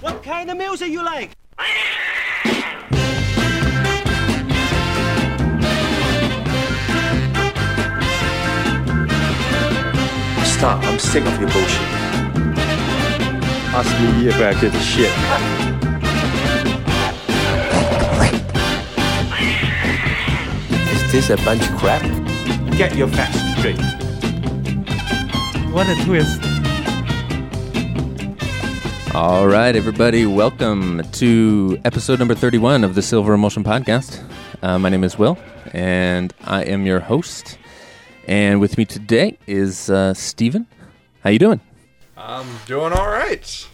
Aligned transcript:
What 0.00 0.22
kind 0.22 0.50
of 0.50 0.56
music 0.56 0.88
you 0.88 1.04
like? 1.04 1.32
Stop. 10.46 10.82
I'm 10.84 10.98
sick 10.98 11.24
of 11.26 11.38
your 11.38 11.50
bullshit. 11.50 11.82
Ask 13.76 13.90
me 14.00 14.28
if 14.28 14.36
I 14.40 14.58
give 14.58 14.74
a 14.74 14.80
shit. 14.80 15.12
Is 20.94 21.12
this 21.12 21.28
a 21.28 21.36
bunch 21.44 21.62
of 21.68 21.76
crap? 21.76 22.02
Get 22.78 22.96
your 22.96 23.08
facts 23.08 23.38
straight. 23.58 23.80
What 25.74 25.88
a 25.90 26.04
twist. 26.06 26.49
All 29.12 29.48
right, 29.48 29.74
everybody, 29.74 30.24
welcome 30.24 31.02
to 31.12 31.80
episode 31.84 32.20
number 32.20 32.34
31 32.34 32.84
of 32.84 32.94
the 32.94 33.02
Silver 33.02 33.34
Emotion 33.34 33.64
Podcast. 33.64 34.22
Uh, 34.62 34.78
my 34.78 34.88
name 34.88 35.02
is 35.02 35.18
Will, 35.18 35.36
and 35.72 36.32
I 36.44 36.62
am 36.62 36.86
your 36.86 37.00
host. 37.00 37.58
And 38.28 38.60
with 38.60 38.78
me 38.78 38.84
today 38.84 39.36
is 39.48 39.90
uh, 39.90 40.14
Steven. 40.14 40.66
How 41.24 41.30
you 41.30 41.40
doing? 41.40 41.60
I'm 42.16 42.46
doing 42.66 42.92
all 42.92 43.08
right. 43.08 43.68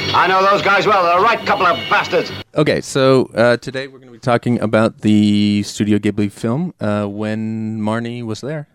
I 0.00 0.26
know 0.26 0.42
those 0.42 0.62
guys 0.62 0.86
well. 0.86 1.02
They're 1.04 1.18
a 1.18 1.22
right 1.22 1.44
couple 1.46 1.66
of 1.66 1.76
bastards. 1.90 2.32
Okay, 2.54 2.80
so 2.80 3.30
uh, 3.34 3.58
today 3.58 3.88
we're 3.88 3.98
going 3.98 4.08
to 4.08 4.12
be 4.12 4.18
talking 4.18 4.58
about 4.60 5.02
the 5.02 5.62
Studio 5.64 5.98
Ghibli 5.98 6.32
film, 6.32 6.72
uh, 6.80 7.04
When 7.06 7.78
Marnie 7.80 8.22
Was 8.22 8.40
There. 8.40 8.68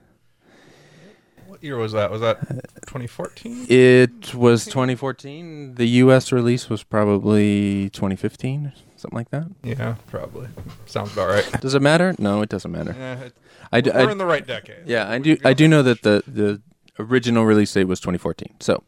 What 1.62 1.68
year 1.68 1.78
was 1.78 1.92
that? 1.92 2.10
Was 2.10 2.22
that 2.22 2.40
2014? 2.88 3.68
It 3.70 4.34
was 4.34 4.66
2014. 4.66 5.76
The 5.76 5.86
U.S. 5.86 6.32
release 6.32 6.72
was 6.72 6.82
probably 6.82 7.92
2015, 7.92 8.74
something 8.96 9.16
like 9.16 9.30
that. 9.30 9.46
Yeah, 9.62 9.94
probably. 10.08 10.48
Sounds 10.88 11.14
about 11.14 11.30
right. 11.30 11.62
Does 11.62 11.76
it 11.76 11.84
matter? 11.84 12.16
No, 12.18 12.42
it 12.42 12.50
doesn't 12.50 12.72
matter. 12.72 12.96
Yeah, 12.98 13.20
it, 13.26 13.34
I, 13.72 13.80
d- 13.82 13.92
we're 13.94 14.10
I- 14.10 14.12
in 14.12 14.18
the 14.18 14.26
right 14.26 14.46
decade. 14.48 14.88
Yeah, 14.88 15.08
I 15.08 15.20
do. 15.20 15.38
I 15.46 15.54
do 15.54 15.68
know 15.68 15.84
that 15.84 16.02
the 16.02 16.24
the 16.26 16.64
original 16.98 17.46
release 17.46 17.72
date 17.74 17.84
was 17.84 18.00
2014. 18.00 18.56
So 18.60 18.84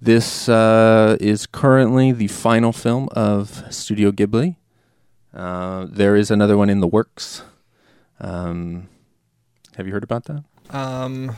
this 0.00 0.48
uh, 0.48 1.16
is 1.18 1.44
currently 1.44 2.12
the 2.12 2.28
final 2.28 2.70
film 2.72 3.08
of 3.16 3.64
Studio 3.74 4.12
Ghibli. 4.12 4.54
Uh, 5.34 5.86
there 5.90 6.14
is 6.14 6.30
another 6.30 6.56
one 6.56 6.70
in 6.70 6.78
the 6.78 6.86
works. 6.86 7.42
Um, 8.20 8.88
have 9.76 9.88
you 9.88 9.92
heard 9.92 10.04
about 10.04 10.26
that? 10.26 10.44
Um, 10.70 11.34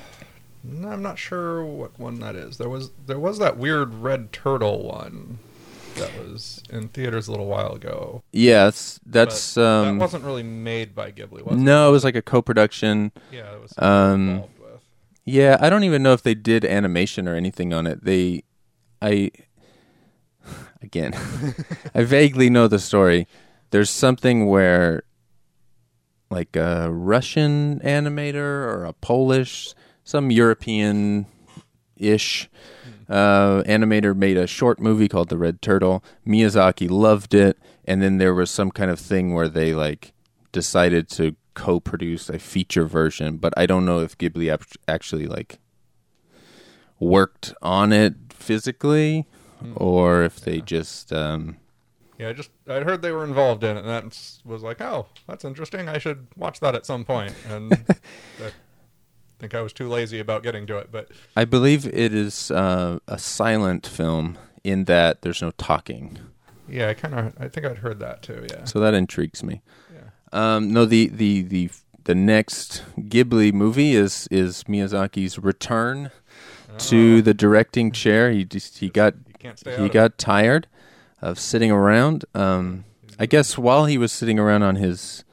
I'm 0.64 1.02
not 1.02 1.18
sure 1.18 1.64
what 1.64 1.98
one 1.98 2.20
that 2.20 2.34
is. 2.34 2.58
There 2.58 2.68
was 2.68 2.90
there 3.06 3.18
was 3.18 3.38
that 3.38 3.56
weird 3.56 3.94
red 3.94 4.32
turtle 4.32 4.82
one 4.82 5.38
that 5.96 6.10
was 6.18 6.62
in 6.70 6.88
theaters 6.88 7.28
a 7.28 7.30
little 7.30 7.46
while 7.46 7.72
ago. 7.72 8.22
Yes, 8.32 9.00
but 9.02 9.12
that's 9.12 9.56
um, 9.56 9.98
that 9.98 10.02
wasn't 10.02 10.24
really 10.24 10.42
made 10.42 10.94
by 10.94 11.10
Ghibli, 11.10 11.42
was 11.42 11.56
no. 11.56 11.88
It 11.88 11.92
was 11.92 12.04
like 12.04 12.16
a 12.16 12.22
co-production. 12.22 13.12
Yeah, 13.32 13.52
it 13.54 13.62
was 13.62 13.74
um, 13.78 14.28
involved 14.28 14.58
with. 14.58 14.80
Yeah, 15.24 15.56
I 15.60 15.70
don't 15.70 15.84
even 15.84 16.02
know 16.02 16.12
if 16.12 16.22
they 16.22 16.34
did 16.34 16.64
animation 16.64 17.26
or 17.28 17.34
anything 17.34 17.72
on 17.72 17.86
it. 17.86 18.04
They, 18.04 18.44
I, 19.02 19.30
again, 20.82 21.14
I 21.94 22.04
vaguely 22.04 22.50
know 22.50 22.68
the 22.68 22.78
story. 22.78 23.26
There's 23.70 23.91
something 23.91 24.46
where, 24.46 25.02
like 26.30 26.56
a 26.56 26.91
Russian 26.91 27.80
animator 27.80 28.36
or 28.36 28.84
a 28.84 28.92
Polish, 28.92 29.74
some 30.06 30.30
European 30.30 31.26
ish 31.96 32.48
uh, 33.08 33.62
animator 33.64 34.16
made 34.16 34.36
a 34.36 34.46
short 34.46 34.80
movie 34.80 35.08
called 35.08 35.28
The 35.28 35.36
Red 35.36 35.60
Turtle. 35.60 36.02
Miyazaki 36.26 36.88
loved 36.88 37.34
it. 37.34 37.58
And 37.84 38.00
then 38.00 38.18
there 38.18 38.32
was 38.32 38.50
some 38.50 38.70
kind 38.70 38.90
of 38.90 38.98
thing 39.00 39.34
where 39.34 39.48
they 39.48 39.74
like 39.74 40.12
decided 40.52 41.08
to 41.10 41.34
co-produce 41.54 42.28
a 42.31 42.38
feature 42.38 42.84
version, 42.86 43.36
but 43.38 43.53
I 43.56 43.66
don't 43.66 43.84
know 43.84 44.00
if 44.00 44.16
Ghibli 44.16 44.53
act- 44.53 44.78
actually 44.86 45.26
like 45.26 45.58
worked 47.00 47.52
on 47.60 47.92
it 47.92 48.14
physically 48.31 49.26
or 49.75 50.22
if 50.22 50.41
they 50.41 50.60
just 50.60 51.12
um 51.12 51.56
Yeah, 52.19 52.28
I 52.28 52.32
just 52.32 52.50
I 52.69 52.81
heard 52.81 53.02
they 53.02 53.12
were 53.12 53.25
involved 53.25 53.64
in 53.64 53.76
it, 53.76 53.84
and 53.84 53.88
that 53.88 54.04
was 54.44 54.62
like, 54.62 54.81
oh, 54.81 55.06
that's 55.26 55.44
interesting. 55.44 55.88
I 55.88 55.98
should 55.98 56.28
watch 56.36 56.60
that 56.60 56.75
at 56.75 56.86
some 56.86 57.04
point. 57.04 57.34
And 57.48 57.72
think 59.38 59.54
I 59.54 59.60
was 59.60 59.72
too 59.72 59.88
lazy 59.88 60.19
about 60.19 60.42
getting 60.42 60.66
to 60.66 60.78
it, 60.78 60.88
but 60.91 61.08
I 61.36 61.44
believe 61.44 61.86
it 61.86 62.14
is 62.14 62.50
uh, 62.50 62.98
a 63.06 63.19
silent 63.19 63.86
film 63.86 64.38
in 64.64 64.84
that 64.84 65.22
there's 65.22 65.42
no 65.42 65.50
talking. 65.52 66.19
yeah, 66.69 66.88
I 66.88 66.94
kind 66.94 67.14
of 67.14 67.34
I 67.38 67.48
think 67.48 67.66
I'd 67.66 67.78
heard 67.78 68.00
that 68.00 68.22
too. 68.22 68.46
Yeah. 68.50 68.64
So 68.64 68.80
that 68.80 68.94
intrigues 68.94 69.42
me. 69.42 69.62
Yeah. 69.94 70.00
Um 70.32 70.72
no 70.72 70.84
the 70.84 71.08
the 71.08 71.42
the 71.42 71.70
the 72.04 72.14
next 72.14 72.82
Ghibli 72.98 73.52
movie 73.52 73.94
is 73.94 74.26
is 74.30 74.64
Miyazaki's 74.64 75.38
return 75.38 76.10
to 76.78 77.22
the 77.22 77.34
directing 77.34 77.91
chair. 77.92 78.30
He 78.30 78.44
just 78.44 78.78
he 78.78 78.88
got 78.88 79.14
You 79.26 79.34
can't 79.38 79.58
stay 79.58 79.80
he 79.82 79.88
got 79.88 80.19
tired 80.19 80.66
of 81.22 81.38
sitting 81.38 81.70
around. 81.70 82.25
Um, 82.34 82.84
I 83.19 83.26
guess 83.26 83.56
while 83.56 83.86
he 83.86 83.98
was 83.98 84.12
sitting 84.12 84.38
around 84.38 84.62
on 84.62 84.76
his 84.76 85.25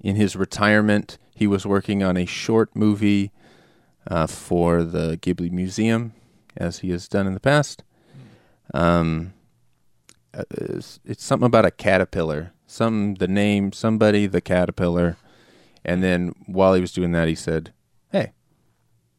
in 0.00 0.16
his 0.16 0.36
retirement, 0.36 1.18
he 1.34 1.46
was 1.46 1.66
working 1.66 2.02
on 2.02 2.16
a 2.16 2.26
short 2.26 2.74
movie 2.76 3.32
uh, 4.06 4.26
for 4.26 4.84
the 4.84 5.18
Ghibli 5.20 5.50
Museum, 5.50 6.14
as 6.56 6.78
he 6.80 6.90
has 6.90 7.08
done 7.08 7.26
in 7.26 7.34
the 7.34 7.40
past. 7.40 7.82
Um, 8.72 9.34
uh, 10.32 10.44
it's, 10.50 11.00
it's 11.04 11.24
something 11.24 11.46
about 11.46 11.64
a 11.64 11.70
caterpillar. 11.70 12.52
Some 12.66 13.14
the 13.16 13.28
name 13.28 13.72
somebody 13.72 14.26
the 14.26 14.40
caterpillar, 14.40 15.16
and 15.84 16.02
then 16.02 16.34
while 16.46 16.74
he 16.74 16.80
was 16.80 16.92
doing 16.92 17.12
that, 17.12 17.28
he 17.28 17.34
said, 17.34 17.72
"Hey, 18.10 18.32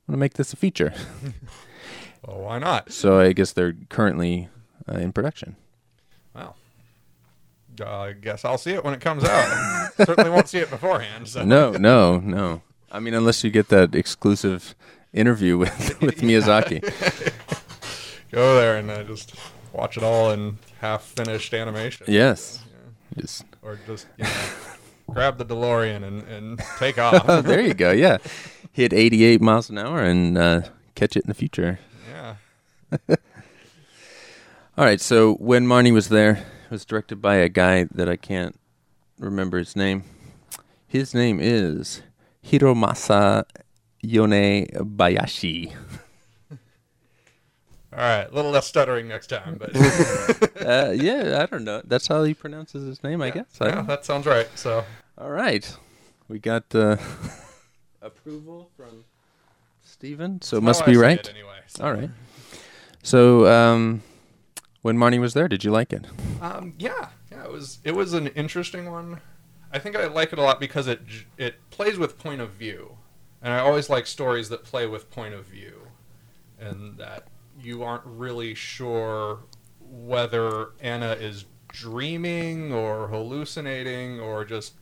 I'm 0.07 0.13
gonna 0.13 0.17
make 0.17 0.33
this 0.33 0.53
a 0.53 0.57
feature." 0.57 0.93
Well, 2.27 2.39
why 2.39 2.57
not? 2.57 2.91
so 2.91 3.19
I 3.19 3.33
guess 3.33 3.53
they're 3.53 3.75
currently 3.89 4.49
uh, 4.89 4.97
in 4.97 5.11
production. 5.11 5.57
Well, 6.33 6.55
uh, 7.79 7.99
I 7.99 8.13
guess 8.13 8.43
I'll 8.43 8.57
see 8.57 8.71
it 8.71 8.83
when 8.83 8.95
it 8.95 8.99
comes 8.99 9.23
out. 9.23 9.84
Certainly 9.97 10.29
won't 10.29 10.49
see 10.49 10.59
it 10.59 10.69
beforehand. 10.69 11.27
So. 11.27 11.43
No, 11.45 11.71
no, 11.71 12.19
no. 12.19 12.61
I 12.91 12.99
mean, 12.99 13.13
unless 13.13 13.43
you 13.43 13.49
get 13.49 13.69
that 13.69 13.95
exclusive 13.95 14.75
interview 15.13 15.57
with 15.57 15.71
with 16.01 16.17
Miyazaki. 16.21 16.81
Go 18.31 18.55
there 18.55 18.77
and 18.77 18.89
uh, 18.91 19.03
just 19.03 19.33
watch 19.71 19.95
it 19.97 20.03
all 20.03 20.31
in 20.31 20.57
half-finished 20.81 21.53
animation. 21.53 22.05
Yes. 22.09 22.63
Just, 23.17 23.45
Or 23.61 23.79
just 23.87 24.07
you 24.17 24.25
know, 24.25 24.31
grab 25.09 25.37
the 25.37 25.45
DeLorean 25.45 26.03
and, 26.03 26.23
and 26.23 26.61
take 26.77 26.97
off. 26.99 27.23
oh, 27.27 27.41
there 27.41 27.61
you 27.61 27.73
go. 27.73 27.91
Yeah, 27.91 28.17
hit 28.73 28.91
88 28.91 29.41
miles 29.41 29.69
an 29.69 29.77
hour 29.77 30.03
and 30.03 30.37
uh, 30.37 30.61
catch 30.95 31.15
it 31.15 31.23
in 31.23 31.27
the 31.29 31.33
future. 31.33 31.79
yeah. 32.11 32.35
All 34.77 34.83
right. 34.83 34.99
So 34.99 35.35
when 35.35 35.65
Marnie 35.65 35.93
was 35.93 36.09
there, 36.09 36.31
it 36.65 36.71
was 36.71 36.83
directed 36.83 37.21
by 37.21 37.35
a 37.35 37.47
guy 37.49 37.85
that 37.91 38.09
I 38.09 38.17
can't 38.17 38.59
remember 39.19 39.57
his 39.57 39.75
name. 39.75 40.03
His 40.87 41.13
name 41.13 41.39
is 41.41 42.01
Hiromasa 42.45 43.45
Yone 44.01 44.65
Bayashi. 44.95 45.73
All 46.51 47.99
right. 47.99 48.27
A 48.29 48.33
little 48.33 48.51
less 48.51 48.67
stuttering 48.67 49.07
next 49.07 49.27
time, 49.27 49.57
but 49.59 49.71
Uh, 50.65 50.91
yeah, 50.91 51.41
I 51.41 51.45
don't 51.45 51.63
know. 51.63 51.81
That's 51.85 52.07
how 52.07 52.23
he 52.23 52.33
pronounces 52.33 52.87
his 52.87 53.03
name, 53.03 53.21
I 53.21 53.29
guess. 53.29 53.61
I 53.61 53.67
yeah, 53.67 53.75
don't 53.75 53.87
that 53.87 54.05
sounds 54.05 54.25
right. 54.25 54.47
So 54.55 54.83
All 55.17 55.29
right. 55.29 55.75
We 56.27 56.39
got 56.39 56.73
uh, 56.73 56.97
approval 58.01 58.69
from 58.75 59.05
Steven, 59.83 60.41
so 60.41 60.57
it 60.57 60.63
must 60.63 60.83
I 60.83 60.85
be 60.87 60.93
see 60.95 60.99
right. 60.99 61.19
it 61.19 61.29
anyway. 61.29 61.59
So. 61.67 61.83
All 61.83 61.93
right. 61.93 62.09
So, 63.03 63.45
um, 63.45 64.01
when 64.81 64.97
Marnie 64.97 65.19
was 65.19 65.35
there, 65.35 65.47
did 65.47 65.63
you 65.63 65.69
like 65.69 65.93
it? 65.93 66.05
Um, 66.41 66.73
yeah, 66.79 66.89
yeah, 66.89 67.09
it 67.45 67.51
was 67.51 67.79
it 67.83 67.95
was 67.95 68.13
an 68.13 68.27
interesting 68.27 68.91
one. 68.91 69.21
I 69.71 69.79
think 69.79 69.95
I 69.95 70.07
like 70.07 70.33
it 70.33 70.39
a 70.39 70.41
lot 70.41 70.59
because 70.59 70.87
it 70.87 71.01
it 71.37 71.55
plays 71.69 71.97
with 71.97 72.17
point 72.17 72.41
of 72.41 72.51
view, 72.51 72.97
and 73.41 73.53
I 73.53 73.59
always 73.59 73.89
like 73.89 74.07
stories 74.07 74.49
that 74.49 74.63
play 74.63 74.87
with 74.87 75.09
point 75.11 75.33
of 75.33 75.45
view, 75.45 75.87
and 76.59 76.97
that 76.97 77.27
you 77.61 77.83
aren't 77.83 78.05
really 78.05 78.53
sure 78.53 79.39
whether 79.79 80.69
Anna 80.81 81.11
is 81.13 81.45
dreaming 81.67 82.73
or 82.73 83.07
hallucinating 83.07 84.19
or 84.19 84.45
just 84.45 84.73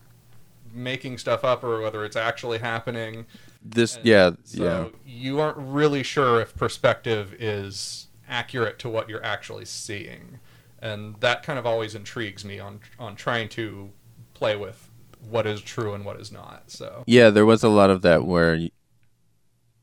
making 0.74 1.18
stuff 1.18 1.44
up 1.44 1.64
or 1.64 1.82
whether 1.82 2.04
it's 2.06 2.16
actually 2.16 2.60
happening. 2.60 3.26
This, 3.64 3.96
And 3.96 4.06
yeah, 4.06 4.32
so 4.44 4.64
yeah. 4.64 4.88
you 5.06 5.40
aren't 5.40 5.58
really 5.58 6.04
sure 6.04 6.42
if 6.42 6.56
perspective 6.56 7.36
is 7.40 8.08
accurate 8.28 8.80
to 8.80 8.90
what 8.90 9.10
you're 9.10 9.24
actually 9.24 9.66
seeing, 9.66 10.40
and 10.84 11.16
that 11.22 11.42
kind 11.44 11.58
of 11.58 11.66
always 11.66 11.96
intrigues 11.96 12.44
me 12.46 12.60
on 12.60 12.80
on 13.00 13.16
trying 13.16 13.48
to 13.50 13.90
play 14.36 14.56
with 14.56 14.90
what 15.30 15.48
is 15.48 15.62
true 15.62 15.94
and 15.94 16.04
what 16.06 16.20
is 16.20 16.32
not. 16.32 16.64
So 16.70 17.04
Yeah, 17.08 17.30
there 17.30 17.46
was 17.46 17.64
a 17.64 17.70
lot 17.70 17.90
of 17.90 18.02
that 18.02 18.26
where 18.26 18.60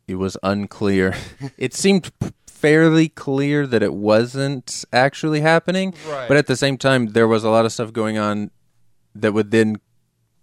it 0.06 0.14
was 0.16 0.36
unclear. 0.42 1.14
it 1.56 1.72
seemed 1.74 2.10
fairly 2.46 3.08
clear 3.08 3.66
that 3.66 3.82
it 3.82 3.94
wasn't 3.94 4.84
actually 4.92 5.40
happening. 5.40 5.94
Right. 6.08 6.28
But 6.28 6.36
at 6.36 6.46
the 6.46 6.56
same 6.56 6.76
time, 6.76 7.08
there 7.12 7.26
was 7.28 7.42
a 7.42 7.48
lot 7.50 7.64
of 7.64 7.72
stuff 7.72 7.92
going 7.92 8.18
on 8.18 8.50
that 9.14 9.32
would 9.32 9.50
then 9.50 9.80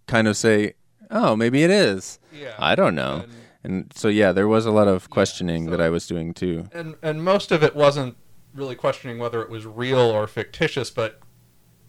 kind 0.07 0.27
of 0.27 0.35
say, 0.35 0.73
"Oh, 1.11 1.35
maybe 1.35 1.63
it 1.63 1.69
is." 1.69 2.17
Yeah. 2.33 2.55
I 2.57 2.75
don't 2.75 2.95
know. 2.95 3.21
And- 3.23 3.33
And 3.63 3.91
so 3.93 4.07
yeah, 4.07 4.31
there 4.31 4.47
was 4.47 4.65
a 4.65 4.71
lot 4.71 4.87
of 4.87 5.09
questioning 5.09 5.65
so- 5.65 5.71
that 5.71 5.81
I 5.81 5.89
was 5.89 6.07
doing 6.07 6.33
too. 6.33 6.69
and 6.71 6.95
and 7.01 7.21
most 7.23 7.51
of 7.51 7.61
it 7.63 7.75
wasn't 7.75 8.15
really 8.53 8.75
questioning 8.75 9.17
whether 9.19 9.41
it 9.41 9.49
was 9.49 9.65
real 9.65 9.99
or 9.99 10.27
fictitious, 10.27 10.89
but 10.89 11.19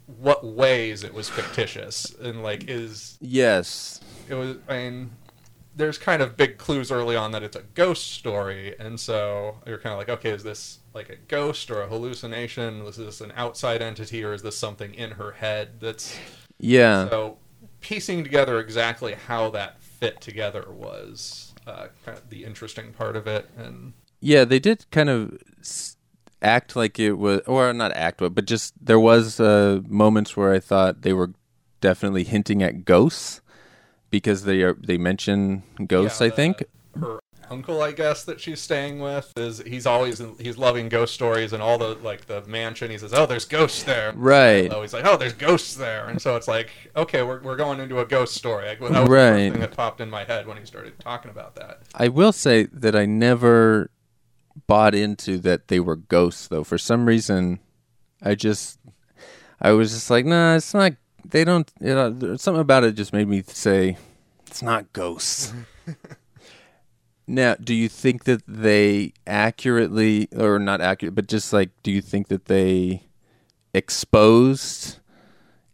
what 0.06 0.44
ways 0.44 1.05
it 1.05 1.12
was 1.12 1.28
fictitious 1.28 2.14
and 2.22 2.43
like 2.43 2.69
is 2.69 3.19
Yes. 3.20 4.00
it 4.28 4.34
was 4.34 4.56
I 4.66 4.76
mean 4.78 5.10
there's 5.76 5.99
kind 5.99 6.22
of 6.22 6.34
big 6.37 6.56
clues 6.56 6.90
early 6.90 7.14
on 7.14 7.31
that 7.32 7.43
it's 7.43 7.55
a 7.56 7.62
ghost 7.75 8.12
story 8.12 8.75
and 8.81 8.99
so 8.99 9.58
you're 9.66 9.76
kind 9.78 9.93
of 9.93 9.99
like 9.99 10.08
okay 10.08 10.31
is 10.31 10.43
this 10.43 10.78
like 10.94 11.10
a 11.10 11.16
ghost 11.16 11.70
or 11.70 11.82
a 11.82 11.87
hallucination 11.88 12.81
is 12.87 12.96
this 12.96 13.20
an 13.20 13.32
outside 13.37 13.82
entity 13.82 14.25
or 14.25 14.32
is 14.32 14.40
this 14.43 14.56
something 14.56 14.94
in 14.94 15.10
her 15.10 15.32
head 15.32 15.78
that's 15.78 16.19
Yeah. 16.58 17.06
so 17.10 17.37
piecing 17.81 18.25
together 18.25 18.58
exactly 18.60 19.12
how 19.12 19.50
that 19.50 19.82
fit 19.82 20.22
together 20.22 20.64
was 20.70 21.52
uh, 21.66 21.88
kind 22.06 22.16
of 22.16 22.31
the 22.31 22.44
interesting 22.46 22.93
part 22.94 23.14
of 23.14 23.26
it 23.26 23.50
and 23.58 23.93
Yeah, 24.20 24.46
they 24.46 24.58
did 24.58 24.90
kind 24.90 25.10
of 25.10 25.38
s- 25.60 25.98
act 26.43 26.76
like 26.76 26.99
it 26.99 27.14
was, 27.14 27.40
or 27.46 27.73
not 27.73 27.93
act, 27.93 28.19
but 28.19 28.44
just 28.46 28.75
there 28.81 29.00
was 29.00 29.40
uh, 29.40 29.81
moments 29.88 30.37
where 30.37 30.52
I 30.52 30.61
thought 30.61 31.02
they 31.02 31.12
were 31.12 31.32
definitely 31.81 32.25
hinting 32.25 32.62
at 32.62 32.85
ghosts 32.85 33.40
because 34.11 34.44
they 34.44 34.62
are 34.62 34.75
they 34.75 34.99
mention 34.99 35.62
ghosts. 35.87 36.20
Yeah, 36.20 36.26
I 36.26 36.31
the- 36.31 36.37
think. 36.37 36.62
her 36.99 37.20
uncle, 37.50 37.81
I 37.81 37.93
guess, 37.93 38.25
that 38.25 38.40
she's 38.43 38.61
staying 38.61 39.00
with 39.00 39.32
is 39.37 39.62
he's 39.67 39.87
always 39.87 40.20
he's 40.38 40.58
loving 40.58 40.88
ghost 40.90 41.14
stories 41.14 41.52
and 41.55 41.62
all 41.62 41.79
the 41.79 41.94
like 42.02 42.26
the 42.26 42.43
mansion. 42.46 42.91
He 42.91 42.99
says, 42.99 43.12
"Oh, 43.14 43.26
there's 43.26 43.44
ghosts 43.46 43.82
there." 43.84 44.12
Right. 44.14 44.70
Oh, 44.73 44.82
he's 44.82 44.93
like, 44.93 45.06
"Oh, 45.06 45.17
there's 45.17 45.32
ghosts 45.32 45.75
there," 45.75 46.08
and 46.08 46.20
so 46.20 46.37
it's 46.37 46.46
like, 46.49 46.70
okay, 46.94 47.23
we're 47.23 47.41
we're 47.41 47.56
going 47.56 47.81
into 47.81 48.00
a 48.00 48.05
ghost 48.06 48.34
story. 48.34 48.67
Like, 48.69 48.81
that 48.81 48.91
was 48.91 49.08
Right. 49.08 49.31
first 49.49 49.52
thing 49.52 49.61
that 49.61 49.73
popped 49.76 50.00
in 50.00 50.11
my 50.11 50.25
head 50.25 50.46
when 50.46 50.56
he 50.58 50.67
started 50.67 50.99
talking 51.00 51.31
about 51.31 51.55
that. 51.56 51.82
I 51.94 52.08
will 52.08 52.32
say 52.32 52.64
that 52.64 52.94
I 52.94 53.06
never 53.06 53.91
bought 54.66 54.94
into 54.94 55.38
that 55.38 55.69
they 55.69 55.81
were 55.81 55.96
ghosts 55.96 56.49
though. 56.49 56.64
For 56.64 56.78
some 56.78 57.06
reason, 57.06 57.60
I 58.22 58.34
just 58.34 58.78
I 59.60 59.72
was 59.72 59.93
just 59.93 60.10
like, 60.10 60.25
nah, 60.25 60.56
it's 60.56 60.75
not. 60.75 60.93
They 61.25 61.44
don't. 61.44 61.70
You 61.81 61.94
know, 61.94 62.37
something 62.37 62.60
about 62.60 62.84
it 62.84 62.93
just 62.93 63.12
made 63.12 63.28
me 63.28 63.43
say 63.43 63.96
it's 64.46 64.62
not 64.62 64.93
ghosts. 64.93 65.52
now, 67.26 67.55
do 67.56 67.75
you 67.75 67.88
think 67.88 68.25
that 68.25 68.43
they 68.46 69.12
accurately, 69.26 70.28
or 70.37 70.58
not 70.58 70.81
accurate, 70.81 71.14
but 71.14 71.26
just 71.26 71.52
like, 71.52 71.70
do 71.82 71.90
you 71.90 72.00
think 72.00 72.28
that 72.28 72.46
they 72.46 73.02
exposed 73.75 74.99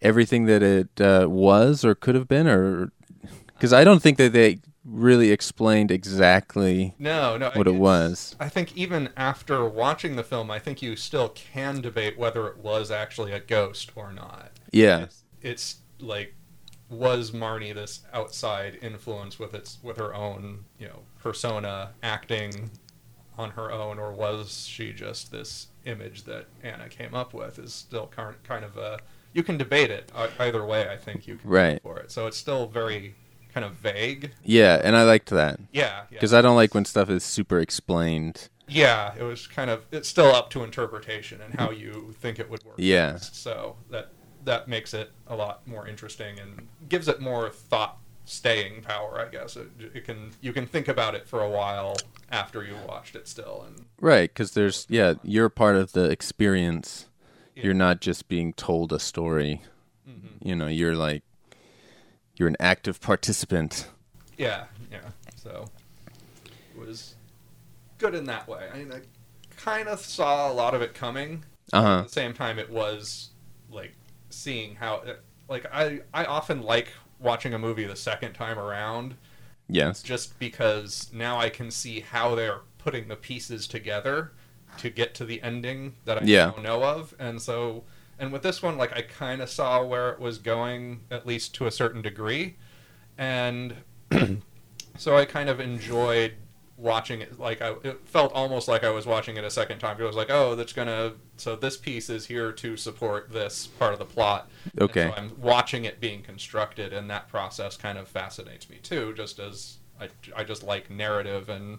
everything 0.03 0.47
that 0.47 0.63
it 0.63 1.01
uh, 1.01 1.27
was 1.29 1.85
or 1.85 1.95
could 1.95 2.15
have 2.15 2.29
been, 2.29 2.47
or 2.47 2.91
because 3.55 3.73
I 3.73 3.85
don't 3.85 4.03
think 4.03 4.19
that 4.19 4.33
they 4.33 4.59
really 4.85 5.31
explained 5.31 5.91
exactly 5.91 6.95
No, 6.99 7.37
no, 7.37 7.51
what 7.55 7.67
it 7.67 7.75
was. 7.75 8.37
I 8.39 8.49
think 8.49 8.77
even 8.77 9.11
after 9.17 9.65
watching 9.67 10.17
the 10.17 10.23
film, 10.25 10.51
I 10.51 10.59
think 10.59 10.83
you 10.83 10.97
still 10.97 11.31
can 11.31 11.81
debate 11.81 12.19
whether 12.19 12.47
it 12.49 12.59
was 12.59 12.91
actually 12.91 13.33
a 13.33 13.41
ghost 13.41 13.93
or 13.97 14.13
not. 14.13 14.53
Yeah. 14.73 15.05
it's, 15.05 15.25
it's 15.41 15.77
like 16.01 16.35
was 16.91 17.31
Marnie 17.31 17.75
this 17.75 18.01
outside 18.13 18.79
influence 18.83 19.39
with 19.39 19.55
its 19.55 19.79
with 19.83 19.97
her 19.97 20.15
own 20.15 20.65
you 20.79 20.87
know 20.87 21.01
persona 21.19 21.91
acting 22.03 22.71
on 23.39 23.51
her 23.51 23.73
own, 23.73 23.99
or 23.99 24.13
was 24.13 24.67
she 24.67 24.93
just 24.93 25.33
this 25.33 25.69
image 25.87 26.25
that 26.25 26.47
Anna 26.63 26.89
came 26.89 27.15
up 27.15 27.33
with? 27.35 27.59
Is 27.59 27.73
still 27.73 28.07
kind 28.09 28.37
kind 28.45 28.65
of 28.65 28.77
a 28.77 28.99
you 29.33 29.43
can 29.43 29.57
debate 29.57 29.91
it 29.91 30.13
uh, 30.15 30.29
either 30.39 30.65
way. 30.65 30.89
I 30.89 30.97
think 30.97 31.27
you 31.27 31.37
can 31.37 31.51
Right. 31.51 31.83
for 31.83 31.99
it. 31.99 32.13
So 32.13 32.27
it's 32.27 32.37
still 32.37 32.67
very 32.67 33.15
kind 33.55 33.65
of 33.65 33.73
vague. 33.75 34.33
Yeah, 34.43 34.81
and 34.83 34.97
I 34.97 35.05
liked 35.05 35.31
that 35.31 35.61
Yeah, 35.73 36.01
yeah. 36.01 36.03
because 36.11 36.35
I 36.35 36.43
don't 36.43 36.57
like 36.57 36.75
when 36.75 36.85
stuff 36.85 37.09
is 37.09 37.23
super 37.25 37.61
explained. 37.61 38.49
Yeah, 38.67 39.15
it 39.19 39.23
was 39.23 39.47
kind 39.47 39.71
of 39.71 39.87
it's 39.93 40.09
still 40.09 40.35
up 40.35 40.51
to 40.51 40.65
interpretation 40.65 41.41
and 41.41 41.55
how 41.55 41.71
you 41.71 42.15
think 42.21 42.39
it 42.41 42.51
would 42.51 42.65
work. 42.65 42.75
Yeah. 42.79 43.17
So 43.17 43.77
that 43.91 44.11
that 44.45 44.69
makes 44.69 44.93
it 44.93 45.11
a 45.27 45.37
lot 45.37 45.67
more 45.67 45.87
interesting 45.87 46.39
and 46.41 46.69
gives 46.89 47.07
it 47.09 47.21
more 47.21 47.49
thought 47.51 47.99
staying 48.25 48.83
power, 48.83 49.21
I 49.21 49.31
guess. 49.31 49.57
It, 49.57 49.69
it 49.95 50.05
can 50.05 50.33
you 50.41 50.53
can 50.53 50.67
think 50.67 50.89
about 50.89 51.15
it 51.15 51.29
for 51.29 51.43
a 51.43 51.49
while 51.51 51.97
after 52.31 52.65
you 52.65 52.75
watched 52.89 53.15
it 53.17 53.29
still 53.29 53.65
and 53.67 53.85
Right, 54.01 54.31
because 54.31 54.53
there's 54.53 54.87
yeah, 54.89 55.15
you're 55.23 55.49
part 55.49 55.77
of 55.77 55.93
the 55.93 56.11
experience. 56.11 57.07
Yeah. 57.55 57.65
You're 57.65 57.75
not 57.75 58.01
just 58.01 58.27
being 58.29 58.53
told 58.55 58.93
a 58.93 58.99
story. 58.99 59.63
Mm-hmm. 60.09 60.49
You 60.49 60.57
know, 60.57 60.67
you're 60.67 60.97
like 60.97 61.23
you're 62.37 62.49
an 62.49 62.57
active 62.61 63.01
participant. 63.01 63.89
yeah, 64.37 64.65
yeah. 64.91 64.99
So 65.37 65.67
it 66.47 66.79
was 66.79 67.15
good 67.99 68.15
in 68.15 68.25
that 68.25 68.49
way. 68.49 68.69
I 68.73 68.79
mean, 68.79 68.93
I 68.93 69.01
kind 69.57 69.89
of 69.89 70.01
saw 70.01 70.51
a 70.51 70.55
lot 70.55 70.75
of 70.75 70.83
it 70.83 70.95
coming. 70.95 71.45
Uh 71.73 71.83
huh. 71.83 71.99
At 72.01 72.03
the 72.05 72.13
same 72.13 72.35
time, 72.35 72.59
it 72.59 72.71
was 72.71 73.31
like 73.71 73.93
seeing 74.31 74.75
how 74.77 75.03
like 75.49 75.67
I 75.73 76.01
I 76.13 76.25
often 76.25 76.63
like 76.63 76.89
watching 77.21 77.55
a 77.55 77.59
movie 77.59 77.85
the 77.85 77.97
second 77.97 78.33
time 78.35 78.59
around 78.59 79.15
Yes. 79.69 80.03
just 80.03 80.39
because 80.39 81.11
now 81.13 81.39
I 81.39 81.49
can 81.49 81.71
see 81.71 82.01
how 82.01 82.35
they're 82.35 82.61
putting 82.79 83.09
the 83.09 83.17
pieces 83.17 83.67
together 83.67 84.33
to 84.79 84.91
get 84.91 85.15
to 85.15 85.25
the 85.25 85.41
ending 85.43 85.95
that 86.05 86.19
I 86.23 86.25
Yeah. 86.27 86.53
now 86.57 86.63
know 86.63 86.83
of. 86.85 87.15
And 87.19 87.41
so, 87.41 87.85
and 88.19 88.33
with 88.33 88.43
this 88.43 88.63
one, 88.63 88.77
like 88.77 88.93
I 88.93 89.03
kind 89.03 89.41
of 89.43 89.49
saw 89.49 89.85
where 89.85 90.11
it 90.11 90.21
was 90.21 90.39
going, 90.39 91.01
at 91.11 91.27
least 91.27 91.55
to 91.57 91.67
a 91.67 91.71
certain 91.71 92.03
degree. 92.03 92.57
And 93.19 93.77
so 94.97 95.17
I 95.17 95.25
kind 95.25 95.49
of 95.49 95.61
enjoyed 95.61 96.35
watching 96.77 97.21
it. 97.21 97.39
Like 97.39 97.63
I, 97.63 97.75
it 97.83 98.01
felt 98.07 98.33
almost 98.33 98.69
like 98.69 98.85
I 98.85 98.91
was 98.91 99.07
watching 99.07 99.37
it 99.37 99.45
a 99.45 99.51
second 99.51 99.79
time. 99.79 100.01
It 100.01 100.05
was 100.05 100.17
like, 100.17 100.31
oh, 100.31 100.55
that's 100.55 100.73
gonna. 100.73 101.15
So 101.37 101.57
this 101.57 101.77
piece 101.77 102.09
is 102.11 102.27
here 102.27 102.53
to 102.53 102.77
support 102.77 103.33
this 103.33 103.67
part 103.67 103.93
of 103.93 103.99
the 103.99 104.05
plot. 104.05 104.51
Okay. 104.81 105.09
so 105.09 105.15
I'm 105.17 105.33
watching 105.41 105.85
it 105.85 106.01
being 106.01 106.23
constructed, 106.23 106.93
and 106.93 107.11
that 107.11 107.29
process 107.29 107.77
kind 107.77 107.99
of 107.99 108.09
fascinates 108.09 108.69
me 108.71 108.79
too. 108.83 109.15
Just 109.17 109.39
as 109.39 109.79
I, 110.01 110.09
I 110.37 110.45
just 110.45 110.63
like 110.63 110.91
narrative 110.91 111.49
and 111.49 111.79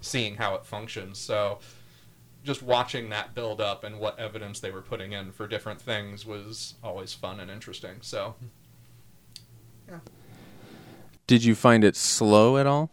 seeing 0.00 0.36
how 0.36 0.54
it 0.54 0.64
functions. 0.64 1.18
So 1.18 1.60
just 2.42 2.62
watching 2.62 3.10
that 3.10 3.34
build 3.34 3.60
up 3.60 3.84
and 3.84 3.98
what 3.98 4.18
evidence 4.18 4.60
they 4.60 4.70
were 4.70 4.82
putting 4.82 5.12
in 5.12 5.32
for 5.32 5.46
different 5.46 5.80
things 5.80 6.26
was 6.26 6.74
always 6.82 7.12
fun 7.12 7.40
and 7.40 7.50
interesting. 7.50 7.96
So 8.00 8.34
yeah. 9.88 9.98
Did 11.26 11.44
you 11.44 11.54
find 11.54 11.84
it 11.84 11.96
slow 11.96 12.58
at 12.58 12.66
all? 12.66 12.90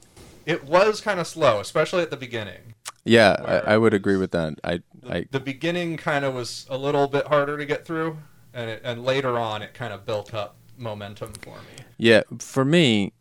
it 0.50 0.64
was 0.64 1.00
kind 1.00 1.20
of 1.20 1.28
slow, 1.28 1.60
especially 1.60 2.02
at 2.02 2.10
the 2.10 2.18
beginning. 2.18 2.74
Yeah, 3.04 3.36
I, 3.46 3.74
I 3.74 3.78
would 3.78 3.94
agree 3.94 4.18
with 4.18 4.32
that. 4.32 4.60
I 4.64 4.82
The, 5.02 5.14
I 5.14 5.26
the 5.30 5.40
beginning 5.40 5.98
kind 5.98 6.26
of 6.26 6.34
was 6.34 6.66
a 6.70 6.78
little 6.78 7.08
bit 7.08 7.28
harder 7.28 7.58
to 7.58 7.66
get 7.66 7.86
through, 7.86 8.18
and 8.54 8.70
it, 8.70 8.82
and 8.84 9.06
later 9.06 9.38
on 9.38 9.62
it 9.62 9.74
kind 9.74 9.94
of 9.94 10.06
built 10.06 10.34
up 10.34 10.56
momentum 10.76 11.34
for 11.34 11.56
me. 11.56 11.84
Yeah, 11.98 12.24
for 12.40 12.66
me, 12.66 13.14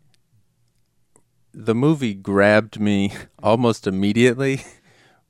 the 1.52 1.74
movie 1.74 2.14
grabbed 2.14 2.80
me 2.80 3.12
almost 3.42 3.86
immediately 3.86 4.64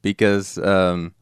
because 0.03 0.59
um, 0.59 1.15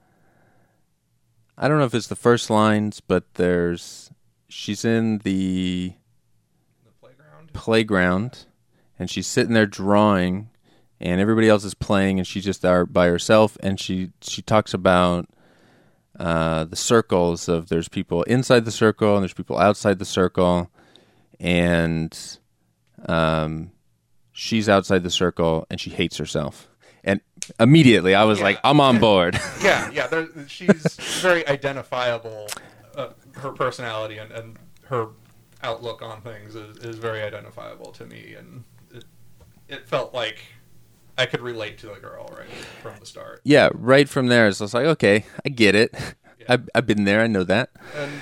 I 1.58 1.68
don't 1.68 1.78
know 1.78 1.84
if 1.84 1.94
it's 1.94 2.08
the 2.08 2.16
first 2.16 2.50
lines, 2.50 3.00
but 3.00 3.34
there's 3.34 4.10
she's 4.48 4.84
in 4.84 5.18
the 5.18 5.94
The 6.84 6.90
playground. 7.00 7.52
playground 7.52 8.46
and 8.98 9.10
she's 9.10 9.26
sitting 9.26 9.54
there 9.54 9.66
drawing 9.66 10.50
and 11.00 11.20
everybody 11.20 11.48
else 11.48 11.64
is 11.64 11.74
playing 11.74 12.18
and 12.18 12.26
she's 12.26 12.44
just 12.44 12.62
there 12.62 12.86
by 12.86 13.06
herself 13.06 13.56
and 13.62 13.78
she 13.80 14.10
she 14.22 14.40
talks 14.42 14.72
about 14.72 15.28
uh, 16.18 16.64
the 16.64 16.76
circles 16.76 17.48
of 17.48 17.68
there's 17.68 17.88
people 17.88 18.22
inside 18.22 18.64
the 18.64 18.70
circle 18.70 19.14
and 19.16 19.22
there's 19.22 19.34
people 19.34 19.58
outside 19.58 19.98
the 19.98 20.04
circle 20.06 20.70
and 21.38 22.38
um, 23.06 23.70
she's 24.32 24.68
outside 24.68 25.02
the 25.02 25.10
circle 25.10 25.66
and 25.70 25.78
she 25.80 25.90
hates 25.90 26.16
herself 26.16 26.68
immediately 27.60 28.14
I 28.14 28.24
was 28.24 28.38
Yeah. 28.38 28.44
like 28.44 28.60
I'm 28.64 28.80
on 28.80 28.98
board 28.98 29.38
yeah, 29.62 29.90
yeah. 29.90 30.06
There, 30.06 30.28
she's 30.48 30.96
very 31.20 31.46
identifiable. 31.48 32.48
Uh, 32.96 33.08
her 33.32 33.50
personality 33.52 34.18
and, 34.18 34.32
and 34.32 34.56
her 34.84 35.08
outlook 35.62 36.00
on 36.02 36.20
things 36.22 36.54
is, 36.54 36.78
is 36.78 36.96
very 36.96 37.22
identifiable 37.22 37.92
to 37.92 38.06
me, 38.06 38.34
and 38.38 38.64
it, 38.94 39.04
it 39.68 39.86
felt 39.88 40.14
like 40.14 40.38
I 41.18 41.26
could 41.26 41.40
relate 41.40 41.78
to 41.78 41.86
the 41.88 41.94
girl 41.94 42.26
right 42.36 42.48
from 42.82 42.94
the 43.00 43.06
start. 43.06 43.40
yeah 43.44 43.68
right 43.74 44.08
from 44.08 44.26
there 44.28 44.50
so 44.52 44.64
it's 44.64 44.74
like 44.74 44.86
okay 44.86 45.24
I 45.44 45.48
get 45.50 45.74
it 45.74 45.94
Yeah. 46.38 46.46
I've, 46.50 46.68
I've 46.74 46.86
been 46.86 47.04
there 47.04 47.20
I 47.22 47.26
know 47.26 47.44
that 47.44 47.70
And 47.96 48.12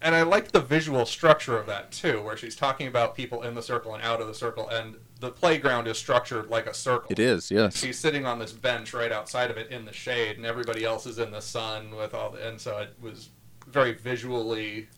and 0.00 0.14
I 0.14 0.22
like 0.22 0.52
the 0.52 0.60
visual 0.60 1.06
structure 1.06 1.56
of 1.58 1.66
that 1.66 1.90
too, 1.90 2.20
where 2.22 2.36
she's 2.36 2.54
talking 2.54 2.86
about 2.86 3.14
people 3.16 3.42
in 3.42 3.54
the 3.54 3.62
circle 3.62 3.94
and 3.94 4.02
out 4.04 4.20
of 4.20 4.26
the 4.26 4.34
circle, 4.34 4.68
and 4.68 4.96
the 5.24 5.30
playground 5.30 5.88
is 5.88 5.98
structured 5.98 6.48
like 6.48 6.66
a 6.66 6.74
circle. 6.74 7.08
It 7.10 7.18
is, 7.18 7.50
yes. 7.50 7.76
She's 7.76 7.98
sitting 7.98 8.26
on 8.26 8.38
this 8.38 8.52
bench 8.52 8.92
right 8.92 9.12
outside 9.12 9.50
of 9.50 9.56
it 9.56 9.70
in 9.70 9.84
the 9.84 9.92
shade, 9.92 10.36
and 10.36 10.46
everybody 10.46 10.84
else 10.84 11.06
is 11.06 11.18
in 11.18 11.30
the 11.30 11.40
sun 11.40 11.94
with 11.96 12.14
all, 12.14 12.30
the, 12.30 12.46
and 12.48 12.60
so 12.60 12.78
it 12.78 12.94
was 13.00 13.30
very 13.66 13.92
visually 13.92 14.88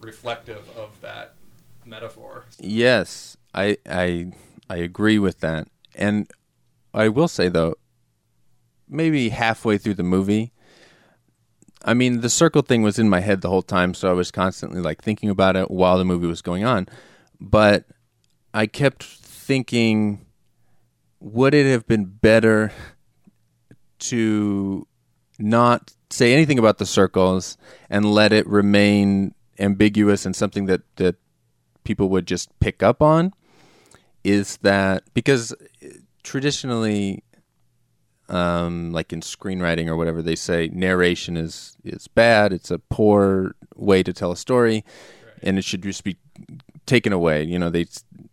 reflective 0.00 0.68
of 0.76 1.00
that 1.00 1.34
metaphor. 1.84 2.44
Yes, 2.58 3.36
I 3.54 3.76
I 3.88 4.32
I 4.68 4.76
agree 4.76 5.18
with 5.18 5.40
that. 5.40 5.68
And 5.94 6.30
I 6.92 7.08
will 7.08 7.28
say 7.28 7.48
though, 7.48 7.74
maybe 8.88 9.30
halfway 9.30 9.78
through 9.78 9.94
the 9.94 10.02
movie, 10.02 10.52
I 11.84 11.94
mean, 11.94 12.20
the 12.20 12.30
circle 12.30 12.62
thing 12.62 12.82
was 12.82 12.98
in 12.98 13.08
my 13.08 13.20
head 13.20 13.40
the 13.40 13.48
whole 13.48 13.62
time, 13.62 13.94
so 13.94 14.10
I 14.10 14.12
was 14.12 14.30
constantly 14.30 14.80
like 14.80 15.02
thinking 15.02 15.30
about 15.30 15.56
it 15.56 15.70
while 15.70 15.98
the 15.98 16.04
movie 16.04 16.26
was 16.26 16.42
going 16.42 16.64
on. 16.64 16.88
But 17.40 17.84
I 18.52 18.66
kept 18.66 19.04
thinking, 19.46 20.26
would 21.20 21.54
it 21.54 21.70
have 21.70 21.86
been 21.86 22.04
better 22.04 22.72
to 23.98 24.86
not 25.38 25.92
say 26.10 26.32
anything 26.32 26.58
about 26.58 26.78
the 26.78 26.86
circles 26.86 27.56
and 27.88 28.04
let 28.04 28.32
it 28.32 28.46
remain 28.46 29.34
ambiguous 29.58 30.26
and 30.26 30.34
something 30.34 30.66
that 30.66 30.82
that 30.96 31.16
people 31.84 32.08
would 32.08 32.26
just 32.26 32.58
pick 32.58 32.82
up 32.82 33.00
on? 33.00 33.32
Is 34.24 34.56
that 34.58 35.04
because 35.14 35.54
traditionally 36.24 37.22
um, 38.28 38.92
like 38.92 39.12
in 39.12 39.20
screenwriting 39.20 39.86
or 39.86 39.96
whatever, 39.96 40.22
they 40.22 40.34
say 40.34 40.68
narration 40.72 41.36
is 41.36 41.76
is 41.84 42.08
bad. 42.08 42.52
It's 42.52 42.70
a 42.70 42.78
poor 42.78 43.54
way 43.76 44.02
to 44.02 44.12
tell 44.12 44.32
a 44.32 44.36
story, 44.36 44.84
and 45.42 45.58
it 45.58 45.64
should 45.64 45.82
just 45.82 46.02
be 46.02 46.16
taken 46.86 47.12
away. 47.12 47.42
You 47.44 47.58
know, 47.58 47.70
they 47.70 47.86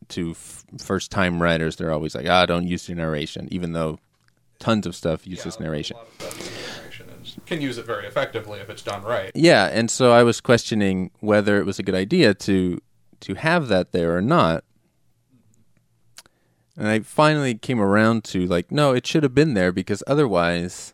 to 0.10 0.32
f- 0.32 0.64
first 0.80 1.12
time 1.12 1.42
writers, 1.42 1.76
they're 1.76 1.92
always 1.92 2.16
like, 2.16 2.28
ah, 2.28 2.46
don't 2.46 2.68
use 2.68 2.88
your 2.88 2.96
narration, 2.98 3.48
even 3.52 3.74
though 3.74 4.00
tons 4.60 4.86
of 4.86 4.96
stuff 4.96 5.26
uses 5.28 5.58
Yeah, 5.60 5.66
narration. 5.66 5.98
lot 5.98 6.08
of 6.08 6.14
stuff 6.14 6.38
uses 6.40 6.78
narration 6.78 7.08
can 7.46 7.62
use 7.62 7.78
it 7.78 7.86
very 7.86 8.06
effectively 8.06 8.60
if 8.60 8.70
it's 8.70 8.82
done 8.84 9.02
right. 9.04 9.32
Yeah, 9.34 9.66
and 9.72 9.90
so 9.90 10.12
I 10.12 10.24
was 10.24 10.40
questioning 10.42 11.10
whether 11.20 11.58
it 11.58 11.66
was 11.66 11.80
a 11.80 11.84
good 11.84 11.96
idea 11.96 12.34
to 12.34 12.80
to 13.22 13.34
have 13.36 13.70
that 13.70 13.92
there 13.94 14.16
or 14.16 14.22
not. 14.22 14.64
And 16.76 16.88
I 16.88 17.00
finally 17.00 17.56
came 17.56 17.80
around 17.80 18.24
to 18.26 18.46
like, 18.48 18.72
no, 18.72 18.94
it 18.94 19.06
should 19.08 19.24
have 19.24 19.34
been 19.36 19.54
there 19.54 19.72
because 19.72 20.04
otherwise 20.08 20.94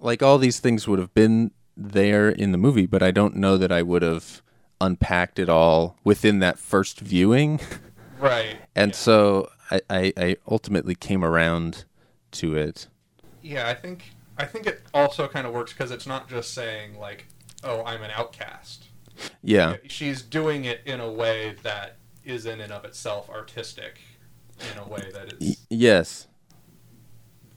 like 0.00 0.22
all 0.22 0.38
these 0.38 0.60
things 0.60 0.86
would 0.86 0.98
have 0.98 1.12
been 1.14 1.50
there 1.76 2.28
in 2.28 2.52
the 2.52 2.58
movie, 2.58 2.86
but 2.86 3.02
I 3.02 3.10
don't 3.10 3.36
know 3.36 3.56
that 3.58 3.72
I 3.72 3.82
would 3.82 4.02
have 4.02 4.42
unpacked 4.80 5.38
it 5.38 5.48
all 5.48 5.96
within 6.04 6.38
that 6.40 6.58
first 6.58 7.00
viewing. 7.00 7.60
Right. 8.18 8.56
And 8.74 8.94
so 8.94 9.50
I, 9.70 9.80
I, 9.90 10.12
I 10.16 10.36
ultimately 10.48 10.94
came 10.94 11.22
around 11.22 11.84
to 12.30 12.56
it. 12.56 12.86
Yeah, 13.42 13.68
I 13.68 13.74
think 13.74 14.04
I 14.38 14.46
think 14.46 14.66
it 14.66 14.82
also 14.94 15.28
kind 15.28 15.46
of 15.46 15.52
works 15.52 15.74
because 15.74 15.90
it's 15.90 16.06
not 16.06 16.26
just 16.26 16.54
saying 16.54 16.98
like, 16.98 17.26
"Oh, 17.62 17.84
I'm 17.84 18.02
an 18.02 18.10
outcast." 18.16 18.84
Yeah. 19.42 19.76
She's 19.86 20.22
doing 20.22 20.64
it 20.64 20.80
in 20.86 20.98
a 21.00 21.12
way 21.12 21.56
that 21.62 21.98
is 22.24 22.46
in 22.46 22.62
and 22.62 22.72
of 22.72 22.86
itself 22.86 23.28
artistic, 23.28 23.98
in 24.72 24.78
a 24.78 24.88
way 24.88 25.10
that 25.12 25.34
is 25.38 25.66
Yes. 25.68 26.26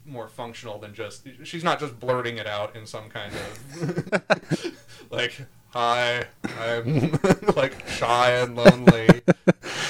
more 0.04 0.28
functional 0.28 0.78
than 0.78 0.92
just. 0.92 1.26
She's 1.44 1.64
not 1.64 1.80
just 1.80 1.98
blurting 1.98 2.36
it 2.36 2.46
out 2.46 2.76
in 2.76 2.84
some 2.84 3.08
kind 3.08 3.32
of 3.34 4.74
like, 5.10 5.46
"Hi, 5.70 6.24
I'm 6.60 7.18
like 7.56 7.86
shy 7.88 8.32
and 8.32 8.56
lonely. 8.56 9.22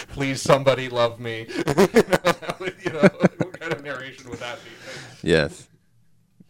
Please, 0.08 0.42
somebody 0.42 0.88
love 0.88 1.20
me." 1.20 1.46
you 2.84 2.92
know, 2.92 3.08
what 3.18 3.60
kind 3.60 3.72
of 3.72 3.82
narration 3.82 4.28
would 4.30 4.38
that 4.40 4.58
be? 4.62 5.28
Yes. 5.28 5.68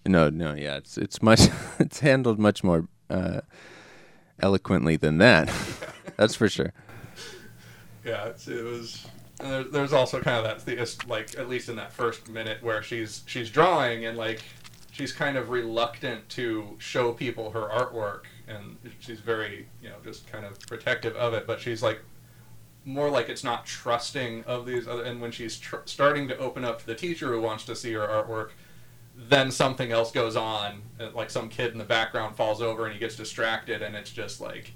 No, 0.06 0.30
no, 0.30 0.54
yeah, 0.54 0.76
it's 0.76 0.96
it's 0.96 1.22
much 1.22 1.40
it's 1.78 2.00
handled 2.00 2.38
much 2.38 2.64
more 2.64 2.88
uh, 3.08 3.40
eloquently 4.40 4.96
than 4.96 5.18
that. 5.18 5.52
That's 6.16 6.34
for 6.34 6.49
sure. 6.49 6.72
Yeah, 8.04 8.26
it's, 8.26 8.49
it 8.49 8.64
was. 8.64 9.06
There, 9.38 9.64
there's 9.64 9.92
also 9.92 10.20
kind 10.20 10.44
of 10.44 10.64
that 10.64 11.08
like 11.08 11.38
at 11.38 11.49
least 11.49 11.68
in 11.68 11.76
that 11.76 11.92
first 11.92 12.28
minute 12.28 12.62
where 12.62 12.82
she's 12.82 13.22
she's 13.26 13.50
drawing 13.50 14.04
and 14.04 14.16
like 14.16 14.42
she's 14.90 15.12
kind 15.12 15.37
of 15.37 15.50
reluctant 15.50 16.28
to 16.30 16.76
show 16.78 17.12
people 17.12 17.50
her 17.52 17.68
artwork 17.68 18.22
and 18.50 18.76
she's 18.99 19.21
very 19.21 19.69
you 19.83 19.88
know 19.88 19.97
just 20.04 20.30
kind 20.30 20.45
of 20.45 20.59
protective 20.61 21.16
of 21.16 21.35
it, 21.35 21.47
but 21.47 21.61
she's 21.61 21.83
like 21.83 22.00
more 22.85 23.11
like 23.11 23.28
it's 23.28 23.45
not 23.45 23.66
trusting 23.66 24.45
of 24.45 24.66
these 24.66 24.88
other. 24.88 25.04
And 25.04 25.21
when 25.21 25.30
she's 25.30 25.59
tr- 25.59 25.76
starting 25.85 26.28
to 26.28 26.38
open 26.38 26.64
up 26.64 26.80
to 26.80 26.87
the 26.87 26.95
teacher 26.95 27.28
who 27.28 27.40
wants 27.40 27.64
to 27.66 27.76
see 27.76 27.92
her 27.92 28.07
artwork, 28.07 28.50
then 29.16 29.50
something 29.50 29.92
else 29.92 30.11
goes 30.12 30.37
on, 30.37 30.83
uh, 30.99 31.11
like 31.14 31.30
some 31.30 31.49
kid 31.49 31.73
in 31.73 31.78
the 31.78 31.85
background 31.85 32.37
falls 32.37 32.62
over 32.62 32.87
and 32.87 32.95
he 32.95 32.99
gets 32.99 33.16
distracted, 33.16 33.83
and 33.83 33.95
it's 33.95 34.11
just 34.11 34.40
like 34.40 34.73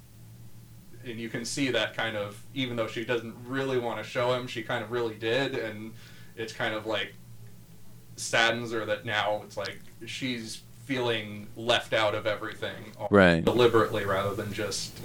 and 1.05 1.19
you 1.19 1.29
can 1.29 1.45
see 1.45 1.69
that 1.71 1.95
kind 1.95 2.17
of 2.17 2.41
even 2.53 2.75
though 2.75 2.87
she 2.87 3.05
doesn't 3.05 3.35
really 3.45 3.77
want 3.77 4.01
to 4.01 4.03
show 4.03 4.33
him 4.33 4.47
she 4.47 4.63
kind 4.63 4.83
of 4.83 4.91
really 4.91 5.15
did 5.15 5.55
and 5.55 5.93
it's 6.35 6.51
kind 6.51 6.73
of 6.73 6.85
like 6.85 7.13
saddens 8.15 8.71
her 8.71 8.85
that 8.85 9.05
now 9.05 9.41
it's 9.43 9.57
like 9.57 9.79
she's 10.05 10.61
feeling 10.85 11.47
left 11.57 11.93
out 11.93 12.15
of 12.15 12.25
everything 12.27 12.93
Right. 13.09 13.43
deliberately 13.43 14.05
rather 14.05 14.33
than 14.35 14.53
just 14.53 14.97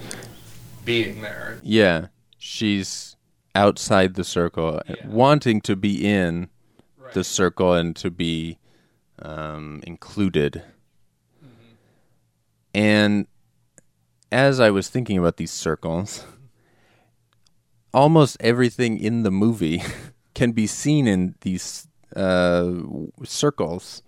being 0.85 1.21
there 1.23 1.59
Yeah, 1.63 2.09
she's 2.39 3.17
outside 3.55 4.15
the 4.15 4.25
circle, 4.25 4.81
Yeah. 4.89 5.07
wanting 5.07 5.61
to 5.63 5.75
be 5.77 6.07
in 6.07 6.49
right. 6.99 7.13
the 7.15 7.25
circle 7.25 7.73
and 7.75 7.97
to 7.97 8.11
be 8.11 8.59
um, 9.23 9.81
included. 9.87 10.63
And 12.73 13.27
as 14.33 14.61
I 14.61 14.71
was 14.71 14.89
thinking 14.89 15.19
about 15.19 15.37
these 15.37 15.51
circles, 15.51 16.25
almost 17.93 18.37
everything 18.41 18.99
in 18.99 19.23
the 19.25 19.31
movie 19.31 19.83
can 20.35 20.53
be 20.53 20.67
seen 20.67 21.07
in 21.07 21.35
these 21.41 21.89
uh, 22.17 22.71
circles. 23.25 24.03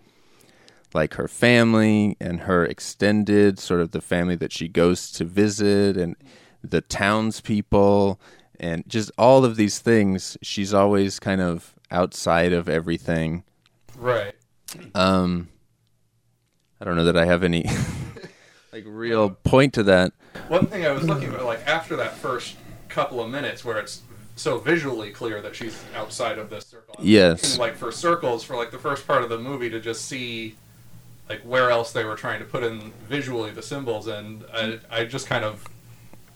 Like 0.95 1.15
her 1.15 1.29
family 1.29 2.17
and 2.21 2.41
her 2.41 2.65
extended, 2.65 3.59
sort 3.59 3.81
of 3.81 3.93
the 3.93 4.01
family 4.03 4.37
that 4.37 4.53
she 4.53 4.69
goes 4.69 5.11
to 5.13 5.25
visit, 5.25 5.97
and 5.97 6.17
the 6.63 6.81
townspeople, 6.83 8.21
and 8.61 8.85
just 8.89 9.11
all 9.17 9.45
of 9.45 9.57
these 9.57 9.79
things. 9.79 10.37
She's 10.43 10.75
always 10.75 11.19
kind 11.19 11.41
of 11.41 11.75
outside 11.91 12.53
of 12.53 12.69
everything. 12.69 13.45
right 13.99 14.35
Um, 14.95 15.49
I 16.81 16.85
don't 16.85 16.97
know 16.97 17.05
that 17.05 17.17
I 17.17 17.25
have 17.27 17.43
any 17.43 17.65
like 18.73 18.85
real 18.87 19.31
point 19.31 19.75
to 19.75 19.83
that. 19.85 20.13
one 20.49 20.67
thing 20.67 20.87
i 20.87 20.91
was 20.91 21.05
looking 21.05 21.33
at 21.35 21.45
like 21.45 21.61
after 21.67 21.95
that 21.97 22.15
first 22.15 22.57
couple 22.89 23.21
of 23.21 23.31
minutes 23.31 23.65
where 23.65 23.79
it's 23.79 24.01
so 24.37 24.57
visually 24.59 25.11
clear 25.11 25.43
that 25.43 25.55
she's 25.55 25.79
outside 25.95 26.39
of 26.39 26.49
this 26.49 26.65
circle 26.67 26.95
Yes. 26.99 27.59
like 27.59 27.77
for 27.77 27.93
circles 27.93 28.43
for 28.43 28.57
like 28.57 28.71
the 28.71 28.79
first 28.79 29.07
part 29.07 29.23
of 29.23 29.29
the 29.29 29.39
movie 29.39 29.69
to 29.69 29.79
just 29.81 30.07
see 30.07 30.55
like 31.29 31.41
where 31.43 31.71
else 31.71 31.93
they 31.93 32.05
were 32.05 32.17
trying 32.17 32.39
to 32.41 32.45
put 32.45 32.63
in 32.63 32.93
visually 33.09 33.51
the 33.51 33.63
symbols 33.63 34.07
and 34.07 34.45
i, 34.53 34.79
I 34.91 35.05
just 35.05 35.27
kind 35.27 35.45
of 35.45 35.65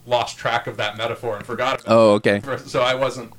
lost 0.06 0.38
track 0.38 0.66
of 0.66 0.76
that 0.76 0.96
metaphor 0.96 1.36
and 1.36 1.44
forgot 1.44 1.80
about 1.82 1.92
Oh, 1.92 2.10
okay. 2.14 2.36
it 2.44 2.60
so 2.68 2.80
i 2.82 2.94
wasn't 2.94 3.32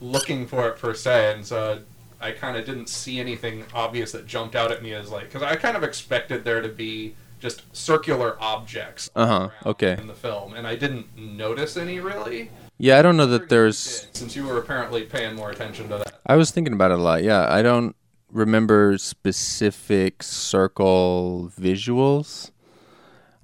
looking 0.00 0.46
for 0.46 0.68
it 0.68 0.78
per 0.78 0.94
se 0.94 1.32
and 1.34 1.44
so 1.46 1.80
i 2.20 2.30
kind 2.32 2.56
of 2.56 2.64
didn't 2.64 2.88
see 2.88 3.18
anything 3.20 3.64
obvious 3.74 4.12
that 4.12 4.26
jumped 4.26 4.54
out 4.54 4.70
at 4.70 4.82
me 4.82 4.92
as 4.92 5.10
like 5.10 5.24
because 5.24 5.42
i 5.42 5.56
kind 5.56 5.76
of 5.76 5.82
expected 5.82 6.44
there 6.44 6.60
to 6.60 6.68
be 6.68 7.14
just 7.40 7.62
circular 7.76 8.36
objects 8.40 9.10
Uh-huh, 9.16 9.48
okay. 9.66 9.96
in 9.98 10.06
the 10.06 10.14
film 10.14 10.54
and 10.54 10.66
i 10.66 10.76
didn't 10.76 11.06
notice 11.16 11.76
any 11.76 12.00
really 12.00 12.50
Yeah, 12.78 12.98
I 12.98 13.02
don't 13.02 13.16
know 13.16 13.26
that 13.26 13.48
there's. 13.48 14.08
since 14.12 14.34
you 14.34 14.44
were 14.46 14.58
apparently 14.58 15.02
paying 15.04 15.36
more 15.36 15.50
attention 15.50 15.88
to 15.88 15.98
that 15.98 16.20
I 16.26 16.36
was 16.36 16.50
thinking 16.50 16.72
about 16.72 16.90
it 16.90 16.98
a 16.98 17.02
lot. 17.02 17.22
Yeah, 17.22 17.46
I 17.48 17.60
don't 17.62 17.94
remember 18.34 18.98
specific 18.98 20.22
circle 20.22 21.50
visuals. 21.58 22.50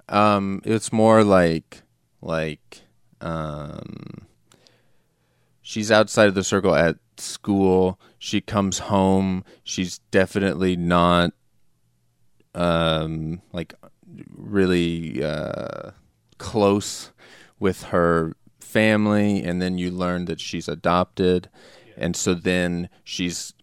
Um, 0.09 0.61
it's 0.65 0.91
more 0.91 1.23
like 1.23 1.81
like 2.21 2.81
um, 3.21 4.27
she's 5.61 5.91
outside 5.91 6.27
of 6.27 6.35
the 6.35 6.43
circle 6.43 6.75
at 6.75 6.97
school. 7.17 7.99
She 8.19 8.41
comes 8.41 8.79
home. 8.79 9.45
She's 9.63 9.99
definitely 10.11 10.75
not 10.75 11.31
um, 12.53 13.41
like 13.53 13.73
really 14.35 15.23
uh, 15.23 15.91
close 16.37 17.11
with 17.59 17.83
her 17.83 18.35
family, 18.59 19.41
and 19.41 19.61
then 19.61 19.77
you 19.77 19.89
learn 19.89 20.25
that 20.25 20.41
she's 20.41 20.67
adopted, 20.67 21.49
and 21.95 22.15
so 22.15 22.33
then 22.33 22.89
she's 23.05 23.53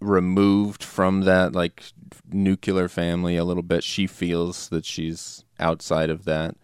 removed 0.00 0.82
from 0.82 1.22
that 1.22 1.52
like 1.52 1.82
nuclear 2.30 2.88
family 2.88 3.36
a 3.36 3.44
little 3.44 3.62
bit. 3.62 3.82
She 3.84 4.06
feels 4.06 4.68
that 4.68 4.84
she's 4.84 5.44
outside 5.58 6.10
of 6.10 6.24
that, 6.24 6.56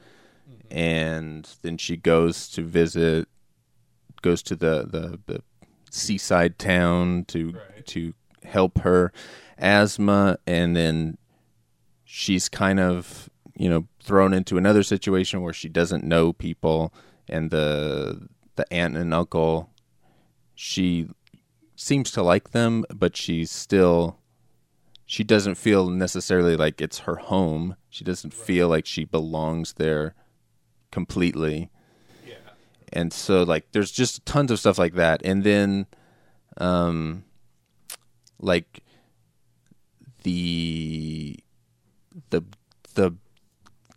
mm-hmm. 0.48 0.76
and 0.76 1.48
then 1.62 1.78
she 1.78 1.96
goes 1.96 2.48
to 2.50 2.62
visit, 2.62 3.28
goes 4.20 4.42
to 4.44 4.56
the 4.56 4.86
the, 4.86 5.18
the 5.26 5.42
seaside 5.90 6.58
town 6.58 7.24
to 7.28 7.52
Right. 7.52 7.86
to 7.86 8.14
help 8.44 8.78
her 8.78 9.12
asthma, 9.58 10.38
and 10.46 10.76
then 10.76 11.18
she's 12.04 12.48
kind 12.48 12.80
of 12.80 13.30
you 13.56 13.68
know 13.68 13.86
thrown 14.00 14.32
into 14.34 14.58
another 14.58 14.82
situation 14.82 15.42
where 15.42 15.52
she 15.52 15.68
doesn't 15.68 16.04
know 16.04 16.32
people, 16.32 16.92
and 17.28 17.50
the 17.50 18.28
the 18.56 18.70
aunt 18.72 18.96
and 18.96 19.14
uncle, 19.14 19.70
she 20.54 21.08
seems 21.82 22.10
to 22.12 22.22
like 22.22 22.50
them, 22.52 22.84
but 22.94 23.16
she's 23.16 23.50
still 23.50 24.18
she 25.04 25.24
doesn't 25.24 25.56
feel 25.56 25.90
necessarily 25.90 26.56
like 26.56 26.80
it's 26.80 27.00
her 27.00 27.16
home. 27.16 27.76
She 27.90 28.04
doesn't 28.04 28.32
feel 28.32 28.68
like 28.68 28.86
she 28.86 29.04
belongs 29.04 29.74
there 29.74 30.14
completely. 30.90 31.70
Yeah. 32.26 32.34
And 32.92 33.12
so 33.12 33.42
like 33.42 33.72
there's 33.72 33.90
just 33.90 34.24
tons 34.24 34.50
of 34.50 34.58
stuff 34.60 34.78
like 34.78 34.94
that. 34.94 35.20
And 35.24 35.44
then 35.44 35.86
um 36.56 37.24
like 38.38 38.82
the 40.22 41.36
the 42.30 42.42
the 42.94 43.14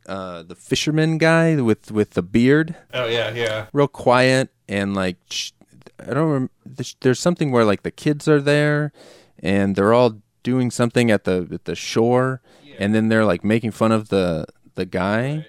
uh 0.07 0.43
the 0.43 0.55
fisherman 0.55 1.17
guy 1.17 1.55
with 1.61 1.91
with 1.91 2.11
the 2.11 2.21
beard 2.21 2.75
Oh 2.93 3.05
yeah, 3.07 3.33
yeah. 3.33 3.67
real 3.73 3.87
quiet 3.87 4.49
and 4.67 4.93
like 4.95 5.17
sh- 5.29 5.51
I 5.99 6.13
don't 6.13 6.31
rem- 6.31 6.49
th- 6.77 6.97
there's 6.99 7.19
something 7.19 7.51
where 7.51 7.65
like 7.65 7.83
the 7.83 7.91
kids 7.91 8.27
are 8.27 8.41
there 8.41 8.91
and 9.39 9.75
they're 9.75 9.93
all 9.93 10.21
doing 10.43 10.71
something 10.71 11.09
at 11.11 11.23
the 11.23 11.47
at 11.51 11.65
the 11.65 11.75
shore 11.75 12.41
and 12.79 12.93
then 12.93 13.07
they're 13.09 13.25
like 13.25 13.43
making 13.43 13.71
fun 13.71 13.91
of 13.91 14.09
the 14.09 14.45
the 14.75 14.85
guy 14.85 15.45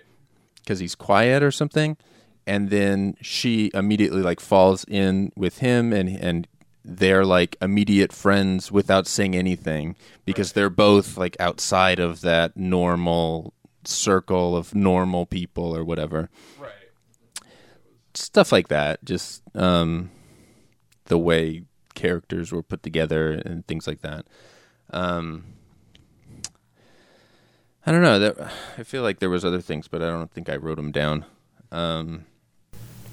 cuz 0.66 0.78
he's 0.78 0.94
quiet 0.94 1.42
or 1.42 1.50
something. 1.50 1.96
And 2.46 2.70
then 2.70 3.16
she 3.20 3.70
immediately 3.74 4.22
like 4.22 4.38
falls 4.40 4.84
in 4.88 5.32
with 5.36 5.58
him 5.58 5.92
and 5.92 6.08
and 6.08 6.46
they're 6.84 7.24
like 7.24 7.56
immediate 7.60 8.12
friends 8.12 8.70
without 8.70 9.08
saying 9.08 9.34
anything 9.34 9.96
because 10.24 10.52
they're 10.52 10.70
both 10.70 11.16
like 11.18 11.36
outside 11.40 11.98
of 11.98 12.20
that 12.20 12.56
normal 12.56 13.52
circle 13.84 14.56
of 14.56 14.72
normal 14.74 15.26
people 15.26 15.76
or 15.76 15.84
whatever. 15.84 16.30
Right. 16.60 16.70
stuff 18.14 18.52
like 18.52 18.68
that. 18.68 19.04
Just 19.04 19.42
um, 19.56 20.10
the 21.06 21.18
way 21.18 21.62
characters 21.94 22.52
were 22.52 22.62
put 22.62 22.82
together 22.82 23.32
and 23.32 23.66
things 23.66 23.86
like 23.86 24.02
that. 24.02 24.26
Um, 24.90 25.44
I 27.86 27.92
don't 27.92 28.02
know. 28.02 28.18
That 28.18 28.52
I 28.78 28.82
feel 28.82 29.02
like 29.02 29.20
there 29.20 29.30
was 29.30 29.44
other 29.44 29.60
things, 29.60 29.88
but 29.88 30.02
I 30.02 30.06
don't 30.06 30.30
think 30.30 30.48
I 30.48 30.56
wrote 30.56 30.76
them 30.76 30.92
down. 30.92 31.24
Um, 31.72 32.26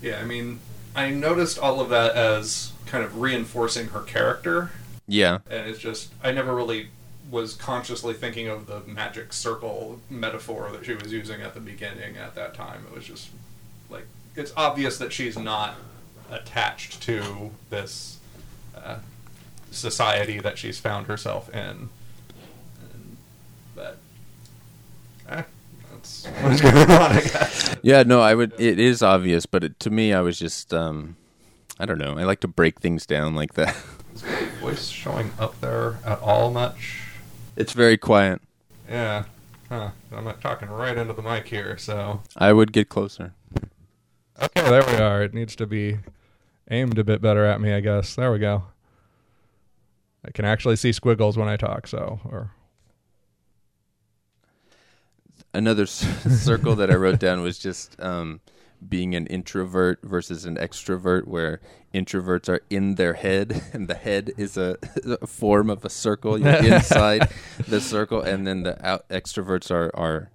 Yeah, 0.02 0.20
I 0.20 0.26
mean, 0.26 0.60
I 0.96 1.10
noticed 1.10 1.58
all 1.58 1.80
of 1.80 1.90
that 1.90 2.16
as 2.16 2.74
kind 2.86 3.04
of 3.04 3.20
reinforcing 3.20 3.88
her 3.90 4.02
character, 4.02 4.72
yeah, 5.08 5.40
and 5.50 5.68
it's 5.68 5.80
just 5.80 6.12
I 6.24 6.32
never 6.32 6.56
really 6.56 6.90
was 7.32 7.56
consciously 7.56 8.14
thinking 8.14 8.48
of 8.48 8.68
the 8.68 8.82
magic 8.82 9.34
circle 9.34 10.00
metaphor 10.10 10.70
that 10.72 10.86
she 10.86 10.94
was 10.94 11.12
using 11.12 11.42
at 11.42 11.54
the 11.54 11.60
beginning 11.60 12.18
at 12.18 12.36
that 12.36 12.54
time. 12.54 12.86
It 12.90 12.96
was 12.96 13.06
just 13.06 13.30
like 13.90 14.06
it's 14.36 14.54
obvious 14.58 14.98
that 14.98 15.14
she's 15.14 15.38
not 15.38 15.76
attached 16.34 17.02
to 17.04 17.52
this 17.70 18.20
uh, 18.76 18.98
society 19.72 20.40
that 20.40 20.58
she's 20.58 20.80
found 20.80 21.08
herself 21.08 21.50
in. 21.54 21.90
And, 22.82 23.18
but 23.76 23.98
eh, 25.30 25.44
that's 25.92 26.26
what's 26.42 26.62
going 26.62 26.76
on, 26.92 27.12
I 27.12 27.22
guess. 27.22 27.76
yeah. 27.82 28.04
No, 28.04 28.22
I 28.22 28.36
would. 28.36 28.54
It 28.60 28.80
is 28.80 29.02
obvious, 29.02 29.46
but 29.46 29.64
it, 29.64 29.80
to 29.82 29.90
me, 29.90 30.14
I 30.14 30.22
was 30.22 30.38
just. 30.40 30.74
Um, 30.74 31.16
I 31.80 31.86
don't 31.86 31.98
know. 31.98 32.18
I 32.18 32.24
like 32.24 32.40
to 32.42 32.48
break 32.48 32.80
things 32.80 33.06
down 33.06 33.36
like 33.36 33.56
that. 33.56 33.76
Is 34.16 34.24
my 34.24 34.46
voice 34.62 34.88
showing 34.90 35.32
up 35.40 35.60
there 35.60 35.98
at 36.06 36.20
all 36.22 36.52
much? 36.52 37.02
it's 37.56 37.74
very 37.74 37.98
quiet. 37.98 38.42
Yeah. 38.88 39.24
Huh. 39.70 39.90
I'm 40.12 40.24
not 40.24 40.40
talking 40.40 40.70
right 40.70 40.96
into 40.96 41.14
the 41.14 41.24
mic 41.24 41.48
here, 41.48 41.78
so. 41.80 42.22
I 42.38 42.54
would 42.54 42.72
get 42.74 42.90
closer. 42.90 43.34
Okay, 44.40 44.62
there 44.70 44.84
we 44.86 44.94
are. 44.98 45.24
It 45.24 45.34
needs 45.34 45.56
to 45.56 45.66
be 45.66 45.98
aimed 46.70 46.98
a 46.98 47.04
bit 47.04 47.22
better 47.22 47.46
at 47.46 47.62
me, 47.62 47.74
I 47.74 47.80
guess. 47.80 48.16
There 48.16 48.32
we 48.32 48.40
go. 48.40 48.64
I 50.26 50.32
can 50.32 50.46
actually 50.46 50.78
see 50.78 50.92
squiggles 50.92 51.38
when 51.38 51.50
I 51.50 51.58
talk, 51.58 51.88
so 51.88 52.20
or 52.26 52.52
another 55.54 55.86
circle 55.86 56.76
that 56.76 56.90
I 56.90 56.96
wrote 56.96 57.20
down 57.20 57.42
was 57.42 57.60
just 57.60 58.00
um, 58.02 58.42
being 58.88 59.16
an 59.16 59.28
introvert 59.28 60.00
versus 60.04 60.46
an 60.46 60.58
extrovert, 60.58 61.28
where 61.28 61.62
introverts 61.94 62.50
are 62.50 62.62
in 62.70 62.96
their 62.96 63.14
head, 63.14 63.64
and 63.74 63.88
the 63.88 63.96
head 63.96 64.32
is 64.38 64.58
a, 64.58 64.78
a 65.22 65.28
form 65.28 65.70
of 65.70 65.86
a 65.86 65.90
circle. 65.90 66.38
You're 66.38 66.74
inside 66.74 67.30
the 67.68 67.82
circle, 67.82 68.22
and 68.22 68.48
then 68.48 68.64
the 68.64 68.86
out- 68.86 69.08
extroverts 69.10 69.72
are 69.72 69.92
are 69.96 70.30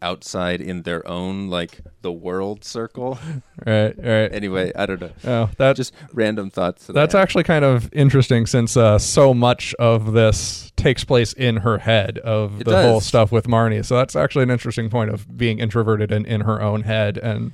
outside 0.00 0.60
in 0.60 0.82
their 0.82 1.06
own 1.08 1.48
like 1.48 1.80
the 2.02 2.12
world 2.12 2.64
circle. 2.64 3.18
right, 3.66 3.94
right. 3.98 4.32
anyway, 4.32 4.72
I 4.74 4.86
don't 4.86 5.00
know. 5.00 5.12
Oh, 5.24 5.50
that 5.58 5.76
Just 5.76 5.94
random 6.12 6.50
thoughts. 6.50 6.86
that 6.86 6.92
That's 6.92 7.14
actually 7.14 7.44
kind 7.44 7.64
of 7.64 7.92
interesting 7.92 8.46
since 8.46 8.76
uh, 8.76 8.98
so 8.98 9.34
much 9.34 9.74
of 9.74 10.12
this 10.12 10.72
takes 10.76 11.04
place 11.04 11.32
in 11.32 11.58
her 11.58 11.78
head 11.78 12.18
of 12.18 12.60
It 12.60 12.64
the 12.64 12.82
whole 12.82 13.00
stuff 13.00 13.32
with 13.32 13.46
Marnie. 13.46 13.84
So 13.84 13.96
that's 13.96 14.16
actually 14.16 14.44
an 14.44 14.50
interesting 14.50 14.90
point 14.90 15.10
of 15.10 15.36
being 15.36 15.58
introverted 15.58 16.12
and 16.12 16.26
in 16.26 16.42
her 16.42 16.62
own 16.62 16.82
head 16.82 17.18
and 17.18 17.52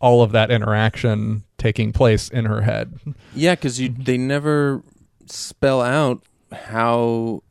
all 0.00 0.22
of 0.22 0.32
that 0.32 0.50
interaction 0.50 1.44
taking 1.58 1.92
place 1.92 2.28
in 2.28 2.46
her 2.46 2.62
head. 2.62 2.98
Yeah, 3.34 3.54
because 3.54 3.78
you 3.80 3.90
they 3.90 4.18
never 4.18 4.82
spell 5.26 5.82
out 5.82 6.22
how 6.52 7.42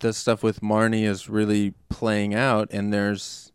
the 0.00 0.12
stuff 0.12 0.42
with 0.42 0.60
Marnie 0.60 1.04
is 1.06 1.28
really 1.28 1.74
playing 1.88 2.34
out, 2.34 2.68
and 2.72 2.92
there's 2.92 3.52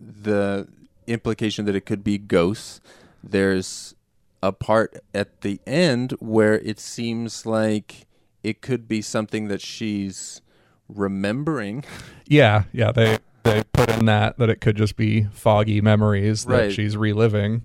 the 0.00 0.68
implication 1.06 1.64
that 1.66 1.76
it 1.76 1.86
could 1.86 2.04
be 2.04 2.18
ghosts. 2.18 2.80
There's 3.22 3.94
a 4.42 4.52
part 4.52 4.96
at 5.14 5.42
the 5.42 5.60
end 5.66 6.12
where 6.18 6.54
it 6.58 6.80
seems 6.80 7.46
like 7.46 8.06
it 8.42 8.60
could 8.60 8.88
be 8.88 9.00
something 9.00 9.48
that 9.48 9.60
she's 9.60 10.40
remembering. 10.88 11.84
Yeah, 12.24 12.64
yeah, 12.72 12.92
they 12.92 13.18
they 13.42 13.62
put 13.74 13.90
in 13.90 14.06
that 14.06 14.38
that 14.38 14.48
it 14.48 14.62
could 14.62 14.74
just 14.76 14.96
be 14.96 15.24
foggy 15.32 15.82
memories 15.82 16.46
that 16.46 16.54
Right. 16.54 16.72
she's 16.72 16.96
reliving 16.96 17.64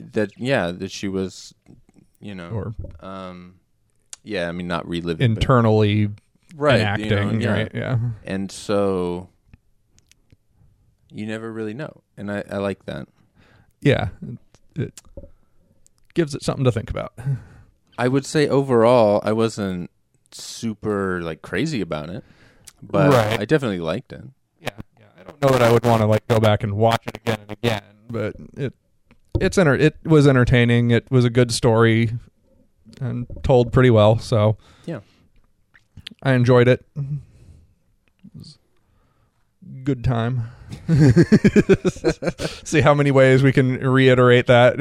That 0.00 0.32
yeah, 0.36 0.72
that 0.72 0.90
she 0.90 1.06
was, 1.06 1.54
you 2.20 2.34
know, 2.34 2.48
or 2.50 2.74
um, 2.98 3.60
yeah. 4.24 4.48
I 4.48 4.52
mean, 4.52 4.66
not 4.66 4.88
reliving, 4.88 5.34
but- 5.34 5.40
right? 6.58 6.80
enacting, 6.80 7.08
you 7.08 7.14
know, 7.14 7.30
yeah. 7.38 7.52
right? 7.52 7.70
Yeah. 7.74 7.98
and 8.24 8.50
so 8.52 9.28
you 11.10 11.26
never 11.26 11.50
really 11.52 11.72
know 11.74 12.02
and 12.16 12.30
i, 12.30 12.42
I 12.50 12.58
like 12.58 12.84
that 12.86 13.08
Yeah. 13.80 14.08
It, 14.22 14.38
it 14.82 15.00
gives 16.14 16.34
it 16.34 16.42
something 16.42 16.64
to 16.64 16.72
think 16.72 16.90
about. 16.90 17.12
i 17.98 18.06
would 18.08 18.26
say 18.26 18.46
overall 18.48 19.20
i 19.24 19.32
wasn't 19.32 19.90
super 20.32 21.22
like 21.22 21.40
crazy 21.42 21.80
about 21.80 22.10
it 22.10 22.22
but 22.82 23.10
Right. 23.10 23.40
i 23.40 23.44
definitely 23.44 23.80
liked 23.80 24.12
it 24.12 24.22
Yeah, 24.60 24.68
yeah. 25.00 25.06
I 25.18 25.22
don't 25.22 25.40
know 25.42 25.48
that 25.50 25.62
I 25.62 25.72
would 25.72 25.84
want 25.84 26.02
to 26.02 26.06
like 26.06 26.26
go 26.28 26.38
back 26.38 26.62
and 26.62 26.74
watch 26.74 27.06
it 27.06 27.16
again 27.16 27.38
and 27.40 27.50
again, 27.52 27.82
but 28.10 28.34
it 28.56 28.74
it's 29.40 29.56
enter- 29.56 29.74
it 29.76 29.96
was 30.04 30.26
entertaining. 30.26 30.90
It 30.90 31.08
was 31.10 31.24
a 31.24 31.30
good 31.30 31.52
story 31.52 32.10
and 33.00 33.26
told 33.44 33.72
pretty 33.72 33.90
well. 33.90 34.18
So 34.18 34.56
Yeah. 34.84 35.00
I 36.22 36.32
enjoyed 36.32 36.68
it. 36.68 36.84
It 36.96 37.04
was 38.36 38.58
good 39.84 40.02
time. 40.04 40.50
See 42.64 42.80
how 42.80 42.94
many 42.94 43.10
ways 43.10 43.42
we 43.42 43.52
can 43.52 43.78
reiterate 43.78 44.46
that. 44.46 44.78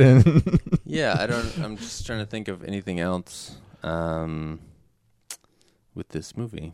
Yeah 0.89 1.17
i 1.19 1.27
don't 1.27 1.57
i'm 1.59 1.75
just 1.75 2.05
trying 2.05 2.19
to 2.19 2.25
think 2.25 2.47
of 2.47 2.63
anything 2.63 2.99
else 3.01 3.57
um 3.83 4.59
with 5.93 6.07
this 6.09 6.37
movie 6.37 6.71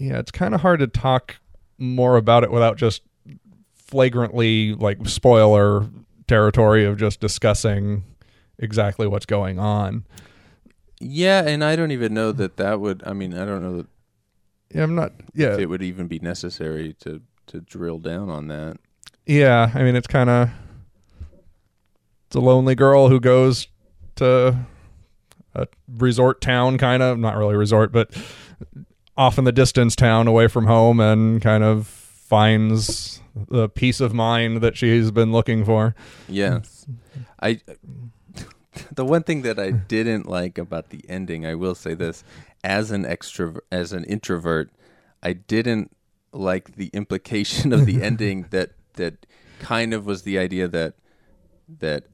yeah, 0.00 0.18
it's 0.18 0.30
kind 0.30 0.54
of 0.54 0.62
hard 0.62 0.80
to 0.80 0.86
talk 0.86 1.36
more 1.76 2.16
about 2.16 2.42
it 2.42 2.50
without 2.50 2.78
just 2.78 3.02
flagrantly 3.74 4.74
like 4.74 5.06
spoiler 5.06 5.86
territory 6.26 6.86
of 6.86 6.96
just 6.96 7.20
discussing 7.20 8.04
exactly 8.58 9.06
what's 9.06 9.26
going 9.26 9.58
on. 9.58 10.04
Yeah 11.00 11.42
and 11.46 11.64
i 11.64 11.74
don't 11.74 11.90
even 11.90 12.14
know 12.14 12.30
that 12.30 12.56
that 12.58 12.78
would 12.80 13.02
i 13.06 13.12
mean 13.12 13.34
i 13.34 13.44
don't 13.44 13.62
know 13.62 13.78
that 13.78 13.86
Yeah, 14.72 14.84
I'm 14.84 14.94
not. 14.94 15.12
Yeah, 15.34 15.54
if 15.54 15.58
it 15.58 15.66
would 15.66 15.82
even 15.82 16.06
be 16.06 16.18
necessary 16.20 16.94
to 17.00 17.22
to 17.48 17.60
drill 17.60 17.98
down 17.98 18.28
on 18.30 18.46
that 18.48 18.76
yeah. 19.26 19.70
I 19.74 19.82
mean, 19.84 19.94
it's 19.94 20.06
kind 20.08 20.28
of 20.28 20.50
it's 22.26 22.34
a 22.36 22.40
lonely 22.40 22.74
girl 22.74 23.08
who 23.08 23.20
goes 23.20 23.68
to 24.16 24.56
a 25.54 25.68
resort 25.88 26.40
town, 26.40 26.78
kind 26.78 27.02
of 27.02 27.18
not 27.18 27.36
really 27.36 27.54
resort, 27.54 27.92
but 27.92 28.10
off 29.16 29.38
in 29.38 29.44
the 29.44 29.52
distance 29.52 29.94
town 29.94 30.26
away 30.26 30.48
from 30.48 30.66
home, 30.66 30.98
and 30.98 31.40
kind 31.40 31.62
of 31.62 31.86
finds 31.86 33.20
the 33.48 33.68
peace 33.68 34.00
of 34.00 34.12
mind 34.14 34.62
that 34.62 34.76
she's 34.76 35.10
been 35.12 35.30
looking 35.32 35.64
for. 35.64 35.94
Yes. 36.28 36.86
I 37.40 37.60
the 38.92 39.04
one 39.04 39.22
thing 39.22 39.42
that 39.42 39.58
I 39.58 39.70
didn't 39.70 40.28
like 40.28 40.58
about 40.58 40.90
the 40.90 41.02
ending, 41.08 41.44
I 41.46 41.54
will 41.54 41.74
say 41.74 41.94
this, 41.94 42.24
as 42.62 42.90
an 42.90 43.04
extrovert 43.04 43.60
as 43.72 43.92
an 43.92 44.04
introvert, 44.04 44.70
I 45.22 45.32
didn't 45.32 45.96
like 46.32 46.76
the 46.76 46.88
implication 46.92 47.72
of 47.72 47.86
the 47.86 48.02
ending 48.10 48.46
that 48.50 48.70
that 48.94 49.26
kind 49.58 49.92
of 49.92 50.06
was 50.06 50.22
the 50.22 50.38
idea 50.38 50.68
that 50.68 50.94
that 51.80 52.04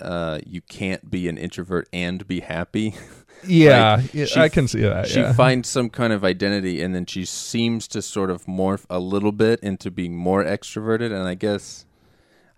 uh, 0.00 0.40
you 0.46 0.60
can't 0.60 1.10
be 1.10 1.28
an 1.28 1.38
introvert 1.38 1.88
and 1.92 2.26
be 2.26 2.40
happy. 2.40 2.94
Yeah, 3.46 3.96
Like, 3.96 4.14
yeah, 4.14 4.26
I 4.42 4.48
can 4.48 4.66
see 4.66 4.80
that. 4.80 5.08
she 5.08 5.20
yeah. 5.20 5.32
finds 5.34 5.68
some 5.68 5.90
kind 5.90 6.12
of 6.12 6.24
identity 6.24 6.80
and 6.80 6.94
then 6.94 7.04
she 7.04 7.26
seems 7.26 7.86
to 7.88 8.00
sort 8.00 8.30
of 8.30 8.46
morph 8.46 8.86
a 8.88 8.98
little 8.98 9.30
bit 9.30 9.60
into 9.60 9.90
being 9.90 10.16
more 10.16 10.42
extroverted 10.42 11.12
and 11.12 11.28
i 11.28 11.34
guess 11.34 11.84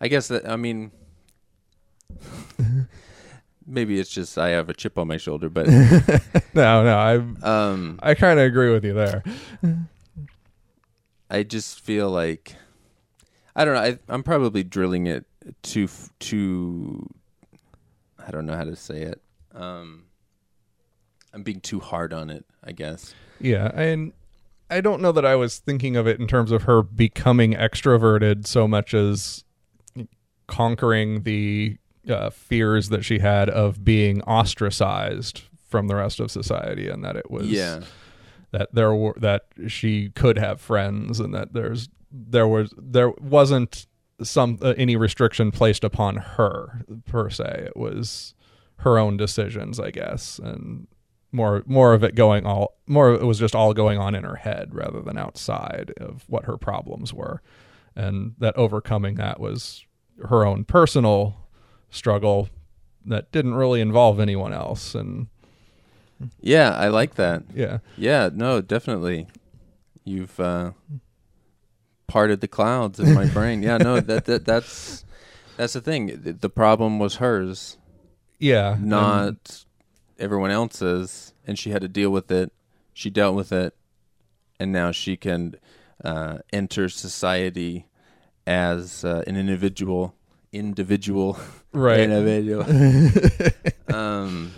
i 0.00 0.06
guess 0.06 0.28
that 0.28 0.48
i 0.48 0.54
mean 0.54 0.92
maybe 3.68 4.00
it's 4.00 4.10
just 4.10 4.38
i 4.38 4.48
have 4.48 4.68
a 4.70 4.74
chip 4.74 4.96
on 4.98 5.06
my 5.06 5.16
shoulder 5.18 5.48
but 5.48 5.66
no, 6.54 6.82
no, 6.82 6.96
I 6.96 7.16
um 7.46 7.98
I 8.02 8.14
kind 8.14 8.40
of 8.40 8.46
agree 8.46 8.72
with 8.72 8.84
you 8.84 8.94
there. 8.94 9.22
i 11.30 11.42
just 11.42 11.80
feel 11.80 12.10
like 12.10 12.56
i 13.54 13.64
don't 13.64 13.74
know 13.74 13.80
I, 13.80 13.98
i'm 14.08 14.22
probably 14.22 14.64
drilling 14.64 15.06
it 15.06 15.26
too 15.62 15.88
too 16.18 17.08
i 18.26 18.30
don't 18.30 18.46
know 18.46 18.56
how 18.56 18.64
to 18.64 18.76
say 18.76 19.02
it 19.02 19.20
um 19.54 20.04
i'm 21.34 21.42
being 21.42 21.60
too 21.60 21.80
hard 21.80 22.12
on 22.12 22.30
it 22.30 22.44
i 22.64 22.72
guess 22.72 23.14
Yeah, 23.40 23.70
and 23.74 24.12
I 24.70 24.82
don't 24.82 25.00
know 25.00 25.12
that 25.12 25.24
I 25.24 25.34
was 25.34 25.58
thinking 25.60 25.96
of 25.96 26.06
it 26.06 26.20
in 26.20 26.26
terms 26.26 26.50
of 26.52 26.64
her 26.64 26.82
becoming 26.82 27.54
extroverted 27.54 28.46
so 28.46 28.68
much 28.68 28.92
as 28.92 29.42
conquering 30.46 31.22
the 31.22 31.78
uh, 32.08 32.30
fears 32.30 32.88
that 32.88 33.04
she 33.04 33.18
had 33.18 33.48
of 33.48 33.84
being 33.84 34.22
ostracized 34.22 35.42
from 35.68 35.88
the 35.88 35.96
rest 35.96 36.20
of 36.20 36.30
society, 36.30 36.88
and 36.88 37.04
that 37.04 37.16
it 37.16 37.30
was 37.30 37.46
yeah 37.46 37.80
that 38.50 38.74
there 38.74 38.94
were 38.94 39.14
that 39.18 39.46
she 39.66 40.10
could 40.10 40.38
have 40.38 40.60
friends, 40.60 41.20
and 41.20 41.34
that 41.34 41.52
there's 41.52 41.88
there 42.10 42.48
was 42.48 42.72
there 42.76 43.10
wasn't 43.20 43.86
some 44.22 44.58
uh, 44.62 44.74
any 44.76 44.96
restriction 44.96 45.50
placed 45.50 45.84
upon 45.84 46.16
her 46.16 46.82
per 47.06 47.30
se. 47.30 47.64
It 47.66 47.76
was 47.76 48.34
her 48.78 48.98
own 48.98 49.16
decisions, 49.16 49.78
I 49.78 49.90
guess, 49.90 50.38
and 50.38 50.86
more 51.30 51.62
more 51.66 51.92
of 51.92 52.02
it 52.02 52.14
going 52.14 52.46
all 52.46 52.74
more 52.86 53.10
of 53.10 53.20
it 53.20 53.26
was 53.26 53.38
just 53.38 53.54
all 53.54 53.74
going 53.74 53.98
on 53.98 54.14
in 54.14 54.24
her 54.24 54.36
head 54.36 54.74
rather 54.74 55.00
than 55.02 55.18
outside 55.18 55.92
of 55.98 56.24
what 56.26 56.46
her 56.46 56.56
problems 56.56 57.12
were, 57.12 57.42
and 57.94 58.34
that 58.38 58.56
overcoming 58.56 59.16
that 59.16 59.40
was 59.40 59.84
her 60.28 60.44
own 60.44 60.64
personal 60.64 61.36
struggle 61.90 62.48
that 63.06 63.30
didn't 63.32 63.54
really 63.54 63.80
involve 63.80 64.20
anyone 64.20 64.52
else, 64.52 64.94
and 64.94 65.28
yeah 66.40 66.74
i 66.76 66.88
like 66.88 67.14
that 67.14 67.42
yeah, 67.54 67.78
Yeah, 67.96 68.28
no, 68.32 68.60
definitely. 68.60 69.28
You've 70.04 70.38
uh, 70.40 70.72
parted 72.06 72.40
the 72.40 72.48
clouds 72.48 72.98
in 72.98 73.14
my 73.14 73.26
brain. 73.36 73.62
Yeah, 73.62 73.78
no, 73.78 74.00
that, 74.00 74.24
that 74.24 74.44
that's 74.44 75.04
that's 75.56 75.74
the 75.74 75.80
thing. 75.80 76.36
The- 76.40 76.48
problem 76.48 76.98
was 76.98 77.16
hers, 77.16 77.76
yeah, 78.38 78.74
and- 78.74 78.86
not 78.86 79.64
everyone 80.18 80.50
else's, 80.50 81.32
and 81.46 81.58
she 81.58 81.70
had 81.70 81.82
to 81.82 81.88
deal 81.88 82.10
with 82.10 82.30
it. 82.30 82.52
She 82.94 83.10
dealt 83.10 83.36
with 83.36 83.52
it, 83.52 83.74
and 84.58 84.72
now 84.72 84.90
she 84.92 85.16
can 85.16 85.54
uh, 86.02 86.38
enter 86.52 86.88
society 86.88 87.86
as 88.46 89.04
uh, 89.04 89.22
an 89.26 89.36
individual. 89.36 90.14
Individual, 90.52 91.38
Right. 91.78 92.00
Individual. 92.00 92.64
um, 93.94 94.52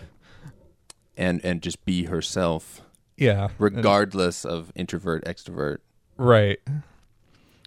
and 1.17 1.45
and 1.45 1.61
just 1.63 1.85
be 1.85 2.05
herself 2.05 2.81
yeah, 3.17 3.45
and- 3.45 3.53
regardless 3.59 4.45
of 4.45 4.73
introvert 4.75 5.25
extrovert 5.25 5.79
Right. 6.17 6.59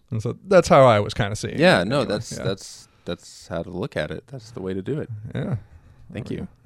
And 0.10 0.22
so 0.22 0.38
that's 0.48 0.68
how 0.68 0.84
I 0.86 1.00
was 1.00 1.14
kind 1.14 1.32
of 1.32 1.38
seeing. 1.38 1.58
yeah 1.60 1.82
it 1.82 1.88
no 1.88 2.02
anyway. 2.02 2.14
that's 2.14 2.38
yeah. 2.38 2.44
that's 2.44 2.88
that's 3.06 3.48
how 3.48 3.64
to 3.64 3.70
look 3.70 3.96
at 3.98 4.12
it 4.12 4.24
that's 4.28 4.52
the 4.52 4.62
way 4.62 4.74
to 4.74 4.82
do 4.82 5.00
it 5.00 5.10
yeah. 5.36 5.56
thank 6.12 6.32
you 6.32 6.48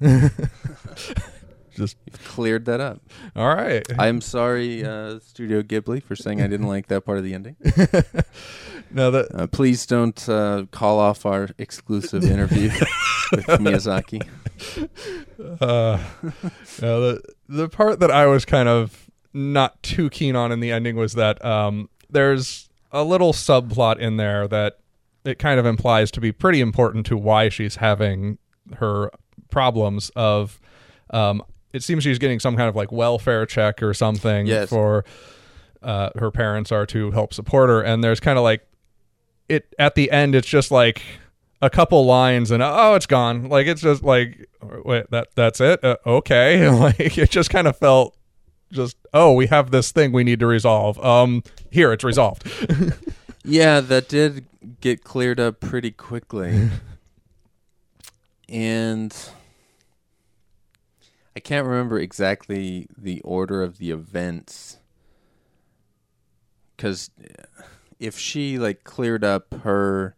Just 1.78 1.96
you've 2.06 2.22
cleared 2.24 2.66
that 2.66 2.80
up. 2.80 3.00
All 3.34 3.54
right. 3.54 3.86
i'm 3.98 4.20
sorry 4.20 4.84
uh, 4.84 5.18
studio 5.20 5.62
ghibli 5.62 6.02
for 6.02 6.14
saying 6.16 6.42
i 6.42 6.46
didn't 6.46 6.66
like 6.66 6.88
that 6.88 7.04
part 7.04 7.18
of 7.18 7.24
the 7.24 7.34
ending. 7.34 7.56
No, 8.90 9.10
that 9.10 9.34
uh, 9.34 9.46
please 9.46 9.84
don't 9.86 10.28
uh, 10.28 10.64
call 10.70 10.98
off 10.98 11.26
our 11.26 11.48
exclusive 11.58 12.24
interview 12.24 12.68
with 13.32 13.46
miyazaki. 13.46 14.26
Uh, 15.38 15.98
no, 16.80 17.00
the 17.00 17.22
the 17.48 17.68
part 17.68 18.00
that 18.00 18.10
I 18.10 18.26
was 18.26 18.44
kind 18.44 18.68
of 18.68 19.10
not 19.34 19.82
too 19.82 20.08
keen 20.10 20.36
on 20.36 20.52
in 20.52 20.60
the 20.60 20.72
ending 20.72 20.96
was 20.96 21.12
that 21.14 21.44
um, 21.44 21.90
there's 22.08 22.70
a 22.90 23.04
little 23.04 23.32
subplot 23.32 23.98
in 23.98 24.16
there 24.16 24.48
that 24.48 24.78
it 25.24 25.38
kind 25.38 25.60
of 25.60 25.66
implies 25.66 26.10
to 26.12 26.20
be 26.20 26.32
pretty 26.32 26.60
important 26.60 27.04
to 27.06 27.16
why 27.16 27.50
she's 27.50 27.76
having 27.76 28.38
her 28.76 29.10
problems 29.50 30.10
of 30.16 30.60
um, 31.10 31.42
it 31.72 31.82
seems 31.82 32.02
she's 32.04 32.18
getting 32.18 32.40
some 32.40 32.56
kind 32.56 32.68
of 32.68 32.76
like 32.76 32.90
welfare 32.92 33.44
check 33.46 33.82
or 33.82 33.92
something 33.94 34.46
Yes. 34.46 34.68
for 34.70 35.04
uh, 35.82 36.10
her 36.16 36.30
parents 36.30 36.72
are 36.72 36.86
to 36.86 37.10
help 37.12 37.32
support 37.34 37.68
her. 37.70 37.82
And 37.82 38.02
there's 38.02 38.20
kind 38.20 38.38
of 38.38 38.42
like 38.44 38.66
it 39.48 39.74
at 39.78 39.94
the 39.94 40.10
end 40.10 40.34
it's 40.34 40.48
just 40.48 40.70
like 40.70 41.02
a 41.62 41.70
couple 41.70 42.04
lines 42.04 42.50
and 42.50 42.62
oh 42.62 42.94
it's 42.94 43.06
gone. 43.06 43.48
Like 43.48 43.66
it's 43.66 43.80
just 43.82 44.02
like 44.02 44.48
wait 44.84 45.10
that 45.10 45.28
that's 45.34 45.60
it? 45.60 45.82
Uh, 45.84 45.96
okay. 46.06 46.68
Like 46.78 47.16
it 47.18 47.30
just 47.30 47.50
kind 47.50 47.66
of 47.68 47.76
felt 47.76 48.16
just 48.72 48.96
oh 49.14 49.32
we 49.32 49.46
have 49.46 49.70
this 49.70 49.92
thing 49.92 50.12
we 50.12 50.24
need 50.24 50.40
to 50.40 50.46
resolve. 50.46 50.98
Um 51.04 51.42
here 51.70 51.92
it's 51.92 52.04
resolved. 52.04 52.44
Yeah 53.44 53.80
that 53.80 54.08
did 54.08 54.44
get 54.80 55.04
cleared 55.04 55.40
up 55.40 55.60
pretty 55.60 55.90
quickly. 55.90 56.68
And 58.50 59.14
I 61.38 61.40
can't 61.40 61.68
remember 61.68 62.00
exactly 62.00 62.88
the 62.98 63.20
order 63.20 63.62
of 63.62 63.78
the 63.78 63.92
events 63.92 64.78
cuz 66.76 67.10
if 68.00 68.18
she 68.18 68.58
like 68.58 68.82
cleared 68.82 69.22
up 69.22 69.54
her 69.62 70.16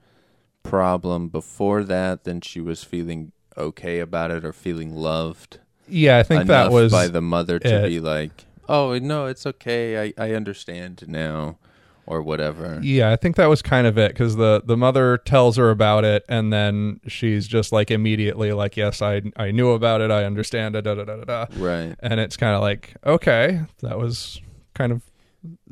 problem 0.62 1.28
before 1.28 1.84
that 1.84 2.24
then 2.24 2.40
she 2.40 2.58
was 2.58 2.84
feeling 2.84 3.32
okay 3.58 3.98
about 3.98 4.30
it 4.30 4.46
or 4.46 4.54
feeling 4.54 4.94
loved 4.94 5.58
yeah 5.86 6.16
i 6.16 6.22
think 6.22 6.46
that 6.46 6.72
was 6.72 6.90
by 6.90 7.06
the 7.06 7.20
mother 7.20 7.58
to 7.58 7.84
it. 7.84 7.88
be 7.88 8.00
like 8.00 8.46
oh 8.66 8.96
no 8.96 9.26
it's 9.26 9.44
okay 9.44 10.06
I 10.06 10.14
I 10.16 10.32
understand 10.32 11.04
now 11.06 11.58
or 12.06 12.22
whatever. 12.22 12.78
Yeah 12.82 13.10
i 13.10 13.16
think 13.16 13.36
that 13.36 13.46
was 13.46 13.62
kind 13.62 13.86
of 13.86 13.98
it 13.98 14.12
because 14.12 14.36
the 14.36 14.62
the 14.64 14.76
mother 14.76 15.18
tells 15.18 15.56
her 15.56 15.70
about 15.70 16.04
it 16.04 16.24
and 16.28 16.52
then 16.52 17.00
she's 17.06 17.46
just 17.46 17.72
like 17.72 17.90
immediately 17.90 18.52
like 18.52 18.76
yes 18.76 19.02
i 19.02 19.22
i 19.36 19.50
knew 19.50 19.70
about 19.70 20.00
it. 20.00 20.10
I 20.10 20.24
understand 20.24 20.74
da, 20.74 20.80
da, 20.80 20.94
da, 20.94 21.04
da, 21.04 21.24
da. 21.24 21.46
right. 21.56 21.94
And 22.00 22.20
it's 22.20 22.36
kind 22.36 22.54
of 22.54 22.62
like 22.62 22.94
okay 23.04 23.62
that 23.82 23.98
was 23.98 24.40
kind 24.74 24.92
of 24.92 25.02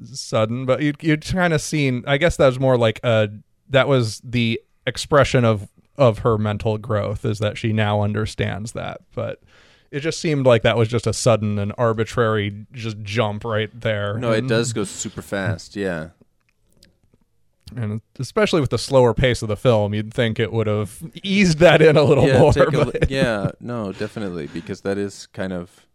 sudden 0.04 0.64
but 0.64 0.82
you 0.82 0.94
you'd 1.00 1.24
kind 1.24 1.52
of 1.52 1.60
seen 1.60 2.02
i 2.06 2.16
guess 2.16 2.36
that 2.36 2.46
was 2.46 2.58
more 2.58 2.78
like 2.78 3.00
a 3.04 3.28
that 3.68 3.88
was 3.88 4.20
the 4.24 4.60
expression 4.86 5.44
of 5.44 5.68
of 5.96 6.20
her 6.20 6.38
mental 6.38 6.78
growth 6.78 7.24
is 7.24 7.38
that 7.40 7.58
she 7.58 7.72
now 7.72 8.00
understands 8.02 8.72
that 8.72 9.00
but 9.14 9.42
it 9.90 10.00
just 10.00 10.20
seemed 10.20 10.46
like 10.46 10.62
that 10.62 10.76
was 10.76 10.88
just 10.88 11.06
a 11.06 11.12
sudden 11.12 11.58
and 11.58 11.72
arbitrary 11.78 12.66
just 12.72 13.00
jump 13.00 13.44
right 13.44 13.70
there. 13.80 14.18
No 14.18 14.32
it 14.32 14.46
does 14.46 14.72
mm. 14.72 14.76
go 14.76 14.84
super 14.84 15.22
fast 15.22 15.76
yeah 15.76 16.10
and 17.76 18.00
especially 18.18 18.60
with 18.60 18.70
the 18.70 18.78
slower 18.78 19.14
pace 19.14 19.42
of 19.42 19.48
the 19.48 19.56
film 19.56 19.94
you'd 19.94 20.12
think 20.12 20.38
it 20.38 20.52
would 20.52 20.66
have 20.66 21.02
eased 21.22 21.58
that 21.58 21.82
in 21.82 21.96
a 21.96 22.02
little 22.02 22.26
yeah, 22.26 22.38
more 22.38 22.52
a 22.56 22.84
li- 22.84 22.92
yeah, 23.08 23.50
no, 23.60 23.92
definitely, 23.92 24.46
because 24.48 24.82
that 24.82 24.98
is 24.98 25.26
kind 25.28 25.52
of 25.52 25.86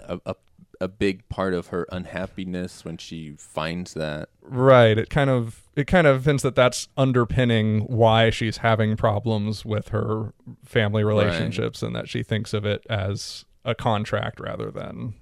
a, 0.00 0.20
a 0.26 0.34
a 0.80 0.88
big 0.88 1.28
part 1.28 1.54
of 1.54 1.68
her 1.68 1.86
unhappiness 1.90 2.84
when 2.84 2.96
she 2.96 3.34
finds 3.38 3.94
that. 3.94 4.28
Right. 4.42 4.98
It 4.98 5.10
kind 5.10 5.30
of 5.30 5.62
it 5.76 5.86
kind 5.86 6.06
of 6.06 6.24
hints 6.24 6.42
that 6.42 6.54
that's 6.54 6.88
underpinning 6.96 7.80
why 7.82 8.30
she's 8.30 8.58
having 8.58 8.96
problems 8.96 9.64
with 9.64 9.88
her 9.88 10.34
family 10.64 11.04
relationships 11.04 11.82
and 11.82 11.94
that 11.96 12.08
she 12.08 12.22
thinks 12.22 12.52
of 12.52 12.64
it 12.64 12.84
as 12.88 13.44
a 13.64 13.74
contract 13.74 14.40
rather 14.40 14.70
than 14.70 15.14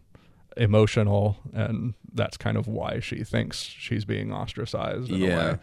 emotional 0.57 1.37
and 1.53 1.95
that's 2.15 2.37
kind 2.37 2.57
of 2.57 2.67
why 2.67 3.01
she 3.01 3.25
thinks 3.25 3.62
she's 3.62 4.05
being 4.05 4.33
ostracized 4.33 5.11
in 5.11 5.23
a 5.23 5.27
Yeah. 5.27 5.37
way. 5.53 5.59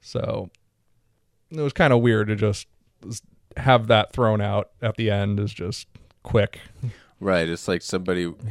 So 0.00 0.50
it 1.50 1.60
was 1.60 1.72
kind 1.72 1.92
of 1.92 2.00
weird 2.00 2.28
to 2.28 2.36
just 2.36 2.66
have 3.56 3.88
that 3.88 4.12
thrown 4.12 4.40
out 4.40 4.70
at 4.80 4.96
the 4.96 5.10
end 5.10 5.40
is 5.40 5.52
just 5.52 5.88
quick. 6.22 6.60
Right, 7.18 7.48
it's 7.48 7.66
like 7.68 7.82
somebody. 7.82 8.32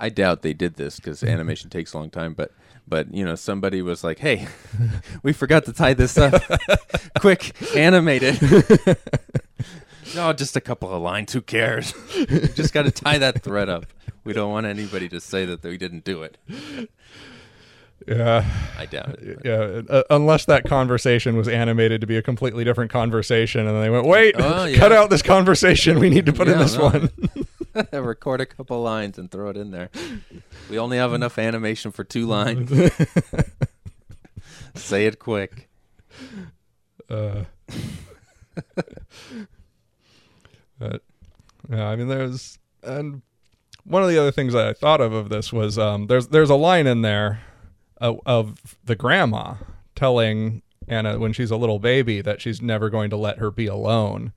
I 0.00 0.08
doubt 0.10 0.42
they 0.42 0.52
did 0.52 0.76
this 0.76 0.96
because 0.96 1.24
animation 1.24 1.70
takes 1.70 1.92
a 1.92 1.98
long 1.98 2.10
time. 2.10 2.34
But 2.34 2.52
but 2.86 3.12
you 3.12 3.24
know, 3.24 3.34
somebody 3.34 3.82
was 3.82 4.04
like, 4.04 4.20
"Hey, 4.20 4.46
we 5.22 5.32
forgot 5.32 5.64
to 5.64 5.72
tie 5.72 5.94
this 5.94 6.16
up. 6.16 6.40
Quick, 7.20 7.52
animate 7.76 8.22
it." 8.24 8.98
No, 10.14 10.32
just 10.32 10.56
a 10.56 10.60
couple 10.60 10.92
of 10.92 11.00
lines. 11.02 11.32
Who 11.32 11.40
cares? 11.40 11.92
just 12.54 12.72
got 12.74 12.84
to 12.84 12.90
tie 12.90 13.18
that 13.18 13.42
thread 13.42 13.68
up. 13.68 13.86
We 14.24 14.32
don't 14.32 14.50
want 14.50 14.66
anybody 14.66 15.08
to 15.10 15.20
say 15.20 15.44
that 15.46 15.62
we 15.62 15.76
didn't 15.78 16.04
do 16.04 16.22
it. 16.22 16.38
Yeah. 18.06 18.44
I 18.78 18.86
doubt 18.86 19.18
it. 19.20 19.38
Yeah, 19.44 19.82
uh, 19.88 20.02
unless 20.10 20.44
that 20.46 20.64
conversation 20.64 21.36
was 21.36 21.48
animated 21.48 22.00
to 22.00 22.06
be 22.06 22.16
a 22.16 22.22
completely 22.22 22.64
different 22.64 22.90
conversation, 22.90 23.66
and 23.66 23.70
then 23.76 23.82
they 23.82 23.90
went, 23.90 24.06
"Wait, 24.06 24.34
Oh, 24.38 24.64
yeah. 24.66 24.78
cut 24.78 24.92
out 24.92 25.10
this 25.10 25.20
conversation. 25.22 25.98
We 25.98 26.08
need 26.08 26.24
to 26.26 26.32
put 26.32 26.48
in 26.48 26.58
this 26.58 26.76
no. 26.76 26.84
one." 26.90 27.10
Record 27.92 28.40
a 28.40 28.46
couple 28.46 28.80
lines 28.82 29.18
and 29.18 29.30
throw 29.30 29.50
it 29.50 29.56
in 29.56 29.70
there. 29.72 29.90
We 30.70 30.78
only 30.78 30.96
have 30.96 31.12
enough 31.12 31.38
animation 31.38 31.92
for 31.92 32.02
two 32.02 32.26
lines. 32.26 32.70
Say 34.74 35.06
it 35.06 35.18
quick. 35.18 35.68
uh, 37.10 37.44
but, 40.78 41.02
yeah, 41.70 41.88
I 41.88 41.96
mean, 41.96 42.08
there's 42.08 42.58
and 42.82 43.22
one 43.84 44.02
of 44.02 44.08
the 44.08 44.18
other 44.18 44.30
things 44.30 44.52
that 44.52 44.66
I 44.66 44.72
thought 44.72 45.00
of 45.00 45.12
of 45.12 45.28
this 45.28 45.52
was 45.52 45.78
um, 45.78 46.06
there's 46.06 46.28
there's 46.28 46.50
a 46.50 46.54
line 46.54 46.86
in 46.86 47.02
there 47.02 47.40
of, 48.00 48.20
of 48.26 48.76
the 48.84 48.94
grandma 48.96 49.54
telling 49.96 50.62
Anna 50.86 51.18
when 51.18 51.32
she's 51.32 51.50
a 51.50 51.56
little 51.56 51.78
baby 51.78 52.20
that 52.20 52.40
she's 52.40 52.62
never 52.62 52.88
going 52.90 53.10
to 53.10 53.16
let 53.16 53.38
her 53.38 53.50
be 53.50 53.66
alone 53.66 54.32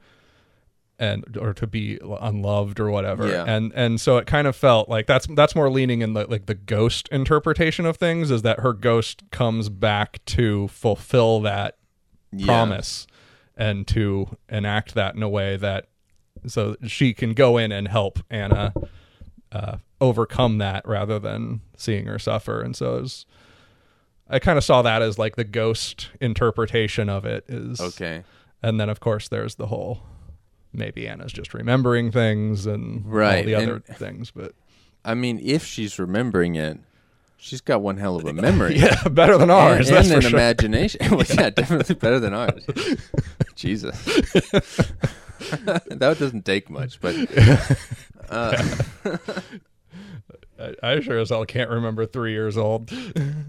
and 0.99 1.37
or 1.37 1.53
to 1.53 1.65
be 1.65 1.99
unloved 2.21 2.79
or 2.79 2.89
whatever 2.91 3.27
Yeah. 3.27 3.43
and 3.47 3.71
and 3.75 3.99
so 3.99 4.17
it 4.17 4.27
kind 4.27 4.47
of 4.47 4.55
felt 4.55 4.87
like 4.89 5.07
that's 5.07 5.27
that's 5.35 5.55
more 5.55 5.69
leaning 5.69 6.01
in 6.01 6.13
the 6.13 6.25
like 6.29 6.45
the 6.45 6.53
ghost 6.55 7.07
interpretation 7.09 7.85
of 7.85 7.97
things 7.97 8.29
is 8.31 8.41
that 8.43 8.59
her 8.59 8.73
ghost 8.73 9.23
comes 9.31 9.69
back 9.69 10.23
to 10.27 10.67
fulfill 10.67 11.39
that 11.41 11.77
Yeah. 12.31 12.45
promise 12.45 13.07
and 13.57 13.87
to 13.87 14.37
enact 14.49 14.93
that 14.95 15.15
in 15.15 15.23
a 15.23 15.29
way 15.29 15.57
that 15.57 15.87
so 16.47 16.75
she 16.87 17.13
can 17.13 17.33
go 17.33 17.57
in 17.57 17.71
and 17.71 17.87
help 17.87 18.19
Anna 18.29 18.73
uh, 19.51 19.77
overcome 19.99 20.57
that 20.59 20.87
rather 20.87 21.19
than 21.19 21.61
seeing 21.77 22.05
her 22.05 22.17
suffer. 22.19 22.61
And 22.61 22.75
so 22.75 22.99
was, 23.01 23.25
I 24.29 24.39
kind 24.39 24.57
of 24.57 24.63
saw 24.63 24.81
that 24.81 25.01
as 25.01 25.19
like 25.19 25.35
the 25.35 25.43
ghost 25.43 26.09
interpretation 26.19 27.09
of 27.09 27.25
it 27.25 27.45
is 27.47 27.79
Okay. 27.79 28.23
And 28.63 28.79
then 28.79 28.89
of 28.89 28.99
course 28.99 29.27
there's 29.27 29.55
the 29.55 29.67
whole 29.67 30.03
maybe 30.73 31.07
Anna's 31.07 31.33
just 31.33 31.53
remembering 31.53 32.11
things 32.11 32.65
and 32.65 33.05
all 33.05 33.43
the 33.43 33.55
other 33.55 33.83
and- 33.87 33.97
things, 33.97 34.31
but 34.31 34.53
I 35.03 35.15
mean, 35.15 35.39
if 35.43 35.65
she's 35.65 35.97
remembering 35.97 36.55
it, 36.55 36.79
she's 37.37 37.59
got 37.59 37.81
one 37.81 37.97
hell 37.97 38.15
of 38.17 38.25
a 38.25 38.33
memory. 38.47 38.77
yeah, 38.77 39.07
better 39.09 39.37
than 39.37 39.49
ours. 39.49 39.87
and, 39.89 39.97
that's 39.97 40.09
and 40.09 40.23
an 40.23 40.29
sure. 40.29 40.39
imagination. 40.39 40.99
well, 41.11 41.25
yeah, 41.29 41.49
definitely 41.49 41.95
better 41.95 42.19
than 42.19 42.33
ours. 42.35 42.63
Jesus, 43.55 43.97
that 45.89 46.17
doesn't 46.19 46.45
take 46.45 46.69
much, 46.69 46.99
but 47.01 47.15
I, 50.59 50.73
I 50.83 50.99
sure 50.99 51.19
as 51.19 51.29
hell 51.29 51.45
can't 51.45 51.69
remember 51.69 52.05
three 52.05 52.31
years 52.33 52.57
old. 52.57 52.91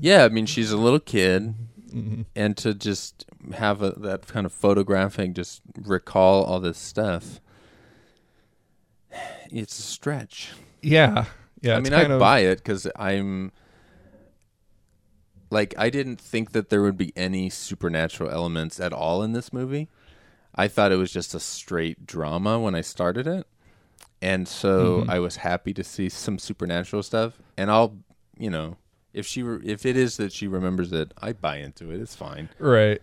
yeah, 0.01 0.25
I 0.25 0.29
mean, 0.29 0.47
she's 0.47 0.71
a 0.73 0.77
little 0.77 1.01
kid, 1.01 1.55
Mm-hmm. 1.93 2.23
and 2.35 2.57
to 2.57 2.73
just 2.73 3.27
have 3.53 3.83
a, 3.83 3.91
that 3.91 4.27
kind 4.27 4.47
of 4.47 4.53
photographing, 4.55 5.35
just 5.35 5.61
recall 5.79 6.43
all 6.43 6.59
this 6.59 6.79
stuff. 6.79 7.39
It's 9.51 9.79
a 9.79 9.83
stretch. 9.83 10.53
yeah, 10.81 11.27
yeah. 11.61 11.77
I 11.77 11.81
mean, 11.81 11.93
I 11.93 12.05
of- 12.05 12.19
buy 12.19 12.39
it 12.41 12.57
because 12.65 12.87
I'm 12.97 13.53
like, 15.51 15.75
I 15.77 15.91
didn't 15.91 16.19
think 16.19 16.53
that 16.53 16.71
there 16.71 16.81
would 16.81 16.97
be 16.97 17.13
any 17.15 17.51
supernatural 17.51 18.31
elements 18.31 18.81
at 18.81 18.95
all 18.95 19.23
in 19.23 19.33
this 19.33 19.53
movie. 19.53 19.91
I 20.55 20.69
thought 20.69 20.93
it 20.93 20.97
was 20.97 21.11
just 21.13 21.35
a 21.35 21.41
straight 21.41 22.07
drama 22.07 22.59
when 22.61 22.75
I 22.75 22.81
started 22.83 23.27
it, 23.27 23.47
and 24.21 24.47
so 24.47 25.01
Mm-hmm. 25.01 25.11
I 25.11 25.19
was 25.19 25.37
happy 25.37 25.73
to 25.75 25.83
see 25.85 26.09
some 26.09 26.39
supernatural 26.39 27.03
stuff. 27.03 27.39
And 27.57 27.71
I'll, 27.71 27.97
you 28.39 28.51
know, 28.51 28.77
if 29.15 29.27
she 29.27 29.43
re- 29.43 29.65
if 29.65 29.85
it 29.87 29.97
is 29.97 30.17
that 30.19 30.33
she 30.33 30.47
remembers 30.47 30.93
it, 30.93 31.13
I 31.21 31.33
buy 31.33 31.57
into 31.57 31.91
it. 31.91 32.01
It's 32.01 32.15
fine. 32.15 32.49
right. 32.59 33.01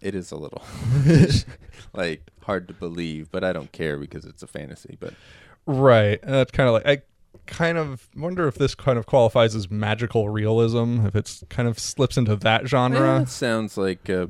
It 0.00 0.14
is 0.14 0.32
a 0.32 0.36
little 0.36 0.62
like 1.92 2.22
hard 2.42 2.68
to 2.68 2.74
believe, 2.74 3.30
but 3.30 3.44
I 3.44 3.52
don't 3.52 3.70
care 3.70 3.98
because 3.98 4.24
it's 4.24 4.42
a 4.42 4.46
fantasy. 4.46 4.96
But 4.98 5.12
Right. 5.66 6.18
And 6.22 6.32
that's 6.34 6.50
kind 6.52 6.68
of 6.68 6.72
like 6.74 6.86
I 6.86 7.02
kind 7.46 7.76
of 7.76 8.08
wonder 8.16 8.48
if 8.48 8.54
this 8.56 8.74
kind 8.74 8.98
of 8.98 9.04
qualifies 9.06 9.54
as 9.54 9.70
magical 9.70 10.28
realism, 10.30 11.04
if 11.06 11.14
it's 11.14 11.44
kind 11.50 11.68
of 11.68 11.78
slips 11.78 12.16
into 12.16 12.34
that 12.36 12.66
genre. 12.66 13.20
it 13.20 13.28
sounds 13.28 13.76
like 13.76 14.08
uh, 14.08 14.28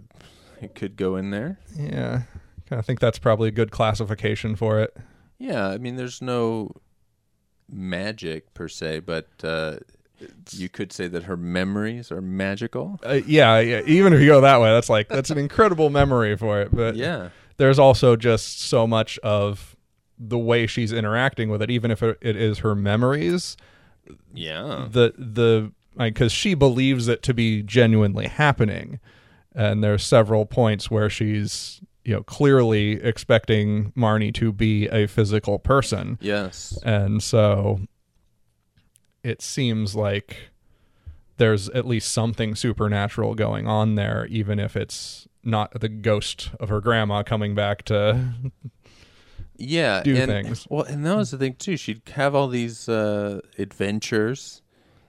it 0.61 0.75
could 0.75 0.96
go 0.96 1.16
in 1.16 1.31
there. 1.31 1.59
Yeah. 1.77 2.23
I 2.70 2.83
think 2.83 3.01
that's 3.01 3.18
probably 3.18 3.49
a 3.49 3.53
good 3.53 3.70
classification 3.73 4.55
for 4.55 4.81
it. 4.81 4.96
Yeah, 5.38 5.68
I 5.68 5.79
mean, 5.79 5.96
there's 5.96 6.23
no 6.23 6.70
magic 7.68 8.55
per 8.55 8.68
se, 8.68 9.01
but 9.01 9.27
uh, 9.42 9.79
you 10.53 10.68
could 10.68 10.92
say 10.92 11.09
that 11.09 11.25
her 11.25 11.37
memories 11.37 12.12
are 12.12 12.20
magical. 12.20 13.01
Uh, 13.05 13.20
yeah, 13.27 13.59
yeah, 13.59 13.81
even 13.87 14.12
if 14.12 14.20
you 14.20 14.27
go 14.27 14.40
that 14.42 14.61
way, 14.61 14.70
that's 14.70 14.88
like 14.88 15.09
that's 15.09 15.31
an 15.31 15.38
incredible 15.38 15.90
memory 15.90 16.37
for 16.37 16.61
it, 16.61 16.68
but 16.73 16.94
Yeah, 16.94 17.31
there's 17.57 17.79
also 17.79 18.14
just 18.14 18.61
so 18.61 18.87
much 18.87 19.18
of 19.18 19.75
the 20.18 20.38
way 20.38 20.66
she's 20.66 20.92
interacting 20.92 21.49
with 21.49 21.62
it 21.62 21.70
even 21.70 21.90
if 21.90 22.03
it, 22.03 22.18
is 22.23 22.59
her 22.59 22.75
memories 22.75 23.57
yeah, 24.35 24.87
the 24.90 25.14
the 25.16 25.73
because 25.96 26.33
she 26.33 26.55
believes 26.55 27.09
it 27.09 27.23
to 27.25 27.35
be 27.35 27.62
genuinely 27.62 28.27
happening, 28.27 29.01
and 29.55 29.83
there's 29.83 30.05
several 30.05 30.47
points 30.47 30.91
where 30.91 31.11
she's 31.11 31.81
you 32.05 32.15
know 32.15 32.23
clearly 32.23 32.93
expecting 33.03 33.93
Marnie 33.93 34.35
to 34.35 34.53
be 34.53 34.87
a 34.89 35.07
physical 35.07 35.59
person, 35.59 36.19
yes, 36.21 36.79
and 36.85 37.23
so 37.23 37.81
it 39.23 39.43
seems 39.43 39.95
like 39.95 40.51
there's 41.37 41.69
at 41.71 41.87
least 41.87 42.13
something 42.13 42.55
supernatural 42.55 43.35
going 43.35 43.67
on 43.67 43.95
there, 43.95 44.27
even 44.27 44.59
if 44.59 44.77
it's 44.77 45.27
not 45.43 45.81
the 45.81 45.89
ghost 45.89 46.51
of 46.61 46.69
her 46.69 46.81
grandma 46.81 47.23
coming 47.23 47.55
back 47.55 47.83
to 47.87 48.35
yeah. 49.57 50.03
do 50.03 50.17
and, 50.17 50.31
things. 50.31 50.67
Well, 50.69 50.85
and 50.85 51.05
that 51.07 51.17
was 51.17 51.31
the 51.31 51.39
thing 51.39 51.55
too. 51.55 51.77
She'd 51.77 52.03
have 52.15 52.35
all 52.35 52.49
these 52.49 52.89
uh, 52.89 53.41
adventures, 53.59 54.63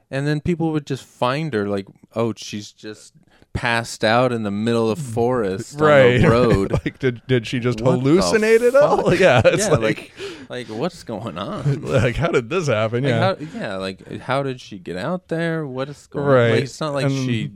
and 0.09 0.25
then 0.25 0.41
people 0.41 0.71
would 0.71 0.85
just 0.85 1.03
find 1.03 1.53
her 1.53 1.67
like, 1.67 1.87
oh, 2.15 2.33
she's 2.35 2.71
just 2.71 3.13
passed 3.53 4.03
out 4.03 4.31
in 4.31 4.43
the 4.43 4.51
middle 4.51 4.89
of 4.89 4.97
mm. 4.97 5.13
forest 5.13 5.79
right 5.79 6.15
on 6.15 6.21
the 6.21 6.29
road. 6.29 6.71
like 6.85 6.99
did 6.99 7.21
did 7.27 7.45
she 7.45 7.59
just 7.59 7.81
What 7.81 7.99
hallucinate 7.99 8.61
it 8.61 8.75
all 8.75 9.13
yeah 9.15 9.41
it's 9.45 9.65
yeah, 9.67 9.71
like, 9.73 9.81
like, 9.81 10.49
like 10.49 10.67
what's 10.67 11.03
going 11.03 11.37
on? 11.37 11.81
like 11.81 12.15
how 12.15 12.29
did 12.29 12.49
this 12.49 12.67
happen 12.67 13.03
Like, 13.03 13.09
yeah 13.09 13.19
how, 13.19 13.59
yeah, 13.59 13.75
like 13.75 14.19
how 14.21 14.43
did 14.43 14.61
she 14.61 14.79
get 14.79 14.97
out 14.97 15.27
there? 15.27 15.65
What 15.67 15.89
is 15.89 16.07
going 16.07 16.25
on? 16.25 16.31
Right, 16.31 16.51
Like, 16.51 16.63
it's 16.63 16.79
not 16.79 16.93
like 16.93 17.05
and- 17.05 17.25
she 17.25 17.51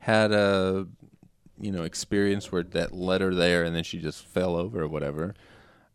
had 0.00 0.32
a 0.32 0.86
you 1.60 1.72
know 1.72 1.82
experience 1.82 2.50
where 2.50 2.62
that 2.62 2.92
led 2.92 3.20
her 3.20 3.34
there 3.34 3.64
and 3.64 3.74
then 3.74 3.84
she 3.84 3.98
just 3.98 4.24
fell 4.24 4.56
over 4.56 4.82
or 4.82 4.88
whatever. 4.88 5.34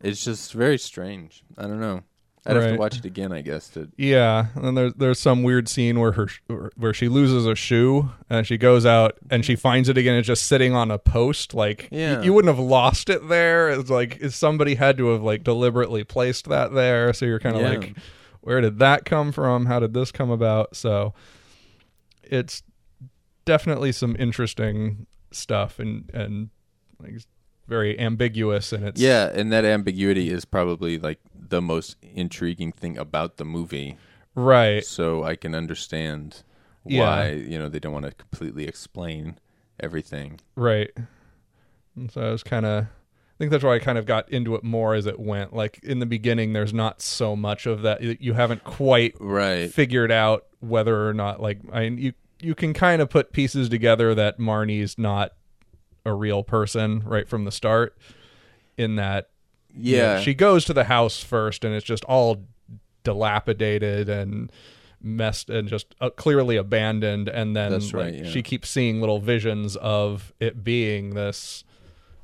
It's 0.00 0.24
just 0.24 0.52
very 0.52 0.78
strange. 0.78 1.42
I 1.56 1.62
don't 1.62 1.80
know. 1.80 2.02
I'd 2.46 2.56
have 2.56 2.72
to 2.72 2.76
watch 2.76 2.98
it 2.98 3.04
again, 3.06 3.32
I 3.32 3.40
guess. 3.40 3.68
To 3.70 3.88
Yeah, 3.96 4.46
and 4.54 4.64
then 4.64 4.74
there's 4.74 4.92
there's 4.94 5.18
some 5.18 5.42
weird 5.42 5.68
scene 5.68 5.98
where 5.98 6.12
her 6.12 6.28
where 6.76 6.92
she 6.92 7.08
loses 7.08 7.46
a 7.46 7.54
shoe 7.54 8.10
and 8.28 8.46
she 8.46 8.58
goes 8.58 8.84
out 8.84 9.16
and 9.30 9.44
she 9.44 9.56
finds 9.56 9.88
it 9.88 9.96
again. 9.96 10.14
It's 10.16 10.26
just 10.26 10.46
sitting 10.46 10.74
on 10.74 10.90
a 10.90 10.98
post. 10.98 11.54
Like 11.54 11.88
Yeah. 11.90 12.20
you 12.22 12.32
wouldn't 12.34 12.54
have 12.54 12.64
lost 12.64 13.08
it 13.08 13.28
there. 13.28 13.70
It's 13.70 13.88
like 13.90 14.22
somebody 14.30 14.74
had 14.74 14.98
to 14.98 15.06
have 15.08 15.22
like 15.22 15.42
deliberately 15.42 16.04
placed 16.04 16.48
that 16.50 16.74
there. 16.74 17.12
So 17.14 17.24
you're 17.24 17.40
kind 17.40 17.56
of 17.56 17.62
Yeah. 17.62 17.68
like, 17.70 17.96
where 18.42 18.60
did 18.60 18.78
that 18.78 19.06
come 19.06 19.32
from? 19.32 19.64
How 19.66 19.80
did 19.80 19.94
this 19.94 20.12
come 20.12 20.30
about? 20.30 20.76
So 20.76 21.14
it's 22.22 22.62
definitely 23.46 23.92
some 23.92 24.16
interesting 24.18 25.06
stuff 25.30 25.78
and 25.78 26.10
and 26.14 26.50
like 27.02 27.20
very 27.66 27.98
ambiguous 27.98 28.72
and 28.72 28.84
it's 28.84 29.00
yeah, 29.00 29.30
and 29.34 29.52
that 29.52 29.64
ambiguity 29.64 30.30
is 30.30 30.44
probably 30.44 30.98
like 30.98 31.18
the 31.34 31.60
most 31.62 31.96
intriguing 32.02 32.72
thing 32.72 32.96
about 32.98 33.36
the 33.36 33.44
movie. 33.44 33.96
right 34.34 34.84
So 34.84 35.22
I 35.24 35.36
can 35.36 35.54
understand 35.54 36.42
Yeah. 36.86 37.00
why 37.00 37.30
you 37.32 37.58
know 37.58 37.68
they 37.68 37.78
don't 37.78 37.92
want 37.92 38.06
to 38.06 38.12
completely 38.12 38.66
explain 38.66 39.38
everything. 39.80 40.40
Right. 40.56 40.90
And 41.96 42.10
so 42.10 42.20
I 42.22 42.30
was 42.30 42.42
kind 42.42 42.66
of, 42.66 42.84
I 42.84 43.36
think 43.38 43.50
that's 43.50 43.62
why 43.64 43.74
I 43.74 43.78
kind 43.78 43.98
of 43.98 44.06
got 44.06 44.28
into 44.30 44.54
it 44.56 44.64
more 44.64 44.94
as 44.94 45.06
it 45.06 45.18
went. 45.20 45.54
Like 45.54 45.78
in 45.82 45.98
the 46.00 46.06
beginning, 46.06 46.52
there's 46.52 46.74
not 46.74 47.00
so 47.02 47.36
much 47.36 47.66
of 47.66 47.82
that. 47.82 48.02
You- 48.02 48.16
You 48.20 48.32
haven't 48.34 48.64
quite 48.64 49.14
Right. 49.20 49.70
figured 49.70 50.10
out 50.12 50.46
whether 50.60 51.08
or 51.08 51.14
not, 51.14 51.40
like, 51.40 51.58
I 51.72 51.82
you 51.82 52.12
you 52.40 52.54
can 52.54 52.74
kind 52.74 53.00
of 53.00 53.08
put 53.08 53.32
pieces 53.32 53.68
together 53.70 54.14
that 54.14 54.38
Marnie's 54.38 54.98
not 54.98 55.32
a 56.04 56.12
real 56.12 56.42
person 56.42 57.00
right 57.04 57.28
from 57.28 57.44
the 57.44 57.52
start. 57.52 57.96
In 58.76 58.96
that, 58.96 59.30
you 59.72 59.96
know, 59.98 60.02
Yeah. 60.14 60.20
she 60.20 60.34
goes 60.34 60.64
to 60.64 60.72
the 60.72 60.84
house 60.84 61.22
first, 61.22 61.64
and 61.64 61.74
it's 61.74 61.86
just 61.86 62.04
all 62.06 62.44
dilapidated 63.04 64.08
and 64.08 64.50
messed 65.00 65.50
and 65.50 65.68
just 65.68 65.94
uh, 66.00 66.08
clearly 66.10 66.56
abandoned 66.56 67.28
and 67.28 67.54
then 67.54 67.70
That's 67.72 67.92
right, 67.92 68.14
like, 68.14 68.24
yeah. 68.24 68.30
she 68.30 68.42
keeps 68.42 68.70
seeing 68.70 69.00
little 69.00 69.20
visions 69.20 69.76
of 69.76 70.32
it 70.40 70.64
being 70.64 71.10
this 71.14 71.62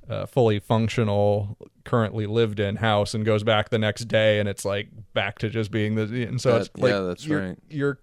uh, 0.08 0.24
fully 0.24 0.58
functional 0.58 1.58
currently 1.84 2.26
lived 2.26 2.58
in 2.58 2.76
house 2.76 3.12
and 3.14 3.24
goes 3.26 3.44
back 3.44 3.68
the 3.68 3.78
next 3.78 4.06
day 4.06 4.40
and 4.40 4.48
it's 4.48 4.64
like 4.64 4.88
back 5.12 5.38
to 5.40 5.50
just 5.50 5.70
being 5.70 5.94
the 5.94 6.24
and 6.26 6.40
so 6.40 6.52
That- 6.52 6.60
it's 6.62 6.70
like 6.78 6.90
yeah, 6.90 7.00
that's 7.00 7.26
you're, 7.26 7.40
right. 7.48 7.58
you're 7.68 7.98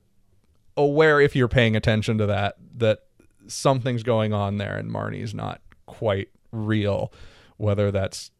aware 0.77 1.19
if 1.19 1.35
you're 1.35 1.47
paying 1.47 1.75
attention 1.75 2.19
to 2.19 2.27
that 2.27 2.55
that 2.77 2.99
something's 3.47 4.03
going 4.03 4.31
on 4.31 4.57
there 4.57 4.77
and 4.77 4.91
Marnie's 4.91 5.33
not 5.33 5.59
quite 5.87 6.29
real 6.51 7.11
whether 7.57 7.91
that's 7.91 8.31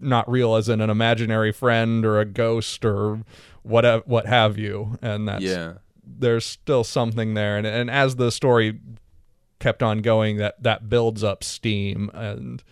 not 0.00 0.28
real 0.30 0.54
as 0.54 0.68
in 0.68 0.80
an 0.80 0.90
imaginary 0.90 1.52
friend 1.52 2.04
or 2.04 2.20
a 2.20 2.24
ghost 2.24 2.84
or 2.84 3.22
what 3.62 4.06
what 4.06 4.26
have 4.26 4.58
you. 4.58 4.98
And 5.02 5.28
that's 5.28 5.42
yeah. 5.42 5.74
there's 6.04 6.44
still 6.44 6.84
something 6.84 7.34
there. 7.34 7.56
And 7.56 7.66
and 7.66 7.90
as 7.90 8.16
the 8.16 8.30
story 8.30 8.80
kept 9.58 9.82
on 9.82 9.98
going 9.98 10.38
that 10.38 10.60
that 10.62 10.88
builds 10.88 11.22
up 11.22 11.44
steam 11.44 12.10
and 12.14 12.62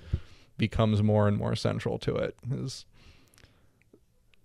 becomes 0.56 1.02
more 1.02 1.28
and 1.28 1.36
more 1.36 1.54
central 1.54 1.98
to 1.98 2.16
it. 2.16 2.36
Is 2.50 2.84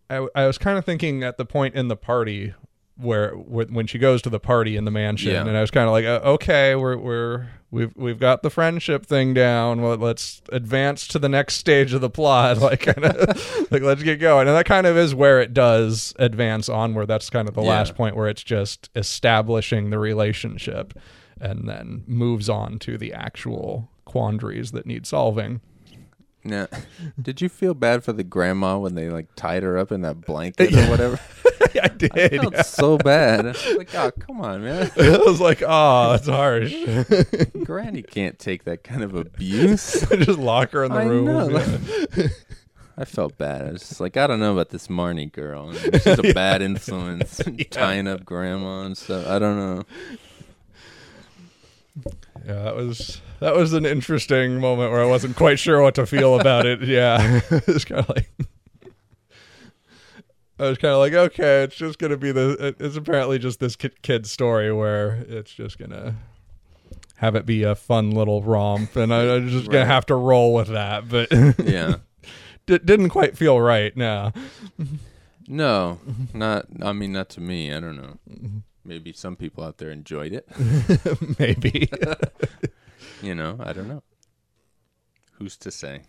I, 0.10 0.28
I 0.36 0.46
was 0.46 0.58
kind 0.58 0.78
of 0.78 0.86
thinking 0.86 1.24
at 1.24 1.38
the 1.38 1.46
point 1.46 1.76
in 1.76 1.88
the 1.88 1.96
party 1.96 2.54
where, 2.98 3.32
where 3.34 3.66
when 3.68 3.88
she 3.88 3.98
goes 3.98 4.22
to 4.24 4.30
the 4.30 4.40
party 4.40 4.78
in 4.78 4.86
the 4.86 4.92
mansion 4.92 5.32
Yeah. 5.34 5.42
and 5.46 5.58
I 5.58 5.62
was 5.62 5.72
kind 5.72 5.86
of 5.88 5.92
like 5.92 6.06
uh, 6.06 6.22
okay 6.36 6.76
we're 6.76 6.98
we're 6.98 7.48
we've 7.72 7.92
we've 7.98 8.20
got 8.20 8.42
the 8.42 8.50
friendship 8.50 9.06
thing 9.06 9.34
down. 9.34 9.82
Well, 9.82 9.98
let's 9.98 10.42
advance 10.52 11.08
to 11.10 11.20
the 11.20 11.28
next 11.28 11.56
stage 11.56 11.94
of 11.94 12.00
the 12.02 12.10
plot. 12.10 12.58
Like 12.62 12.82
kind 12.82 13.04
of 13.06 13.68
like 13.72 13.82
let's 13.82 14.02
get 14.04 14.20
going. 14.20 14.48
And 14.48 14.56
that 14.56 14.66
kind 14.66 14.88
of 14.88 14.96
is 14.98 15.14
where 15.14 15.42
it 15.42 15.54
does 15.54 16.14
advance 16.20 16.70
onward. 16.70 17.08
That's 17.08 17.30
kind 17.30 17.50
of 17.50 17.56
the 17.56 17.62
Yeah. 17.64 17.70
last 17.70 17.96
point 17.96 18.16
where 18.16 18.30
it's 18.30 18.44
just 18.44 18.90
establishing 18.96 19.90
the 19.90 20.00
relationship 20.00 20.98
and 21.42 21.68
then 21.68 22.04
moves 22.08 22.48
on 22.50 22.80
to 22.80 22.98
the 22.98 23.12
actual 23.14 23.90
quandaries 24.06 24.72
that 24.72 24.86
need 24.86 25.06
solving 25.06 25.60
Now, 26.46 26.68
did 27.22 27.42
you 27.42 27.50
feel 27.50 27.74
bad 27.74 28.04
for 28.04 28.14
the 28.14 28.24
grandma 28.24 28.78
when 28.78 28.94
they 28.96 29.10
like 29.10 29.28
tied 29.36 29.64
her 29.64 29.78
up 29.78 29.92
in 29.92 30.02
that 30.02 30.22
blanket 30.22 30.74
or 30.74 30.90
whatever? 30.90 31.20
I 31.82 31.88
did 31.90 32.18
I 32.18 32.30
felt 32.30 32.54
yeah. 32.54 32.62
so 32.62 32.98
bad. 32.98 33.46
I 33.46 33.50
was 33.50 33.76
like, 33.76 33.94
oh, 33.96 34.12
come 34.12 34.42
on, 34.42 34.64
man. 34.64 34.92
I 34.98 35.18
was 35.18 35.42
like 35.42 35.62
oh 35.66 36.12
that's 36.12 36.28
harsh 36.28 36.74
Granny 37.64 38.02
can't 38.04 38.40
take 38.40 38.64
that 38.66 38.84
kind 38.84 39.04
of 39.04 39.16
abuse. 39.16 40.06
just 40.10 40.40
lock 40.40 40.72
her 40.72 40.86
in 40.86 40.92
the 40.94 41.00
I 41.00 41.06
room 41.06 41.26
know. 41.26 41.50
yeah. 42.16 42.28
I 42.98 43.04
felt 43.04 43.38
bad. 43.38 43.62
I 43.68 43.72
was 43.72 43.90
just 43.90 44.00
like, 44.00 44.16
I 44.16 44.26
don't 44.26 44.40
know 44.40 44.54
about 44.54 44.70
this 44.70 44.88
Marnie 44.88 45.30
girl. 45.30 45.74
She's 45.74 46.08
a 46.08 46.34
bad 46.34 46.62
influence, 46.62 47.42
tying 47.70 48.08
up 48.08 48.24
grandma 48.24 48.84
and 48.84 48.98
stuff. 48.98 49.28
I 49.28 49.38
don't 49.38 49.58
know. 49.58 49.84
Yeah, 52.46 52.64
that 52.64 52.76
was 52.78 53.22
that 53.40 53.56
was 53.56 53.74
an 53.74 53.86
interesting 53.86 54.60
moment 54.60 54.92
where 54.92 55.02
I 55.02 55.06
wasn't 55.08 55.36
quite 55.36 55.60
sure 55.60 55.82
what 55.82 55.96
to 55.96 56.06
feel 56.06 56.40
about 56.40 56.66
it. 56.66 56.82
Yeah, 56.88 57.42
it's 57.52 57.86
kind 57.86 58.02
of 58.02 58.10
like 58.10 58.30
I 60.58 60.70
was 60.70 60.78
kind 60.78 60.94
of 60.94 61.00
like, 61.00 61.14
okay, 61.14 61.64
it's 61.64 61.76
just 61.76 62.00
gonna 62.00 62.18
be 62.18 62.32
the. 62.32 62.76
It's 62.80 62.96
apparently 62.96 63.40
just 63.40 63.60
this 63.60 63.76
kid, 63.76 64.02
kid 64.02 64.26
story 64.26 64.72
where 64.72 65.26
it's 65.28 65.52
just 65.54 65.78
gonna 65.78 66.16
have 67.18 67.36
it 67.36 67.46
be 67.46 67.64
a 67.64 67.76
fun 67.76 68.12
little 68.12 68.42
romp, 68.42 68.96
and 68.96 69.14
I, 69.14 69.36
I'm 69.36 69.50
just 69.50 69.70
gonna 69.70 69.86
have 69.86 70.06
to 70.08 70.16
roll 70.16 70.54
with 70.54 70.70
that. 70.70 71.10
But 71.10 71.28
Yeah. 71.66 71.96
d- 72.68 72.78
didn't 72.80 73.10
quite 73.10 73.38
feel 73.38 73.60
right. 73.60 73.96
No, 73.98 74.32
No, 75.48 76.00
not. 76.34 76.68
I 76.82 76.94
mean, 76.94 77.12
not 77.12 77.30
to 77.32 77.42
me. 77.42 77.74
I 77.74 77.80
don't 77.82 77.98
know. 77.98 78.18
Mm-hmm. 78.30 78.58
Maybe 78.86 79.12
some 79.14 79.36
people 79.36 79.64
out 79.64 79.78
there 79.80 79.90
enjoyed 79.92 80.32
it. 80.32 80.48
maybe. 81.40 81.90
You 83.22 83.34
know, 83.36 83.58
I 83.60 83.74
don't 83.74 83.88
know. 83.88 84.04
Who's 85.34 85.58
to 85.58 85.72
say? 85.72 86.02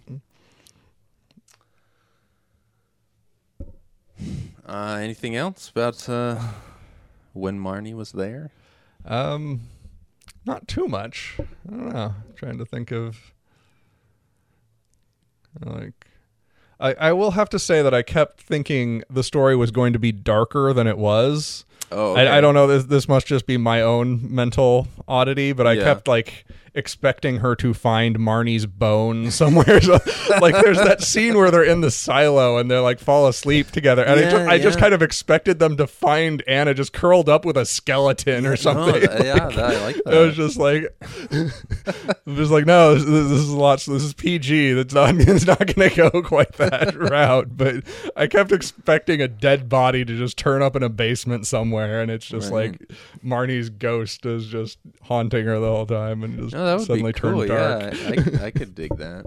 Uh, 4.67 4.99
anything 5.01 5.37
else 5.37 5.69
about 5.71 6.09
uh, 6.09 6.39
when 7.33 7.59
Marnie 7.59 7.95
was 7.95 8.13
there? 8.13 8.51
Um, 9.05 9.61
not 10.45 10.67
too 10.67 10.87
much. 10.89 11.37
I 11.39 11.71
don't 11.71 11.93
know. 11.95 12.15
trying 12.37 12.59
to 12.59 12.65
think 12.65 12.91
of 12.91 13.33
like. 15.65 16.07
I, 16.79 16.93
I 16.95 17.13
will 17.13 17.31
have 17.31 17.49
to 17.51 17.59
say 17.59 17.81
that 17.81 17.95
I 17.95 18.03
kept 18.03 18.41
thinking 18.43 19.03
the 19.09 19.23
story 19.23 19.57
was 19.57 19.71
going 19.71 19.95
to 19.95 19.99
be 19.99 20.13
darker 20.13 20.75
than 20.75 20.87
it 20.87 20.99
was. 20.99 21.65
Oh, 21.91 22.15
I, 22.17 22.37
I 22.39 22.41
don't 22.43 22.53
know. 22.55 22.67
This 22.67 22.85
this 22.85 23.09
must 23.09 23.27
just 23.27 23.47
be 23.47 23.57
my 23.57 23.81
own 23.81 24.35
mental 24.35 24.87
oddity, 25.09 25.53
but 25.53 25.67
I 25.67 25.73
Yeah. 25.75 25.85
kept 25.85 26.09
like 26.09 26.45
expecting 26.77 27.39
her 27.39 27.57
to 27.57 27.75
find 27.75 28.19
Marnie's 28.19 28.67
bone 28.67 29.31
somewhere. 29.33 29.81
So, 29.81 29.99
like, 30.41 30.55
there's 30.55 30.79
that 30.79 31.03
scene 31.03 31.37
where 31.37 31.51
they're 31.51 31.65
in 31.65 31.81
the 31.81 31.91
silo 31.91 32.59
and 32.59 32.71
they're 32.71 32.81
like 32.81 32.99
fall 33.01 33.27
asleep 33.27 33.71
together, 33.71 34.05
and 34.05 34.21
I, 34.21 34.23
Yeah, 34.23 34.31
just, 34.31 34.49
I 34.51 34.59
just 34.59 34.79
kind 34.79 34.95
of 34.95 35.03
expected 35.03 35.59
them 35.59 35.77
to 35.79 35.87
find 35.87 36.43
Anna 36.47 36.75
just 36.75 36.93
curled 36.93 37.29
up 37.29 37.45
with 37.45 37.57
a 37.57 37.65
skeleton 37.67 38.47
or 38.47 38.51
No, 38.51 38.55
something. 38.57 39.01
th- 39.01 39.25
yeah, 39.25 39.49
that- 39.49 39.59
I 39.59 39.83
like 39.83 39.97
that. 40.05 40.15
It 40.15 40.19
was 40.27 40.37
just 40.37 40.57
like, 40.59 40.95
I'm 42.27 42.37
just 42.37 42.51
like, 42.53 42.67
no, 42.67 42.95
this, 42.95 43.05
this 43.05 43.31
is 43.41 43.49
a 43.49 43.57
lot. 43.57 43.79
This 43.81 44.03
is 44.03 44.15
PG. 44.15 44.73
That's 44.75 44.95
not. 44.95 45.15
It's 45.17 45.47
not 45.47 45.59
going 45.75 45.91
to 45.91 45.97
go 46.11 46.23
quite 46.23 46.53
that 46.55 46.95
route. 46.95 47.57
But 47.57 47.85
I 48.17 48.27
kept 48.27 48.53
expecting 48.53 49.21
a 49.21 49.29
dead 49.29 49.69
body 49.69 50.05
to 50.05 50.17
just 50.19 50.37
turn 50.37 50.63
up 50.63 50.77
in 50.77 50.83
a 50.83 50.89
basement 50.89 51.47
somewhere, 51.47 52.01
and 52.03 52.11
it's 52.11 52.27
just 52.27 52.51
Right. 52.53 52.73
like 52.73 52.91
Marnie's 53.25 53.71
ghost 53.71 54.27
is 54.27 54.47
just 54.47 54.79
haunting 55.03 55.47
her 55.47 55.59
the 55.59 55.67
whole 55.67 55.87
time, 55.87 56.23
and 56.23 56.39
just 56.39 56.53
No, 56.55 56.65
that 56.67 56.79
would 56.79 56.87
suddenly 56.87 57.13
be 57.13 57.19
cool. 57.21 57.47
turned 57.47 57.49
dark. 57.49 57.95
Yeah, 57.95 58.41
I, 58.43 58.47
I 58.47 58.51
could 58.51 58.75
dig 58.75 58.97
that. 58.99 59.25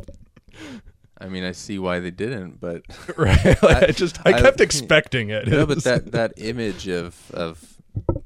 I 1.21 1.28
mean, 1.28 1.43
I 1.43 1.52
see 1.52 1.80
why 1.80 1.99
they 1.99 2.12
didn't, 2.12 2.62
but 2.62 2.84
right? 3.17 3.62
Like, 3.62 3.84
I, 3.89 3.91
just 3.91 4.19
I, 4.25 4.34
I- 4.34 4.41
kept 4.41 4.62
expecting 4.67 5.30
it. 5.30 5.47
no, 5.47 5.65
but 5.65 5.84
that 5.84 6.12
that 6.13 6.34
image 6.38 6.88
of 6.88 7.32
of 7.34 7.75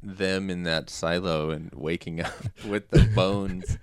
them 0.03 0.49
in 0.49 0.63
that 0.63 0.89
silo 0.89 1.49
and 1.49 1.71
waking 1.73 2.21
up 2.21 2.33
with 2.67 2.89
the 2.89 3.03
bones. 3.15 3.77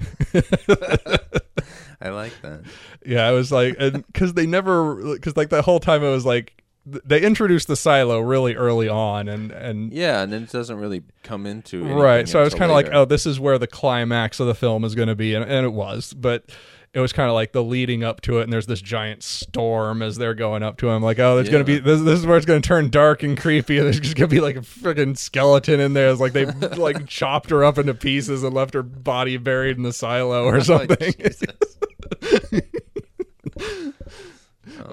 I 2.02 2.10
like 2.10 2.32
that. 2.42 2.62
Yeah, 3.04 3.26
I 3.26 3.32
was 3.32 3.50
like, 3.52 3.76
and 3.78 4.06
because 4.06 4.34
they 4.34 4.46
never, 4.46 4.94
because 5.14 5.36
like 5.36 5.50
the 5.50 5.62
whole 5.62 5.80
time 5.80 6.02
it 6.02 6.10
was 6.10 6.24
like 6.24 6.59
they 6.86 7.20
introduced 7.20 7.68
the 7.68 7.76
silo 7.76 8.20
really 8.20 8.54
early 8.54 8.88
on, 8.88 9.28
and 9.28 9.52
and 9.52 9.92
Yeah, 9.92 10.22
and 10.22 10.32
then 10.32 10.44
it 10.44 10.50
doesn't 10.50 10.78
really 10.78 11.02
come 11.22 11.46
into 11.46 11.84
right. 11.84 12.28
So 12.28 12.40
I 12.40 12.42
was 12.42 12.54
kind 12.54 12.70
of 12.70 12.74
like, 12.74 12.88
oh, 12.92 13.04
this 13.04 13.26
is 13.26 13.38
where 13.38 13.58
the 13.58 13.66
climax 13.66 14.40
of 14.40 14.46
the 14.46 14.54
film 14.54 14.84
is 14.84 14.94
going 14.94 15.08
to 15.08 15.14
be, 15.14 15.34
and, 15.34 15.44
and 15.44 15.64
it 15.66 15.72
was, 15.72 16.12
but. 16.14 16.44
It 16.92 16.98
was 16.98 17.12
kind 17.12 17.28
of 17.28 17.34
like 17.34 17.52
the 17.52 17.62
leading 17.62 18.02
up 18.02 18.20
to 18.22 18.40
it, 18.40 18.42
and 18.42 18.52
there's 18.52 18.66
this 18.66 18.80
giant 18.80 19.22
storm 19.22 20.02
as 20.02 20.16
they're 20.16 20.34
going 20.34 20.64
up 20.64 20.76
to 20.78 20.88
him. 20.88 21.04
Like, 21.04 21.20
oh, 21.20 21.36
there's 21.36 21.48
gonna 21.48 21.62
be 21.62 21.78
this. 21.78 22.00
This 22.02 22.18
is 22.18 22.26
where 22.26 22.36
it's 22.36 22.44
gonna 22.46 22.60
turn 22.60 22.90
dark 22.90 23.22
and 23.22 23.38
creepy, 23.38 23.78
and 23.78 23.86
there's 23.86 24.00
just 24.00 24.16
gonna 24.16 24.26
be 24.26 24.40
like 24.40 24.56
a 24.56 24.60
freaking 24.62 25.16
skeleton 25.16 25.78
in 25.78 25.92
there. 25.92 26.10
It's 26.10 26.20
like 26.20 26.32
they 26.32 26.46
like 26.76 27.06
chopped 27.06 27.50
her 27.50 27.62
up 27.62 27.78
into 27.78 27.94
pieces 27.94 28.42
and 28.42 28.52
left 28.52 28.74
her 28.74 28.82
body 28.82 29.36
buried 29.36 29.76
in 29.76 29.84
the 29.84 29.92
silo 29.92 30.42
or 30.46 30.56
Oh, 30.60 30.62
something. 30.62 31.14
Jesus. 31.16 31.76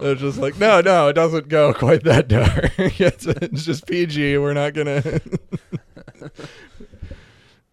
It's 0.01 0.21
just 0.21 0.37
like, 0.37 0.57
no, 0.57 0.81
no, 0.81 1.07
it 1.09 1.13
doesn't 1.13 1.47
go 1.49 1.73
quite 1.75 2.03
that 2.03 2.27
dark. 2.27 2.71
it's, 2.77 3.25
it's 3.25 3.65
just 3.65 3.87
PG. 3.87 4.37
We're 4.37 4.53
not 4.53 4.73
gonna 4.73 5.01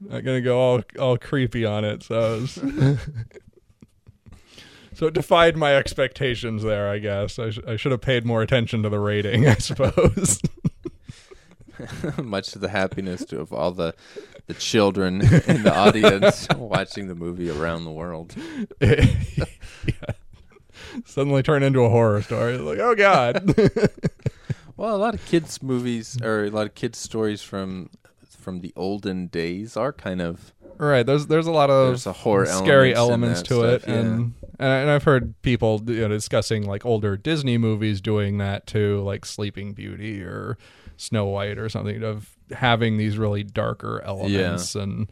not 0.01 0.25
gonna 0.25 0.41
go 0.41 0.59
all 0.61 0.83
all 0.99 1.17
creepy 1.19 1.65
on 1.65 1.85
it. 1.85 2.03
So, 2.03 2.37
it 2.37 2.41
was- 2.43 2.99
so 4.95 5.07
it 5.09 5.15
defied 5.15 5.57
my 5.57 5.75
expectations 5.75 6.63
there. 6.63 6.89
I 6.89 6.99
guess 6.99 7.39
I, 7.39 7.51
sh- 7.51 7.59
I 7.67 7.75
should 7.77 7.91
have 7.93 8.01
paid 8.01 8.25
more 8.25 8.43
attention 8.43 8.83
to 8.85 8.89
the 8.89 9.01
rating. 9.01 9.47
I 9.49 9.55
suppose. 9.55 10.41
much 12.23 12.53
to 12.53 12.59
the 12.61 12.69
happiness 12.69 13.33
of 13.33 13.53
all 13.53 13.73
the 13.73 13.95
the 14.47 14.55
children 14.55 15.21
in 15.23 15.63
the 15.65 15.75
audience 15.75 16.47
watching 16.57 17.09
the 17.09 17.15
movie 17.15 17.51
around 17.51 17.85
the 17.85 17.91
world. 17.91 18.35
yeah. 18.81 19.07
Suddenly 21.05 21.43
turn 21.43 21.63
into 21.63 21.81
a 21.81 21.89
horror 21.89 22.23
story. 22.23 22.59
Like, 22.59 22.79
oh 22.79 22.95
god. 22.95 23.55
Well, 24.77 24.97
a 24.97 24.99
lot 24.99 25.15
of 25.15 25.25
kids 25.27 25.63
movies 25.63 26.21
or 26.21 26.47
a 26.47 26.51
lot 26.51 26.67
of 26.67 26.75
kids 26.75 26.99
stories 26.99 27.43
from 27.43 27.91
from 28.29 28.61
the 28.61 28.73
olden 28.77 29.29
days 29.29 29.77
are 29.77 29.93
kind 29.93 30.21
of 30.21 30.53
Right. 30.77 31.07
There's 31.07 31.29
there's 31.29 31.47
a 31.47 31.53
lot 31.53 31.71
of 31.71 31.89
There's 31.89 32.07
a 32.07 32.13
horror 32.13 32.47
scary 32.47 32.95
elements 32.95 33.43
in 33.49 33.53
elements 33.57 33.83
that 33.83 33.87
to 33.87 33.93
it, 33.93 33.95
yeah. 33.95 34.01
and 34.01 34.35
and, 34.59 34.69
I, 34.69 34.77
and 34.79 34.91
I've 34.91 35.05
heard 35.05 35.41
people 35.43 35.81
you 35.87 36.01
know, 36.01 36.09
discussing 36.09 36.67
like 36.67 36.85
older 36.85 37.17
Disney 37.17 37.59
movies 37.59 38.01
doing 38.01 38.39
that 38.39 38.67
too, 38.67 39.01
like 39.03 39.25
Sleeping 39.25 39.73
Beauty 39.73 40.21
or 40.23 40.59
Snow 40.97 41.27
White 41.27 41.59
or 41.59 41.69
something, 41.69 42.03
of 42.03 42.37
having 42.51 42.97
these 42.97 43.17
really 43.19 43.45
darker 43.45 44.03
elements 44.05 44.75
and 44.75 45.09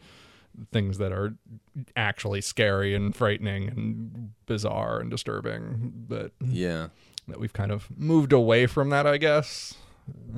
things 0.71 0.97
that 0.97 1.11
are 1.11 1.35
actually 1.95 2.41
scary 2.41 2.93
and 2.95 3.15
frightening 3.15 3.69
and 3.69 4.31
bizarre 4.45 4.99
and 4.99 5.09
disturbing. 5.09 5.91
But 6.07 6.31
yeah. 6.39 6.87
that 7.27 7.39
we've 7.39 7.53
kind 7.53 7.71
of 7.71 7.87
moved 7.97 8.33
away 8.33 8.67
from 8.67 8.89
that, 8.89 9.07
I 9.07 9.17
guess. 9.17 9.75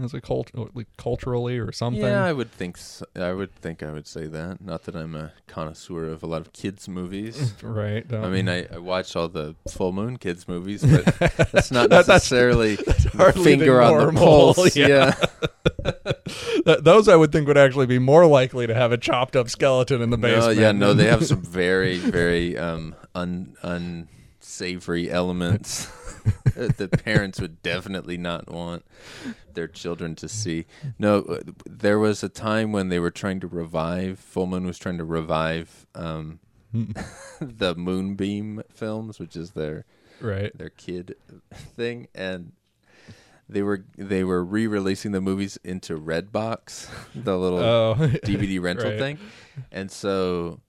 As 0.03 0.13
a 0.13 0.21
cult 0.21 0.51
like 0.73 0.87
culturally 0.97 1.57
or 1.57 1.71
something. 1.71 2.01
Yeah, 2.03 2.23
I 2.25 2.33
would 2.33 2.51
think. 2.51 2.77
So. 2.77 3.05
I 3.15 3.31
would 3.33 3.53
think 3.55 3.81
I 3.81 3.91
would 3.91 4.07
say 4.07 4.27
that. 4.27 4.61
Not 4.61 4.83
that 4.83 4.95
I'm 4.95 5.15
a 5.15 5.31
connoisseur 5.47 6.05
of 6.09 6.21
a 6.23 6.27
lot 6.27 6.41
of 6.41 6.51
kids 6.53 6.87
movies. 6.89 7.53
right. 7.63 8.05
I 8.13 8.29
mean, 8.29 8.47
I, 8.49 8.65
I 8.73 8.77
watch 8.77 9.15
all 9.15 9.27
the 9.27 9.55
full 9.69 9.91
moon 9.93 10.17
kids 10.17 10.47
movies, 10.47 10.83
but 10.83 11.05
that's 11.51 11.71
not 11.71 11.89
That- 11.89 12.05
that's- 12.05 12.07
necessarily 12.07 12.77
hardly 13.13 13.43
finger 13.43 13.75
the 13.77 13.83
on 13.83 14.13
the 14.15 14.19
pulse. 14.19 14.75
yeah. 14.75 15.15
Yeah. 15.85 15.91
Th- 16.65 16.79
those 16.81 17.07
I 17.07 17.15
would 17.15 17.31
think 17.31 17.47
would 17.47 17.57
actually 17.57 17.85
be 17.85 17.99
more 17.99 18.25
likely 18.25 18.65
to 18.67 18.73
have 18.73 18.91
a 18.91 18.97
chopped 18.97 19.35
up 19.35 19.49
skeleton 19.49 20.01
in 20.01 20.09
the 20.09 20.17
No, 20.17 20.27
basement. 20.35 20.59
yeah, 20.59 20.71
no, 20.71 20.93
they 20.93 21.05
have 21.07 21.25
some 21.25 21.41
very, 21.41 21.97
very 21.97 22.57
um, 22.57 22.95
un 23.13 23.55
unsavory 24.41 25.09
elements 25.11 25.87
the 26.55 26.87
parents 26.89 27.39
would 27.39 27.61
definitely 27.61 28.17
not 28.17 28.49
want 28.49 28.85
their 29.53 29.67
children 29.67 30.15
to 30.15 30.27
see. 30.29 30.65
No, 30.99 31.39
there 31.65 31.99
was 31.99 32.23
a 32.23 32.29
time 32.29 32.71
when 32.71 32.89
they 32.89 32.99
were 32.99 33.11
trying 33.11 33.39
to 33.41 33.47
revive. 33.47 34.19
Full 34.19 34.47
Moon 34.47 34.65
was 34.65 34.77
trying 34.79 34.97
to 34.97 35.05
revive 35.05 35.85
um, 35.95 36.39
the 37.41 37.75
Moonbeam 37.75 38.63
films, 38.69 39.19
which 39.19 39.35
is 39.35 39.51
their 39.51 39.85
right. 40.19 40.55
their 40.57 40.69
kid 40.69 41.15
thing, 41.53 42.07
and 42.15 42.53
they 43.47 43.61
were 43.61 43.85
they 43.97 44.23
were 44.23 44.43
re-releasing 44.43 45.11
the 45.11 45.21
movies 45.21 45.57
into 45.63 45.97
Redbox, 45.99 46.89
the 47.15 47.37
little 47.37 47.59
Oh, 47.59 47.95
DVD 47.97 48.61
rental 48.61 48.89
Right. 48.89 48.99
thing. 48.99 49.19
And 49.71 49.91
so 49.91 50.59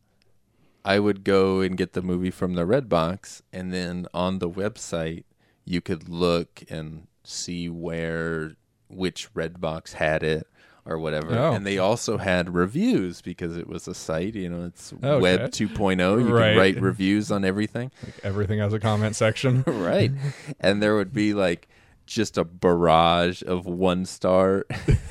I 0.85 0.99
would 1.01 1.25
go 1.25 1.61
and 1.61 1.77
get 1.77 1.95
the 1.95 2.03
movie 2.03 2.31
from 2.31 2.55
the 2.55 2.63
Redbox 2.65 3.43
and 3.53 3.73
then 3.73 4.07
on 4.15 4.39
the 4.39 4.49
website 4.49 5.25
you 5.67 5.83
could 5.83 6.09
look 6.09 6.63
and 6.71 7.07
see 7.25 7.69
where 7.69 8.53
which 8.89 9.33
Redbox 9.35 9.93
had 9.95 10.23
it 10.23 10.47
or 10.87 10.99
whatever. 10.99 11.37
Oh. 11.37 11.53
And 11.53 11.67
they 11.67 11.77
also 11.79 12.17
had 12.19 12.55
reviews 12.55 13.21
because 13.21 13.57
it 13.57 13.67
was 13.67 13.89
a 13.89 13.95
site, 13.95 14.37
you 14.37 14.49
know, 14.49 14.65
it's 14.67 14.95
oh, 15.03 15.15
Okay. 15.15 15.23
web 15.23 15.51
2.0. 15.51 15.99
You 16.21 16.33
Right. 16.33 16.51
can 16.51 16.57
write 16.59 16.81
reviews 16.81 17.33
on 17.33 17.45
everything. 17.45 17.91
Everything 18.23 18.61
has 18.61 18.73
a 18.73 18.79
comment 18.79 19.17
section. 19.17 19.65
right. 19.67 20.13
And 20.61 20.81
there 20.81 20.95
would 20.95 21.13
be 21.13 21.35
like 21.35 21.69
just 22.07 22.39
a 22.39 22.45
barrage 22.45 23.43
of 23.43 23.67
one 23.67 24.07
star 24.07 24.65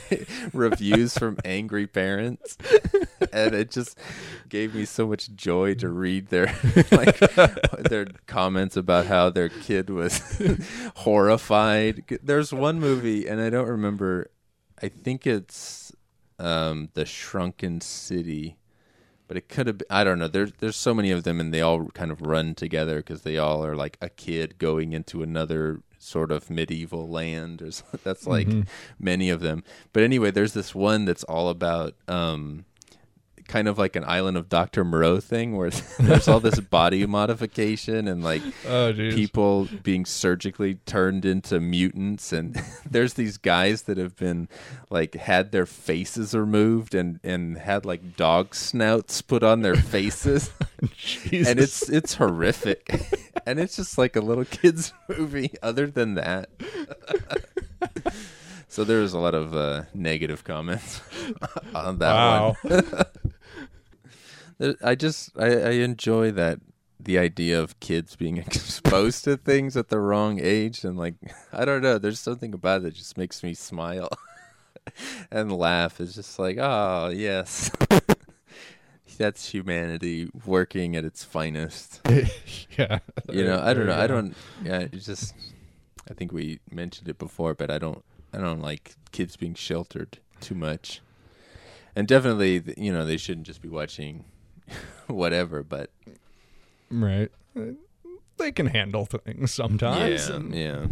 reviews 0.54 1.18
from 1.18 1.38
angry 1.43 1.88
parents. 1.88 2.58
And 3.34 3.54
it 3.54 3.70
just 3.70 3.98
gave 4.50 4.74
me 4.74 4.86
so 4.86 5.08
much 5.08 5.34
joy 5.36 5.76
to 5.76 5.89
read 5.89 6.28
their 6.28 6.46
like 6.91 7.20
their 7.89 8.08
comments 8.28 8.78
about 8.78 9.06
how 9.08 9.30
their 9.30 9.50
kid 9.50 9.89
was 9.89 10.22
horrified. 10.98 12.20
There's 12.24 12.54
one 12.54 12.80
movie 12.80 13.28
and 13.28 13.41
I 13.41 13.50
don't 13.50 13.68
remember 13.68 14.32
I 14.82 14.88
think 14.88 15.28
it's 15.28 15.91
um 16.39 16.89
The 16.93 17.06
Shrunken 17.06 17.82
City 17.82 18.58
but 19.28 19.38
it 19.38 19.50
could 19.50 19.68
have 19.68 19.80
been, 19.80 19.88
I 19.89 20.04
don't 20.04 20.20
know. 20.20 20.28
There's 20.28 20.52
there's 20.60 20.76
so 20.76 20.93
many 20.93 21.12
of 21.12 21.24
them, 21.24 21.39
and 21.39 21.54
they 21.54 21.62
all 21.62 21.88
kind 21.88 22.12
of 22.12 22.22
run 22.22 22.54
together 22.54 22.98
because 22.98 23.24
they 23.24 23.38
all 23.38 23.66
are 23.66 23.76
like 23.76 23.98
a 24.02 24.10
kid 24.10 24.58
going 24.60 24.93
into 24.93 25.24
another 25.24 25.82
sort 26.06 26.32
of 26.32 26.49
medieval 26.49 27.10
land. 27.10 27.62
Or 27.62 27.72
something. 27.72 27.99
that's 28.03 28.28
like 28.28 28.47
many 28.99 29.30
of 29.30 29.41
them. 29.41 29.64
But 29.93 30.03
anyway, 30.03 30.32
there's 30.32 30.53
this 30.53 30.74
one 30.76 31.06
that's 31.06 31.24
all 31.24 31.49
about 31.49 31.95
um, 32.08 32.66
kind 33.47 33.68
of 33.68 33.78
like 33.78 33.95
an 33.95 34.03
Island 34.03 34.38
of 34.38 34.49
Doctor 34.49 34.84
Moreau 34.84 35.20
thing, 35.20 35.56
where 35.56 35.70
there's 35.99 36.28
all 36.28 36.39
this 36.39 36.60
body 36.60 37.06
modification 37.08 38.08
and 38.08 38.24
like 38.24 38.41
Oh, 38.68 38.91
people 38.93 39.68
being 39.84 40.06
surgically 40.06 40.76
turned 40.86 41.26
into 41.26 41.60
mutants 41.60 42.34
and 42.34 42.60
there's 42.89 43.14
these 43.14 43.38
guys 43.38 43.84
that 43.84 43.97
have 43.97 44.16
been 44.16 44.47
like 44.89 45.16
had 45.16 45.51
their 45.51 45.66
faces 45.66 46.34
removed 46.34 46.95
and 46.95 47.20
and 47.24 47.58
had 47.58 47.86
like 47.86 48.16
dog 48.16 48.56
snouts 48.56 49.22
put 49.22 49.43
on 49.43 49.62
their 49.62 49.76
faces 49.76 50.51
and 50.82 51.60
it's 51.60 51.88
it's 51.89 52.16
horrific 52.16 52.89
and 53.46 53.60
it's 53.60 53.76
just 53.76 53.98
like 53.98 54.16
a 54.16 54.22
little 54.22 54.46
kids 54.50 54.93
movie 55.10 55.52
other 55.62 55.88
than 55.88 56.16
that 56.16 56.50
so 58.68 58.84
there 58.84 59.00
was 59.00 59.14
a 59.14 59.20
lot 59.20 59.36
of 59.36 59.56
uh, 59.56 59.84
negative 59.93 60.43
comments 60.43 61.02
on 61.74 62.00
that 62.00 62.14
wow. 62.14 62.56
one 62.62 63.06
I 64.82 64.96
just 64.96 65.38
I, 65.38 65.48
I 65.48 65.72
enjoy 65.72 66.32
that 66.32 66.60
the 66.98 67.20
idea 67.20 67.62
of 67.62 67.80
kids 67.80 68.16
being 68.16 68.38
exposed 68.38 69.26
to 69.26 69.38
things 69.38 69.76
at 69.78 69.89
the 69.89 70.00
wrong 70.00 70.39
age 70.41 70.84
and 70.84 70.98
like 70.98 71.16
I 71.52 71.66
don't 71.66 71.82
know, 71.82 71.98
there's 71.98 72.20
something 72.20 72.54
about 72.54 72.82
it 72.82 72.84
that 72.84 72.96
just 72.96 73.18
makes 73.18 73.43
me 73.43 73.54
smile 73.54 74.10
and 75.32 75.52
laugh. 75.52 76.00
It's 76.00 76.16
just 76.16 76.39
like, 76.39 76.58
oh 76.60 77.12
yes. 77.14 77.72
That's 79.18 79.49
humanity 79.49 80.30
working 80.45 80.95
at 80.95 81.03
its 81.05 81.24
finest. 81.24 82.01
yeah. 82.78 82.99
You 83.32 83.43
know, 83.45 83.59
I 83.63 83.74
don't 83.74 83.86
know. 83.88 83.97
I 83.97 84.07
don't 84.07 84.36
yeah, 84.63 84.80
it's 84.91 85.05
just 85.05 85.34
I 86.09 86.13
think 86.13 86.32
we 86.32 86.59
mentioned 86.72 87.07
it 87.09 87.18
before, 87.18 87.53
but 87.53 87.70
I 87.72 87.78
don't 87.78 88.03
I 88.34 88.38
don't 88.39 88.61
like 88.61 88.95
kids 89.11 89.36
being 89.36 89.53
sheltered 89.55 90.20
too 90.41 90.55
much. 90.55 91.01
And 91.95 92.07
definitely, 92.07 92.61
you 92.78 92.91
know, 92.91 93.05
they 93.05 93.18
shouldn't 93.18 93.47
just 93.47 93.61
be 93.61 93.70
watching 93.70 94.26
whatever, 95.07 95.63
but 95.63 95.89
Right. 96.91 97.32
They 98.38 98.51
can 98.51 98.66
handle 98.68 99.05
things 99.05 99.51
sometimes. 99.53 100.30
yeah, 100.30 100.36
and- 100.36 100.53
yeah. 100.55 100.86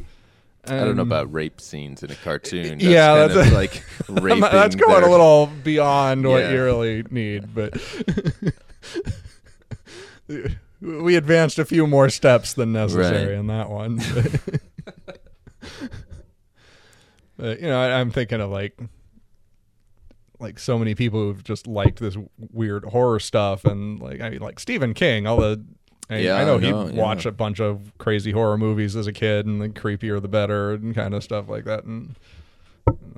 I 0.65 0.77
don't 0.79 0.95
know 0.95 1.01
um, 1.01 1.07
about 1.09 1.33
rape 1.33 1.59
scenes 1.59 2.03
in 2.03 2.11
a 2.11 2.15
cartoon. 2.15 2.77
That's 2.77 2.83
Yeah, 2.83 3.27
that's- 3.27 3.47
of 3.47 3.53
like 3.53 3.83
raping. 4.09 4.39
That's 4.41 4.75
going 4.75 4.91
their- 5.01 5.09
a 5.09 5.11
little 5.11 5.47
beyond 5.63 6.25
what 6.25 6.49
you 6.51 6.63
really 6.63 7.03
need, 7.09 7.53
but 7.53 7.73
we 10.81 11.15
advanced 11.15 11.59
a 11.59 11.65
few 11.65 11.85
more 11.87 12.09
steps 12.09 12.53
than 12.53 12.71
necessary 12.73 13.27
Right. 13.31 13.37
in 13.39 13.47
that 13.47 13.69
one. 13.69 13.97
But, 14.13 14.61
But, 17.35 17.59
you 17.61 17.67
know, 17.67 17.79
I, 17.81 17.99
I'm 17.99 18.11
thinking 18.11 18.39
of 18.41 18.51
like 18.51 18.79
like 20.39 20.59
so 20.59 20.77
many 20.77 20.93
people 20.93 21.19
who've 21.19 21.43
just 21.43 21.67
liked 21.67 21.99
this 21.99 22.15
weird 22.51 22.85
horror 22.85 23.19
stuff 23.19 23.65
and 23.65 23.99
like 23.99 24.21
I 24.21 24.29
mean 24.29 24.39
like 24.39 24.59
Stephen 24.59 24.93
King, 24.93 25.25
all 25.25 25.37
the 25.37 25.63
I, 26.09 26.17
Yeah, 26.17 26.35
I 26.35 26.43
know 26.45 26.57
he 26.57 26.67
yeah. 26.67 26.91
watched 26.91 27.25
a 27.25 27.31
bunch 27.31 27.59
of 27.59 27.91
crazy 27.97 28.31
horror 28.31 28.57
movies 28.57 28.95
as 28.95 29.07
a 29.07 29.13
kid 29.13 29.45
and 29.45 29.61
the 29.61 29.69
creepier 29.69 30.21
the 30.21 30.27
better 30.27 30.71
and 30.73 30.93
kind 30.93 31.13
of 31.13 31.23
stuff 31.23 31.47
like 31.49 31.63
that 31.65 31.83
and 31.85 32.15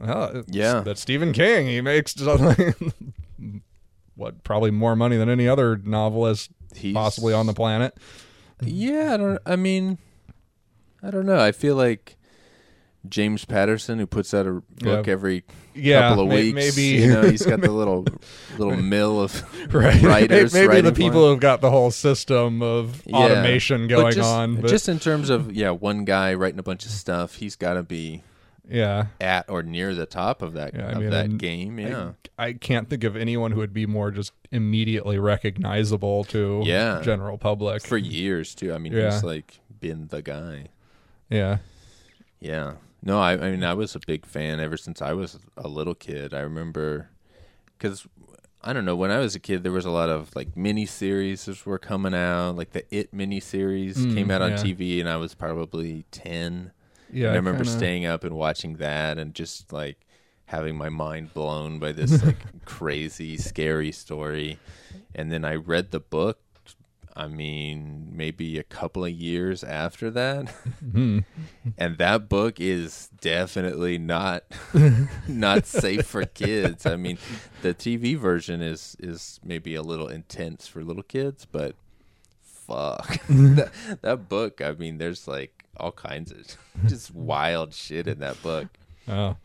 uh, 0.01 0.29
it's- 0.31 0.45
Yeah. 0.49 0.81
that 0.81 0.97
Stephen 0.97 1.33
King. 1.33 1.67
He 1.67 1.81
makes 1.81 2.13
something- 2.15 2.93
what 4.15 4.43
probably 4.43 4.71
more 4.71 4.95
money 4.95 5.17
than 5.17 5.29
any 5.29 5.47
other 5.47 5.77
novelist 5.77 6.51
He's- 6.75 6.93
possibly 6.93 7.33
on 7.33 7.47
the 7.47 7.53
planet. 7.53 7.97
Yeah, 8.61 9.13
I 9.13 9.17
don't. 9.17 9.39
I 9.45 9.55
mean, 9.57 9.97
I 11.03 11.11
don't 11.11 11.25
know. 11.25 11.39
I 11.39 11.51
feel 11.51 11.75
like 11.75 12.15
James 13.09 13.45
Patterson, 13.45 13.99
who 13.99 14.07
puts 14.07 14.33
out 14.33 14.45
a 14.47 14.51
book 14.81 15.07
Yeah. 15.07 15.11
every 15.13 15.43
Yeah, 15.73 16.09
couple 16.09 16.23
of 16.23 16.29
weeks, 16.29 16.55
maybe 16.55 17.01
you 17.01 17.07
know, 17.07 17.23
he's 17.23 17.45
got 17.45 17.61
the 17.61 17.71
little 17.71 18.05
little 18.57 18.75
mill 18.77 19.21
of 19.21 19.73
right. 19.73 20.01
writers. 20.01 20.53
maybe 20.53 20.81
the 20.81 20.91
people 20.93 21.27
who've 21.29 21.39
got 21.39 21.61
the 21.61 21.69
whole 21.71 21.91
system 21.91 22.61
of 22.61 23.01
Yeah. 23.05 23.17
automation 23.17 23.87
But 23.87 23.95
going 23.95 24.13
just, 24.13 24.29
on. 24.29 24.55
But 24.61 24.69
just 24.69 24.87
in 24.89 24.99
terms 24.99 25.29
of 25.29 25.51
yeah, 25.53 25.71
one 25.71 26.05
guy 26.05 26.33
writing 26.33 26.59
a 26.59 26.63
bunch 26.63 26.85
of 26.85 26.91
stuff, 26.91 27.35
he's 27.35 27.55
got 27.55 27.73
to 27.73 27.83
be 27.83 28.23
yeah, 28.67 29.07
at 29.21 29.47
or 29.49 29.61
near 29.61 29.93
the 29.93 30.05
top 30.07 30.41
of 30.41 30.53
that 30.53 30.73
Yeah, 30.73 30.87
I 30.87 30.91
of 30.93 30.97
mean, 30.99 31.09
that 31.11 31.37
game. 31.37 31.77
I- 31.77 31.81
Yeah, 31.83 32.11
I, 32.39 32.53
can't 32.53 32.89
think 32.89 33.03
of 33.03 33.15
anyone 33.15 33.51
who 33.51 33.59
would 33.59 33.73
be 33.73 33.85
more 33.85 34.09
just 34.11 34.31
immediately 34.51 35.19
recognizable 35.19 36.23
to 36.25 36.63
Yeah. 36.65 37.01
general 37.03 37.37
public. 37.37 37.83
for 37.85 37.97
years 37.97 38.55
too. 38.55 38.73
I 38.73 38.77
mean, 38.79 38.93
Yeah. 38.93 39.11
he's 39.11 39.23
like 39.23 39.59
been 39.79 40.07
the 40.07 40.21
guy. 40.23 40.69
yeah, 41.29 41.57
Yeah. 42.39 42.73
No, 43.05 43.19
I, 43.19 43.33
I 43.33 43.51
mean, 43.51 43.63
I 43.63 43.73
was 43.75 43.95
a 43.95 43.99
big 44.05 44.25
fan 44.25 44.59
ever 44.59 44.77
since 44.77 45.01
I 45.01 45.13
was 45.13 45.37
a 45.55 45.67
little 45.67 45.93
kid. 45.95 46.33
I 46.33 46.39
remember 46.39 47.09
because 47.77 48.07
I 48.63 48.73
don't 48.73 48.83
know 48.85 48.95
when 48.95 49.11
I 49.11 49.19
was 49.19 49.35
a 49.35 49.39
kid, 49.39 49.61
there 49.61 49.71
was 49.71 49.85
a 49.85 49.91
lot 49.91 50.09
of 50.09 50.35
like 50.35 50.57
mini 50.57 50.87
series 50.87 51.47
were 51.65 51.77
coming 51.77 52.15
out. 52.15 52.55
Like 52.55 52.71
the 52.71 52.83
It 52.95 53.13
mini 53.13 53.39
series 53.39 53.97
Mm, 53.97 54.13
came 54.15 54.31
out 54.31 54.41
on 54.41 54.51
yeah. 54.51 54.57
TV, 54.57 54.99
and 54.99 55.07
I 55.07 55.17
was 55.17 55.35
probably 55.35 56.05
ten. 56.11 56.71
yeah. 57.13 57.27
and 57.27 57.33
I 57.33 57.37
remember 57.37 57.63
kinda- 57.63 57.77
staying 57.77 58.05
up 58.07 58.23
and 58.23 58.35
watching 58.35 58.77
that, 58.77 59.19
and 59.19 59.35
just 59.35 59.71
like 59.71 59.99
having 60.45 60.75
my 60.75 60.89
mind 60.89 61.33
blown 61.33 61.77
by 61.79 61.91
this 61.91 62.23
like 62.23 62.37
crazy, 62.65 63.37
scary 63.37 63.91
story. 63.91 64.57
And 65.13 65.31
then 65.31 65.45
I 65.45 65.55
read 65.55 65.91
the 65.91 65.99
book. 65.99 66.39
I 67.17 67.27
mean, 67.27 68.09
maybe 68.11 68.59
a 68.59 68.63
couple 68.63 69.05
of 69.05 69.11
years 69.11 69.63
after 69.63 70.11
that. 70.11 70.53
Mhm. 70.83 71.23
and 71.77 71.97
that 71.97 72.27
book 72.27 72.59
is 72.59 73.09
definitely 73.21 73.97
not 73.97 74.43
not 75.27 75.65
safe 75.65 76.05
for 76.05 76.25
kids. 76.25 76.85
I 76.85 76.97
mean, 76.97 77.17
the 77.61 77.73
TV 77.73 78.17
version 78.17 78.61
is 78.61 78.97
is 78.99 79.39
maybe 79.43 79.75
a 79.75 79.81
little 79.81 80.07
intense 80.09 80.67
for 80.67 80.83
little 80.83 81.03
kids, 81.03 81.45
but 81.45 81.75
fuck 82.41 83.25
that, 83.29 83.71
that 84.01 84.27
book. 84.29 84.61
I 84.61 84.71
mean, 84.73 84.97
there's 84.97 85.27
like 85.27 85.63
all 85.77 85.91
kinds 85.91 86.31
of 86.31 86.57
just 86.87 87.13
wild 87.13 87.73
shit 87.73 88.07
in 88.07 88.19
that 88.19 88.41
book. 88.41 88.67
Oh, 89.07 89.37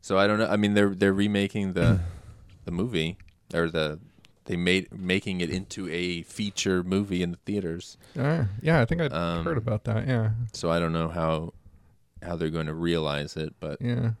So 0.00 0.18
I 0.18 0.26
don't 0.26 0.38
know. 0.38 0.46
I 0.48 0.56
mean, 0.56 0.74
they're 0.74 0.94
they're 0.94 1.12
remaking 1.12 1.72
the 1.72 2.00
the 2.64 2.70
movie 2.70 3.16
or 3.54 3.70
the 3.70 3.98
they 4.46 4.56
made 4.56 4.92
making 4.92 5.40
it 5.40 5.50
into 5.50 5.88
a 5.90 6.22
feature 6.22 6.82
movie 6.82 7.22
in 7.22 7.30
the 7.32 7.36
theaters. 7.46 7.96
Uh, 8.18 8.44
yeah, 8.60 8.80
I 8.80 8.84
think 8.84 9.00
I 9.02 9.06
Um, 9.06 9.44
heard 9.44 9.58
about 9.58 9.84
that. 9.84 10.06
Yeah, 10.08 10.30
So 10.52 10.70
I 10.70 10.78
don't 10.80 10.92
know 10.92 11.08
how 11.08 11.52
how 12.22 12.36
they're 12.36 12.50
going 12.50 12.66
to 12.66 12.74
realize 12.74 13.36
it, 13.36 13.54
but 13.60 13.80
yeah. 13.80 14.12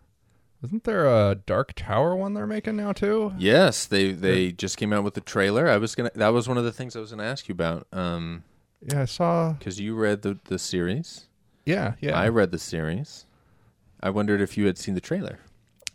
Isn't 0.64 0.84
there 0.84 1.06
a 1.06 1.34
Dark 1.34 1.72
Tower 1.74 2.14
one 2.14 2.34
they're 2.34 2.46
making 2.46 2.76
now 2.76 2.92
too? 2.92 3.32
yes, 3.36 3.84
they 3.86 4.12
they 4.12 4.52
just 4.52 4.76
came 4.76 4.92
out 4.92 5.02
with 5.04 5.14
the 5.14 5.20
trailer. 5.20 5.68
I 5.68 5.76
was 5.76 5.94
gonna 5.96 6.10
that 6.14 6.28
was 6.28 6.46
one 6.48 6.56
of 6.58 6.64
the 6.64 6.72
things 6.72 6.94
I 6.94 7.00
was 7.00 7.10
gonna 7.10 7.24
ask 7.24 7.48
you 7.48 7.52
about. 7.52 7.86
Um, 7.92 8.44
Yeah, 8.80 9.02
I 9.02 9.04
saw. 9.06 9.52
because 9.54 9.80
you 9.80 9.94
read 9.96 10.22
the 10.22 10.38
the 10.44 10.58
series, 10.58 11.26
Yeah, 11.66 11.94
yeah. 12.00 12.16
I 12.16 12.28
read 12.28 12.50
the 12.52 12.58
series. 12.60 13.26
I 14.00 14.10
wondered 14.10 14.40
if 14.40 14.56
you 14.56 14.66
had 14.66 14.78
seen 14.78 14.94
the 14.94 15.00
trailer. 15.00 15.38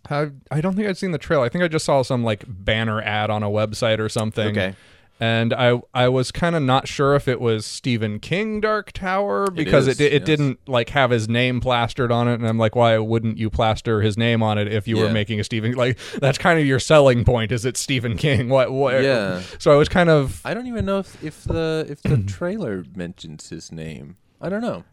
I, 0.10 0.32
I 0.52 0.62
don't 0.62 0.76
think 0.76 0.88
I'd 0.88 0.98
seen 0.98 1.12
the 1.12 1.18
trailer. 1.18 1.46
I 1.46 1.50
think 1.50 1.64
I 1.64 1.68
just 1.68 1.86
saw 1.86 2.02
some 2.02 2.24
like 2.24 2.44
banner 2.48 3.02
ad 3.02 3.30
on 3.30 3.44
a 3.44 3.50
website 3.50 4.00
or 4.00 4.10
something. 4.10 4.50
Okay. 4.50 4.76
And 5.20 5.52
I 5.52 5.82
I 5.96 6.10
was 6.10 6.32
kind 6.32 6.56
of 6.56 6.62
not 6.62 6.88
sure 6.88 7.16
if 7.16 7.28
it 7.28 7.42
was 7.42 7.66
Stephen 7.66 8.20
King 8.20 8.62
Dark 8.62 8.92
Tower 8.92 9.50
because 9.50 9.88
is, 9.88 10.00
it 10.00 10.14
it, 10.14 10.22
yes. 10.22 10.26
didn't 10.28 10.60
like 10.68 10.90
have 10.90 11.10
his 11.10 11.28
name 11.28 11.60
plastered 11.60 12.12
on 12.12 12.28
it, 12.28 12.36
and 12.36 12.48
I'm 12.48 12.60
like, 12.60 12.76
why 12.76 13.00
wouldn't 13.00 13.40
you 13.40 13.50
plaster 13.50 14.02
his 14.02 14.16
name 14.16 14.44
on 14.44 14.60
it 14.60 14.72
if 14.72 14.88
you 14.88 14.98
were 14.98 15.10
making 15.10 15.40
a 15.40 15.44
Stephen 15.44 15.72
like 15.74 15.98
that's 16.20 16.38
kind 16.38 16.60
of 16.60 16.68
your 16.68 16.80
selling 16.80 17.26
point 17.26 17.52
is 17.52 17.66
it's 17.66 17.80
Stephen 17.80 18.16
King. 18.16 18.50
What 18.50 18.72
what? 18.72 19.02
Yeah. 19.02 19.42
So 19.58 19.72
I 19.72 19.76
was 19.76 19.90
kind 19.90 20.10
of 20.12 20.40
I 20.46 20.54
don't 20.54 20.68
even 20.68 20.86
know 20.86 21.00
if, 21.00 21.24
if 21.24 21.44
the 21.46 21.88
if 21.90 22.04
the 22.04 22.18
trailer 22.28 22.86
mentions 22.96 23.50
his 23.50 23.72
name. 23.72 24.18
I 24.40 24.50
don't 24.50 24.62
know. 24.62 24.84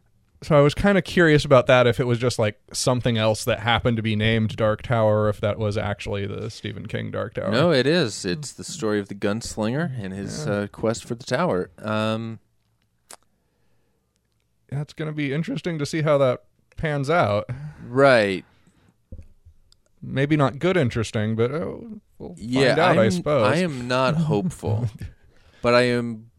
So 0.44 0.56
I 0.56 0.60
was 0.60 0.74
kind 0.74 0.96
of 0.98 1.04
curious 1.04 1.44
about 1.44 1.66
that 1.66 1.86
if 1.86 1.98
it 1.98 2.06
was 2.06 2.18
just 2.18 2.38
like 2.38 2.58
something 2.72 3.16
else 3.18 3.44
that 3.44 3.60
happened 3.60 3.96
to 3.96 4.02
be 4.02 4.14
named 4.16 4.56
Dark 4.56 4.82
Tower, 4.82 5.22
or 5.24 5.28
if 5.28 5.40
that 5.40 5.58
was 5.58 5.76
actually 5.78 6.26
the 6.26 6.50
Stephen 6.50 6.86
King 6.86 7.10
Dark 7.10 7.34
Tower. 7.34 7.50
No, 7.50 7.70
it 7.72 7.86
is. 7.86 8.24
It's 8.24 8.52
the 8.52 8.64
story 8.64 9.00
of 9.00 9.08
the 9.08 9.14
gunslinger 9.14 9.90
and 10.02 10.12
his 10.12 10.46
uh, 10.46 10.66
quest 10.70 11.04
for 11.04 11.14
the 11.14 11.24
tower. 11.24 11.70
Um, 11.78 12.38
that's 14.68 14.92
going 14.92 15.10
to 15.10 15.14
be 15.14 15.32
interesting 15.32 15.78
to 15.78 15.86
see 15.86 16.02
how 16.02 16.18
that 16.18 16.42
pans 16.76 17.08
out. 17.10 17.48
right. 17.86 18.44
Maybe 20.06 20.36
not 20.36 20.58
good 20.58 20.76
interesting, 20.76 21.34
but 21.34 21.50
oh, 21.50 22.00
we'll 22.18 22.34
Yeah, 22.36 22.68
find 22.74 22.78
out, 22.78 22.90
I'm, 22.90 22.98
I 22.98 23.08
suppose. 23.08 23.46
I 23.52 23.56
am 23.56 23.88
not 23.88 24.14
hopeful, 24.16 24.88
but 25.62 25.72
I 25.74 25.82
am. 25.82 26.30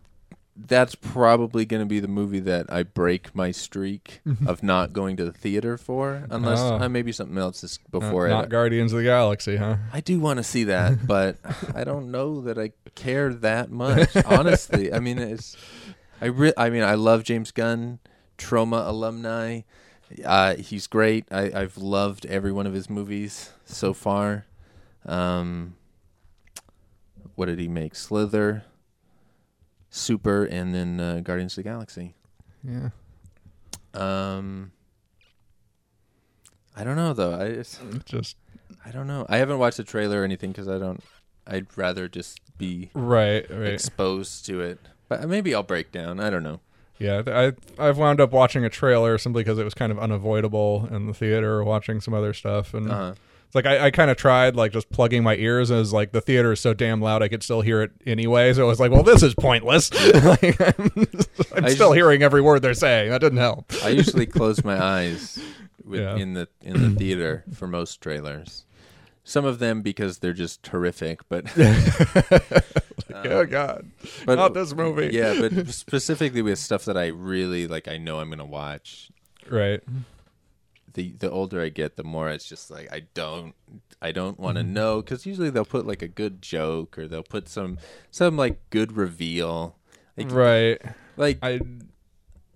That's 0.58 0.95
probably 0.95 1.66
going 1.66 1.82
to 1.82 1.86
be 1.86 1.99
the 1.99 2.08
movie 2.08 2.39
that 2.39 2.72
I 2.72 2.84
break 2.84 3.36
my 3.36 3.51
streak 3.51 4.22
of 4.47 4.64
not 4.64 4.93
going 4.93 5.18
to 5.18 5.26
the 5.26 5.34
theater 5.34 5.78
for, 5.78 6.26
unless 6.30 6.60
Oh. 6.60 6.76
uh, 6.80 6.88
maybe 6.89 7.12
something 7.12 7.38
else 7.38 7.62
is 7.64 7.78
Uh, 7.88 7.99
before 7.99 8.30
not 8.30 8.45
it. 8.45 8.49
Guardians 8.51 8.93
of 8.93 8.99
the 8.99 9.03
Galaxy, 9.03 9.58
huh? 9.58 9.76
I 9.91 9.99
do 9.99 10.18
want 10.20 10.38
to 10.38 10.43
see 10.43 10.64
that, 10.64 11.06
but 11.08 11.38
I 11.76 11.84
don't 11.84 12.10
know 12.10 12.39
that 12.41 12.58
I 12.58 12.72
care 12.95 13.34
that 13.34 13.70
much. 13.70 14.16
Honestly, 14.26 14.93
I 14.93 14.99
mean, 14.99 15.20
it's 15.20 15.58
I 16.22 16.28
re- 16.28 16.53
I 16.56 16.70
mean, 16.70 16.84
I 16.84 16.93
love 16.95 17.24
James 17.26 17.51
Gunn, 17.51 17.99
Troma 18.38 18.88
alumni. 18.88 19.62
Uh, 20.24 20.56
he's 20.56 20.88
great. 20.88 21.26
I, 21.32 21.51
I've 21.53 21.78
loved 21.78 22.26
every 22.28 22.53
one 22.53 22.66
of 22.66 22.74
his 22.74 22.89
movies 22.89 23.51
so 23.66 23.91
far. 23.93 24.45
Um, 25.06 25.76
what 27.36 27.47
did 27.47 27.60
he 27.60 27.68
make? 27.68 27.95
Slither, 27.95 28.64
Super, 29.95 30.43
and 30.43 30.75
then 30.75 30.99
uh, 30.99 31.21
Guardians 31.23 31.53
of 31.53 31.63
the 31.63 31.69
Galaxy. 31.69 32.15
Yeah. 32.63 32.89
Um, 33.93 34.71
I 36.75 36.83
don't 36.83 36.97
know 36.97 37.13
though. 37.13 37.39
I 37.39 37.53
just, 37.53 37.79
just 38.05 38.35
I 38.85 38.91
don't 38.91 39.07
know. 39.07 39.25
I 39.29 39.37
haven't 39.37 39.57
watched 39.57 39.77
the 39.77 39.83
trailer 39.85 40.21
or 40.21 40.23
anything 40.25 40.51
because 40.51 40.67
I 40.67 40.77
don't. 40.77 41.01
I'd 41.47 41.67
rather 41.77 42.07
just 42.09 42.39
be 42.57 42.89
right, 42.93 43.49
right. 43.49 43.69
exposed 43.73 44.45
to 44.47 44.59
it. 44.61 44.79
But 45.07 45.27
maybe 45.29 45.53
I'll 45.55 45.63
break 45.63 45.91
down. 45.91 46.19
I 46.19 46.29
don't 46.29 46.43
know. 46.43 46.59
yeah, 46.97 47.21
I 47.27 47.53
I've 47.79 47.97
wound 47.97 48.19
up 48.19 48.31
watching 48.31 48.65
a 48.65 48.69
trailer 48.69 49.17
simply 49.17 49.43
because 49.43 49.59
it 49.59 49.63
was 49.63 49.75
kind 49.75 49.91
of 49.91 49.99
unavoidable 49.99 50.89
in 50.91 51.05
the 51.07 51.13
theater, 51.13 51.63
watching 51.63 52.01
some 52.01 52.13
other 52.13 52.33
stuff, 52.33 52.73
and 52.73 52.91
Uh-huh. 52.91 53.13
It's 53.45 53.55
like 53.55 53.65
I, 53.65 53.85
I 53.85 53.91
kind 53.91 54.09
of 54.11 54.17
tried 54.17 54.55
like 54.55 54.71
just 54.71 54.89
plugging 54.89 55.23
my 55.23 55.35
ears, 55.35 55.69
and 55.69 55.77
it 55.77 55.79
was 55.79 55.93
like 55.93 56.11
the 56.11 56.21
theater 56.21 56.51
is 56.53 56.59
so 56.59 56.73
damn 56.73 57.01
loud 57.01 57.21
I 57.23 57.27
could 57.27 57.43
still 57.43 57.61
hear 57.61 57.81
it 57.81 57.91
anyway. 58.05 58.53
So 58.53 58.63
I 58.63 58.67
was 58.67 58.79
like, 58.79 58.91
well, 58.91 59.03
this 59.03 59.23
is 59.23 59.33
pointless. 59.35 59.91
like, 60.23 60.59
I'm, 60.61 60.91
I'm 61.55 61.69
still 61.69 61.91
hearing 61.93 62.21
every 62.23 62.41
word 62.41 62.61
they're 62.61 62.73
saying. 62.73 63.09
That 63.11 63.21
didn't 63.21 63.37
help. 63.39 63.71
I 63.83 63.89
usually 63.89 64.25
close 64.25 64.63
my 64.63 64.81
eyes 64.83 65.39
with, 65.83 66.01
Yeah. 66.01 66.15
in 66.15 66.33
the 66.33 66.47
in 66.61 66.81
the 66.81 66.89
theater 66.99 67.43
for 67.53 67.67
most 67.67 68.01
trailers. 68.01 68.65
Some 69.27 69.43
of 69.45 69.57
them 69.57 69.81
because 69.81 70.19
they're 70.19 70.33
just 70.33 70.61
terrific, 70.61 71.21
but 71.29 71.45
oh 73.13 73.45
God, 73.45 73.89
but 74.25 74.35
not 74.35 74.53
this 74.53 74.73
movie. 74.75 75.09
yeah, 75.15 75.39
but 75.39 75.67
specifically 75.69 76.41
with 76.41 76.59
stuff 76.59 76.85
that 76.85 76.97
I 76.97 77.07
really 77.07 77.67
like, 77.67 77.87
I 77.87 77.97
know 77.97 78.19
I'm 78.19 78.29
gonna 78.29 78.45
watch. 78.45 79.09
right. 79.49 79.81
The 80.95 81.11
the 81.19 81.29
older 81.31 81.61
I 81.61 81.69
get, 81.69 81.95
the 81.95 82.03
more 82.03 82.29
it's 82.29 82.49
just 82.49 82.69
like 82.71 82.91
I 82.91 83.03
don't 83.13 83.53
I 84.01 84.11
don't 84.11 84.39
want 84.39 84.57
to 84.57 84.63
Mm-hmm. 84.63 84.73
know 84.73 85.01
because 85.01 85.25
usually 85.25 85.49
they'll 85.49 85.63
put 85.63 85.85
like 85.87 86.01
a 86.01 86.07
good 86.09 86.41
joke 86.41 86.97
or 86.97 87.07
they'll 87.07 87.23
put 87.23 87.47
some 87.47 87.77
some 88.11 88.35
like 88.35 88.59
good 88.71 88.91
reveal. 88.97 89.77
Like, 90.17 90.31
Right. 90.31 90.81
like 91.17 91.39
I 91.41 91.61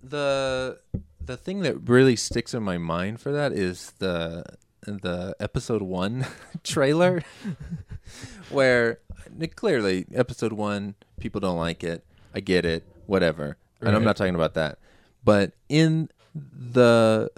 the 0.02 0.78
the 1.24 1.36
thing 1.36 1.60
that 1.60 1.88
really 1.88 2.16
sticks 2.16 2.54
in 2.54 2.62
my 2.62 2.78
mind 2.78 3.20
for 3.20 3.32
that 3.32 3.52
is 3.52 3.92
the 3.98 4.44
the 4.84 5.36
episode 5.38 5.82
one 5.82 6.26
trailer 6.64 7.22
where 8.50 8.98
clearly 9.54 10.06
episode 10.14 10.52
one 10.52 10.94
people 11.20 11.40
don't 11.40 11.58
like 11.58 11.84
it 11.84 12.04
i 12.34 12.40
get 12.40 12.64
it 12.64 12.82
whatever 13.06 13.56
and 13.82 13.94
i'm 13.94 14.02
not 14.02 14.16
talking 14.16 14.34
about 14.34 14.54
that 14.54 14.78
but 15.22 15.52
in 15.68 16.08
the 16.32 17.30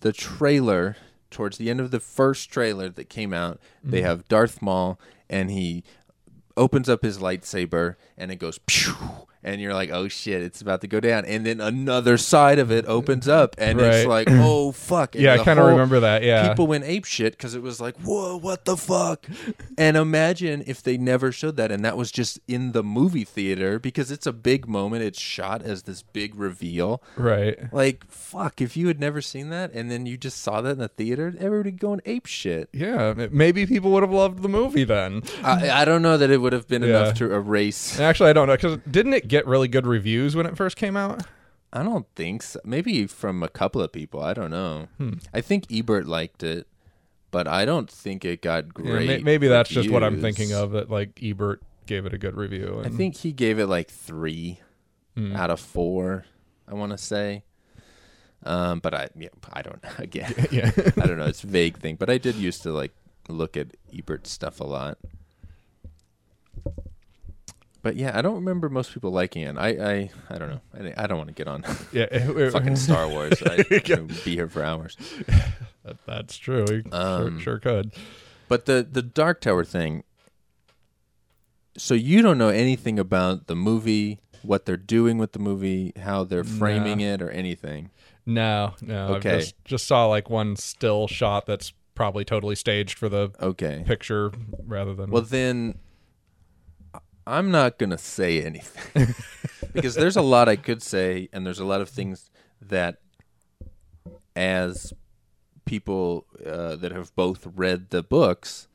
the 0.00 0.12
trailer 0.12 0.96
towards 1.30 1.58
the 1.58 1.70
end 1.70 1.80
of 1.80 1.90
the 1.90 2.00
first 2.00 2.50
trailer 2.50 2.88
that 2.88 3.08
came 3.08 3.32
out 3.32 3.60
they 3.84 3.98
mm-hmm. 3.98 4.06
have 4.06 4.28
darth 4.28 4.60
maul 4.62 4.98
and 5.28 5.50
he 5.50 5.84
opens 6.56 6.88
up 6.88 7.02
his 7.02 7.18
lightsaber 7.18 7.96
and 8.16 8.30
it 8.30 8.36
goes 8.36 8.58
pew 8.66 8.94
and 9.42 9.60
you're 9.60 9.72
like 9.74 9.90
oh 9.90 10.06
shit 10.08 10.42
it's 10.42 10.60
about 10.60 10.80
to 10.82 10.86
go 10.86 11.00
down 11.00 11.24
and 11.24 11.46
then 11.46 11.60
another 11.60 12.16
side 12.18 12.58
of 12.58 12.70
it 12.70 12.84
opens 12.86 13.26
up 13.28 13.54
and 13.58 13.80
it's 13.80 14.06
like 14.06 14.26
oh 14.30 14.72
fuck 14.72 15.14
And 15.14 15.24
Yeah, 15.24 15.34
I 15.34 15.44
kinda 15.44 15.62
remember 15.64 16.00
that, 16.00 16.22
yeah. 16.22 16.48
people 16.48 16.66
went 16.66 16.84
ape 16.84 17.04
shit 17.04 17.32
because 17.36 17.54
it 17.54 17.62
was 17.62 17.80
like 17.80 17.96
whoa 18.00 18.36
what 18.36 18.64
the 18.64 18.76
fuck 18.76 19.26
and 19.78 19.96
imagine 19.96 20.62
if 20.66 20.82
they 20.82 20.96
never 20.98 21.32
showed 21.32 21.56
that 21.56 21.72
and 21.72 21.84
that 21.84 21.96
was 21.96 22.10
just 22.12 22.38
in 22.48 22.72
the 22.72 22.82
movie 22.82 23.24
theater 23.24 23.78
because 23.78 24.10
it's 24.10 24.26
a 24.26 24.32
big 24.32 24.68
moment 24.68 25.02
it's 25.02 25.20
shot 25.20 25.62
as 25.62 25.84
this 25.84 26.02
big 26.02 26.34
reveal 26.34 27.02
right. 27.16 27.72
like 27.72 28.04
fuck 28.10 28.60
if 28.60 28.76
you 28.76 28.86
had 28.88 29.00
never 29.00 29.20
seen 29.20 29.50
that 29.50 29.72
and 29.72 29.90
then 29.90 30.06
you 30.06 30.16
just 30.16 30.40
saw 30.40 30.60
that 30.60 30.72
in 30.72 30.78
the 30.78 30.88
theater 30.88 31.34
everybody 31.38 31.70
going 31.70 32.00
ape 32.04 32.26
shit 32.26 32.68
Yeah, 32.72 33.14
maybe 33.30 33.66
people 33.66 33.90
would 33.92 34.02
have 34.02 34.12
loved 34.12 34.42
the 34.42 34.48
movie 34.48 34.84
then. 34.84 35.22
I, 35.42 35.70
I 35.70 35.84
don't 35.84 36.02
know 36.02 36.16
that 36.16 36.30
it 36.30 36.38
would 36.38 36.52
have 36.52 36.66
been 36.68 36.82
Yeah. 36.82 36.88
enough 37.02 37.14
to 37.18 37.32
erase. 37.32 37.98
Actually, 38.00 38.30
I 38.30 38.32
don't 38.32 38.46
know 38.48 38.54
because 38.54 38.78
didn't 38.90 39.14
it 39.14 39.28
get 39.30 39.46
really 39.46 39.68
good 39.68 39.86
reviews 39.86 40.36
when 40.36 40.44
it 40.46 40.56
first 40.56 40.76
came 40.76 40.96
out? 40.96 41.24
I 41.72 41.82
don't 41.82 42.06
think 42.16 42.42
so. 42.42 42.60
Maybe 42.64 43.06
from 43.06 43.42
a 43.42 43.48
couple 43.48 43.80
of 43.80 43.92
people. 43.92 44.20
I 44.22 44.34
don't 44.34 44.50
know. 44.50 44.88
Hmm. 44.98 45.14
I 45.32 45.40
think 45.40 45.66
Ebert 45.72 46.06
liked 46.06 46.42
it, 46.42 46.66
but 47.30 47.46
I 47.46 47.64
don't 47.64 47.88
think 47.90 48.24
it 48.24 48.42
got 48.42 48.74
great. 48.74 49.06
may- 49.06 49.18
maybe 49.22 49.46
that's 49.48 49.70
just 49.70 49.88
what 49.88 50.02
I'm 50.02 50.20
thinking 50.20 50.52
of. 50.52 50.72
That 50.72 50.90
like 50.90 51.18
Ebert 51.22 51.62
gave 51.86 52.06
it 52.06 52.12
a 52.12 52.18
good 52.18 52.36
review. 52.36 52.82
I 52.84 52.88
think 52.88 53.16
he 53.18 53.32
gave 53.32 53.58
it 53.58 53.66
like 53.66 53.88
three 53.88 54.60
Hmm. 55.16 55.34
out 55.34 55.50
of 55.50 55.58
four. 55.60 56.24
I 56.68 56.74
want 56.74 56.92
to 56.92 56.98
say, 56.98 57.42
um, 58.44 58.78
but 58.80 58.94
I 58.94 59.08
yeah, 59.16 59.28
I 59.52 59.62
don't 59.62 59.82
again. 59.98 60.34
yeah, 60.52 60.70
I 60.76 61.06
don't 61.06 61.18
know. 61.18 61.26
It's 61.26 61.42
a 61.44 61.48
vague 61.48 61.78
thing, 61.78 61.96
but 61.96 62.08
I 62.10 62.18
did 62.18 62.34
used 62.36 62.62
to 62.62 62.72
like 62.72 62.92
look 63.28 63.56
at 63.56 63.68
Ebert 63.96 64.26
stuff 64.26 64.58
a 64.60 64.64
lot. 64.64 64.98
But 67.82 67.96
yeah, 67.96 68.16
I 68.16 68.20
don't 68.22 68.34
remember 68.34 68.68
most 68.68 68.92
people 68.92 69.10
liking 69.10 69.42
it. 69.42 69.56
I 69.56 69.68
I, 69.68 70.10
I 70.28 70.38
don't 70.38 70.50
know. 70.50 70.60
I, 70.96 71.04
I 71.04 71.06
don't 71.06 71.16
want 71.18 71.28
to 71.28 71.34
get 71.34 71.48
on 71.48 71.64
yeah, 71.92 72.06
fucking 72.50 72.76
Star 72.76 73.08
Wars. 73.08 73.42
I 73.46 73.62
can 73.62 74.06
be 74.06 74.34
here 74.34 74.48
for 74.48 74.62
hours. 74.62 74.96
that- 75.84 75.98
that's 76.06 76.36
true. 76.36 76.82
Um, 76.92 77.38
sure, 77.38 77.40
sure 77.40 77.58
could. 77.58 77.92
But 78.48 78.66
the 78.66 78.86
the 78.88 79.02
Dark 79.02 79.40
Tower 79.40 79.64
thing. 79.64 80.04
So 81.78 81.94
you 81.94 82.20
don't 82.20 82.36
know 82.38 82.48
anything 82.48 82.98
about 82.98 83.46
the 83.46 83.54
movie, 83.56 84.20
what 84.42 84.66
they're 84.66 84.76
doing 84.76 85.18
with 85.18 85.32
the 85.32 85.38
movie, 85.38 85.92
how 86.02 86.24
they're 86.24 86.44
framing 86.44 87.00
it, 87.00 87.22
or 87.22 87.30
anything. 87.30 87.90
No, 88.26 88.74
no. 88.82 89.14
Okay. 89.14 89.34
I 89.34 89.38
just 89.38 89.64
just 89.64 89.86
saw 89.86 90.06
like 90.06 90.28
one 90.28 90.56
still 90.56 91.06
shot 91.06 91.46
that's 91.46 91.72
probably 91.94 92.24
totally 92.24 92.54
staged 92.56 92.98
for 92.98 93.08
the 93.08 93.30
Okay. 93.40 93.82
picture 93.86 94.32
rather 94.66 94.94
than 94.94 95.10
Well, 95.10 95.22
then 95.22 95.78
I'm 97.30 97.50
not 97.50 97.78
going 97.78 97.90
to 97.90 97.98
say 97.98 98.42
anything 98.42 99.14
because 99.72 99.94
there's 99.94 100.16
a 100.16 100.22
lot 100.22 100.48
I 100.48 100.56
could 100.56 100.82
say, 100.82 101.28
and 101.32 101.46
there's 101.46 101.60
a 101.60 101.64
lot 101.64 101.80
of 101.80 101.88
things 101.88 102.30
that, 102.60 102.96
as 104.36 104.92
people 105.64 106.26
uh, 106.44 106.76
that 106.76 106.92
have 106.92 107.14
both 107.14 107.46
read 107.54 107.90
the 107.90 108.02
books, 108.02 108.68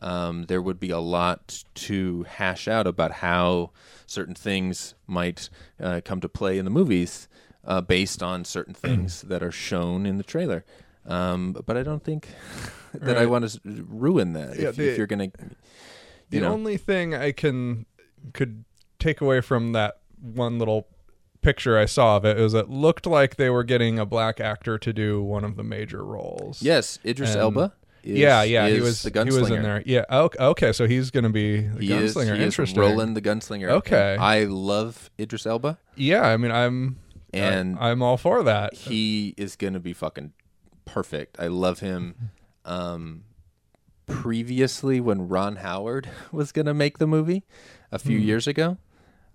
um, 0.00 0.44
there 0.46 0.60
would 0.60 0.80
be 0.80 0.90
a 0.90 0.98
lot 0.98 1.62
to 1.74 2.24
hash 2.24 2.66
out 2.66 2.86
about 2.86 3.12
how 3.12 3.70
certain 4.06 4.34
things 4.34 4.94
might 5.06 5.48
uh, 5.80 6.00
come 6.04 6.20
to 6.20 6.28
play 6.28 6.58
in 6.58 6.64
the 6.64 6.70
movies 6.70 7.28
uh, 7.64 7.80
based 7.80 8.22
on 8.22 8.44
certain 8.44 8.74
things 8.74 9.22
that 9.22 9.42
are 9.42 9.52
shown 9.52 10.06
in 10.06 10.16
the 10.18 10.24
trailer. 10.24 10.64
Um, 11.06 11.52
but 11.66 11.76
I 11.76 11.82
don't 11.82 12.02
think 12.02 12.28
that 12.94 13.16
I 13.16 13.26
want 13.26 13.48
to 13.48 13.60
ruin 13.64 14.32
that. 14.34 14.58
Yeah, 14.58 14.68
if, 14.70 14.76
the- 14.76 14.90
if 14.90 14.98
you're 14.98 15.06
gonna, 15.06 15.30
The 16.30 16.40
know, 16.40 16.52
only 16.52 16.76
thing 16.76 17.14
I 17.14 17.32
can 17.32 17.86
could 18.32 18.64
take 18.98 19.20
away 19.20 19.40
from 19.40 19.72
that 19.72 19.98
one 20.20 20.58
little 20.58 20.86
picture 21.40 21.76
I 21.76 21.86
saw 21.86 22.16
of 22.18 22.24
it 22.24 22.38
is 22.38 22.54
it 22.54 22.70
looked 22.70 23.04
like 23.06 23.34
they 23.36 23.50
were 23.50 23.64
getting 23.64 23.98
a 23.98 24.06
black 24.06 24.38
actor 24.40 24.78
to 24.78 24.92
do 24.92 25.20
one 25.22 25.42
of 25.44 25.56
the 25.56 25.64
major 25.64 26.04
roles. 26.04 26.62
yes, 26.62 26.98
Idris 27.04 27.32
And- 27.32 27.40
Elba. 27.40 27.72
Is, 28.04 28.18
yeah, 28.18 28.42
yeah, 28.42 28.68
he 28.68 28.80
was 28.80 29.02
the 29.02 29.12
gunslinger. 29.12 29.32
he 29.32 29.38
was 29.40 29.50
in 29.50 29.62
there. 29.62 29.80
Yeah, 29.86 30.04
okay, 30.10 30.42
okay 30.44 30.72
so 30.72 30.88
he's 30.88 31.12
going 31.12 31.22
to 31.22 31.30
be 31.30 31.60
the 31.60 31.86
He 31.86 31.92
is, 31.92 32.14
gunslinger. 32.16 32.34
he 32.34 32.40
is 32.40 32.46
Interesting. 32.46 32.80
Roland 32.80 33.16
the 33.16 33.22
gunslinger. 33.22 33.68
Okay. 33.68 34.14
And 34.14 34.22
I 34.22 34.42
love 34.44 35.08
Idris 35.20 35.46
Elba. 35.46 35.78
Yeah, 35.94 36.22
I 36.22 36.36
mean, 36.36 36.50
I'm 36.50 36.96
And 37.32 37.78
I, 37.78 37.90
am 37.90 38.02
all 38.02 38.16
for 38.16 38.42
that. 38.42 38.74
he 38.74 39.34
is 39.36 39.54
going 39.54 39.74
to 39.74 39.78
be 39.80 39.92
fucking 39.92 40.32
perfect. 40.84 41.36
I 41.38 41.46
love 41.46 41.78
him. 41.78 42.30
Um, 42.64 43.22
previously, 44.20 45.00
when 45.00 45.28
Ron 45.28 45.56
Howard 45.56 46.08
was 46.32 46.52
going 46.52 46.66
to 46.66 46.74
make 46.74 46.98
the 46.98 47.06
movie 47.06 47.44
a 47.90 47.98
few 47.98 48.18
Hmm. 48.18 48.24
years 48.24 48.46
ago, 48.46 48.76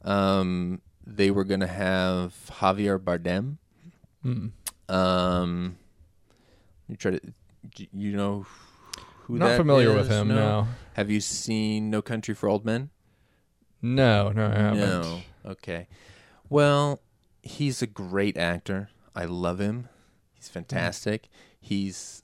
um, 0.03 0.81
they 1.05 1.31
were 1.31 1.43
going 1.43 1.59
to 1.61 1.67
have 1.67 2.33
Javier 2.59 2.99
Bardem. 2.99 3.57
Hmm. 4.23 4.47
Um, 4.93 5.77
you 6.87 6.95
try 6.95 7.11
to, 7.11 7.21
you 7.93 8.15
know 8.15 8.45
who 9.23 9.37
Not 9.37 9.57
familiar 9.57 9.93
with 9.93 10.09
him. 10.09 10.29
No, 10.29 10.67
Have 10.93 11.09
you 11.09 11.19
seen 11.19 11.89
No 11.89 12.01
Country 12.01 12.33
for 12.33 12.47
Old 12.49 12.65
Men? 12.65 12.89
no, 13.81 14.29
no, 14.31 14.47
I 14.47 14.55
haven't. 14.57 14.79
No. 14.79 15.21
Okay. 15.45 15.87
Well, 16.49 17.01
he's 17.43 17.81
a 17.81 17.87
great 17.87 18.37
actor. 18.37 18.89
I 19.15 19.25
love 19.25 19.59
him. 19.59 19.89
He's 20.33 20.47
fantastic. 20.49 21.27
He's 21.59 22.23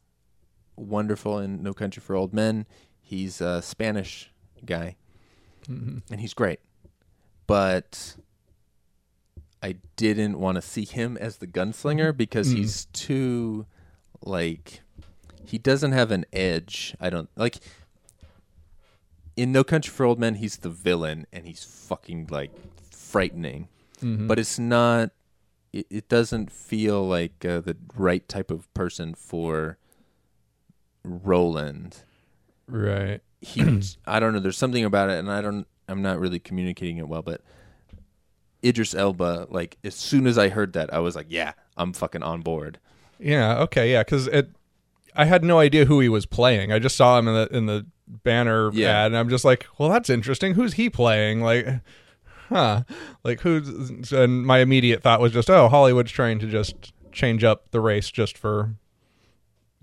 wonderful 0.75 1.39
in 1.39 1.63
No 1.63 1.73
Country 1.73 2.01
for 2.01 2.15
Old 2.15 2.33
Men. 2.33 2.65
He's 3.01 3.41
a 3.41 3.61
Spanish 3.61 4.31
guy, 4.65 4.95
mm-hmm. 5.67 5.99
and 6.11 6.21
he's 6.21 6.33
great. 6.33 6.59
But 7.47 8.15
I 9.61 9.75
didn't 9.95 10.39
want 10.39 10.55
to 10.55 10.61
see 10.61 10.85
him 10.85 11.17
as 11.17 11.37
the 11.37 11.47
gunslinger 11.47 12.09
mm-hmm. 12.09 12.17
because 12.17 12.49
mm-hmm. 12.49 12.57
he's 12.57 12.85
too 12.85 13.65
like 14.21 14.81
he 15.45 15.57
doesn't 15.57 15.91
have 15.91 16.11
an 16.11 16.25
edge. 16.31 16.95
I 16.99 17.09
don't 17.09 17.29
like 17.35 17.57
in 19.35 19.51
No 19.51 19.63
Country 19.63 19.91
for 19.91 20.05
Old 20.05 20.19
Men, 20.19 20.35
he's 20.35 20.57
the 20.57 20.69
villain 20.69 21.25
and 21.33 21.45
he's 21.45 21.63
fucking 21.63 22.27
like 22.29 22.51
frightening. 22.91 23.67
But 24.27 24.39
it's 24.39 24.59
not. 24.59 25.11
It, 25.71 25.87
it 25.89 26.09
doesn't 26.09 26.51
feel 26.51 27.07
like 27.07 27.43
uh, 27.45 27.61
the 27.61 27.77
right 27.95 28.27
type 28.27 28.51
of 28.51 28.71
person 28.73 29.15
for 29.15 29.77
Roland. 31.03 31.97
Right. 32.67 33.21
He, 33.41 33.61
I 34.07 34.19
don't 34.19 34.33
know. 34.33 34.39
There's 34.39 34.57
something 34.57 34.85
about 34.85 35.09
it, 35.09 35.19
and 35.19 35.31
I 35.31 35.41
don't. 35.41 35.67
I'm 35.89 36.01
not 36.01 36.19
really 36.19 36.39
communicating 36.39 36.97
it 36.97 37.07
well, 37.07 37.21
but 37.21 37.41
Idris 38.63 38.95
Elba. 38.95 39.47
Like 39.49 39.77
as 39.83 39.95
soon 39.95 40.27
as 40.27 40.37
I 40.37 40.49
heard 40.49 40.73
that, 40.73 40.93
I 40.93 40.99
was 40.99 41.15
like, 41.15 41.27
"Yeah, 41.29 41.53
I'm 41.77 41.93
fucking 41.93 42.23
on 42.23 42.41
board." 42.41 42.79
Yeah. 43.19 43.59
Okay. 43.63 43.91
Yeah. 43.91 44.01
Because 44.03 44.27
it, 44.27 44.49
I 45.15 45.25
had 45.25 45.43
no 45.43 45.59
idea 45.59 45.85
who 45.85 45.99
he 45.99 46.09
was 46.09 46.25
playing. 46.25 46.71
I 46.71 46.79
just 46.79 46.95
saw 46.95 47.19
him 47.19 47.27
in 47.27 47.33
the 47.33 47.57
in 47.57 47.65
the 47.65 47.85
banner 48.07 48.69
Yeah. 48.73 48.89
ad, 49.05 49.05
and 49.07 49.17
I'm 49.17 49.29
just 49.29 49.45
like, 49.45 49.65
well, 49.77 49.89
that's 49.89 50.09
interesting. 50.09 50.53
Who's 50.55 50.73
he 50.73 50.89
playing? 50.89 51.41
Like, 51.41 51.67
huh? 52.49 52.83
Like 53.23 53.41
who's? 53.41 54.11
And 54.11 54.45
my 54.45 54.59
immediate 54.59 55.01
thought 55.01 55.19
was 55.21 55.31
just, 55.33 55.49
oh, 55.49 55.67
Hollywood's 55.69 56.11
trying 56.11 56.39
to 56.39 56.47
just 56.47 56.93
change 57.11 57.43
up 57.43 57.71
the 57.71 57.79
race 57.81 58.09
just 58.09 58.37
for 58.37 58.75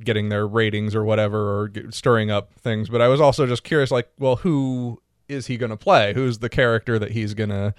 getting 0.03 0.29
their 0.29 0.47
ratings 0.47 0.95
or 0.95 1.05
whatever, 1.05 1.59
or 1.61 1.69
get, 1.69 1.95
stirring 1.95 2.31
up 2.31 2.53
things. 2.55 2.89
But 2.89 3.01
I 3.01 3.09
was 3.09 3.21
also 3.21 3.47
just 3.47 3.65
curious, 3.65 3.91
like, 3.91 4.09
well, 4.19 4.37
who 4.37 5.01
is 5.29 5.47
he 5.47 5.57
going 5.57 5.71
to 5.71 5.77
play? 5.77 6.13
Who's 6.15 6.39
the 6.39 6.49
character 6.49 6.99
that 6.99 7.13
he's 7.13 7.35
going 7.35 7.51
to 7.51 7.75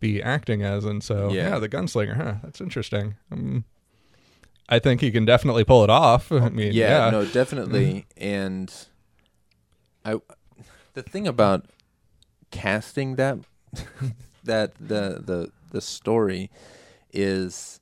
be 0.00 0.22
acting 0.22 0.62
as? 0.62 0.84
And 0.84 1.02
so, 1.02 1.32
Yeah. 1.32 1.50
yeah, 1.50 1.58
the 1.58 1.68
gunslinger. 1.68 2.16
Huh? 2.16 2.34
That's 2.42 2.60
interesting. 2.60 3.16
Um, 3.30 3.64
I 4.68 4.78
think 4.78 5.00
he 5.00 5.10
can 5.10 5.24
definitely 5.24 5.64
pull 5.64 5.84
it 5.84 5.90
off. 5.90 6.30
I 6.32 6.48
mean, 6.50 6.72
yeah, 6.72 7.06
yeah, 7.06 7.10
no, 7.10 7.24
definitely. 7.24 8.06
and 8.16 8.72
I, 10.04 10.16
the 10.94 11.02
thing 11.02 11.26
about 11.28 11.66
casting 12.50 13.16
that 13.16 13.38
that 14.44 14.74
the 14.76 15.22
the 15.24 15.50
the 15.70 15.80
story 15.80 16.50
is 17.12 17.80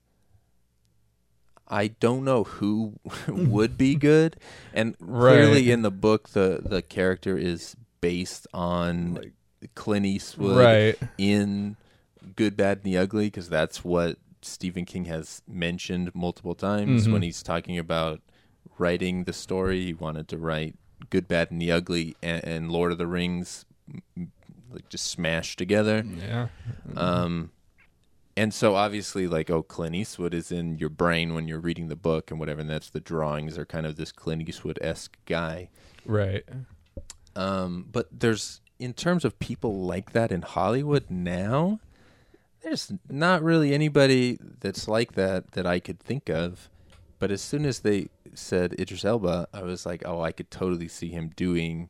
I 1.69 1.89
don't 1.89 2.25
know 2.25 2.45
who 2.45 2.95
would 3.29 3.77
be 3.77 3.95
good, 4.11 4.37
and 4.75 4.97
clearly 4.99 5.71
in 5.71 5.83
the 5.83 5.91
book 5.91 6.31
the 6.31 6.61
the 6.65 6.83
character 6.83 7.37
is 7.37 7.77
based 8.01 8.47
on 8.55 9.15
like, 9.15 9.33
Clint 9.75 10.07
Eastwood 10.07 10.57
Right. 10.59 10.99
in 11.19 11.77
Good, 12.37 12.57
Bad, 12.57 12.79
and 12.79 12.87
the 12.93 12.99
Ugly 12.99 13.27
because 13.27 13.49
that's 13.49 13.85
what 13.85 14.19
Stephen 14.43 14.85
King 14.85 15.07
has 15.07 15.43
mentioned 15.49 16.15
multiple 16.15 16.55
times 16.55 17.03
Mm-hmm. 17.05 17.13
when 17.13 17.23
he's 17.23 17.43
talking 17.43 17.79
about 17.79 18.21
writing 18.79 19.25
the 19.25 19.33
story. 19.33 19.85
He 19.87 19.95
wanted 19.95 20.29
to 20.29 20.39
write 20.39 20.75
Good, 21.11 21.27
Bad, 21.27 21.51
and 21.51 21.61
the 21.61 21.73
Ugly 21.73 22.17
and, 22.23 22.45
and 22.45 22.71
Lord 22.71 22.93
of 22.93 22.99
the 22.99 23.07
Rings, 23.07 23.65
like 24.73 24.89
just 24.89 25.07
smashed 25.07 25.59
together. 25.59 26.05
yeah, 26.19 26.49
Um, 26.97 27.51
and 28.37 28.53
so 28.53 28.75
obviously, 28.75 29.27
like, 29.27 29.49
oh, 29.51 29.63
Clint 29.63 29.95
Eastwood 29.95 30.35
is 30.35 30.53
in 30.53 30.79
your 30.79 30.89
brain 30.91 31.35
when 31.35 31.49
you're 31.49 31.59
reading 31.61 31.89
the 31.89 31.97
book 31.97 32.31
and 32.31 32.39
whatever. 32.39 32.61
And 32.61 32.69
that's 32.71 32.91
the 32.91 33.01
drawings 33.01 33.57
are 33.59 33.65
kind 33.65 33.87
of 33.87 33.97
this 33.97 34.13
Clint 34.13 34.49
Eastwood 34.49 34.79
esque 34.83 35.17
guy. 35.27 35.69
right. 36.05 36.45
Um, 37.35 37.87
but 37.93 38.09
there's 38.11 38.61
in 38.79 38.93
terms 38.95 39.25
of 39.25 39.39
people 39.39 39.83
like 39.83 40.13
that 40.13 40.33
in 40.33 40.43
Hollywood 40.43 41.05
now, 41.11 41.81
there's 42.63 42.93
not 43.11 43.43
really 43.43 43.75
anybody 43.75 44.39
that's 44.61 44.89
like 44.89 45.13
that 45.13 45.53
that 45.53 45.67
I 45.67 45.79
could 45.79 46.01
think 46.01 46.29
of. 46.31 46.69
But 47.19 47.31
as 47.31 47.41
soon 47.43 47.65
as 47.67 47.81
they 47.81 48.09
said 48.35 48.75
Idris 48.79 49.05
Elba, 49.05 49.49
I 49.53 49.63
was 49.63 49.87
like, 49.87 50.03
oh, 50.07 50.21
I 50.21 50.33
could 50.33 50.51
totally 50.51 50.89
see 50.89 51.09
him 51.11 51.33
doing 51.37 51.89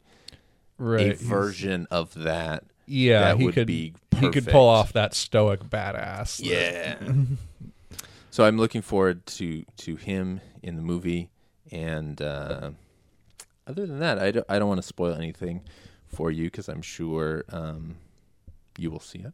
Right. 0.79 1.01
a 1.01 1.05
He's- 1.11 1.23
version 1.23 1.87
of 1.91 2.13
that. 2.15 2.65
Yeah, 2.89 3.21
that 3.33 3.39
he 3.39 3.45
would 3.47 3.55
could 3.55 3.67
be 3.67 3.95
he 4.19 4.31
could 4.31 4.47
pull 4.47 4.69
off 4.69 4.93
that 4.93 5.15
stoic 5.15 5.61
badass. 5.65 6.41
Yeah. 6.43 6.97
so 8.31 8.45
I'm 8.45 8.57
looking 8.59 8.83
forward 8.83 9.27
to 9.27 9.65
to 9.79 9.97
him 9.97 10.41
in 10.63 10.77
the 10.77 10.83
movie, 10.83 11.31
and 11.71 12.21
uh, 12.21 12.71
other 13.67 13.87
than 13.87 13.99
that, 14.01 14.19
I 14.19 14.31
don't, 14.31 14.47
I 14.49 14.59
don't 14.59 14.69
want 14.69 14.81
to 14.81 14.87
spoil 14.87 15.15
anything 15.15 15.63
for 16.07 16.31
you 16.31 16.45
because 16.45 16.69
I'm 16.69 16.83
sure 16.83 17.45
um, 17.51 17.97
you 18.79 18.91
will 18.91 19.01
see 19.01 19.19
it. 19.19 19.33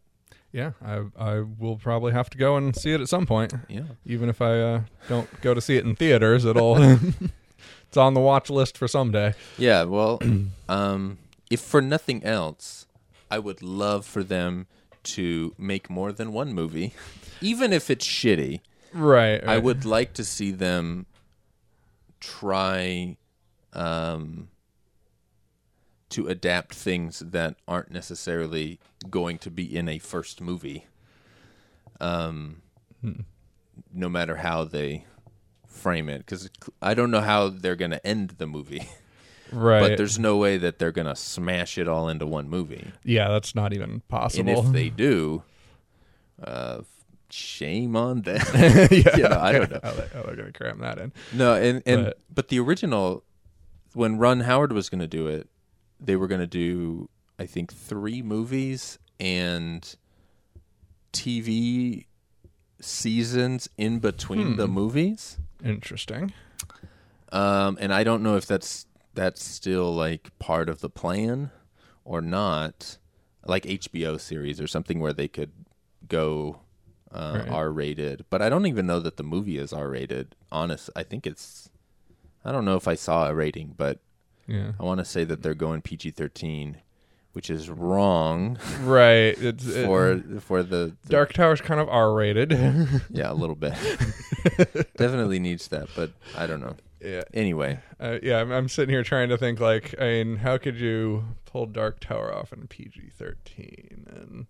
yeah. 0.52 0.72
I 0.84 1.04
I 1.18 1.40
will 1.40 1.76
probably 1.76 2.12
have 2.12 2.30
to 2.30 2.38
go 2.38 2.56
and 2.56 2.74
see 2.74 2.92
it 2.92 3.00
at 3.00 3.08
some 3.08 3.26
point. 3.26 3.54
Yeah. 3.68 3.82
Even 4.06 4.28
if 4.28 4.40
I 4.40 4.60
uh, 4.60 4.80
don't 5.08 5.28
go 5.40 5.54
to 5.54 5.60
see 5.60 5.76
it 5.76 5.84
in 5.84 5.96
theaters, 5.96 6.44
it'll 6.44 6.76
it's 7.88 7.96
on 7.96 8.14
the 8.14 8.20
watch 8.20 8.50
list 8.50 8.78
for 8.78 8.88
someday. 8.88 9.34
Yeah. 9.58 9.84
Well, 9.84 10.20
um, 10.68 11.18
if 11.50 11.60
for 11.60 11.82
nothing 11.82 12.24
else, 12.24 12.86
I 13.32 13.38
would 13.38 13.62
love 13.62 14.04
for 14.04 14.22
them 14.22 14.66
to 15.04 15.54
make 15.56 15.88
more 15.88 16.12
than 16.12 16.34
one 16.34 16.52
movie, 16.52 16.92
even 17.40 17.72
if 17.72 17.88
it's 17.88 18.06
shitty. 18.06 18.60
Right. 18.92 19.42
I 19.42 19.56
would 19.56 19.86
like 19.86 20.12
to 20.14 20.24
see 20.24 20.50
them 20.50 21.06
try 22.20 23.16
um, 23.72 24.50
to 26.10 26.28
adapt 26.28 26.74
things 26.74 27.20
that 27.20 27.56
aren't 27.66 27.90
necessarily 27.90 28.78
going 29.08 29.38
to 29.38 29.50
be 29.50 29.64
in 29.76 29.88
a 29.88 29.98
first 29.98 30.42
movie. 30.42 30.86
Um, 32.02 32.60
no 33.94 34.10
matter 34.10 34.36
how 34.36 34.64
they 34.64 35.06
frame 35.66 36.10
it, 36.10 36.18
because 36.18 36.50
I 36.82 36.92
don't 36.92 37.10
know 37.10 37.22
how 37.22 37.48
they're 37.48 37.76
going 37.76 37.92
to 37.92 38.06
end 38.06 38.34
the 38.36 38.46
movie, 38.46 38.90
Right. 39.52 39.80
but 39.80 39.96
there's 39.98 40.18
no 40.18 40.36
way 40.36 40.56
that 40.58 40.78
they're 40.78 40.92
going 40.92 41.06
to 41.06 41.16
smash 41.16 41.78
it 41.78 41.86
all 41.88 42.08
into 42.08 42.26
one 42.26 42.48
movie. 42.48 42.90
yeah, 43.04 43.28
that's 43.28 43.54
not 43.54 43.72
even 43.72 44.00
possible. 44.08 44.48
And 44.50 44.66
if 44.66 44.72
they 44.72 44.88
do, 45.08 45.42
uh, 46.42 46.80
shame 47.30 47.94
on 47.96 48.22
them. 48.22 48.40
yeah, 48.54 48.88
you 49.16 49.22
know, 49.22 49.38
I 49.40 49.52
don't 49.52 49.70
know. 49.70 49.80
How, 49.82 49.92
they, 49.92 50.06
how 50.12 50.22
they're 50.22 50.36
gonna 50.36 50.52
cram 50.52 50.80
that 50.80 50.98
in. 50.98 51.12
No, 51.32 51.54
and 51.54 51.82
and 51.86 52.04
But- 52.06 52.18
but, 52.34 52.48
the 52.48 52.58
original 52.60 53.24
when 53.94 54.18
Ron 54.18 54.40
Howard 54.40 54.72
was 54.72 54.88
going 54.88 55.00
to 55.00 55.06
do 55.06 55.26
it, 55.28 55.48
they 56.00 56.16
were 56.16 56.26
going 56.26 56.40
to 56.40 56.46
do 56.46 57.08
I 57.38 57.46
think 57.46 57.72
3 57.72 58.22
movies 58.22 58.98
and 59.20 59.94
TV 61.12 62.06
seasons 62.80 63.68
in 63.76 63.98
between 63.98 64.56
the 64.56 64.66
movies. 64.66 65.38
Interesting. 65.64 66.32
Um, 67.30 67.78
and 67.80 67.92
I 67.94 68.04
don't 68.04 68.22
know 68.22 68.36
if 68.36 68.46
that's 68.46 68.86
that's 69.14 69.44
still 69.44 69.94
like 69.94 70.30
part 70.38 70.68
of 70.68 70.80
the 70.80 70.88
plan 70.90 71.50
or 72.04 72.20
not, 72.20 72.98
like 73.44 73.64
HBO 73.64 74.18
series 74.20 74.60
or 74.60 74.66
something 74.66 75.00
where 75.00 75.12
they 75.12 75.28
could 75.28 75.52
go 76.08 76.60
uh, 77.12 77.40
Right. 77.40 77.48
R 77.48 77.70
rated. 77.70 78.24
But 78.30 78.40
I 78.42 78.48
don't 78.48 78.66
even 78.66 78.86
know 78.86 78.98
that 79.00 79.16
the 79.18 79.22
movie 79.22 79.58
is 79.58 79.72
R 79.72 79.88
rated. 79.88 80.34
Honest, 80.50 80.88
I 80.96 81.02
think 81.02 81.26
it's. 81.26 81.68
I 82.44 82.50
don't 82.52 82.64
know 82.64 82.76
if 82.76 82.88
I 82.88 82.94
saw 82.94 83.28
a 83.28 83.34
rating, 83.34 83.74
but 83.76 84.00
Yeah. 84.48 84.72
I 84.80 84.82
want 84.82 84.98
to 84.98 85.04
say 85.04 85.24
that 85.24 85.42
they're 85.42 85.54
going 85.54 85.82
PG 85.82 86.12
thirteen, 86.12 86.78
which 87.34 87.50
is 87.50 87.68
wrong 87.70 88.58
Right. 88.80 89.36
It's 89.38 89.66
it- 89.76 89.84
for 89.86 90.20
for 90.40 90.62
the, 90.62 90.96
the 91.04 91.08
Dark 91.08 91.32
Tower's 91.34 91.60
kind 91.60 91.80
of 91.80 91.88
R 91.88 92.12
rated. 92.14 92.50
yeah 93.10 93.30
a 93.30 93.34
little 93.34 93.54
bit. 93.56 93.74
Definitely 94.96 95.38
needs 95.38 95.68
that, 95.68 95.88
but 95.94 96.12
I 96.36 96.46
don't 96.46 96.60
know. 96.60 96.76
Yeah. 97.04 97.22
Anyway, 97.34 97.80
Uh, 98.00 98.18
yeah, 98.22 98.40
I'm, 98.40 98.50
I'm 98.52 98.68
sitting 98.68 98.92
here 98.92 99.02
trying 99.02 99.28
to 99.30 99.38
think 99.38 99.60
like, 99.60 99.94
I 100.00 100.04
mean, 100.04 100.36
how 100.36 100.58
could 100.58 100.76
you 100.76 101.24
pull 101.44 101.66
Dark 101.66 102.00
Tower 102.00 102.34
off 102.34 102.52
in 102.52 102.66
PG-13 102.66 104.06
and 104.16 104.46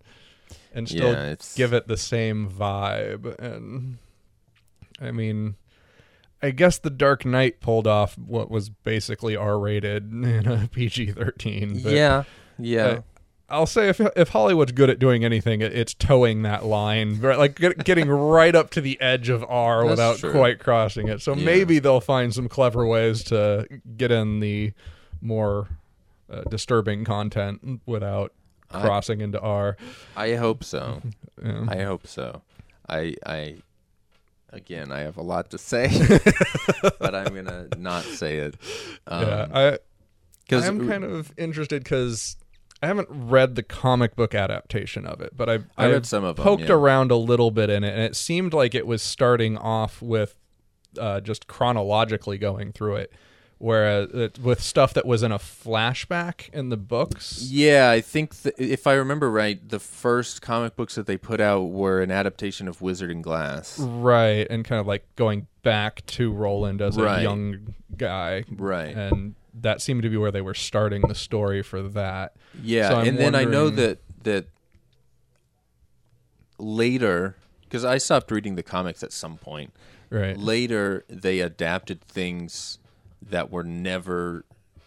and 0.73 0.87
still 0.89 1.11
Yeah, 1.13 1.35
give 1.55 1.73
it 1.73 1.87
the 1.87 1.97
same 1.97 2.49
vibe? 2.49 3.37
And 3.39 3.97
I 5.01 5.11
mean, 5.11 5.55
I 6.41 6.51
guess 6.51 6.77
the 6.77 6.89
Dark 6.89 7.25
Knight 7.25 7.59
pulled 7.61 7.87
off 7.87 8.17
what 8.17 8.51
was 8.51 8.69
basically 8.69 9.35
R-rated 9.35 10.11
in 10.11 10.47
a 10.47 10.67
PG-13. 10.71 11.83
But 11.83 11.93
yeah, 11.93 12.23
yeah. 12.59 12.87
I- 12.87 13.03
I'll 13.49 13.65
say 13.67 13.89
if 13.89 13.99
if 14.15 14.29
Hollywood's 14.29 14.71
good 14.71 14.89
at 14.89 14.99
doing 14.99 15.23
anything, 15.23 15.61
it, 15.61 15.73
it's 15.73 15.93
towing 15.93 16.41
that 16.43 16.65
line, 16.65 17.19
right? 17.19 17.37
like 17.37 17.55
get, 17.55 17.83
getting 17.83 18.09
right 18.09 18.55
up 18.55 18.69
to 18.71 18.81
the 18.81 18.99
edge 19.01 19.29
of 19.29 19.43
R 19.47 19.81
That's 19.81 19.89
without 19.91 20.17
true. 20.17 20.31
quite 20.31 20.59
crossing 20.59 21.07
it. 21.07 21.21
So 21.21 21.35
Yeah. 21.35 21.45
maybe 21.45 21.79
they'll 21.79 21.99
find 22.01 22.33
some 22.33 22.47
clever 22.49 22.85
ways 22.87 23.23
to 23.25 23.67
get 23.97 24.11
in 24.11 24.39
the 24.39 24.71
more 25.21 25.67
uh, 26.31 26.43
disturbing 26.49 27.03
content 27.05 27.81
without 27.85 28.33
I- 28.71 28.81
crossing 28.81 29.21
into 29.21 29.39
R. 29.39 29.77
I 30.15 30.33
hope 30.35 30.63
so. 30.63 31.01
Yeah. 31.43 31.65
I 31.67 31.81
hope 31.81 32.07
so. 32.07 32.41
I 32.87 33.15
I 33.25 33.55
again, 34.51 34.91
I 34.91 34.99
have 35.01 35.17
a 35.17 35.21
lot 35.23 35.49
to 35.49 35.57
say, 35.57 35.89
but 36.99 37.13
I'm 37.15 37.35
gonna 37.35 37.67
not 37.77 38.03
say 38.03 38.37
it. 38.37 38.55
Um, 39.07 39.27
yeah, 39.27 39.47
I 39.51 39.77
because 40.43 40.67
I'm 40.67 40.87
kind 40.87 41.03
of 41.03 41.33
interested 41.37 41.83
because 41.83 42.37
I 42.83 42.87
haven't 42.87 43.07
read 43.09 43.55
the 43.55 43.63
comic 43.63 44.17
book 44.17 44.35
adaptation 44.35 45.05
of 45.05 45.21
it, 45.21 45.37
but 45.37 45.47
I've, 45.47 45.65
I 45.77 45.85
read 45.85 45.95
I've 45.95 46.05
some 46.05 46.25
of 46.25 46.35
poked 46.35 46.63
yeah. 46.63 46.73
around 46.73 47.11
a 47.11 47.15
little 47.15 47.49
bit 47.49 47.69
in 47.69 47.85
it, 47.85 47.93
and 47.93 48.01
it 48.01 48.13
seemed 48.13 48.53
like 48.53 48.75
it 48.75 48.85
was 48.85 49.01
starting 49.01 49.57
off 49.57 50.01
with 50.01 50.35
uh, 50.99 51.21
just 51.21 51.47
chronologically 51.47 52.37
going 52.37 52.73
through 52.73 52.97
it, 52.97 53.13
whereas 53.57 54.09
it, 54.11 54.37
with 54.37 54.61
stuff 54.61 54.93
that 54.95 55.05
was 55.05 55.23
in 55.23 55.31
a 55.31 55.39
flashback 55.39 56.49
in 56.49 56.67
the 56.67 56.75
books. 56.75 57.47
yeah, 57.49 57.89
I 57.89 58.01
think 58.01 58.43
th- 58.43 58.55
if 58.57 58.85
I 58.85 58.95
remember 58.95 59.31
right, 59.31 59.65
the 59.65 59.79
first 59.79 60.41
comic 60.41 60.75
books 60.75 60.95
that 60.95 61.07
they 61.07 61.15
put 61.15 61.39
out 61.39 61.69
were 61.69 62.01
an 62.01 62.11
adaptation 62.11 62.67
of 62.67 62.81
Wizard 62.81 63.11
and 63.11 63.23
Glass. 63.23 63.79
Right, 63.79 64.45
and 64.49 64.65
kind 64.65 64.81
of 64.81 64.87
like 64.87 65.07
going 65.15 65.47
back 65.61 66.05
to 66.07 66.33
Roland 66.33 66.81
as 66.81 66.97
a 66.97 67.21
young 67.21 67.75
guy. 67.95 68.43
Right. 68.51 68.93
And 68.93 69.35
that 69.53 69.81
seemed 69.81 70.01
to 70.03 70.09
be 70.09 70.17
where 70.17 70.31
they 70.31 70.41
were 70.41 70.53
starting 70.53 71.01
the 71.01 71.15
story 71.15 71.61
for 71.61 71.81
that. 71.81 72.35
Yeah, 72.61 72.89
So 72.89 72.99
and 72.99 73.17
then 73.17 73.35
I 73.35 73.43
know 73.43 73.69
that 73.69 73.99
that 74.23 74.47
later 76.57 77.35
because 77.63 77.83
I 77.85 77.97
stopped 77.97 78.31
reading 78.31 78.55
the 78.55 78.63
comics 78.63 79.03
at 79.03 79.11
some 79.11 79.37
point. 79.37 79.73
Right. 80.09 80.37
Later, 80.37 81.05
they 81.09 81.39
adapted 81.39 82.01
things 82.01 82.77
that 83.21 83.49
were 83.49 83.63
never 83.63 84.45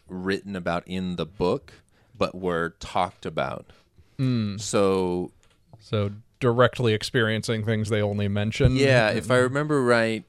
written 0.08 0.54
about 0.54 0.86
in 0.86 1.16
the 1.16 1.26
book, 1.26 1.72
but 2.16 2.34
were 2.36 2.74
talked 2.78 3.26
about. 3.26 3.72
Hmm. 4.18 4.56
So, 4.58 5.32
So 5.80 6.12
directly 6.38 6.94
experiencing 6.94 7.64
things 7.64 7.88
they 7.88 8.00
only 8.00 8.28
mentioned. 8.28 8.76
yeah, 8.78 9.10
if 9.10 9.30
I 9.30 9.38
remember 9.38 9.82
right, 9.82 10.24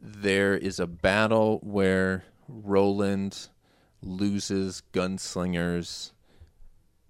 there 0.00 0.56
is 0.56 0.80
a 0.80 0.86
battle 0.86 1.60
where 1.62 2.24
Roland 2.52 3.48
loses 4.02 4.82
gunslingers 4.92 6.12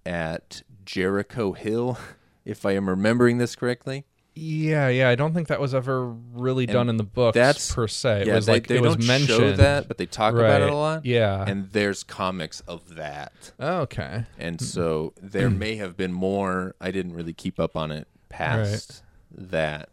at 0.07 0.63
Jericho 0.85 1.53
Hill, 1.53 1.99
if 2.45 2.65
I 2.67 2.73
am 2.73 2.89
remembering 2.89 3.39
this 3.39 3.57
correctly. 3.57 4.05
Yeah, 4.35 4.89
yeah. 4.89 5.11
I 5.11 5.15
don't 5.15 5.35
think 5.35 5.49
that 5.49 5.61
was 5.61 5.75
ever 5.75 6.07
really 6.07 6.65
done 6.65 6.89
in 6.89 6.97
the 6.97 7.05
books 7.05 7.35
that's- 7.35 7.75
per 7.75 7.87
se. 7.87 8.23
It 8.23 8.27
yeah, 8.29 8.35
was 8.37 8.47
they, 8.47 8.53
like 8.53 8.67
they 8.67 8.77
it 8.77 8.83
was 8.83 9.07
mentioned. 9.07 9.39
show 9.39 9.53
that, 9.53 9.89
but 9.89 9.99
they 9.99 10.07
talk 10.07 10.35
about 10.35 10.63
it 10.63 10.71
a 10.71 10.75
lot. 10.75 11.05
Yeah. 11.05 11.45
and 11.47 11.71
there's 11.73 12.03
comics 12.03 12.61
of 12.61 12.95
that, 12.95 13.53
okay. 13.61 14.25
and 14.39 14.59
so 14.59 15.13
there 15.21 15.51
may 15.51 15.77
have 15.77 15.99
been 15.99 16.15
more. 16.15 16.75
I 16.81 16.91
didn't 16.93 17.13
really 17.13 17.35
keep 17.35 17.61
up 17.61 17.77
on 17.77 17.93
it 17.93 18.09
past 18.31 19.03
that, 19.33 19.91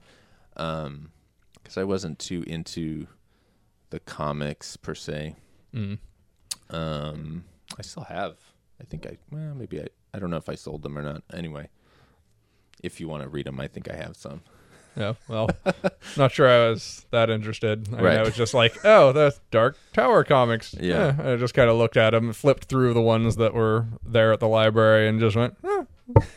um, 0.55 1.11
because 1.55 1.77
I 1.77 1.83
wasn't 1.83 2.17
too 2.17 2.45
into 2.47 3.07
the 3.89 3.99
comics 3.99 4.77
per 4.77 4.95
se. 4.95 5.35
Mm. 5.73 5.99
Um, 6.69 7.45
I 7.77 7.81
still 7.81 8.03
have. 8.03 8.37
I 8.81 8.85
think 8.85 9.05
I 9.05 9.17
well 9.31 9.55
maybe 9.55 9.81
I 9.81 9.87
I 10.13 10.19
don't 10.19 10.29
know 10.29 10.37
if 10.37 10.49
I 10.49 10.55
sold 10.55 10.83
them 10.83 10.97
or 10.97 11.01
not. 11.01 11.23
Anyway, 11.33 11.69
if 12.83 12.99
you 12.99 13.07
want 13.07 13.23
to 13.23 13.29
read 13.29 13.45
them, 13.45 13.59
I 13.59 13.67
think 13.67 13.89
I 13.89 13.95
have 13.95 14.15
some. 14.15 14.41
Yeah. 14.95 15.13
Well, 15.27 15.49
not 16.17 16.31
sure 16.31 16.49
I 16.49 16.69
was 16.69 17.05
that 17.11 17.29
interested. 17.29 17.87
I 17.93 17.97
mean, 17.97 18.07
I 18.07 18.23
was 18.23 18.35
just 18.35 18.53
like, 18.53 18.83
oh, 18.83 19.11
the 19.11 19.35
Dark 19.51 19.77
Tower 19.93 20.23
comics. 20.23 20.75
Yeah. 20.77 21.15
I 21.23 21.35
just 21.35 21.53
kind 21.53 21.69
of 21.69 21.77
looked 21.77 21.95
at 21.95 22.09
them, 22.09 22.33
flipped 22.33 22.65
through 22.65 22.93
the 22.93 23.01
ones 23.01 23.37
that 23.37 23.53
were 23.53 23.85
there 24.03 24.33
at 24.33 24.39
the 24.39 24.47
library, 24.47 25.07
and 25.07 25.19
just 25.19 25.35
went, 25.35 25.55
eh. 25.63 25.83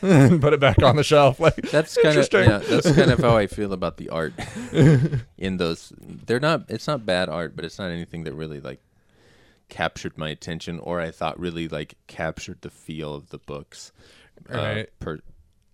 And 0.01 0.41
put 0.41 0.53
it 0.53 0.59
back 0.59 0.81
on 0.83 0.95
the 0.95 1.03
shelf. 1.03 1.39
Like 1.39 1.55
That's 1.71 1.97
kind 2.01 2.17
of 2.17 2.27
yeah, 2.31 2.57
that's 2.59 2.91
kind 2.91 3.11
of 3.11 3.19
how 3.19 3.35
I 3.37 3.47
feel 3.47 3.73
about 3.79 3.97
the 3.97 4.09
art 4.09 4.33
in 5.37 5.57
those. 5.57 5.93
They're 5.99 6.39
not. 6.39 6.65
It's 6.69 6.87
not 6.87 7.05
bad 7.05 7.29
art, 7.29 7.55
but 7.55 7.65
it's 7.65 7.79
not 7.79 7.89
anything 7.91 8.23
that 8.25 8.33
really 8.33 8.59
like 8.59 8.79
captured 9.69 10.17
my 10.17 10.29
attention, 10.29 10.79
or 10.79 10.99
I 11.01 11.11
thought 11.11 11.39
really 11.39 11.67
like 11.67 11.95
captured 12.07 12.61
the 12.61 12.69
feel 12.69 13.15
of 13.15 13.29
the 13.29 13.37
books. 13.39 13.91
uh, 14.53 14.57
Right. 14.57 14.89
per, 14.99 15.19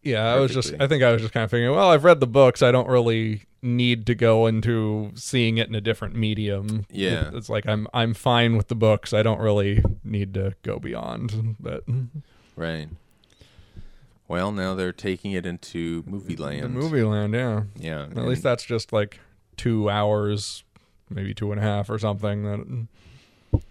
Yeah, 0.03 0.33
I 0.33 0.39
was 0.39 0.53
just. 0.53 0.73
I 0.79 0.87
think 0.87 1.03
I 1.03 1.11
was 1.11 1.21
just 1.21 1.33
kind 1.33 1.43
of 1.43 1.51
figuring. 1.51 1.75
Well, 1.75 1.89
I've 1.89 2.03
read 2.03 2.19
the 2.19 2.27
books. 2.27 2.61
I 2.61 2.71
don't 2.71 2.87
really 2.87 3.43
need 3.61 4.05
to 4.05 4.15
go 4.15 4.47
into 4.47 5.11
seeing 5.15 5.57
it 5.57 5.67
in 5.67 5.75
a 5.75 5.81
different 5.81 6.15
medium. 6.15 6.85
Yeah. 6.89 7.27
It- 7.27 7.33
it's 7.35 7.49
like 7.49 7.67
I'm. 7.67 7.87
I'm 7.93 8.13
fine 8.13 8.55
with 8.55 8.69
the 8.69 8.75
books. 8.75 9.11
I 9.13 9.21
don't 9.23 9.39
really 9.41 9.83
need 10.03 10.33
to 10.35 10.53
go 10.63 10.79
beyond. 10.79 11.57
But 11.59 11.83
right. 12.55 12.87
Well, 14.29 14.51
now 14.51 14.75
they're 14.75 14.93
taking 14.93 15.31
it 15.31 15.45
into 15.47 16.03
movie 16.05 16.37
land. 16.37 16.63
the 16.63 16.69
movie 16.69 17.01
land, 17.01 17.33
yeah. 17.33 17.63
yeah. 17.75 18.03
At 18.03 18.25
least 18.27 18.43
that's 18.43 18.63
just 18.63 18.93
like 18.93 19.19
two 19.57 19.89
hours, 19.89 20.63
maybe 21.09 21.33
two 21.33 21.51
and 21.51 21.59
a 21.59 21.63
half 21.63 21.89
or 21.89 21.97
something. 21.97 22.43
That 22.43 23.61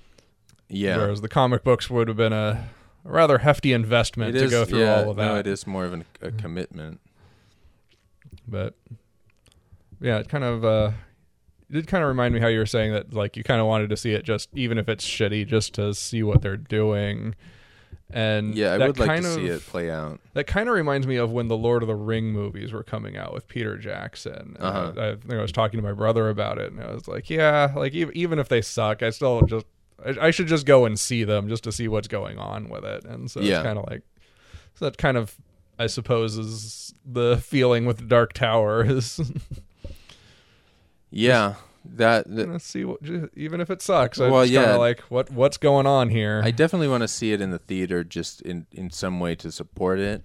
yeah. 0.68 0.96
whereas 0.96 1.20
the 1.20 1.28
comic 1.28 1.62
books 1.62 1.88
would 1.88 2.08
have 2.08 2.16
been 2.16 2.32
a 2.32 2.70
rather 3.04 3.38
hefty 3.38 3.72
investment 3.72 4.34
It 4.34 4.40
to 4.40 4.44
is- 4.46 4.50
go 4.50 4.64
through 4.64 4.80
yeah, 4.80 5.02
all 5.02 5.10
of 5.10 5.16
that. 5.16 5.24
No, 5.24 5.36
it 5.36 5.46
is 5.46 5.64
more 5.64 5.84
of 5.84 5.92
an, 5.92 6.04
a 6.20 6.32
commitment. 6.32 7.00
but 8.46 8.74
yeah, 10.00 10.18
it 10.18 10.28
kind 10.28 10.42
of 10.42 10.64
uh, 10.64 10.90
it 11.70 11.72
did 11.72 11.86
kind 11.86 12.02
of 12.02 12.08
remind 12.08 12.34
me 12.34 12.40
how 12.40 12.48
you 12.48 12.58
were 12.58 12.66
saying 12.66 12.92
that 12.92 13.14
like 13.14 13.36
you 13.36 13.44
kind 13.44 13.60
of 13.60 13.68
wanted 13.68 13.90
to 13.90 13.96
see 13.96 14.10
it 14.10 14.24
just 14.24 14.48
even 14.54 14.76
if 14.76 14.88
it's 14.88 15.06
shitty, 15.06 15.46
just 15.46 15.74
to 15.74 15.94
see 15.94 16.24
what 16.24 16.42
they're 16.42 16.56
doing. 16.56 17.36
And 18.10 18.54
Yeah, 18.54 18.72
I 18.74 18.78
that 18.78 18.86
would 18.86 18.98
like 18.98 19.08
kind 19.08 19.22
to 19.22 19.28
of, 19.28 19.34
see 19.34 19.46
it 19.46 19.62
play 19.66 19.90
out. 19.90 20.18
That 20.32 20.46
kind 20.46 20.68
of 20.68 20.74
reminds 20.74 21.06
me 21.06 21.16
of 21.16 21.30
when 21.30 21.48
the 21.48 21.56
Lord 21.56 21.82
of 21.82 21.88
the 21.88 21.94
Ring 21.94 22.32
movies 22.32 22.72
were 22.72 22.82
coming 22.82 23.16
out 23.18 23.34
with 23.34 23.46
Peter 23.48 23.76
Jackson. 23.76 24.56
Uh-huh. 24.58 24.92
I, 24.96 25.08
I 25.10 25.16
think 25.16 25.34
I 25.34 25.42
was 25.42 25.52
talking 25.52 25.78
to 25.78 25.84
my 25.86 25.92
brother 25.92 26.30
about 26.30 26.58
it, 26.58 26.72
and 26.72 26.82
I 26.82 26.92
was 26.92 27.06
like, 27.06 27.28
"Yeah, 27.28 27.72
like 27.76 27.92
even 27.92 28.16
even 28.16 28.38
if 28.38 28.48
they 28.48 28.62
suck, 28.62 29.02
I 29.02 29.10
still 29.10 29.42
just 29.42 29.66
I, 30.04 30.28
I 30.28 30.30
should 30.30 30.46
just 30.46 30.64
go 30.64 30.86
and 30.86 30.98
see 30.98 31.24
them 31.24 31.48
just 31.50 31.64
to 31.64 31.72
see 31.72 31.86
what's 31.88 32.08
going 32.08 32.38
on 32.38 32.68
with 32.70 32.84
it." 32.84 33.04
And 33.04 33.30
so 33.30 33.40
Yeah. 33.40 33.56
it's 33.58 33.62
kind 33.64 33.78
of 33.78 33.84
like 33.90 34.02
so 34.76 34.86
that 34.86 34.96
kind 34.96 35.16
of 35.18 35.36
I 35.78 35.86
suppose 35.86 36.38
is 36.38 36.94
the 37.04 37.36
feeling 37.36 37.84
with 37.84 37.98
the 37.98 38.04
Dark 38.04 38.32
Tower 38.32 38.84
is 38.84 39.20
Yeah, 41.10 41.54
that, 41.96 42.28
that 42.34 42.48
let's 42.48 42.64
see 42.66 42.84
what 42.84 43.00
even 43.34 43.60
if 43.60 43.70
it 43.70 43.80
sucks, 43.82 44.18
Well, 44.18 44.30
well, 44.30 44.44
yeah, 44.46 44.70
yeah. 44.72 44.76
like 44.76 45.00
what 45.02 45.30
what's 45.30 45.56
going 45.56 45.86
on 45.86 46.10
here? 46.10 46.40
I 46.44 46.50
definitely 46.50 46.88
want 46.88 47.02
to 47.02 47.08
see 47.08 47.32
it 47.32 47.40
in 47.40 47.50
the 47.50 47.58
theater, 47.58 48.04
just 48.04 48.40
in 48.42 48.66
in 48.72 48.90
some 48.90 49.20
way 49.20 49.34
to 49.36 49.50
support 49.50 49.98
it. 49.98 50.22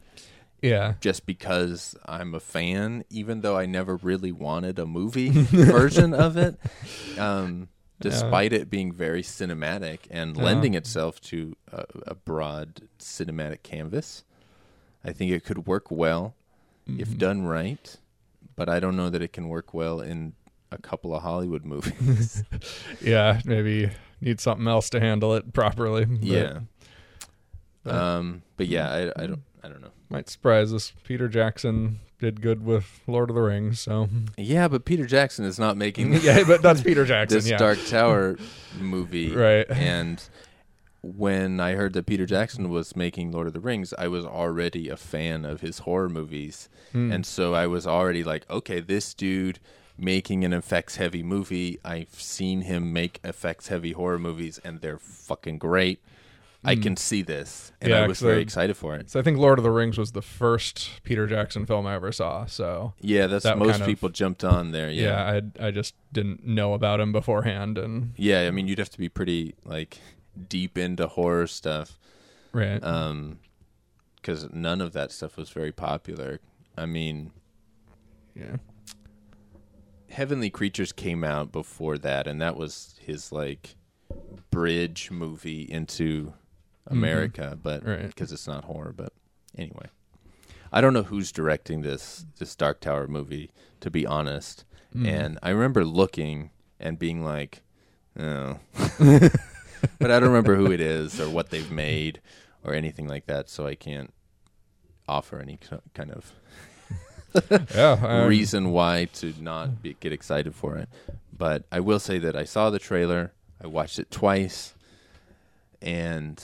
yeah, 0.61 0.93
just 1.01 1.25
because 1.25 1.95
I'm 2.05 2.33
a 2.35 2.39
fan, 2.39 3.03
even 3.09 3.41
though 3.41 3.57
I 3.57 3.65
never 3.65 3.95
really 3.97 4.31
wanted 4.31 4.79
a 4.79 4.85
movie 4.85 5.29
version 5.31 6.13
of 6.13 6.37
it. 6.37 6.59
Um, 7.17 7.69
despite 7.99 8.51
it 8.51 8.69
being 8.69 8.91
very 8.91 9.21
cinematic 9.23 9.99
and 10.11 10.35
lending 10.35 10.73
itself 10.73 11.21
to 11.21 11.55
a, 11.71 11.85
a 12.07 12.15
broad 12.15 12.81
cinematic 12.99 13.63
canvas, 13.63 14.25
I 15.05 15.13
think 15.13 15.31
it 15.31 15.45
could 15.45 15.65
work 15.67 15.89
well 15.89 16.35
if 16.85 17.17
done 17.17 17.43
right. 17.45 17.95
But 18.55 18.67
I 18.69 18.79
don't 18.81 18.95
know 18.97 19.09
that 19.09 19.21
it 19.21 19.31
can 19.33 19.47
work 19.47 19.73
well 19.73 20.01
in 20.01 20.33
a 20.73 20.81
couple 20.81 21.15
of 21.15 21.23
Hollywood 21.23 21.65
movies. 21.65 22.43
Yeah, 23.01 23.41
maybe 23.45 23.89
need 24.21 24.39
something 24.39 24.67
else 24.67 24.89
to 24.91 24.99
handle 24.99 25.33
it 25.35 25.53
properly. 25.53 26.05
but 26.05 26.23
yeah. 26.23 26.59
Um, 27.85 28.43
but 28.55 28.67
yeah, 28.67 28.89
I, 28.89 29.23
I 29.23 29.27
don't 29.27 29.43
I 29.63 29.67
don't 29.67 29.81
know. 29.81 29.91
might 30.09 30.29
surprise 30.29 30.73
us. 30.73 30.93
Peter 31.03 31.27
Jackson 31.27 31.99
did 32.19 32.41
good 32.41 32.63
with 32.63 33.01
Lord 33.07 33.29
of 33.29 33.35
the 33.35 33.41
Rings, 33.41 33.79
so 33.81 34.07
Yeah, 34.37 34.67
but 34.69 34.85
Peter 34.85 35.05
Jackson 35.05 35.43
is 35.45 35.59
not 35.59 35.75
making 35.75 36.13
yeah, 36.21 36.43
but 36.45 36.61
that's 36.61 36.81
Peter 36.81 37.05
Jackson. 37.05 37.37
this 37.37 37.49
yeah. 37.49 37.57
Dark 37.57 37.79
Tower 37.87 38.37
movie. 38.79 39.35
Right. 39.35 39.69
And 39.69 40.23
when 41.01 41.59
I 41.59 41.73
heard 41.73 41.91
that 41.93 42.05
Peter 42.05 42.25
Jackson 42.25 42.69
was 42.69 42.95
making 42.95 43.31
Lord 43.31 43.47
of 43.47 43.53
the 43.53 43.59
Rings, 43.59 43.93
I 43.97 44.07
was 44.07 44.25
already 44.25 44.87
a 44.87 44.95
fan 44.95 45.43
of 45.43 45.59
his 45.59 45.79
horror 45.79 46.07
movies. 46.07 46.69
Hmm. 46.93 47.11
And 47.11 47.25
so 47.25 47.53
I 47.53 47.67
was 47.67 47.85
already 47.85 48.23
like, 48.23 48.49
okay, 48.49 48.79
this 48.79 49.13
dude 49.13 49.59
making 49.97 50.43
an 50.43 50.53
effects 50.53 50.95
heavy 50.97 51.23
movie. 51.23 51.79
I've 51.85 52.13
seen 52.15 52.61
him 52.61 52.91
make 52.93 53.19
effects 53.23 53.67
heavy 53.67 53.91
horror 53.91 54.19
movies 54.19 54.59
and 54.63 54.81
they're 54.81 54.99
fucking 54.99 55.57
great. 55.59 55.99
I 56.65 56.75
can 56.77 56.95
see 56.95 57.21
this. 57.23 57.73
And 57.81 57.91
Hmm. 57.91 57.97
Yeah, 57.97 58.03
I 58.05 58.07
was 58.07 58.21
very 58.21 58.41
excited 58.41 58.77
for 58.77 58.95
it. 58.95 59.09
So 59.09 59.19
I 59.19 59.23
think 59.23 59.37
Lord 59.37 59.59
of 59.59 59.63
the 59.63 59.69
Rings 59.71 59.97
was 59.97 60.13
the 60.13 60.21
first 60.21 61.03
Peter 61.03 61.27
Jackson 61.27 61.65
film 61.65 61.85
I 61.85 61.95
ever 61.95 62.13
saw. 62.13 62.45
So 62.45 62.93
Yeah, 63.01 63.27
that's 63.27 63.43
that 63.43 63.57
most 63.57 63.71
kind 63.71 63.81
of- 63.81 63.87
people 63.87 64.07
jumped 64.07 64.45
on 64.45 64.71
there. 64.71 64.89
yeah, 64.89 65.03
Yeah. 65.33 65.41
I 65.59 65.67
I 65.67 65.71
just 65.71 65.93
didn't 66.13 66.45
know 66.47 66.73
about 66.73 67.01
him 67.01 67.11
beforehand, 67.11 67.77
and 67.77 68.13
yeah, 68.15 68.47
I 68.47 68.51
mean, 68.51 68.69
you'd 68.69 68.77
have 68.79 68.89
to 68.91 68.97
be 68.97 69.09
pretty 69.09 69.55
like 69.65 69.97
deep 70.47 70.77
into 70.77 71.07
horror 71.07 71.47
stuff. 71.47 71.99
right. 72.53 72.81
um 72.83 73.39
because 74.15 74.47
none 74.53 74.79
of 74.79 74.93
that 74.93 75.11
stuff 75.11 75.35
was 75.35 75.49
very 75.49 75.71
popular 75.73 76.39
i 76.77 76.85
mean 76.85 77.31
yeah. 78.35 78.55
Heavenly 80.13 80.49
creatures 80.49 80.91
came 80.91 81.23
out 81.23 81.51
before 81.51 81.97
that 81.97 82.27
and 82.27 82.39
that 82.39 82.55
was 82.55 82.95
his 83.01 83.31
like 83.31 83.75
bridge 84.51 85.09
movie 85.09 85.63
into 85.63 86.25
mm-hmm. 86.27 86.93
america 86.93 87.57
but 87.61 87.85
Right. 87.85 88.07
because 88.07 88.31
it's 88.31 88.47
not 88.47 88.65
horror 88.65 88.93
but 88.95 89.11
anyway. 89.57 89.87
I 90.71 90.81
don't 90.81 90.93
know 90.93 91.03
who's 91.03 91.31
directing 91.31 91.81
this 91.81 92.25
this 92.39 92.55
dark 92.55 92.79
tower 92.79 93.07
movie 93.07 93.51
to 93.79 93.91
be 93.91 94.05
honest. 94.07 94.65
Mm. 94.95 95.07
And 95.07 95.39
i 95.43 95.49
remember 95.49 95.83
looking 95.85 96.51
and 96.79 96.97
being 96.99 97.23
like 97.23 97.63
oh. 98.19 98.59
But 99.99 100.11
i 100.11 100.19
don't 100.19 100.29
remember 100.29 100.55
who 100.55 100.71
it 100.71 100.79
is 100.79 101.19
or 101.19 101.29
what 101.29 101.49
they've 101.49 101.71
made 101.71 102.21
or 102.63 102.73
anything 102.73 103.07
like 103.07 103.25
that 103.25 103.49
so 103.49 103.67
i 103.67 103.75
can't 103.75 104.13
offer 105.07 105.39
any 105.39 105.59
kind 105.93 106.11
of 106.11 106.31
Yeah. 107.75 107.97
um, 108.03 108.27
reason 108.27 108.71
why 108.71 109.05
to 109.15 109.33
not 109.39 109.81
be, 109.81 109.95
get 109.99 110.13
excited 110.13 110.55
for 110.55 110.77
it. 110.77 110.89
But 111.35 111.63
I 111.71 111.79
will 111.79 111.99
say 111.99 112.19
that 112.19 112.35
I 112.35 112.43
saw 112.43 112.69
the 112.69 112.79
trailer. 112.79 113.33
I 113.61 113.67
watched 113.67 113.97
it 113.97 114.11
twice, 114.11 114.73
and 115.81 116.43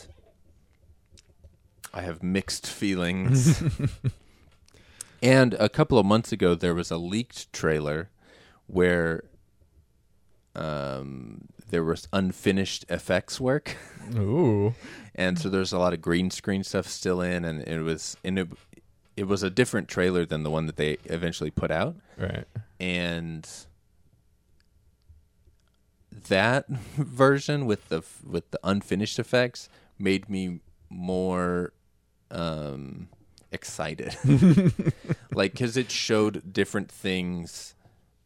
I 1.94 2.02
have 2.02 2.24
mixed 2.24 2.68
feelings. 2.68 3.62
and 5.22 5.54
a 5.56 5.70
couple 5.70 6.00
of 6.00 6.06
months 6.06 6.32
ago, 6.32 6.56
there 6.56 6.74
was 6.74 6.92
a 6.92 6.98
leaked 6.98 7.52
trailer 7.54 8.10
where 8.68 9.24
um, 10.56 11.50
there 11.70 11.84
was 11.84 12.08
unfinished 12.14 12.86
effects 12.90 13.40
work. 13.40 13.76
Ooh. 14.16 14.74
and 15.14 15.38
so 15.38 15.50
there's 15.50 15.72
a 15.72 15.78
lot 15.78 15.94
of 15.94 16.02
green 16.02 16.32
screen 16.32 16.64
stuff 16.64 16.88
still 16.88 17.22
in, 17.22 17.46
and 17.46 17.62
it 17.68 17.82
was 17.82 18.18
and 18.24 18.56
it, 19.20 19.28
was 19.28 19.44
a 19.44 19.50
different 19.50 19.88
trailer 19.88 20.26
than 20.26 20.44
the 20.44 20.50
one 20.50 20.66
that 20.66 20.76
they 20.78 20.98
eventually 21.06 21.52
put 21.52 21.72
out, 21.72 21.96
Right. 22.18 22.46
and 22.80 23.48
that 26.28 26.68
version 26.98 27.66
with 27.66 27.90
the 27.90 28.02
with 28.26 28.50
the 28.52 28.60
unfinished 28.64 29.20
effects 29.20 29.70
made 29.98 30.30
me 30.30 30.60
more 30.90 31.74
um 32.32 33.08
excited. 33.52 34.16
Like 35.32 35.52
because 35.54 35.78
it 35.78 35.92
showed 35.92 36.52
different 36.52 36.92
things 36.92 37.76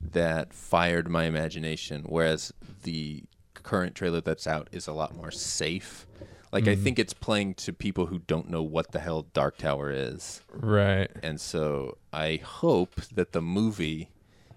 that 0.02 0.54
fired 0.54 1.10
my 1.10 1.26
imagination 1.26 2.04
whereas 2.08 2.54
the 2.84 3.24
current 3.56 3.94
trailer 3.96 4.20
that's 4.22 4.48
out 4.48 4.68
is 4.72 4.88
a 4.88 4.94
lot 4.94 5.16
more 5.16 5.32
safe 5.32 6.08
like 6.54 6.68
i 6.68 6.74
mm-hmm. 6.74 6.84
think 6.84 6.99
it's 6.99 7.14
playing 7.14 7.54
to 7.56 7.74
people 7.74 8.06
who 8.06 8.20
don't 8.20 8.49
know 8.49 8.64
what 8.64 8.91
the 8.91 8.99
hell 8.99 9.24
dark 9.34 9.58
tower 9.58 9.91
is 9.91 10.41
Right. 10.54 11.10
and 11.22 11.41
so 11.41 11.97
i 12.14 12.39
hope 12.41 12.95
that 13.14 13.34
the 13.34 13.41
movie 13.41 14.10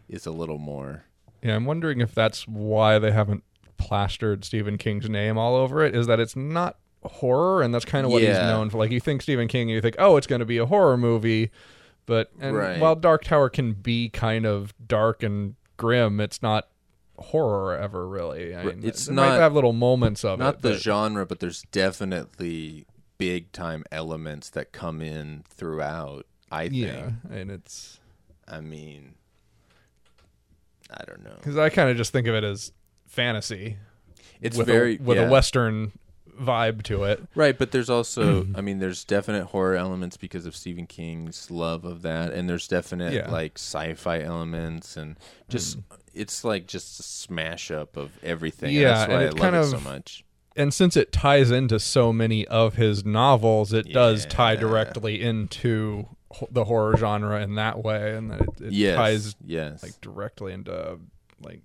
is 0.08 0.26
a 0.26 0.30
little 0.30 0.58
more 0.58 1.04
Yeah, 1.42 1.56
I'm 1.56 1.64
wondering 1.64 2.00
if 2.00 2.14
that's 2.14 2.46
why 2.46 2.98
they 2.98 3.10
haven't 3.10 3.42
plastered 3.76 4.44
Stephen 4.44 4.78
King's 4.78 5.08
name 5.08 5.36
all 5.36 5.54
over 5.54 5.84
it. 5.84 5.94
Is 5.94 6.06
that 6.06 6.18
it's 6.18 6.34
not 6.34 6.76
horror, 7.04 7.62
and 7.62 7.74
that's 7.74 7.84
kind 7.84 8.04
of 8.06 8.10
what 8.12 8.22
he's 8.22 8.38
known 8.38 8.70
for. 8.70 8.78
Like 8.78 8.90
you 8.90 9.00
think 9.00 9.22
Stephen 9.22 9.46
King, 9.48 9.62
and 9.62 9.70
you 9.70 9.80
think, 9.80 9.96
oh, 9.98 10.16
it's 10.16 10.26
going 10.26 10.40
to 10.40 10.46
be 10.46 10.58
a 10.58 10.66
horror 10.66 10.96
movie, 10.96 11.50
but 12.06 12.30
and 12.40 12.56
Right. 12.56 12.80
while 12.80 12.96
Dark 12.96 13.24
Tower 13.24 13.48
can 13.48 13.74
be 13.74 14.08
kind 14.08 14.46
of 14.46 14.74
dark 14.86 15.22
and 15.22 15.54
grim, 15.76 16.20
it's 16.20 16.42
not 16.42 16.68
horror 17.18 17.76
ever 17.76 18.06
really. 18.06 18.54
I 18.54 18.64
mean, 18.64 18.80
it's 18.82 19.08
it 19.08 19.12
might 19.12 19.30
not- 19.30 19.40
have 19.40 19.54
little 19.54 19.72
moments 19.72 20.24
of 20.24 20.40
it. 20.40 20.42
not 20.42 20.54
it, 20.56 20.62
the 20.62 20.70
but- 20.70 20.80
genre, 20.80 21.26
but 21.26 21.40
there's 21.40 21.62
definitely 21.72 22.86
big 23.18 23.50
time 23.52 23.84
elements 23.90 24.50
that 24.50 24.72
come 24.72 25.00
in 25.00 25.44
throughout. 25.48 26.26
I 26.50 26.68
think. 26.68 26.74
Yeah, 26.82 27.10
and 27.30 27.50
it's 27.50 27.98
I 28.46 28.60
mean, 28.60 29.14
I 30.90 31.04
don't 31.06 31.24
know. 31.24 31.34
because 31.36 31.56
I 31.58 31.68
kind 31.70 31.90
of 31.90 31.96
just 31.96 32.12
think 32.12 32.26
of 32.26 32.34
it 32.34 32.44
as 32.44 32.72
fantasy. 33.06 33.76
It's 34.40 34.56
with 34.56 34.66
very 34.66 34.96
a, 34.96 35.02
with 35.02 35.16
yeah. 35.18 35.24
a 35.24 35.30
western 35.30 35.92
vibe 36.40 36.82
to 36.82 37.04
it. 37.04 37.22
right, 37.34 37.56
but 37.58 37.72
there's 37.72 37.88
also, 37.90 38.46
I 38.54 38.60
mean, 38.60 38.78
there's 38.78 39.04
definite 39.04 39.46
horror 39.46 39.74
elements 39.74 40.16
because 40.16 40.46
of 40.46 40.54
Stephen 40.54 40.86
King's 40.86 41.50
love 41.50 41.84
of 41.84 42.02
that, 42.02 42.32
and 42.32 42.48
there's 42.48 42.68
definite 42.68 43.12
Yeah. 43.14 43.30
like 43.30 43.52
sci-fi 43.58 44.20
elements, 44.20 44.96
and 44.96 45.16
just 45.48 45.78
mm. 45.78 45.82
It's 46.16 46.44
like 46.44 46.66
just 46.66 46.98
a 47.00 47.02
smash 47.02 47.70
up 47.70 47.96
of 47.96 48.10
everything. 48.22 48.74
Yeah, 48.74 48.94
that's 48.94 49.08
why 49.08 49.14
and 49.14 49.22
I 49.22 49.26
it 49.26 49.32
love 49.34 49.40
kind 49.40 49.56
it 49.56 49.58
of- 49.60 49.66
so 49.68 49.80
much. 49.80 50.24
and 50.56 50.72
since 50.74 50.96
it 50.96 51.12
ties 51.12 51.50
into 51.50 51.78
so 51.78 52.12
many 52.12 52.46
of 52.48 52.74
his 52.74 53.04
novels, 53.04 53.72
it 53.72 53.92
does 53.92 54.26
tie 54.26 54.56
directly 54.56 55.22
into 55.22 56.08
the 56.50 56.64
horror 56.64 56.96
genre 56.96 57.40
in 57.42 57.54
that 57.54 57.82
way, 57.84 58.16
and 58.16 58.32
it, 58.32 58.48
it 58.60 58.72
Yes, 58.72 58.96
ties 58.96 59.36
yes, 59.44 59.82
like 59.82 60.00
directly 60.00 60.52
into 60.52 60.98
like 61.42 61.60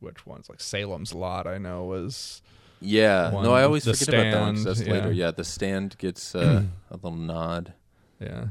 which 0.00 0.24
ones 0.26 0.48
like 0.48 0.60
Salem's 0.60 1.14
Lot. 1.14 1.46
I 1.46 1.58
know 1.58 1.84
was 1.84 2.40
yeah. 2.80 3.30
one. 3.32 3.44
No, 3.44 3.52
I 3.52 3.64
always 3.64 3.84
The 3.84 3.94
forget 3.94 4.14
about 4.14 4.30
that 4.32 4.40
one. 4.40 4.56
Stand, 4.56 4.66
That's 4.76 4.88
later. 4.88 5.12
yeah. 5.12 5.26
Yeah, 5.26 5.30
the 5.32 5.44
stand 5.44 5.98
gets 5.98 6.34
uh, 6.34 6.62
a 6.90 6.94
little 6.94 7.12
nod. 7.12 7.74
yeah 8.20 8.46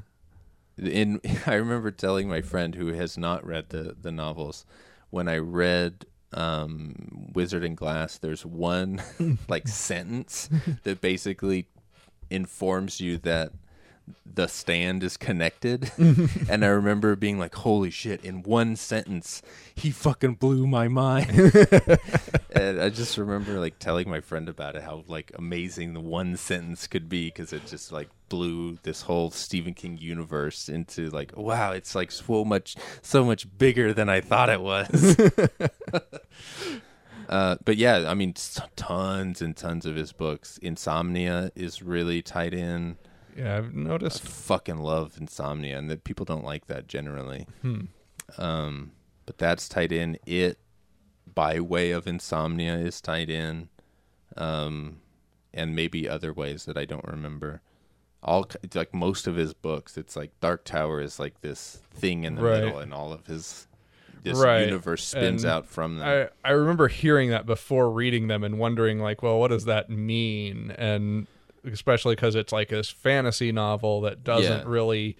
in 0.77 1.19
I 1.45 1.55
remember 1.55 1.91
telling 1.91 2.29
my 2.29 2.41
friend 2.41 2.75
who 2.75 2.87
has 2.93 3.17
not 3.17 3.45
read 3.45 3.69
the 3.69 3.95
the 4.01 4.11
novels 4.11 4.65
when 5.09 5.27
I 5.27 5.37
read 5.37 6.05
um, 6.33 7.31
Wizard 7.33 7.63
and 7.63 7.75
Glass. 7.75 8.17
There's 8.17 8.45
one 8.45 9.01
like 9.47 9.67
sentence 9.67 10.49
that 10.83 11.01
basically 11.01 11.67
informs 12.29 13.01
you 13.01 13.17
that 13.19 13.51
the 14.25 14.47
stand 14.47 15.03
is 15.03 15.17
connected. 15.17 15.91
And 16.49 16.63
i 16.65 16.67
remember 16.67 17.15
being 17.15 17.37
like 17.39 17.55
holy 17.55 17.91
shit 17.91 18.23
in 18.23 18.43
one 18.43 18.75
sentence 18.75 19.41
he 19.75 19.91
fucking 19.91 20.35
blew 20.35 20.65
my 20.67 20.87
mind. 20.87 21.29
And 22.51 22.81
i 22.81 22.89
just 22.89 23.17
remember 23.17 23.59
like 23.59 23.79
telling 23.79 24.09
my 24.09 24.21
friend 24.21 24.49
about 24.49 24.75
it 24.75 24.83
how 24.83 25.03
like 25.07 25.31
amazing 25.37 25.93
the 25.93 25.99
one 25.99 26.35
sentence 26.37 26.87
could 26.87 27.07
be 27.07 27.27
because 27.27 27.53
it 27.53 27.65
just 27.67 27.91
like 27.91 28.09
blew 28.27 28.77
this 28.83 29.03
whole 29.03 29.31
stephen 29.31 29.73
king 29.73 29.97
universe 29.97 30.67
into 30.69 31.09
like 31.09 31.35
wow 31.37 31.71
it's 31.71 31.93
like 31.95 32.11
so 32.11 32.43
much 32.43 32.75
so 33.01 33.23
much 33.23 33.45
bigger 33.57 33.93
than 33.93 34.09
i 34.09 34.21
thought 34.21 34.49
it 34.49 34.61
was. 34.61 35.15
Uh, 37.29 37.55
but 37.63 37.77
yeah 37.77 38.09
i 38.09 38.15
mean 38.15 38.33
tons 38.75 39.39
and 39.39 39.55
tons 39.55 39.85
of 39.85 39.95
his 39.95 40.11
books. 40.11 40.57
Insomnia 40.63 41.51
is 41.55 41.83
really 41.83 42.23
tied 42.23 42.55
in 42.55 42.97
yeah. 43.39 43.57
I've 43.57 43.73
noticed 43.73 44.21
fucking 44.21 44.77
love 44.77 45.17
insomnia 45.19 45.77
and 45.77 45.89
that 45.89 46.03
people 46.03 46.25
don't 46.25 46.43
like 46.45 46.67
that 46.67 46.87
generally 46.87 47.47
Hmm. 47.61 47.81
um 48.37 48.91
but 49.25 49.37
that's 49.37 49.69
tied 49.69 49.91
in 49.91 50.17
it 50.25 50.59
by 51.33 51.59
way 51.59 51.91
of 51.91 52.07
insomnia 52.07 52.75
is 52.75 53.01
tied 53.01 53.29
in 53.29 53.69
um 54.37 54.97
and 55.53 55.75
maybe 55.75 56.07
other 56.07 56.33
ways 56.33 56.65
that 56.65 56.77
i 56.77 56.85
don't 56.85 57.05
remember 57.05 57.61
all 58.21 58.47
like 58.75 58.93
most 58.93 59.27
of 59.27 59.35
his 59.35 59.53
books 59.53 59.97
it's 59.97 60.15
like 60.15 60.31
dark 60.41 60.63
tower 60.65 60.99
is 61.01 61.19
like 61.19 61.41
this 61.41 61.81
thing 61.91 62.23
in 62.25 62.35
the 62.35 62.41
Right. 62.41 62.63
middle 62.63 62.79
and 62.79 62.93
all 62.93 63.13
of 63.13 63.25
his 63.27 63.67
this 64.23 64.37
Right. 64.37 64.65
universe 64.65 65.05
spins 65.05 65.43
And 65.45 65.51
out 65.51 65.65
from 65.65 65.97
them 65.99 66.29
I, 66.43 66.49
I 66.49 66.51
remember 66.51 66.89
hearing 66.89 67.29
that 67.29 67.45
before 67.45 67.89
reading 67.89 68.27
them 68.27 68.43
and 68.43 68.59
wondering 68.59 68.99
like 68.99 69.23
well 69.23 69.39
what 69.39 69.47
does 69.49 69.65
that 69.65 69.89
mean 69.89 70.71
and 70.77 71.27
especially 71.63 72.15
because 72.15 72.35
it's 72.35 72.51
like 72.53 72.69
this 72.69 72.89
fantasy 72.89 73.51
novel 73.51 74.01
that 74.01 74.23
doesn't 74.23 74.59
Yeah. 74.61 74.63
really 74.71 75.17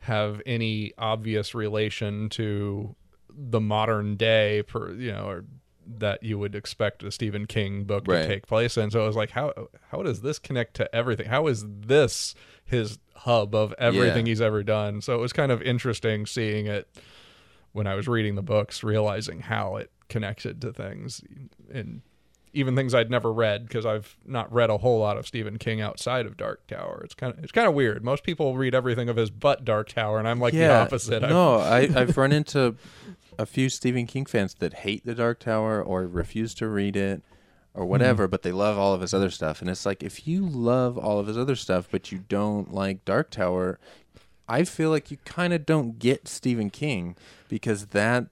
have 0.00 0.40
any 0.46 0.92
obvious 0.98 1.54
relation 1.54 2.28
to 2.30 2.94
the 3.28 3.60
modern 3.60 4.16
day 4.16 4.62
per 4.66 4.92
you 4.92 5.12
know 5.12 5.24
or 5.26 5.44
that 5.98 6.22
you 6.22 6.38
would 6.38 6.54
expect 6.54 7.02
a 7.02 7.10
Stephen 7.10 7.46
King 7.46 7.84
book 7.84 8.04
Right. 8.06 8.22
to 8.22 8.26
take 8.28 8.46
place 8.46 8.76
in. 8.76 8.90
So 8.90 9.02
it 9.02 9.06
was 9.06 9.16
like, 9.16 9.30
how 9.30 9.52
how 9.90 10.02
does 10.02 10.22
this 10.22 10.38
connect 10.38 10.74
to 10.74 10.94
everything? 10.94 11.26
How 11.26 11.46
is 11.48 11.64
this 11.66 12.34
his 12.64 12.98
hub 13.16 13.54
of 13.54 13.74
everything 13.78 14.26
Yeah. 14.26 14.30
he's 14.30 14.40
ever 14.40 14.62
done? 14.62 15.00
So 15.00 15.14
it 15.14 15.20
was 15.20 15.32
kind 15.32 15.50
of 15.50 15.60
interesting 15.62 16.26
seeing 16.26 16.66
it 16.66 16.88
when 17.72 17.86
I 17.86 17.94
was 17.94 18.06
reading 18.08 18.34
the 18.36 18.42
books, 18.42 18.82
realizing 18.84 19.40
how 19.40 19.76
it 19.76 19.90
connected 20.08 20.60
to 20.62 20.72
things 20.72 21.22
and 21.72 22.02
even 22.52 22.74
things 22.74 22.94
I'd 22.94 23.10
never 23.10 23.32
read 23.32 23.66
because 23.66 23.86
I've 23.86 24.16
not 24.26 24.52
read 24.52 24.70
a 24.70 24.78
whole 24.78 24.98
lot 24.98 25.16
of 25.16 25.26
Stephen 25.26 25.56
King 25.58 25.80
outside 25.80 26.26
of 26.26 26.36
Dark 26.36 26.66
Tower. 26.66 27.00
It's 27.04 27.14
kind 27.14 27.32
of 27.36 27.42
it's 27.42 27.52
kind 27.52 27.68
of 27.68 27.74
weird. 27.74 28.04
Most 28.04 28.24
people 28.24 28.56
read 28.56 28.74
everything 28.74 29.08
of 29.08 29.16
his 29.16 29.30
but 29.30 29.64
Dark 29.64 29.88
Tower, 29.88 30.18
and 30.18 30.26
I'm 30.28 30.40
like 30.40 30.52
the 30.52 30.70
opposite. 30.72 31.22
No, 31.22 31.56
I, 31.56 31.78
I've 31.94 32.16
run 32.16 32.32
into 32.32 32.76
a 33.38 33.46
few 33.46 33.68
Stephen 33.68 34.06
King 34.06 34.26
fans 34.26 34.54
that 34.58 34.74
hate 34.74 35.04
The 35.06 35.14
Dark 35.14 35.38
Tower 35.40 35.82
or 35.82 36.06
refuse 36.06 36.52
to 36.54 36.68
read 36.68 36.96
it 36.96 37.22
or 37.72 37.86
whatever, 37.86 38.26
Hmm. 38.26 38.30
but 38.30 38.42
they 38.42 38.52
love 38.52 38.76
all 38.76 38.92
of 38.94 39.00
his 39.00 39.14
other 39.14 39.30
stuff. 39.30 39.60
And 39.60 39.70
it's 39.70 39.86
like, 39.86 40.02
if 40.02 40.26
you 40.26 40.44
love 40.44 40.98
all 40.98 41.20
of 41.20 41.28
his 41.28 41.38
other 41.38 41.54
stuff, 41.56 41.88
but 41.90 42.10
you 42.10 42.18
don't 42.28 42.74
like 42.74 43.04
Dark 43.04 43.30
Tower, 43.30 43.78
I 44.48 44.64
feel 44.64 44.90
like 44.90 45.12
you 45.12 45.18
kind 45.24 45.52
of 45.52 45.64
don't 45.64 45.98
get 46.00 46.26
Stephen 46.26 46.68
King 46.68 47.14
because 47.48 47.86
that 47.86 48.26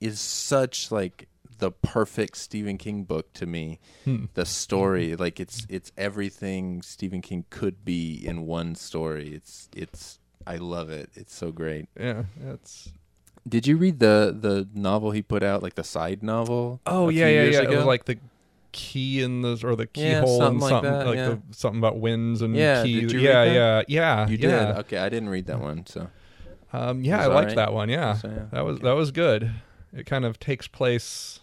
is 0.00 0.18
such 0.20 0.90
like 0.90 1.28
the 1.60 1.70
perfect 1.70 2.36
Stephen 2.36 2.76
King 2.78 3.04
book 3.04 3.32
to 3.34 3.46
me. 3.46 3.78
Hmm. 4.04 4.24
The 4.34 4.44
story, 4.44 5.14
like 5.16 5.38
it's 5.40 5.66
it's 5.68 5.92
everything 5.96 6.82
Stephen 6.82 7.22
King 7.22 7.44
could 7.50 7.84
be 7.84 8.14
in 8.26 8.46
one 8.46 8.74
story. 8.74 9.34
It's 9.34 9.68
it's 9.74 10.18
I 10.46 10.56
love 10.56 10.90
it. 10.90 11.10
It's 11.14 11.34
so 11.34 11.52
great. 11.52 11.86
yeah, 11.98 12.24
it's 12.52 12.90
Did 13.48 13.66
you 13.66 13.76
read 13.76 14.00
the 14.00 14.36
the 14.38 14.68
novel 14.74 15.12
he 15.12 15.22
put 15.22 15.42
out, 15.42 15.62
like 15.62 15.74
the 15.76 15.84
side 15.84 16.22
novel? 16.22 16.80
oh 16.86 17.08
yeah 17.08 17.28
yeah 17.28 17.44
yeah. 17.44 17.62
It 17.62 17.70
was 17.70 17.84
like 17.84 18.04
the 18.06 18.18
key 18.72 19.20
in 19.20 19.42
the 19.42 19.60
or 19.64 19.74
the 19.76 19.88
Yeah, 19.94 20.20
keyhole 20.20 20.38
something 20.38 20.46
and 20.54 20.60
like 20.60 20.70
something 20.70 20.92
that, 20.92 21.06
like 21.06 21.16
yeah. 21.16 21.28
the, 21.28 21.40
something 21.50 21.78
about 21.80 21.98
winds 21.98 22.40
and 22.42 22.54
Yeah, 22.56 22.82
keys. 22.84 23.02
did 23.02 23.12
you 23.12 23.20
yeah, 23.20 23.44
yeah 23.44 23.82
yeah 23.88 24.28
you 24.28 24.36
yeah. 24.36 24.64
did. 24.66 24.76
Okay, 24.82 24.98
I 24.98 25.08
didn't 25.08 25.28
read 25.28 25.46
that 25.46 25.60
one. 25.60 25.86
So 25.86 26.08
Um, 26.72 27.02
yeah, 27.02 27.16
I 27.22 27.26
liked 27.26 27.50
alright? 27.50 27.56
that 27.56 27.72
one. 27.72 27.88
Yeah, 27.88 28.14
So, 28.14 28.28
yeah, 28.28 28.44
that 28.52 28.64
was 28.64 28.76
okay. 28.76 28.84
that 28.86 28.92
was 28.94 29.10
good. 29.10 29.50
It 29.92 30.06
kind 30.06 30.24
of 30.24 30.38
takes 30.38 30.68
place, 30.68 31.39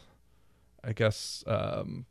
I 0.88 0.94
guess, 0.94 1.44
um, 1.48 2.06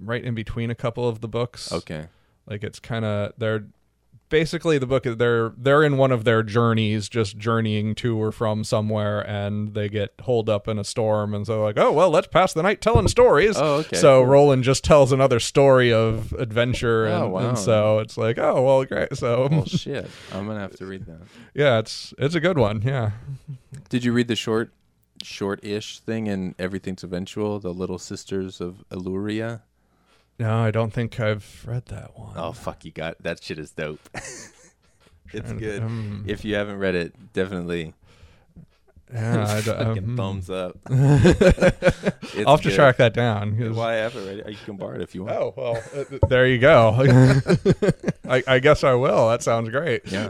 right 0.00 0.24
in 0.24 0.34
between 0.34 0.70
a 0.70 0.74
couple 0.74 1.08
of 1.08 1.20
the 1.20 1.28
books. 1.28 1.70
okay, 1.72 2.06
like 2.46 2.64
it's 2.64 2.78
kind 2.80 3.04
of 3.04 3.32
they're 3.38 3.66
basically 4.28 4.76
the 4.78 4.86
book. 4.86 5.04
They're 5.04 5.52
they're 5.56 5.84
in 5.84 5.96
one 5.98 6.10
of 6.10 6.24
their 6.24 6.42
journeys, 6.42 7.08
just 7.08 7.36
journeying 7.38 7.94
to 7.96 8.20
or 8.20 8.32
from 8.32 8.64
somewhere, 8.64 9.20
and 9.20 9.74
they 9.74 9.88
get 9.88 10.14
holed 10.22 10.48
up 10.48 10.66
in 10.68 10.78
a 10.78 10.84
storm, 10.84 11.32
and 11.34 11.46
so 11.46 11.62
like, 11.62 11.78
oh 11.78 11.92
well, 11.92 12.10
let's 12.10 12.26
pass 12.28 12.52
the 12.52 12.62
night 12.62 12.80
telling 12.80 13.08
stories. 13.08 13.56
Oh, 13.56 13.76
okay, 13.76 13.96
So. 13.96 14.22
Roland 14.22 14.64
just 14.64 14.82
tells 14.84 15.12
another 15.12 15.38
story 15.38 15.92
of 15.92 16.32
adventure, 16.32 17.06
and, 17.06 17.24
Oh, 17.24 17.28
wow. 17.28 17.48
and 17.50 17.58
so 17.58 17.98
it's 18.00 18.16
like, 18.16 18.38
oh 18.38 18.62
well, 18.62 18.84
great. 18.84 19.16
So 19.16 19.48
well 19.50 19.64
shit, 19.66 20.08
I'm 20.32 20.46
gonna 20.46 20.60
have 20.60 20.76
to 20.76 20.86
read 20.86 21.06
that. 21.06 21.20
yeah, 21.54 21.78
it's 21.78 22.12
it's 22.18 22.34
a 22.34 22.40
good 22.40 22.58
one. 22.58 22.82
Yeah. 22.82 23.10
Did 23.88 24.02
you 24.02 24.12
read 24.12 24.26
the 24.28 24.34
short, 24.36 24.72
short-ish 25.26 26.00
thing 26.00 26.26
in 26.26 26.54
Everything's 26.58 27.02
Eventual, 27.04 27.58
the 27.58 27.72
Little 27.74 27.98
Sisters 27.98 28.60
of 28.60 28.84
Eluria? 28.90 29.62
No, 30.38 30.58
I 30.58 30.70
don't 30.70 30.92
think 30.92 31.18
I've 31.18 31.64
read 31.66 31.86
that 31.86 32.18
one. 32.18 32.34
Oh 32.36 32.52
fuck, 32.52 32.84
you 32.84 32.90
got 32.92 33.22
that 33.22 33.42
shit 33.42 33.58
is 33.58 33.70
dope. 33.70 34.00
it's 34.14 34.52
Trying 35.32 35.42
to- 35.46 35.54
good. 35.64 35.82
um, 35.82 36.24
If 36.26 36.44
you 36.44 36.54
haven't 36.54 36.78
read 36.78 36.94
it, 36.94 37.32
definitely 37.32 37.94
yeah, 39.12 39.60
fucking 39.60 40.04
um, 40.04 40.16
thumbs 40.16 40.50
up. 40.50 40.76
I'll 40.90 40.96
have 42.56 42.60
to 42.62 42.70
track 42.74 42.96
that 42.98 43.12
down. 43.14 43.52
Why 43.74 43.92
I 43.92 43.96
haven't 43.96 44.26
read 44.26 44.38
it? 44.40 44.48
You 44.50 44.56
can 44.64 44.76
borrow 44.76 44.96
it 44.96 45.00
if 45.02 45.14
you 45.14 45.24
want. 45.24 45.36
Oh 45.36 45.54
well, 45.56 45.82
uh, 45.94 46.26
there 46.28 46.46
you 46.46 46.58
go. 46.58 46.92
I, 48.28 48.42
I 48.46 48.58
guess 48.58 48.82
I 48.84 48.94
will. 48.94 49.28
That 49.30 49.42
sounds 49.42 49.70
great. 49.70 50.02
Yeah. 50.10 50.28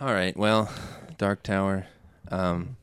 All 0.00 0.12
right. 0.12 0.36
Well, 0.36 0.70
Dark 1.18 1.42
Tower. 1.42 1.86
Um, 2.30 2.76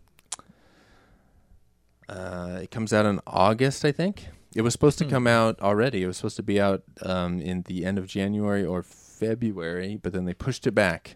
uh, 2.10 2.60
it 2.64 2.72
comes 2.72 2.94
out 2.94 3.06
in 3.06 3.20
August, 3.28 3.84
I 3.84 3.92
think. 3.92 4.28
It 4.56 4.62
was 4.62 4.74
supposed 4.74 4.98
to 5.00 5.04
Hmm. 5.06 5.10
come 5.12 5.28
out 5.28 5.60
already. 5.62 6.04
It 6.04 6.08
was 6.08 6.18
supposed 6.18 6.38
to 6.38 6.44
be 6.44 6.60
out 6.60 6.84
um, 7.04 7.42
in 7.42 7.64
the 7.64 7.86
end 7.86 7.98
of 7.98 8.08
January 8.08 8.64
or 8.66 8.82
February, 8.82 10.00
but 10.02 10.14
then 10.14 10.26
they 10.26 10.34
pushed 10.34 10.66
it 10.68 10.72
back 10.72 11.16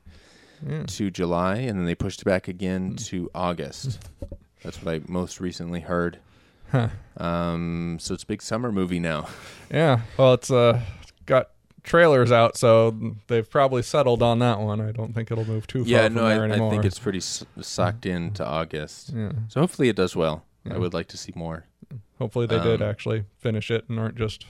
Mm. 0.65 0.85
to 0.97 1.09
July, 1.09 1.55
and 1.55 1.79
then 1.79 1.85
they 1.87 1.95
pushed 1.95 2.21
it 2.21 2.25
back 2.25 2.47
again 2.47 2.89
Hmm. 2.89 2.95
to 2.97 3.31
August. 3.33 3.99
That's 4.63 4.83
what 4.83 4.93
I 4.93 5.01
most 5.07 5.39
recently 5.39 5.79
heard. 5.79 6.19
Huh. 6.71 6.89
Um, 7.17 7.97
so 7.99 8.13
it's 8.13 8.21
a 8.23 8.27
big 8.27 8.41
summer 8.43 8.71
movie 8.71 8.99
now. 8.99 9.27
Yeah. 9.71 10.01
Well, 10.17 10.33
it's 10.35 10.51
uh 10.51 10.81
got 11.25 11.49
trailers 11.83 12.31
out, 12.31 12.57
so 12.57 13.15
they've 13.27 13.49
probably 13.49 13.81
settled 13.81 14.21
on 14.21 14.39
that 14.39 14.59
one. 14.59 14.79
I 14.81 14.91
don't 14.91 15.13
think 15.13 15.31
it'll 15.31 15.45
move 15.47 15.67
too 15.67 15.83
far 15.83 15.89
yeah, 15.91 16.03
from 16.05 16.13
no, 16.15 16.25
I, 16.25 16.45
I 16.45 16.69
think 16.69 16.85
it's 16.85 16.99
pretty 16.99 17.17
s- 17.19 17.45
socked 17.61 18.05
in 18.05 18.31
to 18.33 18.45
August. 18.45 19.11
Yeah. 19.15 19.31
So 19.47 19.59
hopefully 19.61 19.89
it 19.89 19.95
does 19.95 20.15
well. 20.15 20.43
Yeah. 20.65 20.75
I 20.75 20.77
would 20.77 20.93
like 20.93 21.07
to 21.09 21.17
see 21.17 21.33
more. 21.35 21.65
Hopefully 22.19 22.45
they 22.45 22.59
did 22.59 22.81
Um, 22.81 22.87
actually 22.89 23.25
finish 23.39 23.71
it 23.71 23.85
and 23.89 23.99
aren't 23.99 24.15
just. 24.15 24.45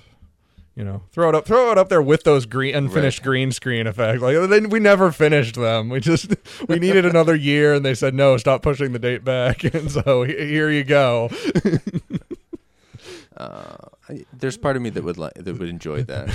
You 0.74 0.86
know, 0.86 1.04
throw 1.12 1.28
it 1.28 1.36
up, 1.36 1.46
throw 1.46 1.70
it 1.74 1.78
up 1.78 1.90
there 1.90 2.02
with 2.02 2.24
those 2.24 2.46
green 2.46 2.74
unfinished 2.74 3.20
Right. 3.20 3.26
green 3.26 3.52
screen 3.52 3.88
effects. 3.88 4.22
Like 4.22 4.38
they, 4.50 4.62
we 4.62 4.80
never 4.80 5.12
finished 5.12 5.56
them. 5.56 5.90
We 5.90 6.00
just 6.00 6.34
we 6.70 6.80
needed 6.80 7.06
another 7.06 7.36
year, 7.36 7.74
and 7.74 7.84
they 7.84 7.94
said 7.94 8.14
no, 8.14 8.38
stop 8.38 8.62
pushing 8.62 8.94
the 8.94 8.98
date 8.98 9.26
back. 9.26 9.64
And 9.76 9.92
so 9.92 10.24
here 10.24 10.70
you 10.72 10.86
go. 10.86 11.30
Uh, 13.42 13.88
I, 14.08 14.26
there's 14.32 14.58
part 14.58 14.76
of 14.76 14.84
me 14.84 14.92
that 14.92 15.04
would 15.04 15.18
like 15.18 15.34
that 15.34 15.58
would 15.58 15.68
enjoy 15.68 16.04
that. 16.04 16.30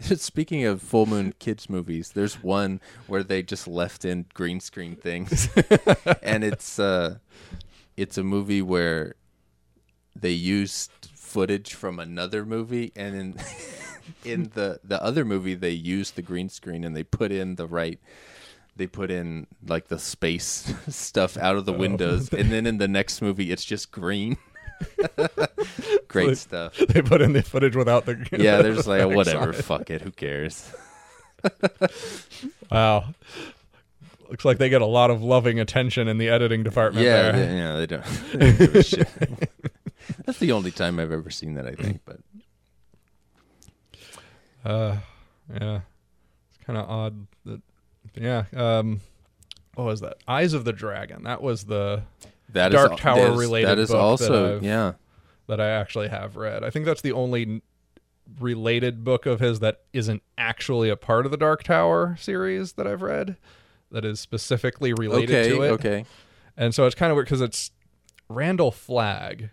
Speaking 0.00 0.64
of 0.66 0.82
full 0.82 1.06
moon 1.06 1.32
kids 1.38 1.70
movies, 1.70 2.12
there's 2.12 2.42
one 2.42 2.78
where 3.06 3.22
they 3.22 3.42
just 3.42 3.66
left 3.66 4.04
in 4.04 4.26
green 4.34 4.60
screen 4.60 4.96
things, 4.96 5.48
and 6.22 6.44
it's 6.44 6.78
uh, 6.78 7.16
it's 7.96 8.18
a 8.18 8.22
movie 8.22 8.60
where 8.60 9.14
they 10.14 10.30
used 10.30 10.90
footage 11.14 11.72
from 11.72 11.98
another 11.98 12.44
movie, 12.44 12.92
and 12.94 13.14
in 13.16 13.34
in 14.24 14.50
the 14.52 14.78
the 14.84 15.02
other 15.02 15.24
movie 15.24 15.54
they 15.54 15.70
used 15.70 16.16
the 16.16 16.22
green 16.22 16.50
screen 16.50 16.84
and 16.84 16.94
they 16.94 17.02
put 17.02 17.32
in 17.32 17.54
the 17.54 17.66
right. 17.66 17.98
They 18.76 18.86
put 18.86 19.10
in 19.10 19.46
like 19.66 19.88
the 19.88 19.98
space 19.98 20.70
stuff 20.88 21.38
out 21.38 21.56
of 21.56 21.64
the 21.64 21.72
windows, 21.72 22.28
and 22.30 22.52
then 22.52 22.66
in 22.66 22.76
the 22.76 22.88
next 22.88 23.22
movie 23.22 23.50
it's 23.50 23.64
just 23.64 23.90
green. 23.90 24.36
Great 26.08 26.28
Like- 26.28 26.36
stuff. 26.36 26.76
they 26.88 27.02
put 27.02 27.20
in 27.22 27.32
the 27.32 27.42
footage 27.42 27.76
without 27.76 28.06
the 28.06 28.26
Yeah, 28.32 28.62
there's 28.62 28.86
like 28.86 29.00
effects 29.02 29.16
whatever, 29.16 29.52
fuck 29.52 29.90
it, 29.90 30.02
who 30.02 30.10
cares? 30.10 30.70
Wow. 32.70 33.06
Looks 34.28 34.44
like 34.44 34.58
they 34.58 34.68
get 34.68 34.82
a 34.82 34.86
lot 34.86 35.10
of 35.10 35.22
loving 35.22 35.60
attention 35.60 36.08
in 36.08 36.18
the 36.18 36.28
editing 36.28 36.62
department 36.64 37.04
Yeah, 37.06 37.30
there. 37.30 37.46
they, 37.46 37.56
yeah, 37.56 37.76
they 37.76 37.86
don't, 37.86 38.04
they 38.32 38.38
don't 38.38 38.58
give 38.58 38.74
a 38.74 38.82
shit. 38.82 39.08
That's 40.24 40.38
the 40.38 40.52
only 40.52 40.70
time 40.72 40.98
I've 40.98 41.12
ever 41.12 41.30
seen 41.30 41.54
that, 41.54 41.66
I 41.66 41.72
think. 41.74 42.00
But 42.04 42.18
Uh, 44.64 44.96
yeah. 45.60 45.80
It's 46.48 46.64
kind 46.66 46.78
of 46.78 46.88
odd 46.90 47.26
that, 47.44 47.62
yeah. 48.16 48.44
Um, 48.54 49.00
what 49.74 49.84
was 49.84 50.00
that? 50.00 50.16
Eyes 50.26 50.54
of 50.54 50.64
the 50.64 50.72
Dragon. 50.72 51.22
That 51.24 51.40
was 51.42 51.64
the 51.64 52.02
that 52.56 52.72
is 52.72 52.76
Dark 52.76 52.92
al- 52.92 52.98
Tower 52.98 53.20
that 53.22 53.32
is- 53.32 53.38
related 53.38 53.68
That 53.68 53.78
is 53.78 53.90
book 53.90 54.00
also 54.00 54.56
I've- 54.56 54.66
yeah. 54.66 54.92
that 55.46 55.60
I 55.60 55.68
actually 55.70 56.08
have 56.08 56.36
read. 56.36 56.62
I 56.64 56.70
think 56.70 56.84
that's 56.86 57.00
the 57.02 57.12
only 57.12 57.62
related 58.40 59.04
book 59.04 59.24
of 59.26 59.40
his 59.40 59.60
that 59.60 59.82
isn't 59.92 60.22
actually 60.36 60.88
a 60.90 60.96
part 60.96 61.24
of 61.26 61.30
the 61.30 61.36
Dark 61.38 61.62
Tower 61.62 62.16
series 62.18 62.72
that 62.72 62.86
I've 62.86 63.02
read. 63.02 63.36
That 63.92 64.04
is 64.04 64.18
specifically 64.18 64.92
related 64.92 65.30
Okay, 65.30 65.48
to 65.50 65.62
it. 65.62 65.68
okay. 65.70 66.04
And 66.56 66.74
so 66.74 66.86
it's 66.86 66.94
kind 66.96 67.12
of 67.12 67.16
weird 67.16 67.26
because 67.26 67.40
it's 67.40 67.70
Randall 68.28 68.72
Flagg 68.72 69.50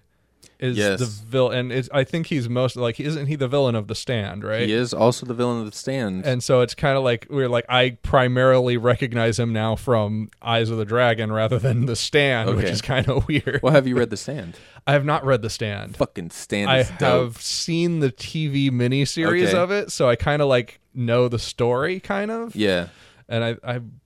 is 0.63 0.77
Yes. 0.77 0.99
the 0.99 1.05
villain, 1.05 1.57
and 1.59 1.71
it's, 1.73 1.89
I 1.93 2.03
think 2.03 2.27
he's 2.27 2.47
most 2.47 2.75
like 2.75 2.99
isn't 2.99 3.27
he 3.27 3.35
the 3.35 3.47
villain 3.47 3.75
of 3.75 3.87
The 3.87 3.95
Stand, 3.95 4.43
right? 4.43 4.65
He 4.67 4.73
is 4.73 4.93
also 4.93 5.25
the 5.25 5.33
villain 5.33 5.59
of 5.59 5.69
the 5.69 5.77
stand. 5.77 6.25
And 6.25 6.41
so 6.41 6.61
it's 6.61 6.73
kind 6.73 6.97
of 6.97 7.03
like 7.03 7.27
we're 7.29 7.49
like 7.49 7.65
I 7.67 7.97
primarily 8.01 8.77
recognize 8.77 9.37
him 9.39 9.51
now 9.53 9.75
from 9.75 10.29
Eyes 10.41 10.69
of 10.69 10.77
the 10.77 10.85
Dragon 10.85 11.31
rather 11.31 11.59
than 11.59 11.85
The 11.85 11.95
Stand, 11.95 12.55
which 12.55 12.65
is 12.69 12.81
kind 12.81 13.07
of 13.09 13.27
weird. 13.27 13.59
well, 13.61 13.73
have 13.73 13.85
you 13.87 13.97
read 13.97 14.09
the 14.09 14.17
stand? 14.17 14.55
I 14.87 14.93
have 14.93 15.05
not 15.05 15.25
read 15.25 15.41
The 15.41 15.49
Stand. 15.49 15.97
Fucking 15.97 16.29
stand 16.31 16.69
I 16.69 16.83
dope. 16.83 16.99
have 17.33 17.41
seen 17.41 17.99
the 17.99 18.11
TV 18.11 18.69
miniseries 18.71 19.47
Okay. 19.49 19.57
of 19.57 19.71
it, 19.71 19.91
so 19.91 20.09
I 20.09 20.15
kind 20.15 20.41
of 20.41 20.47
like 20.47 20.79
know 20.93 21.27
the 21.27 21.39
story, 21.39 21.99
kind 21.99 22.31
of. 22.31 22.55
Yeah. 22.55 22.87
And 23.29 23.43
I, 23.43 23.55
I'm 23.63 23.99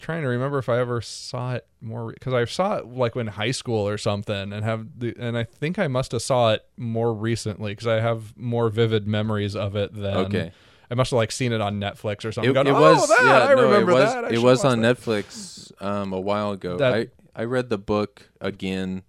trying 0.00 0.22
to 0.22 0.28
remember 0.28 0.58
if 0.58 0.68
I 0.68 0.78
ever 0.78 1.00
saw 1.00 1.54
it 1.54 1.66
more 1.80 2.12
because 2.12 2.32
I 2.34 2.44
saw 2.46 2.76
it 2.78 2.86
like 2.86 3.14
in 3.16 3.26
high 3.28 3.50
school 3.52 3.86
or 3.88 3.98
something, 3.98 4.52
and 4.52 4.64
have 4.64 4.86
the 4.98 5.14
and 5.18 5.36
I 5.38 5.44
think 5.44 5.78
I 5.78 5.86
must 5.88 6.12
have 6.12 6.22
saw 6.22 6.52
it 6.52 6.64
more 6.76 7.12
recently 7.14 7.72
because 7.72 7.86
I 7.86 8.00
have 8.00 8.36
more 8.36 8.68
vivid 8.70 9.06
memories 9.06 9.54
of 9.54 9.76
it 9.76 9.94
than. 9.94 10.16
Okay. 10.16 10.52
I 10.90 10.94
must 10.96 11.12
have 11.12 11.18
like 11.18 11.30
seen 11.30 11.52
it 11.52 11.60
on 11.60 11.78
Netflix 11.78 12.24
or 12.24 12.32
something. 12.32 12.50
It, 12.50 12.54
Gone, 12.54 12.66
it 12.66 12.70
oh, 12.72 12.80
was. 12.80 13.08
that 13.08 13.18
yeah, 13.22 13.44
I 13.44 13.54
no, 13.54 13.62
remember 13.62 13.92
it 13.92 13.94
was, 13.94 14.12
that. 14.12 14.24
I 14.24 14.28
it 14.30 14.38
was 14.42 14.64
on 14.64 14.80
that. 14.82 14.96
Netflix 14.98 15.70
um, 15.80 16.12
a 16.12 16.18
while 16.20 16.50
ago. 16.50 16.76
That- 16.78 16.94
I 16.94 17.06
I 17.36 17.44
read 17.44 17.68
the 17.70 17.78
book 17.78 18.28
again, 18.40 19.02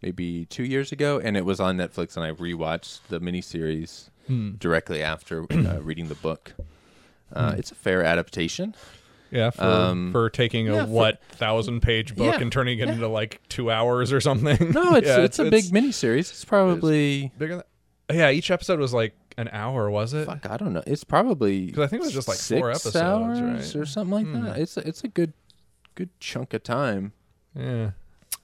maybe 0.00 0.46
two 0.46 0.64
years 0.64 0.92
ago, 0.92 1.20
and 1.22 1.36
it 1.36 1.44
was 1.44 1.60
on 1.60 1.76
Netflix, 1.76 2.16
and 2.16 2.24
I 2.24 2.32
rewatched 2.32 3.00
the 3.08 3.20
miniseries 3.20 4.08
Hmm. 4.26 4.52
directly 4.58 5.02
after 5.02 5.44
uh, 5.52 5.78
reading 5.82 6.08
the 6.08 6.16
book. 6.16 6.54
Uh, 7.32 7.54
It's 7.58 7.70
a 7.70 7.74
fair 7.76 8.02
adaptation. 8.02 8.74
Yeah, 9.30 9.50
for 9.50 9.64
Um, 9.64 10.12
for 10.12 10.30
taking 10.30 10.68
a 10.68 10.74
yeah, 10.74 10.84
for- 10.84 10.90
what 10.90 11.22
thousand 11.30 11.80
page 11.80 12.14
book 12.14 12.34
Yeah, 12.36 12.40
and 12.40 12.50
turning 12.52 12.78
it 12.78 12.86
yeah. 12.86 12.94
into 12.94 13.08
like 13.08 13.40
two 13.48 13.70
hours 13.70 14.12
or 14.12 14.20
something. 14.20 14.70
No, 14.72 14.94
it's 14.96 15.06
Yeah, 15.06 15.18
it's, 15.20 15.38
a 15.38 15.50
big 15.50 15.64
miniseries. 15.64 16.30
It's 16.30 16.44
probably 16.44 17.32
bigger. 17.38 17.64
Than, 18.08 18.16
yeah, 18.18 18.30
each 18.30 18.50
episode 18.50 18.78
was 18.78 18.94
like 18.94 19.14
an 19.36 19.48
hour, 19.52 19.90
was 19.90 20.14
it? 20.14 20.26
fuck. 20.26 20.48
I 20.48 20.56
don't 20.56 20.72
know. 20.72 20.82
It's 20.86 21.04
probably 21.04 21.70
'Cause 21.72 21.84
I 21.84 21.86
think 21.88 22.02
it 22.02 22.06
was 22.06 22.14
just, 22.14 22.28
like, 22.28 22.36
six 22.38 22.58
four 22.60 22.70
episodes, 22.70 23.40
right? 23.40 23.62
Hmm. 23.72 23.78
or 23.80 23.84
something 23.84 24.32
like 24.32 24.44
that. 24.44 24.60
It's 24.60 24.76
a, 24.76 24.86
it's 24.88 25.02
a 25.04 25.08
good 25.08 25.32
good 25.96 26.10
chunk 26.20 26.54
of 26.54 26.62
time. 26.62 27.12
Yeah. 27.54 27.90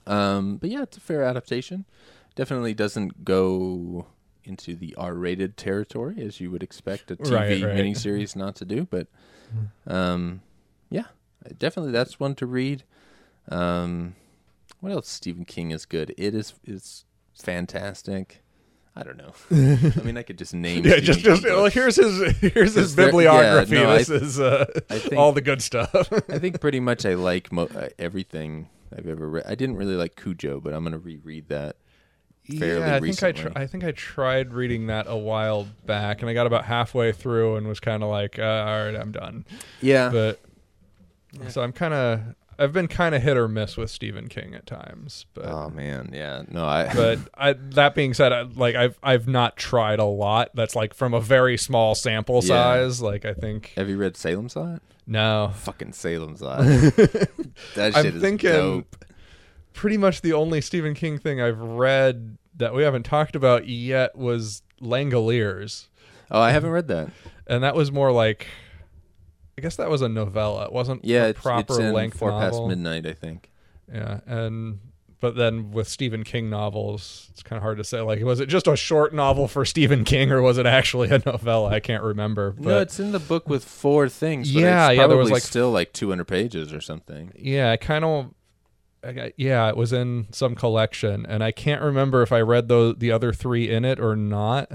Um, 0.05 0.57
but 0.57 0.69
yeah, 0.69 0.81
it's 0.83 0.97
a 0.97 0.99
fair 0.99 1.23
adaptation. 1.23 1.85
Definitely 2.35 2.73
doesn't 2.73 3.23
go 3.23 4.07
into 4.43 4.75
the 4.75 4.93
R-rated 4.97 5.55
territory 5.55 6.21
as 6.21 6.41
you 6.41 6.51
would 6.51 6.61
expect 6.63 7.09
a 7.11 7.15
TV 7.15 7.31
Right, 7.31 7.63
right. 7.63 7.77
miniseries 7.77 8.35
not 8.35 8.55
to 8.57 8.65
do. 8.65 8.85
But 8.89 9.07
um, 9.87 10.41
yeah, 10.93 11.05
definitely 11.57 11.91
that's 11.91 12.19
one 12.19 12.35
to 12.35 12.45
read. 12.45 12.83
Um, 13.49 14.15
what 14.79 14.91
else? 14.91 15.07
Stephen 15.09 15.45
King 15.45 15.71
is 15.71 15.85
good. 15.85 16.13
It 16.17 16.33
is 16.35 16.53
is 16.65 17.05
fantastic. 17.33 18.41
I 18.95 19.01
don't 19.01 19.17
know. 19.17 19.33
I 19.51 20.03
mean, 20.03 20.17
I 20.17 20.23
could 20.23 20.37
just 20.37 20.53
name. 20.53 20.85
Yeah, 20.85 20.91
Stephen 20.97 21.05
just 21.05 21.19
King 21.21 21.31
just 21.35 21.43
well, 21.45 21.65
here's 21.65 21.95
his 21.95 22.37
here's 22.37 22.75
his 22.75 22.95
there- 22.95 23.07
bibliography. 23.07 23.75
yeah, 23.75 23.83
no, 23.83 23.89
I- 23.91 23.97
this 23.97 24.09
is 24.09 24.39
uh, 24.39 24.65
I 24.89 24.99
think- 24.99 25.15
all 25.17 25.31
the 25.31 25.41
good 25.41 25.61
stuff. 25.61 26.11
I 26.29 26.37
think 26.39 26.61
pretty 26.61 26.79
much 26.89 27.05
I 27.05 27.15
like 27.15 27.51
mo- 27.51 27.69
uh, 27.75 27.89
everything 27.97 28.69
I've 28.95 29.07
ever 29.07 29.27
read. 29.27 29.45
I 29.47 29.55
didn't 29.55 29.77
really 29.77 29.95
like 29.95 30.15
Cujo, 30.15 30.59
but 30.59 30.73
I'm 30.73 30.83
gonna 30.83 30.99
reread 30.99 31.49
that. 31.49 31.77
Fairly 32.59 32.81
yeah, 32.81 32.95
I 32.95 32.99
think 32.99 33.23
I 33.23 33.31
tr- 33.31 33.47
I 33.55 33.65
think 33.67 33.83
I 33.85 33.91
tried 33.93 34.53
reading 34.53 34.87
that 34.87 35.05
a 35.07 35.15
while 35.15 35.65
back, 35.85 36.21
and 36.21 36.29
I 36.29 36.33
got 36.33 36.45
about 36.45 36.65
halfway 36.65 37.13
through 37.13 37.55
and 37.55 37.67
was 37.67 37.79
kind 37.79 38.03
of 38.03 38.09
like, 38.09 38.37
uh, 38.37 38.43
all 38.43 38.85
right, 38.85 38.95
I'm 38.95 39.13
done. 39.13 39.45
Yeah, 39.81 40.09
But 40.09 40.41
so 41.49 41.61
I'm 41.61 41.71
kind 41.73 41.93
of 41.93 42.21
I've 42.59 42.71
been 42.71 42.87
kind 42.87 43.15
of 43.15 43.23
hit 43.23 43.35
or 43.35 43.47
miss 43.47 43.77
with 43.77 43.89
Stephen 43.89 44.27
King 44.27 44.53
at 44.53 44.67
times, 44.67 45.25
but. 45.33 45.45
Oh 45.45 45.69
man, 45.71 46.11
yeah. 46.13 46.43
No, 46.49 46.65
I. 46.65 46.93
but 46.95 47.19
I, 47.35 47.53
that 47.53 47.95
being 47.95 48.13
said, 48.13 48.31
I, 48.31 48.41
like 48.43 48.75
I've 48.75 48.97
I've 49.01 49.27
not 49.27 49.57
tried 49.57 49.99
a 49.99 50.05
lot. 50.05 50.51
That's 50.53 50.75
like 50.75 50.93
from 50.93 51.13
a 51.13 51.19
very 51.19 51.57
small 51.57 51.95
sample 51.95 52.35
Yeah. 52.43 52.47
size. 52.47 53.01
Like 53.01 53.25
I 53.25 53.33
think 53.33 53.73
have 53.75 53.89
you 53.89 53.97
read 53.97 54.15
Salem's 54.15 54.55
Lot? 54.55 54.81
no, 55.07 55.51
Fucking 55.55 55.93
Salem's 55.93 56.41
Lot. 56.43 56.59
that 56.59 57.29
shit 57.75 57.95
I'm 57.95 58.05
is 58.05 58.21
thinking 58.21 58.51
dope. 58.51 59.05
pretty 59.73 59.97
much 59.97 60.21
the 60.21 60.33
only 60.33 60.61
Stephen 60.61 60.93
King 60.93 61.17
thing 61.17 61.41
I've 61.41 61.59
read 61.59 62.37
that 62.55 62.73
we 62.75 62.83
haven't 62.83 63.03
talked 63.03 63.35
about 63.35 63.67
yet 63.67 64.15
was 64.15 64.61
Langoliers, 64.79 65.87
Oh, 66.31 66.39
I 66.39 66.51
haven't 66.51 66.69
read 66.69 66.87
that. 66.89 67.09
and 67.47 67.63
that 67.63 67.75
was 67.75 67.91
more 67.91 68.11
like, 68.11 68.47
I 69.57 69.61
guess 69.61 69.75
that 69.75 69.89
was 69.89 70.01
a 70.01 70.09
novella. 70.09 70.65
It 70.65 70.71
wasn't 70.73 71.05
Yeah, 71.05 71.25
a 71.25 71.29
it's, 71.29 71.39
proper 71.41 71.73
it's 71.73 71.77
in 71.77 71.93
length 71.93 72.17
Four 72.17 72.31
Past. 72.31 72.61
Midnight, 72.63 73.05
I 73.05 73.13
think. 73.13 73.51
Yeah, 73.93 74.21
and 74.25 74.79
but 75.19 75.35
then 75.35 75.71
with 75.71 75.87
Stephen 75.87 76.23
King 76.23 76.49
novels, 76.49 77.27
it's 77.31 77.43
kind 77.43 77.57
of 77.57 77.63
hard 77.63 77.77
to 77.77 77.83
say. 77.83 78.01
Like, 78.01 78.21
was 78.23 78.39
it 78.39 78.47
just 78.47 78.67
a 78.67 78.75
short 78.75 79.13
novel 79.13 79.47
for 79.47 79.63
Stephen 79.63 80.03
King, 80.03 80.31
or 80.31 80.41
was 80.41 80.57
it 80.57 80.65
actually 80.65 81.09
a 81.11 81.19
novella? 81.25 81.69
I 81.69 81.79
can't 81.79 82.03
remember. 82.03 82.51
But 82.51 82.65
no, 82.65 82.79
it's 82.79 82.99
in 82.99 83.11
the 83.11 83.19
book 83.19 83.47
with 83.47 83.63
four 83.63 84.09
things. 84.09 84.51
But 84.51 84.59
Yeah, 84.61 84.89
it's 84.89 84.97
yeah, 84.97 85.07
there 85.07 85.15
was, 85.17 85.31
like- 85.31 85.43
still 85.43 85.71
like 85.71 85.93
200 85.93 86.25
pages 86.25 86.73
or 86.73 86.81
something. 86.81 87.31
yeah, 87.37 87.71
I 87.71 87.77
kind 87.77 88.03
of. 88.03 88.33
I 89.05 89.11
got- 89.11 89.31
Yeah, 89.37 89.67
it 89.69 89.77
was 89.77 89.93
in 89.93 90.27
some 90.31 90.55
collection, 90.55 91.25
and 91.25 91.43
I 91.43 91.51
can't 91.51 91.81
remember 91.81 92.21
if 92.21 92.31
I 92.31 92.39
read 92.41 92.67
those 92.69 92.95
the 92.97 93.11
other 93.11 93.31
three 93.33 93.69
in 93.69 93.85
it 93.85 93.99
or 93.99 94.15
not. 94.15 94.71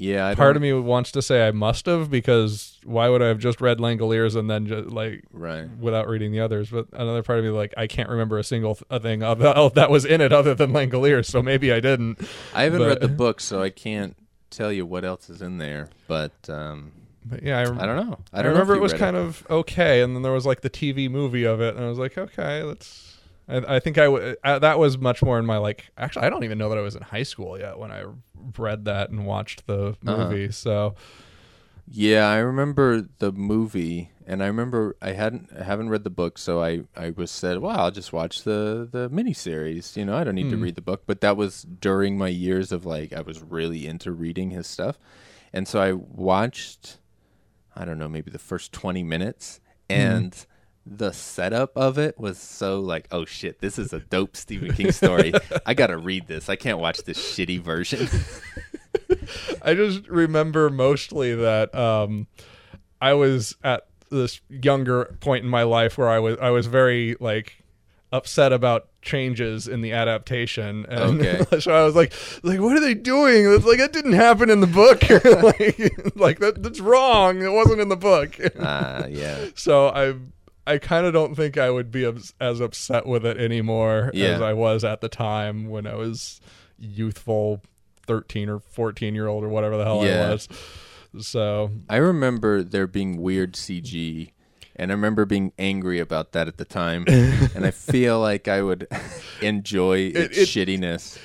Yeah, 0.00 0.28
I 0.28 0.34
Part 0.36 0.54
of 0.54 0.62
me 0.62 0.72
wants 0.72 1.10
to 1.12 1.22
say 1.22 1.46
I 1.46 1.50
must 1.50 1.86
have 1.86 2.08
because 2.10 2.78
why 2.84 3.08
would 3.08 3.20
I 3.20 3.26
have 3.26 3.38
just 3.40 3.60
read 3.60 3.78
Langoliers 3.78 4.36
and 4.36 4.48
then 4.48 4.66
just 4.66 4.90
like 4.90 5.24
Right. 5.32 5.68
without 5.80 6.06
reading 6.08 6.30
the 6.30 6.38
others? 6.40 6.70
But 6.70 6.86
another 6.92 7.22
part 7.24 7.40
of 7.40 7.44
me 7.44 7.50
like 7.50 7.74
I 7.76 7.86
can't 7.88 8.08
remember 8.08 8.38
a 8.38 8.44
single 8.44 8.76
th- 8.76 8.84
a 8.90 9.00
thing 9.00 9.22
of, 9.24 9.42
of 9.42 9.74
that 9.74 9.90
was 9.90 10.04
in 10.04 10.20
it 10.20 10.32
other 10.32 10.54
than 10.54 10.72
Langoliers, 10.72 11.26
so 11.26 11.42
maybe 11.42 11.72
I 11.72 11.80
didn't. 11.80 12.20
I 12.54 12.62
haven't 12.64 12.78
But- 12.78 12.88
read 12.88 13.00
the 13.00 13.08
book, 13.08 13.40
so 13.40 13.60
I 13.60 13.70
can't 13.70 14.16
tell 14.50 14.72
you 14.72 14.86
what 14.86 15.04
else 15.04 15.28
is 15.28 15.42
in 15.42 15.58
there. 15.58 15.88
But 16.06 16.32
um, 16.48 16.92
But 17.26 17.42
yeah, 17.42 17.58
I, 17.58 17.64
rem- 17.64 17.80
I 17.80 17.86
don't 17.86 17.96
know. 18.08 18.18
I 18.32 18.38
I, 18.38 18.42
don't 18.42 18.52
remember 18.52 18.74
know 18.74 18.78
it 18.78 18.82
was 18.82 18.92
kind 18.94 19.16
of 19.16 19.44
okay, 19.50 20.00
and 20.00 20.14
then 20.14 20.22
there 20.22 20.32
was 20.32 20.46
like 20.46 20.60
the 20.60 20.70
TV 20.70 21.10
movie 21.10 21.44
of 21.44 21.60
it, 21.60 21.74
and 21.74 21.84
I 21.84 21.88
was 21.88 21.98
like, 21.98 22.16
okay, 22.16 22.62
let's. 22.62 23.17
I, 23.48 23.76
I 23.76 23.80
think 23.80 23.98
I 23.98 24.04
w- 24.04 24.36
uh, 24.44 24.58
that 24.58 24.78
was 24.78 24.98
much 24.98 25.22
more 25.22 25.38
in 25.38 25.46
my 25.46 25.56
like. 25.58 25.90
Actually, 25.96 26.26
I 26.26 26.30
don't 26.30 26.44
even 26.44 26.58
know 26.58 26.68
that 26.68 26.78
I 26.78 26.82
was 26.82 26.94
in 26.96 27.02
high 27.02 27.22
school 27.22 27.58
yet 27.58 27.78
when 27.78 27.90
I 27.90 28.04
read 28.58 28.84
that 28.84 29.10
and 29.10 29.26
watched 29.26 29.66
the 29.66 29.96
Uh-huh. 30.06 30.16
movie. 30.28 30.50
So 30.52 30.94
Yeah, 31.90 32.26
I 32.28 32.36
remember 32.38 33.08
the 33.18 33.32
movie, 33.32 34.10
and 34.26 34.42
I 34.42 34.46
remember 34.46 34.94
I 35.00 35.12
hadn't 35.12 35.48
I 35.58 35.64
haven't 35.64 35.88
read 35.88 36.04
the 36.04 36.10
book, 36.10 36.36
so 36.36 36.62
I 36.62 36.82
I 36.94 37.10
was 37.10 37.30
said, 37.30 37.58
well, 37.60 37.78
I'll 37.78 37.90
just 37.90 38.12
watch 38.12 38.42
the 38.42 38.86
the 38.90 39.08
miniseries. 39.08 39.96
You 39.96 40.04
know, 40.04 40.14
I 40.14 40.24
don't 40.24 40.34
need 40.34 40.50
to 40.50 40.56
Hmm. 40.56 40.62
read 40.64 40.74
the 40.74 40.82
book. 40.82 41.04
But 41.06 41.22
that 41.22 41.36
was 41.38 41.62
during 41.62 42.18
my 42.18 42.28
years 42.28 42.72
of 42.72 42.84
like 42.84 43.12
I 43.14 43.22
was 43.22 43.42
really 43.42 43.86
into 43.86 44.12
reading 44.12 44.50
his 44.50 44.66
stuff, 44.66 44.98
and 45.52 45.66
so 45.66 45.80
I 45.80 45.92
watched. 45.92 46.98
I 47.74 47.84
don't 47.84 47.98
know, 47.98 48.08
maybe 48.08 48.30
the 48.30 48.38
first 48.40 48.72
twenty 48.72 49.02
minutes, 49.02 49.60
Hmm. 49.88 49.94
and. 49.96 50.46
The 50.90 51.12
setup 51.12 51.76
of 51.76 51.98
it 51.98 52.18
was 52.18 52.38
so 52.38 52.80
like, 52.80 53.08
oh 53.10 53.24
shit, 53.26 53.60
this 53.60 53.78
is 53.78 53.92
a 53.92 54.00
dope 54.00 54.36
Stephen 54.36 54.72
King 54.72 54.90
story. 54.92 55.32
I 55.66 55.74
gotta 55.74 55.98
read 55.98 56.26
this. 56.28 56.48
I 56.48 56.56
can't 56.56 56.78
watch 56.78 57.02
this 57.04 57.18
shitty 57.18 57.60
version. 57.60 58.08
I 59.62 59.74
just 59.74 60.06
remember 60.08 60.70
mostly 60.70 61.34
that 61.34 61.74
um, 61.74 62.26
I 63.00 63.12
was 63.14 63.54
at 63.62 63.86
this 64.10 64.40
younger 64.48 65.16
point 65.20 65.44
in 65.44 65.50
my 65.50 65.64
life 65.64 65.98
where 65.98 66.08
I 66.08 66.18
was 66.20 66.38
I 66.40 66.48
was 66.50 66.66
very 66.66 67.16
like 67.20 67.62
upset 68.10 68.54
about 68.54 68.88
changes 69.02 69.68
in 69.68 69.82
the 69.82 69.92
adaptation 69.92 70.86
and 70.88 71.20
Okay. 71.20 71.44
so 71.60 71.72
I 71.74 71.84
was 71.84 71.94
like 71.94 72.14
like 72.42 72.58
what 72.60 72.74
are 72.74 72.80
they 72.80 72.94
doing 72.94 73.44
it's 73.52 73.66
like 73.66 73.78
it 73.78 73.92
didn't 73.92 74.14
happen 74.14 74.48
in 74.48 74.60
the 74.60 74.66
book 74.66 75.02
like 75.42 76.16
like 76.16 76.38
that 76.38 76.62
that's 76.62 76.80
wrong 76.80 77.42
it 77.42 77.52
wasn't 77.52 77.80
in 77.82 77.90
the 77.90 77.96
book 77.98 78.38
Ah, 78.58 79.04
yeah. 79.06 79.48
so 79.54 79.88
I 79.88 80.14
I 80.68 80.78
kind 80.78 81.06
of 81.06 81.12
don't 81.12 81.34
think 81.34 81.56
I 81.58 81.70
would 81.70 81.90
be 81.90 82.04
as 82.40 82.60
upset 82.60 83.06
with 83.06 83.24
it 83.24 83.36
anymore 83.38 84.10
Yeah. 84.14 84.26
as 84.28 84.40
I 84.42 84.52
was 84.52 84.84
at 84.84 85.00
the 85.00 85.08
time 85.08 85.68
when 85.68 85.86
I 85.86 85.94
was 85.94 86.40
youthful 86.78 87.62
13 88.06 88.48
or 88.48 88.58
14 88.60 89.14
year 89.14 89.26
old 89.26 89.44
or 89.44 89.48
whatever 89.48 89.76
the 89.76 89.84
hell 89.84 90.04
Yeah. 90.04 90.26
I 90.26 90.30
was. 90.32 90.48
So, 91.20 91.70
I 91.88 91.96
remember 91.96 92.62
there 92.62 92.86
being 92.86 93.20
weird 93.20 93.54
CG, 93.54 94.30
and 94.76 94.90
I 94.90 94.94
remember 94.94 95.24
being 95.24 95.52
angry 95.58 95.98
about 96.00 96.32
that 96.32 96.48
at 96.48 96.58
the 96.58 96.64
time. 96.66 97.04
and 97.08 97.64
I 97.64 97.70
feel 97.70 98.20
like 98.20 98.46
I 98.46 98.60
would 98.62 98.86
enjoy 99.42 100.12
its 100.14 100.36
it- 100.38 100.48
shittiness. 100.48 101.18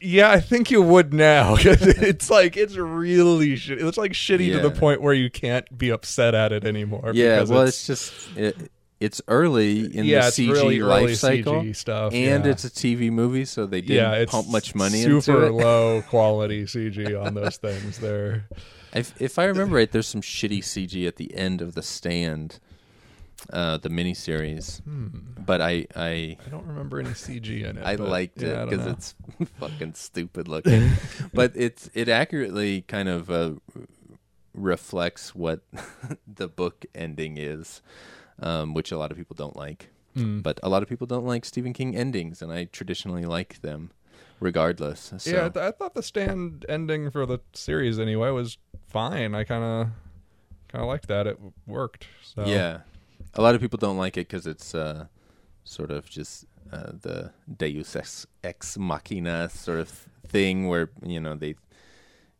Yeah, 0.00 0.30
I 0.30 0.40
think 0.40 0.70
you 0.70 0.82
would 0.82 1.12
now. 1.12 1.56
it's 1.60 2.30
like 2.30 2.56
it's 2.56 2.76
really 2.76 3.54
shitty. 3.54 3.82
It's 3.82 3.98
like 3.98 4.12
shitty 4.12 4.52
to 4.52 4.60
the 4.60 4.70
point 4.70 5.02
where 5.02 5.14
you 5.14 5.30
can't 5.30 5.76
be 5.76 5.90
upset 5.90 6.34
at 6.34 6.52
it 6.52 6.64
anymore. 6.64 7.12
Yeah, 7.14 7.42
well, 7.44 7.62
it's, 7.62 7.86
just 7.86 8.12
it, 8.36 8.70
it's 9.00 9.20
early 9.28 9.96
in 9.96 10.04
Yeah, 10.04 10.26
the 10.26 10.30
CG 10.30 10.52
really 10.52 10.80
life 10.80 11.16
cycle 11.16 11.62
CG 11.62 11.76
stuff, 11.76 12.12
and 12.12 12.44
yeah. 12.44 12.50
it's 12.50 12.64
a 12.64 12.70
TV 12.70 13.10
movie, 13.10 13.44
so 13.44 13.66
they 13.66 13.80
didn't 13.80 13.96
yeah, 13.96 14.18
it's 14.18 14.32
pump 14.32 14.48
much 14.48 14.74
money 14.74 15.02
into 15.02 15.20
super 15.20 15.50
low 15.50 16.02
quality 16.08 16.64
CG 16.64 17.20
on 17.20 17.34
those 17.34 17.56
things. 17.56 17.98
There, 17.98 18.48
If, 18.92 19.20
if 19.20 19.38
I 19.38 19.44
remember 19.44 19.76
right, 19.76 19.90
there's 19.90 20.08
some 20.08 20.22
shitty 20.22 20.60
CG 20.60 21.06
at 21.06 21.16
the 21.16 21.34
end 21.34 21.60
of 21.60 21.74
the 21.74 21.82
stand, 21.82 22.58
uh, 23.52 23.78
the 23.78 23.88
miniseries. 23.88 24.80
But 24.84 25.60
I 25.60 25.86
I 25.94 26.36
I 26.44 26.50
don't 26.50 26.66
remember 26.66 27.00
any 27.00 27.10
CG 27.10 27.64
in 27.64 27.78
it. 27.78 27.84
I 27.84 27.96
but 27.96 28.08
liked 28.08 28.42
yeah, 28.42 28.62
it 28.62 28.70
because 28.70 28.86
it's 28.86 29.14
fucking 29.60 29.94
stupid 29.94 30.48
looking, 30.48 30.90
but 31.34 31.52
it's 31.54 31.90
it 31.94 32.08
accurately 32.08 32.82
kind 32.82 33.08
of 33.08 33.30
uh, 33.30 33.52
reflects 34.54 35.34
what 35.34 35.60
the 36.26 36.48
book 36.48 36.84
ending 36.94 37.36
is, 37.38 37.80
um, 38.40 38.74
which 38.74 38.92
a 38.92 38.98
lot 38.98 39.10
of 39.10 39.16
people 39.16 39.34
don't 39.34 39.56
like. 39.56 39.88
Mm. 40.16 40.42
But 40.42 40.58
a 40.62 40.68
lot 40.68 40.82
of 40.82 40.88
people 40.88 41.06
don't 41.06 41.26
like 41.26 41.44
Stephen 41.44 41.72
King 41.72 41.96
endings, 41.96 42.42
and 42.42 42.52
I 42.52 42.64
traditionally 42.64 43.24
like 43.24 43.60
them, 43.60 43.90
regardless. 44.40 45.12
So. 45.18 45.30
Yeah, 45.30 45.46
I, 45.46 45.48
th- 45.48 45.62
I 45.64 45.70
thought 45.70 45.94
the 45.94 46.02
stand 46.02 46.66
ending 46.68 47.10
for 47.10 47.24
the 47.24 47.38
series 47.52 47.98
anyway 47.98 48.30
was 48.30 48.58
fine. 48.88 49.34
I 49.34 49.44
kind 49.44 49.64
of 49.64 49.88
kind 50.68 50.82
of 50.82 50.88
liked 50.88 51.08
that. 51.08 51.26
It 51.26 51.38
worked. 51.66 52.06
So 52.22 52.44
Yeah, 52.46 52.80
a 53.38 53.40
lot 53.40 53.54
of 53.54 53.60
people 53.60 53.78
don't 53.78 53.96
like 53.96 54.16
it 54.16 54.26
because 54.26 54.46
it's 54.46 54.74
uh, 54.74 55.06
sort 55.62 55.92
of 55.92 56.10
just 56.10 56.44
uh, 56.72 56.90
the 57.00 57.30
Deus 57.56 57.94
ex, 57.94 58.26
ex 58.42 58.76
machina 58.76 59.48
sort 59.48 59.78
of 59.78 59.88
thing, 60.26 60.66
where 60.66 60.90
you 61.02 61.20
know 61.20 61.36
they 61.36 61.54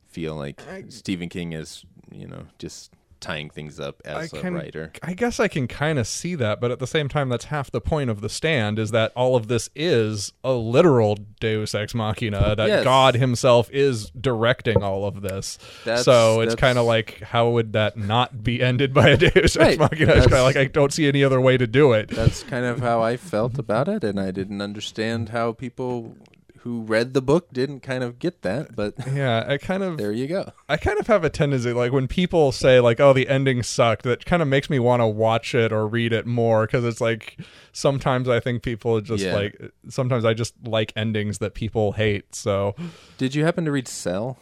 feel 0.09 0.35
like 0.35 0.61
Stephen 0.89 1.29
King 1.29 1.53
is, 1.53 1.85
you 2.11 2.27
know, 2.27 2.47
just 2.59 2.93
tying 3.21 3.51
things 3.51 3.81
up 3.81 4.01
as 4.05 4.33
a 4.33 4.41
can, 4.41 4.55
writer. 4.55 4.93
I 5.03 5.15
guess 5.15 5.41
I 5.41 5.49
can 5.49 5.67
kind 5.69 5.99
of 5.99 6.07
see 6.07 6.35
that, 6.37 6.61
but 6.61 6.71
at 6.71 6.79
the 6.79 6.87
same 6.87 7.09
time, 7.09 7.29
that's 7.29 7.47
half 7.47 7.71
the 7.71 7.81
point 7.81 8.11
of 8.11 8.21
the 8.21 8.29
stand 8.29 8.79
is 8.79 8.91
that 8.93 9.13
all 9.17 9.35
of 9.37 9.49
this 9.49 9.69
is 9.75 10.33
a 10.45 10.53
literal 10.53 11.17
Deus 11.41 11.75
ex 11.75 11.95
machina. 11.95 12.55
That 12.57 12.69
Yes. 12.69 12.85
God 12.85 13.15
Himself 13.17 13.69
is 13.73 14.11
directing 14.11 14.83
all 14.83 15.05
of 15.05 15.23
this. 15.23 15.59
That's- 15.85 16.05
so 16.05 16.41
it's 16.41 16.55
kind 16.55 16.79
of 16.79 16.87
like, 16.87 17.21
how 17.21 17.51
would 17.51 17.73
that 17.73 17.97
not 17.97 18.43
be 18.43 18.63
ended 18.63 18.95
by 18.95 19.09
a 19.11 19.17
Deus 19.19 19.57
ex 19.57 19.57
Right. 19.57 19.79
machina? 19.79 20.13
It's 20.13 20.27
kind 20.27 20.35
of 20.39 20.45
like 20.45 20.57
I 20.57 20.67
don't 20.67 20.93
see 20.93 21.09
any 21.09 21.25
other 21.25 21.41
way 21.41 21.57
to 21.57 21.67
do 21.67 21.93
it. 21.93 22.09
That's 22.11 22.43
kind 22.45 22.65
of 22.65 22.81
how 22.81 23.03
I 23.03 23.17
felt 23.17 23.59
about 23.59 23.89
it, 23.89 24.05
and 24.05 24.19
I 24.21 24.31
didn't 24.31 24.61
understand 24.63 25.31
how 25.31 25.53
people 25.53 26.17
who 26.63 26.83
read 26.83 27.15
the 27.15 27.23
book 27.23 27.53
didn't 27.53 27.81
kind 27.81 28.03
of 28.05 28.19
get 28.19 28.43
that. 28.43 28.75
But 28.77 28.95
Yeah, 29.13 29.45
I 29.47 29.59
kind 29.59 29.83
of 29.83 29.97
there 29.99 30.13
you 30.13 30.27
go. 30.27 30.53
I 30.69 30.77
kind 30.77 30.99
of 30.99 31.07
have 31.07 31.25
a 31.25 31.31
tendency, 31.31 31.73
like 31.73 31.93
when 31.93 32.09
people 32.09 32.53
say, 32.53 32.81
like, 32.81 33.01
"Oh, 33.01 33.13
the 33.13 33.29
ending 33.29 33.63
sucked," 33.63 34.03
that 34.05 34.25
kind 34.25 34.43
of 34.43 34.49
makes 34.49 34.69
me 34.71 34.79
want 34.79 35.01
to 35.01 35.07
watch 35.07 35.55
it 35.55 35.73
or 35.73 35.87
read 35.87 36.13
it 36.13 36.27
more 36.27 36.67
because 36.67 36.85
it's 36.85 37.01
like 37.01 37.39
sometimes 37.73 38.29
I 38.29 38.41
think 38.41 38.63
people 38.63 39.01
just 39.01 39.25
Yeah. 39.25 39.35
like 39.35 39.61
sometimes 39.89 40.25
I 40.25 40.35
just 40.35 40.55
like 40.65 40.93
endings 40.97 41.39
that 41.39 41.55
people 41.55 41.93
hate. 41.93 42.35
So, 42.35 42.75
Did 43.19 43.35
you 43.35 43.45
happen 43.45 43.65
to 43.65 43.73
read 43.73 43.89
Cell, 43.89 44.39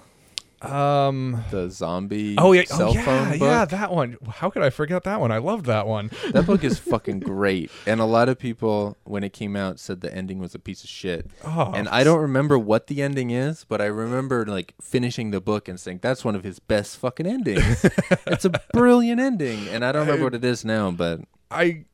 um, 0.62 1.44
the 1.50 1.68
zombie 1.70 2.34
oh 2.38 2.52
yeah, 2.52 2.64
cell 2.64 2.90
oh 2.90 2.94
yeah, 2.94 3.04
phone 3.04 3.38
book? 3.38 3.48
yeah, 3.48 3.64
that 3.66 3.92
one. 3.92 4.16
How 4.28 4.48
could 4.48 4.62
I 4.62 4.70
forget 4.70 5.04
that 5.04 5.20
one? 5.20 5.30
I 5.30 5.38
loved 5.38 5.66
that 5.66 5.86
one. 5.86 6.10
That 6.36 6.44
book 6.44 6.64
is 6.64 6.78
fucking 6.78 7.20
great. 7.34 7.70
And 7.86 8.00
a 8.00 8.04
lot 8.04 8.28
of 8.28 8.38
people, 8.38 8.96
when 9.04 9.22
it 9.22 9.32
came 9.32 9.54
out, 9.56 9.78
said 9.78 10.00
the 10.00 10.12
ending 10.12 10.38
was 10.38 10.54
a 10.54 10.58
piece 10.58 10.82
of 10.82 10.90
shit. 10.90 11.30
Oh, 11.44 11.72
and 11.74 11.88
I 11.88 12.04
don't 12.04 12.20
remember 12.20 12.58
what 12.58 12.88
the 12.88 13.00
ending 13.00 13.30
is, 13.30 13.64
but 13.64 13.80
I 13.80 13.86
remember 13.86 14.44
like 14.44 14.74
finishing 14.80 15.30
the 15.30 15.40
book 15.40 15.68
and 15.68 15.78
saying 15.78 16.00
that's 16.02 16.24
one 16.24 16.34
of 16.34 16.42
his 16.42 16.58
best 16.58 16.96
fucking 16.98 17.26
endings. 17.26 17.84
it's 18.26 18.44
a 18.44 18.50
brilliant 18.72 19.20
ending, 19.20 19.68
and 19.68 19.84
I 19.84 19.92
don't 19.92 20.06
remember 20.06 20.24
what 20.24 20.34
it 20.34 20.44
is 20.44 20.64
now, 20.64 20.90
but 20.90 21.20
I, 21.50 21.84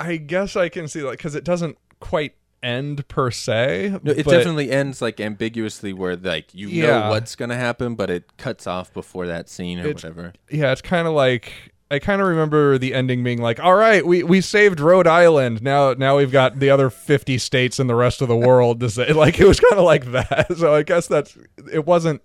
I 0.00 0.16
guess 0.16 0.56
I 0.56 0.68
can 0.68 0.88
see 0.88 1.00
that 1.00 1.10
because 1.12 1.34
it 1.34 1.44
doesn't 1.44 1.76
quite 2.00 2.34
end 2.62 3.06
per 3.08 3.30
se. 3.30 3.98
no, 4.02 4.12
it 4.12 4.24
but- 4.24 4.30
definitely 4.30 4.70
ends 4.70 5.02
like 5.02 5.20
ambiguously, 5.20 5.92
where 5.92 6.16
like 6.16 6.54
you 6.54 6.68
Yeah. 6.68 6.86
know 7.00 7.10
what's 7.10 7.34
gonna 7.36 7.56
happen, 7.56 7.94
but 7.94 8.10
it 8.10 8.36
cuts 8.36 8.66
off 8.66 8.92
before 8.92 9.26
that 9.26 9.48
scene 9.48 9.78
or 9.78 9.86
It's- 9.88 10.02
whatever. 10.04 10.32
yeah, 10.50 10.72
it's 10.72 10.82
kind 10.82 11.06
of 11.08 11.14
like 11.14 11.52
I 11.90 11.98
kind 11.98 12.22
of 12.22 12.28
remember 12.28 12.78
the 12.78 12.94
ending 12.94 13.22
being 13.22 13.42
like, 13.42 13.60
"All 13.60 13.74
right, 13.74 14.06
we 14.06 14.22
we 14.22 14.40
saved 14.40 14.80
Rhode 14.80 15.06
Island. 15.06 15.62
Now 15.62 15.92
now 15.92 16.16
we've 16.16 16.32
got 16.32 16.58
the 16.58 16.70
other 16.70 16.88
50 16.88 17.36
states 17.36 17.78
and 17.78 17.90
the 17.90 17.94
rest 17.94 18.22
of 18.22 18.28
the 18.28 18.36
world 18.36 18.80
to 18.80 18.88
say." 18.98 19.12
Like 19.12 19.38
it 19.38 19.46
was 19.46 19.60
kind 19.60 19.74
of 19.78 19.84
like 19.84 20.06
that. 20.12 20.46
So 20.56 20.74
I 20.74 20.84
guess 20.84 21.06
that's 21.06 21.36
it 21.70 21.84
wasn't 21.84 22.22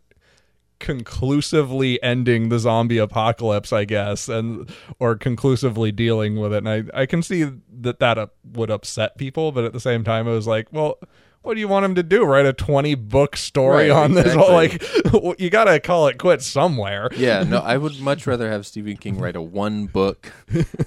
conclusively 0.79 2.01
ending 2.03 2.49
the 2.49 2.59
zombie 2.59 2.97
apocalypse, 2.97 3.73
I 3.73 3.85
guess, 3.85 4.29
and 4.29 4.69
or 4.99 5.15
conclusively 5.15 5.91
dealing 5.91 6.39
with 6.39 6.53
it. 6.53 6.65
And 6.65 6.69
I 6.69 7.01
I 7.01 7.05
can 7.05 7.23
see 7.23 7.49
that 7.81 7.99
that 7.99 8.17
uh, 8.17 8.27
would 8.53 8.69
upset 8.69 9.17
people, 9.17 9.51
but 9.51 9.63
at 9.63 9.73
the 9.73 9.79
same 9.79 10.03
time 10.03 10.27
it 10.27 10.33
was 10.33 10.47
like, 10.47 10.67
well, 10.71 10.99
what 11.47 11.55
do 11.55 11.59
you 11.61 11.67
want 11.67 11.85
him 11.85 11.95
to 11.95 12.03
do? 12.03 12.23
Write 12.25 12.45
a 12.45 12.53
20 12.53 12.93
book 12.95 13.35
story 13.37 13.89
Right, 13.89 14.03
on 14.03 14.13
this? 14.13 14.25
exactly. 14.25 14.43
Well, 15.13 15.23
like 15.29 15.39
you 15.39 15.49
got 15.49 15.63
to 15.65 15.79
call 15.79 16.07
it 16.07 16.17
quits 16.17 16.45
somewhere. 16.45 17.09
Yeah, 17.15 17.43
no, 17.43 17.59
I 17.63 17.77
would 17.77 17.99
much 17.99 18.27
rather 18.27 18.51
have 18.51 18.65
Stephen 18.67 18.97
King 18.97 19.17
write 19.19 19.35
a 19.35 19.41
one 19.41 19.85
book 19.87 20.31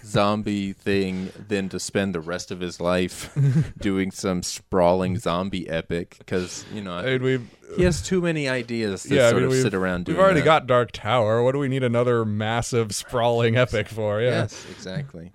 zombie 0.04 0.72
thing 0.72 1.30
than 1.48 1.68
to 1.70 1.80
spend 1.80 2.14
the 2.14 2.20
rest 2.20 2.50
of 2.50 2.60
his 2.60 2.80
life 2.80 3.36
doing 3.78 4.10
some 4.10 4.42
sprawling 4.42 5.18
zombie 5.18 5.68
epic 5.68 6.16
because, 6.18 6.64
you 6.72 6.82
know, 6.82 6.94
I 6.94 7.18
mean, 7.18 7.48
he 7.76 7.84
has 7.84 8.02
too 8.02 8.20
many 8.20 8.48
ideas 8.48 9.04
to 9.04 9.14
yeah, 9.14 9.26
I 9.26 9.30
sort 9.30 9.42
mean, 9.42 9.52
of 9.52 9.56
sit 9.58 9.74
around 9.74 10.04
doing 10.04 10.16
We've 10.16 10.22
already 10.24 10.40
that. 10.40 10.44
got 10.44 10.66
Dark 10.66 10.92
Tower. 10.92 11.42
What 11.42 11.52
do 11.52 11.58
we 11.58 11.68
need 11.68 11.82
another 11.84 12.24
massive 12.24 12.94
sprawling 12.94 13.56
epic 13.56 13.88
for? 13.88 14.20
Yeah, 14.20 14.30
Yes, 14.42 14.66
exactly. 14.70 15.32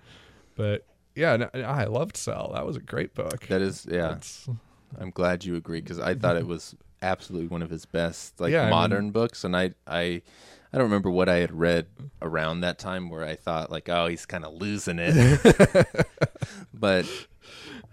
but 0.54 0.84
yeah, 1.14 1.36
no, 1.36 1.48
I 1.62 1.84
loved 1.84 2.16
Cell. 2.16 2.52
That 2.54 2.66
was 2.66 2.76
a 2.76 2.80
great 2.80 3.14
book. 3.14 3.46
That 3.48 3.62
is, 3.62 3.86
yeah. 3.90 4.02
That's- 4.08 4.48
I'm 4.98 5.10
glad 5.10 5.44
you 5.44 5.56
agree 5.56 5.80
because 5.80 5.98
I 5.98 6.14
thought 6.14 6.36
it 6.36 6.46
was 6.54 6.74
absolutely 7.02 7.48
one 7.48 7.62
of 7.62 7.70
his 7.70 7.84
best, 7.86 8.40
like 8.40 8.52
Yeah, 8.52 8.62
I 8.62 8.64
mean- 8.64 8.70
modern 8.70 9.10
books, 9.10 9.44
and 9.44 9.56
I, 9.56 9.72
I, 9.86 10.22
I 10.72 10.78
don't 10.78 10.84
remember 10.84 11.10
what 11.10 11.28
I 11.28 11.36
had 11.36 11.52
read 11.52 11.86
around 12.22 12.60
that 12.60 12.78
time 12.78 13.08
where 13.10 13.24
I 13.24 13.34
thought 13.36 13.70
like, 13.70 13.88
oh, 13.88 14.06
he's 14.08 14.26
kind 14.26 14.44
of 14.44 14.54
losing 14.54 14.98
it, 14.98 15.86
but 16.74 17.06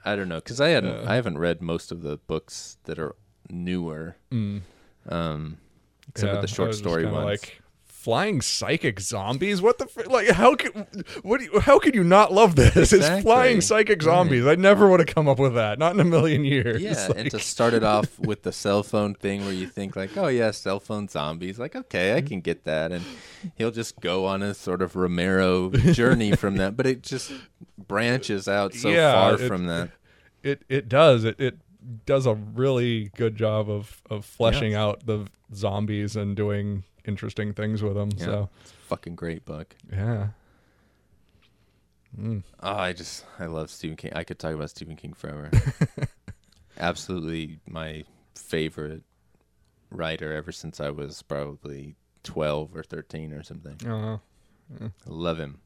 I 0.06 0.16
don't 0.16 0.30
know 0.30 0.36
because 0.40 0.60
I 0.62 0.70
hadn't, 0.70 1.08
I 1.08 1.16
haven't 1.16 1.38
read 1.38 1.62
most 1.62 1.92
of 1.92 2.02
the 2.02 2.18
books 2.18 2.78
that 2.86 3.00
are 3.00 3.16
newer, 3.50 4.16
um, 4.32 5.58
except 6.10 6.30
yeah, 6.30 6.36
for 6.36 6.42
the 6.42 6.48
short 6.48 6.76
story 6.76 7.06
ones. 7.06 7.26
Like 7.26 7.62
flying 8.04 8.42
psychic 8.42 9.00
zombies. 9.00 9.62
What 9.62 9.78
the 9.78 9.88
fr- 9.88 10.04
like? 10.04 10.28
How 10.30 10.56
could 10.56 10.74
what? 11.24 11.42
You, 11.42 11.60
how 11.62 11.80
could 11.80 11.96
you 11.96 12.04
not 12.04 12.34
love 12.34 12.56
this? 12.56 12.92
It's 12.92 13.22
flying 13.22 13.62
psychic 13.62 14.02
Right. 14.02 14.06
zombies. 14.06 14.46
I 14.46 14.56
never 14.56 14.90
would 14.90 15.00
have 15.00 15.08
come 15.08 15.28
up 15.30 15.40
with 15.40 15.56
that. 15.56 15.80
Not 15.80 15.94
in 15.94 16.00
a 16.02 16.04
million 16.06 16.44
years. 16.44 16.82
Yeah, 16.82 17.08
Like- 17.08 17.18
and 17.18 17.32
to 17.32 17.40
start 17.40 17.74
it 17.74 17.84
off 17.84 18.20
with 18.30 18.44
the 18.44 18.52
cell 18.52 18.84
phone 18.84 19.14
thing 19.16 19.46
where 19.46 19.54
you 19.54 19.68
think 19.68 19.96
like, 19.96 20.18
oh 20.18 20.28
yeah, 20.28 20.52
cell 20.52 20.80
phone 20.80 21.08
zombies, 21.08 21.58
like 21.58 21.76
okay, 21.76 22.14
I 22.14 22.20
mm-hmm. 22.20 22.28
can 22.28 22.42
get 22.42 22.66
that, 22.66 22.92
and 22.92 23.04
he'll 23.56 23.72
just 23.72 24.00
go 24.02 24.26
on 24.26 24.44
a 24.44 24.54
sort 24.54 24.82
of 24.82 24.96
Romero 24.96 25.70
journey 25.72 26.36
from 26.36 26.58
that, 26.58 26.76
but 26.76 26.86
it 26.86 27.02
just 27.04 27.32
branches 27.88 28.48
out 28.48 28.74
so 28.74 28.90
Yeah, 28.90 29.14
far 29.14 29.34
it- 29.36 29.48
from 29.48 29.66
that. 29.68 29.90
it 30.44 30.64
it 30.68 30.90
does 30.90 31.24
it 31.24 31.40
it 31.40 31.58
does 32.06 32.26
a 32.26 32.34
really 32.34 33.12
good 33.16 33.36
job 33.36 33.70
of 33.70 34.02
of 34.10 34.26
fleshing 34.26 34.74
out 34.74 35.06
the 35.06 35.28
zombies 35.54 36.16
and 36.16 36.36
doing 36.36 36.84
interesting 37.06 37.54
things 37.54 37.82
with 37.84 37.96
them. 37.96 38.10
Yeah, 38.18 38.26
So 38.26 38.50
it's 38.62 38.72
a 38.72 38.76
fucking 38.88 39.16
great 39.16 39.46
book. 39.46 39.76
yeah. 39.92 40.28
Oh, 42.20 42.42
I 42.62 42.94
just 42.94 43.26
I 43.40 43.46
love 43.48 43.72
Stephen 43.72 43.96
King. 43.98 44.14
I 44.16 44.24
could 44.24 44.38
talk 44.38 44.54
about 44.54 44.70
Stephen 44.70 44.96
King 44.96 45.14
forever. 45.14 45.50
Absolutely 46.80 47.60
my 47.68 48.04
favorite 48.36 49.02
writer 49.90 50.32
ever 50.32 50.52
since 50.52 50.80
I 50.80 50.92
was 50.92 51.24
probably 51.24 51.96
twelve 52.24 52.76
or 52.76 52.84
thirteen 52.84 53.34
or 53.34 53.42
something. 53.42 53.78
Uh, 53.90 54.18
I 54.80 54.90
love 55.08 55.40
him. 55.40 55.60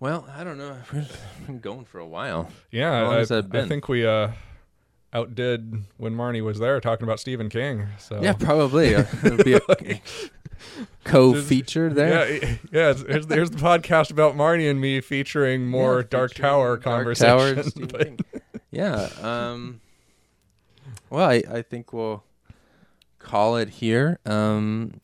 Well, 0.00 0.26
I 0.34 0.42
don't 0.44 0.58
know. 0.58 0.76
We've 0.92 1.16
been 1.46 1.60
going 1.60 1.84
for 1.84 1.98
a 1.98 2.06
while. 2.06 2.50
yeah, 2.70 3.08
I, 3.08 3.20
I 3.20 3.66
think 3.68 3.88
we 3.88 4.06
uh 4.06 4.28
outdid 5.14 5.84
when 5.96 6.14
Marnie 6.14 6.42
was 6.42 6.58
there 6.58 6.80
talking 6.80 7.04
about 7.04 7.20
Stephen 7.20 7.48
King. 7.48 7.86
So 7.98 8.20
Yeah, 8.22 8.32
probably. 8.32 8.94
Uh, 8.96 9.04
It'll 9.24 9.44
be 9.44 9.54
a 9.54 10.00
co-feature 11.04 11.90
there. 11.92 12.32
Yeah, 12.34 12.54
yeah. 12.72 12.90
It's, 12.90 13.02
here's, 13.02 13.26
the, 13.26 13.34
here's 13.34 13.50
the 13.50 13.58
podcast 13.58 14.10
about 14.10 14.34
Marnie 14.36 14.70
and 14.70 14.80
me 14.80 15.00
featuring 15.00 15.66
more 15.66 16.00
Yeah, 16.00 16.06
Dark 16.08 16.30
featuring 16.32 16.48
Tower 16.50 16.76
Dark 16.76 16.82
conversation. 16.82 17.86
Tower 17.86 17.86
but- 18.22 18.42
yeah. 18.70 19.08
Um, 19.20 19.80
well, 21.10 21.28
I, 21.28 21.42
I 21.50 21.62
think 21.62 21.92
we'll 21.92 22.24
call 23.18 23.56
it 23.56 23.68
here. 23.68 24.18
Um, 24.26 25.00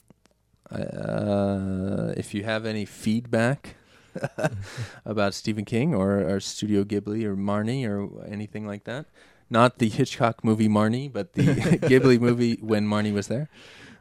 uh, 0.70 2.12
if 2.16 2.32
you 2.34 2.44
have 2.44 2.64
any 2.64 2.84
feedback 2.84 3.76
about 5.04 5.34
Stephen 5.34 5.64
King 5.64 5.94
or, 5.94 6.20
or 6.20 6.40
Studio 6.40 6.84
Ghibli 6.84 7.24
or 7.24 7.36
Marnie 7.36 7.86
or 7.88 8.24
anything 8.26 8.66
like 8.66 8.84
that, 8.84 9.06
not 9.51 9.78
the 9.78 9.89
Hitchcock 9.89 10.43
movie 10.44 10.68
Marnie, 10.68 11.12
but 11.12 11.35
the 11.35 11.43
Ghibli 11.82 12.20
movie 12.20 12.59
when 12.60 12.86
Marnie 12.86 13.12
was 13.12 13.27
there, 13.28 13.48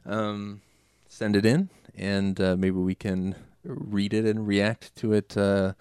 um, 0.05 0.61
send 1.07 1.35
it 1.35 1.45
in 1.45 1.69
and 1.97 2.39
uh, 2.39 2.55
maybe 2.55 2.77
we 2.77 2.95
can 2.95 3.35
read 3.63 4.13
it 4.13 4.25
and 4.25 4.47
react 4.47 4.95
to 4.95 5.13
it 5.13 5.35
uh, 5.35 5.73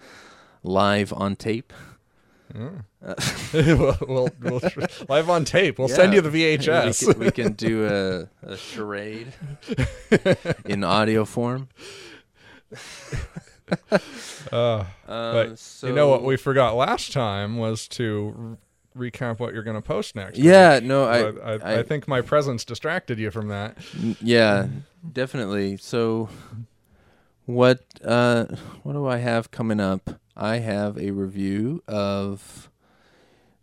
live 0.63 1.13
on 1.13 1.35
tape. 1.35 1.71
we'll, 3.53 3.97
we'll, 4.07 4.29
we'll 4.41 4.61
live 5.07 5.29
on 5.29 5.45
tape. 5.45 5.77
We'll 5.77 5.87
send 5.87 6.13
you 6.13 6.21
the 6.21 6.29
VHS. 6.29 7.07
We 7.07 7.13
can, 7.13 7.19
we 7.19 7.31
can 7.31 7.53
do 7.53 7.85
a, 7.85 8.47
a 8.51 8.57
charade 8.57 9.33
in 10.65 10.83
audio 10.83 11.25
form. 11.25 11.69
Uh, 14.51 14.83
Um, 15.07 15.33
but 15.33 15.59
so, 15.59 15.87
you 15.87 15.93
know 15.93 16.07
what 16.07 16.23
we 16.23 16.37
forgot 16.37 16.75
last 16.75 17.11
time 17.11 17.57
was 17.57 17.87
to 17.89 18.57
re- 18.95 19.11
recap 19.11 19.39
what 19.39 19.53
you're 19.53 19.63
going 19.63 19.75
to 19.75 19.81
post 19.81 20.15
next. 20.15 20.37
Yeah, 20.37 20.75
week. 20.75 20.83
no, 20.85 21.05
I, 21.05 21.19
I, 21.19 21.29
I, 21.29 21.53
I- 21.75 21.79
I 21.79 21.83
think 21.83 22.07
my 22.07 22.21
presence 22.21 22.63
distracted 22.65 23.19
you 23.19 23.31
from 23.31 23.47
that. 23.49 23.77
Yeah, 24.21 24.67
definitely. 25.13 25.77
So, 25.77 26.29
what 27.45 27.83
uh, 28.03 28.45
what 28.83 28.93
do 28.93 29.07
I 29.07 29.17
have 29.17 29.51
coming 29.51 29.79
up? 29.79 30.19
I 30.35 30.57
have 30.59 30.97
a 30.97 31.11
review 31.11 31.83
of 31.87 32.69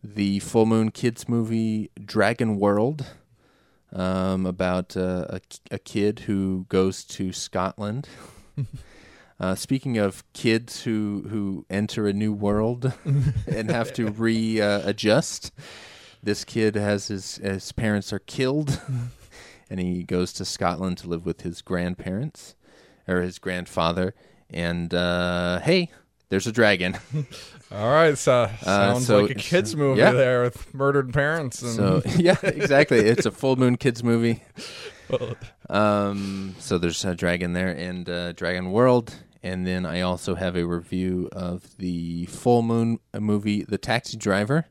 the 0.03 0.39
Full 0.41 0.67
Moon 0.67 0.91
Kids 0.91 1.29
movie 1.29 1.91
Dragon 2.05 2.59
World, 2.59 3.07
um, 3.93 4.45
about 4.47 4.97
uh, 4.97 5.27
a 5.31 5.41
a 5.71 5.79
kid 5.79 6.21
who 6.21 6.67
goes 6.69 7.05
to 7.05 7.33
Scotland. 7.33 8.09
Uh, 9.39 9.55
speaking 9.55 9.99
of 9.99 10.25
kids 10.33 10.85
who, 10.85 11.27
who 11.29 11.67
enter 11.69 12.07
a 12.07 12.13
new 12.13 12.33
world 12.33 12.93
and 13.47 13.71
have 13.71 13.93
to 13.93 14.11
re 14.11 14.61
uh, 14.61 14.81
this 16.27 16.45
kid 16.45 16.75
has 16.75 17.09
his 17.09 17.37
his 17.37 17.73
parents 17.73 18.13
are 18.13 18.19
killed, 18.19 18.81
and 19.71 19.81
he 19.81 20.03
goes 20.03 20.33
to 20.35 20.45
Scotland 20.45 20.99
to 20.99 21.09
live 21.09 21.25
with 21.25 21.43
his 21.43 21.63
grandparents 21.63 22.57
or 23.07 23.23
his 23.23 23.39
grandfather. 23.39 24.15
And 24.51 24.93
uh, 24.93 25.61
hey, 25.61 25.91
there's 26.29 26.47
a 26.47 26.53
dragon. 26.53 26.99
All 27.71 27.91
right, 27.91 28.19
so 28.19 28.51
sounds 28.61 29.07
so 29.07 29.23
like 29.23 29.31
a 29.33 29.35
kids 29.35 29.77
movie 29.77 30.01
yeah. 30.01 30.13
there 30.13 30.43
with 30.43 30.75
murdered 30.75 31.13
parents. 31.13 31.63
And 31.63 31.75
so 31.75 32.03
yeah, 32.17 32.37
exactly. 32.43 32.99
It's 32.99 33.27
a 33.27 33.31
full 33.31 33.57
moon 33.57 33.77
kids 33.77 34.03
movie. 34.03 34.43
Um, 35.69 36.55
so 36.59 36.79
there's 36.79 37.05
a 37.05 37.15
dragon 37.15 37.53
there 37.53 37.69
and 37.71 38.09
uh, 38.09 38.33
Dragon 38.33 38.71
World, 38.73 39.15
and 39.43 39.67
then 39.67 39.85
I 39.87 40.01
also 40.01 40.35
have 40.35 40.57
a 40.57 40.65
review 40.67 41.29
of 41.33 41.77
the 41.79 42.27
full 42.27 42.63
moon 42.63 42.99
movie, 43.19 43.63
The 43.65 43.79
Taxi 43.79 44.17
Driver, 44.17 44.67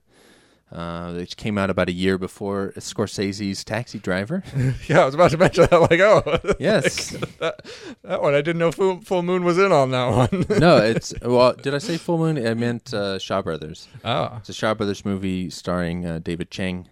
uh, 0.72 1.14
which 1.14 1.38
came 1.38 1.58
out 1.58 1.70
about 1.70 1.90
a 1.90 1.94
year 1.94 2.18
before 2.18 2.74
Scorsese's 2.78 3.64
Taxi 3.64 4.00
Driver. 4.00 4.44
yeah, 4.88 5.02
I 5.02 5.06
was 5.06 5.14
about 5.16 5.32
to 5.32 5.38
mention 5.38 5.68
that. 5.70 5.80
Like, 5.80 6.00
oh, 6.00 6.56
Yes, 6.60 7.12
that, 7.40 7.62
that 8.04 8.22
one 8.22 8.34
I 8.34 8.42
didn't 8.42 8.58
know 8.60 8.72
Full, 8.72 9.00
Full 9.02 9.22
Moon 9.22 9.44
was 9.44 9.58
in 9.58 9.72
on 9.72 9.92
that 9.92 10.08
one. 10.32 10.46
no, 10.60 10.78
it's 10.78 11.14
well. 11.22 11.54
Did 11.54 11.74
I 11.76 11.78
say 11.78 11.98
full 11.98 12.18
moon? 12.18 12.46
I 12.46 12.54
meant 12.56 12.94
uh, 12.94 13.20
Shaw 13.20 13.42
Brothers. 13.42 13.88
oh, 14.04 14.36
It's 14.40 14.50
a 14.50 14.54
Shaw 14.54 14.74
Brothers 14.74 15.06
movie 15.06 15.50
starring 15.50 16.06
uh, 16.06 16.20
David 16.20 16.50
Chiang, 16.52 16.88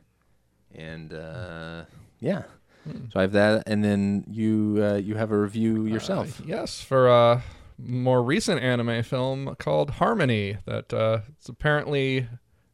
and 0.76 1.14
uh, 1.14 1.84
yeah. 2.20 2.44
So 2.86 3.20
I 3.20 3.22
have 3.22 3.32
that, 3.34 3.64
and 3.68 3.84
then 3.84 4.26
you 4.30 4.80
uh, 4.84 4.96
you 4.96 5.16
have 5.16 5.32
a 5.32 5.38
review 5.38 5.86
yourself. 5.86 6.42
yes, 6.46 6.82
for 6.82 7.08
a 7.08 7.44
more 7.78 8.22
recent 8.24 8.62
anime 8.62 9.04
film 9.04 9.56
called 9.58 9.92
Harmony. 9.92 10.58
That 10.66 10.94
uh, 10.94 11.20
it's 11.38 11.50
apparently 11.50 12.28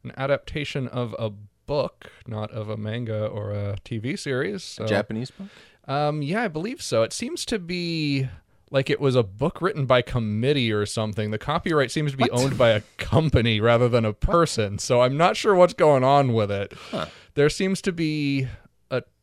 an 0.04 0.12
adaptation 0.16 0.88
of 0.88 1.14
a 1.18 1.30
book, 1.66 2.10
not 2.26 2.50
of 2.50 2.68
a 2.68 2.76
manga 2.76 3.26
or 3.26 3.52
a 3.52 3.76
TV 3.84 4.18
series. 4.18 4.64
So, 4.64 4.86
Japanese 4.86 5.30
book. 5.30 5.48
Um, 5.86 6.22
yeah, 6.22 6.42
I 6.42 6.48
believe 6.48 6.82
so. 6.82 7.02
It 7.02 7.12
seems 7.12 7.44
to 7.46 7.58
be 7.58 8.28
like 8.70 8.90
it 8.90 9.00
was 9.00 9.16
a 9.16 9.22
book 9.22 9.60
written 9.60 9.86
by 9.86 10.02
committee 10.02 10.72
or 10.72 10.86
something. 10.86 11.30
The 11.30 11.38
copyright 11.38 11.90
seems 11.90 12.12
to 12.12 12.16
be 12.16 12.30
owned 12.30 12.56
by 12.56 12.70
a 12.70 12.82
company 12.98 13.60
rather 13.60 13.88
than 13.88 14.04
a 14.04 14.12
person. 14.12 14.78
So 14.78 15.02
I'm 15.02 15.16
not 15.16 15.36
sure 15.36 15.54
what's 15.54 15.74
going 15.74 16.04
on 16.04 16.32
with 16.32 16.50
it. 16.50 16.72
There 17.34 17.48
seems 17.48 17.80
to 17.82 17.92
be 17.92 18.42
a 18.44 18.48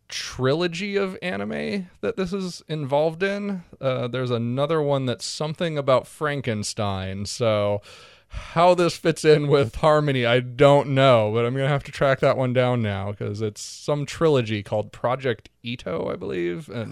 trilogy 0.10 0.96
of 0.96 1.18
anime 1.22 1.90
that 2.02 2.16
this 2.18 2.34
is 2.34 2.64
involved 2.68 3.24
in. 3.24 3.64
Uh, 3.82 4.08
there's 4.08 4.32
another 4.32 4.82
one 4.82 5.06
that's 5.06 5.26
something 5.26 5.78
about 5.78 6.08
Frankenstein. 6.08 7.26
So 7.26 7.82
how 8.30 8.74
this 8.74 8.98
fits 8.98 9.24
in 9.24 9.48
with 9.48 9.76
Harmony, 9.76 10.26
I 10.26 10.40
don't 10.40 10.90
know, 10.90 11.32
but 11.34 11.46
I'm 11.46 11.54
gonna 11.56 11.68
have 11.70 11.84
to 11.86 11.92
track 11.92 12.20
that 12.20 12.38
one 12.38 12.54
down 12.54 12.82
now 12.82 13.12
because 13.12 13.42
it's 13.42 13.62
some 13.62 14.06
trilogy 14.06 14.64
called 14.64 14.92
Project 14.92 15.50
Itoh, 15.64 16.12
I 16.12 16.16
believe, 16.16 16.70
and 16.70 16.92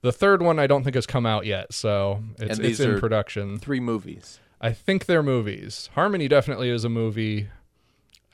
the 0.00 0.12
third 0.12 0.42
one 0.42 0.58
I 0.58 0.66
don't 0.66 0.82
think 0.84 0.94
has 0.94 1.06
come 1.06 1.26
out 1.26 1.46
yet, 1.46 1.72
so 1.72 2.22
it's, 2.38 2.58
And 2.58 2.66
it's 2.66 2.80
in 2.80 2.98
production. 3.00 3.58
Three 3.58 3.80
movies. 3.80 4.40
I 4.60 4.72
think 4.72 5.06
they're 5.06 5.22
movies. 5.22 5.90
Harmony 5.94 6.26
definitely 6.26 6.70
is 6.70 6.84
a 6.84 6.88
movie, 6.88 7.48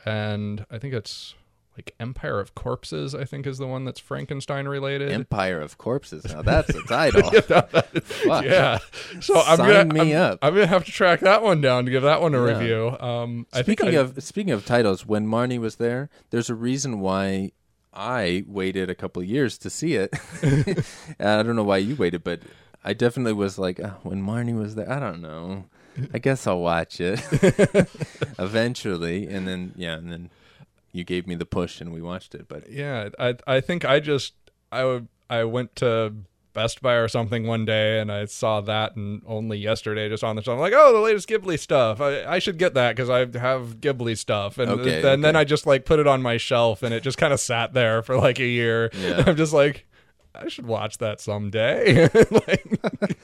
and 0.07 0.65
I 0.71 0.79
think 0.79 0.95
it's 0.95 1.35
like 1.77 1.95
Empire 1.99 2.39
of 2.41 2.55
Corpses. 2.55 3.15
I 3.15 3.25
think 3.25 3.47
is 3.47 3.59
the 3.59 3.67
one 3.67 3.85
that's 3.85 3.99
Frankenstein 4.01 4.69
related. 4.69 5.11
Empire 5.11 5.61
of 5.61 5.77
Corpses. 5.79 6.25
Now 6.25 6.43
that's 6.43 6.71
a 6.71 6.83
title. 6.85 7.31
Fuck. 7.31 8.45
yeah. 8.45 8.79
So 9.21 9.41
I'm 9.41 9.57
Sign 9.57 9.89
gonna 9.89 10.05
me 10.05 10.15
I'm, 10.15 10.33
up. 10.33 10.39
I'm 10.43 10.55
gonna 10.55 10.67
have 10.67 10.85
to 10.85 10.93
track 10.93 11.21
that 11.21 11.43
one 11.43 11.61
down 11.61 11.85
to 11.87 11.91
give 11.91 12.03
that 12.05 12.21
one 12.21 12.35
a 12.35 12.45
Yeah. 12.47 12.59
review. 12.59 12.97
Um, 13.01 13.47
I 13.53 13.63
think 13.63 13.81
Speaking 13.81 13.97
I- 13.99 14.01
of 14.01 14.23
speaking 14.23 14.53
of 14.53 14.65
titles, 14.65 15.05
when 15.07 15.27
Marnie 15.27 15.59
was 15.59 15.77
there, 15.77 16.11
there's 16.31 16.49
a 16.51 16.55
reason 16.55 17.01
why 17.01 17.53
I 17.93 18.45
waited 18.47 18.91
a 18.91 18.95
couple 18.95 19.23
of 19.23 19.29
years 19.29 19.57
to 19.59 19.71
see 19.71 19.95
it. 19.95 20.13
I 21.21 21.43
don't 21.43 21.57
know 21.57 21.63
why 21.65 21.77
you 21.79 21.95
waited, 21.97 22.25
but 22.25 22.41
I 22.85 22.93
definitely 22.93 23.33
was 23.35 23.59
like, 23.59 23.81
oh, 23.81 23.95
when 24.03 24.23
Marnie 24.23 24.57
was 24.59 24.75
there, 24.75 24.91
I 24.91 24.99
don't 25.01 25.23
know. 25.23 25.65
I 26.13 26.19
guess 26.19 26.47
I'll 26.49 26.59
watch 26.59 27.01
it 27.01 27.21
eventually, 28.39 29.27
and 29.29 29.47
then 29.47 29.73
yeah, 29.77 29.95
and 29.97 30.11
then 30.11 30.31
you 30.95 31.05
gave 31.05 31.27
me 31.27 31.35
the 31.35 31.45
push 31.45 31.81
and 31.83 31.93
we 31.93 32.01
watched 32.01 32.35
it. 32.35 32.47
But 32.49 32.71
Yeah, 32.71 33.11
I 33.19 33.35
I 33.47 33.61
think 33.61 33.85
I 33.85 34.01
just 34.01 34.33
I 34.73 34.85
would 34.85 35.09
I 35.29 35.45
went 35.45 35.75
to 35.77 36.15
Best 36.53 36.81
Buy 36.81 36.95
or 36.95 37.09
something 37.09 37.49
one 37.49 37.65
day 37.65 37.99
and 37.99 38.13
I 38.13 38.27
saw 38.27 38.61
that 38.61 38.95
and 38.95 39.21
only 39.27 39.59
yesterday 39.59 40.09
just 40.09 40.23
on 40.23 40.37
the 40.37 40.43
shelf. 40.43 40.55
I'm 40.55 40.61
like, 40.61 40.73
oh, 40.75 40.93
the 40.93 41.01
latest 41.01 41.29
Ghibli 41.29 41.59
stuff. 41.59 42.01
I, 42.01 42.23
I 42.25 42.39
should 42.39 42.59
get 42.59 42.75
that 42.75 42.95
because 42.95 43.11
I 43.11 43.19
have 43.39 43.81
Ghibli 43.81 44.17
stuff. 44.17 44.57
And 44.59 44.71
Okay, 44.71 45.03
then 45.03 45.21
then. 45.23 45.35
I 45.35 45.43
just 45.43 45.67
like 45.67 45.85
put 45.85 45.99
it 45.99 46.07
on 46.07 46.23
my 46.23 46.37
shelf 46.37 46.85
and 46.85 46.95
it 46.95 47.03
just 47.03 47.19
kind 47.19 47.33
of 47.33 47.41
sat 47.41 47.73
there 47.75 48.03
for 48.03 48.17
like 48.17 48.39
a 48.39 48.47
year. 48.47 48.91
Yeah. 48.95 49.25
I'm 49.27 49.35
just 49.35 49.53
like, 49.53 49.85
I 50.33 50.49
should 50.49 50.67
watch 50.67 50.99
that 50.99 51.21
someday. 51.21 52.09
like, 52.31 52.79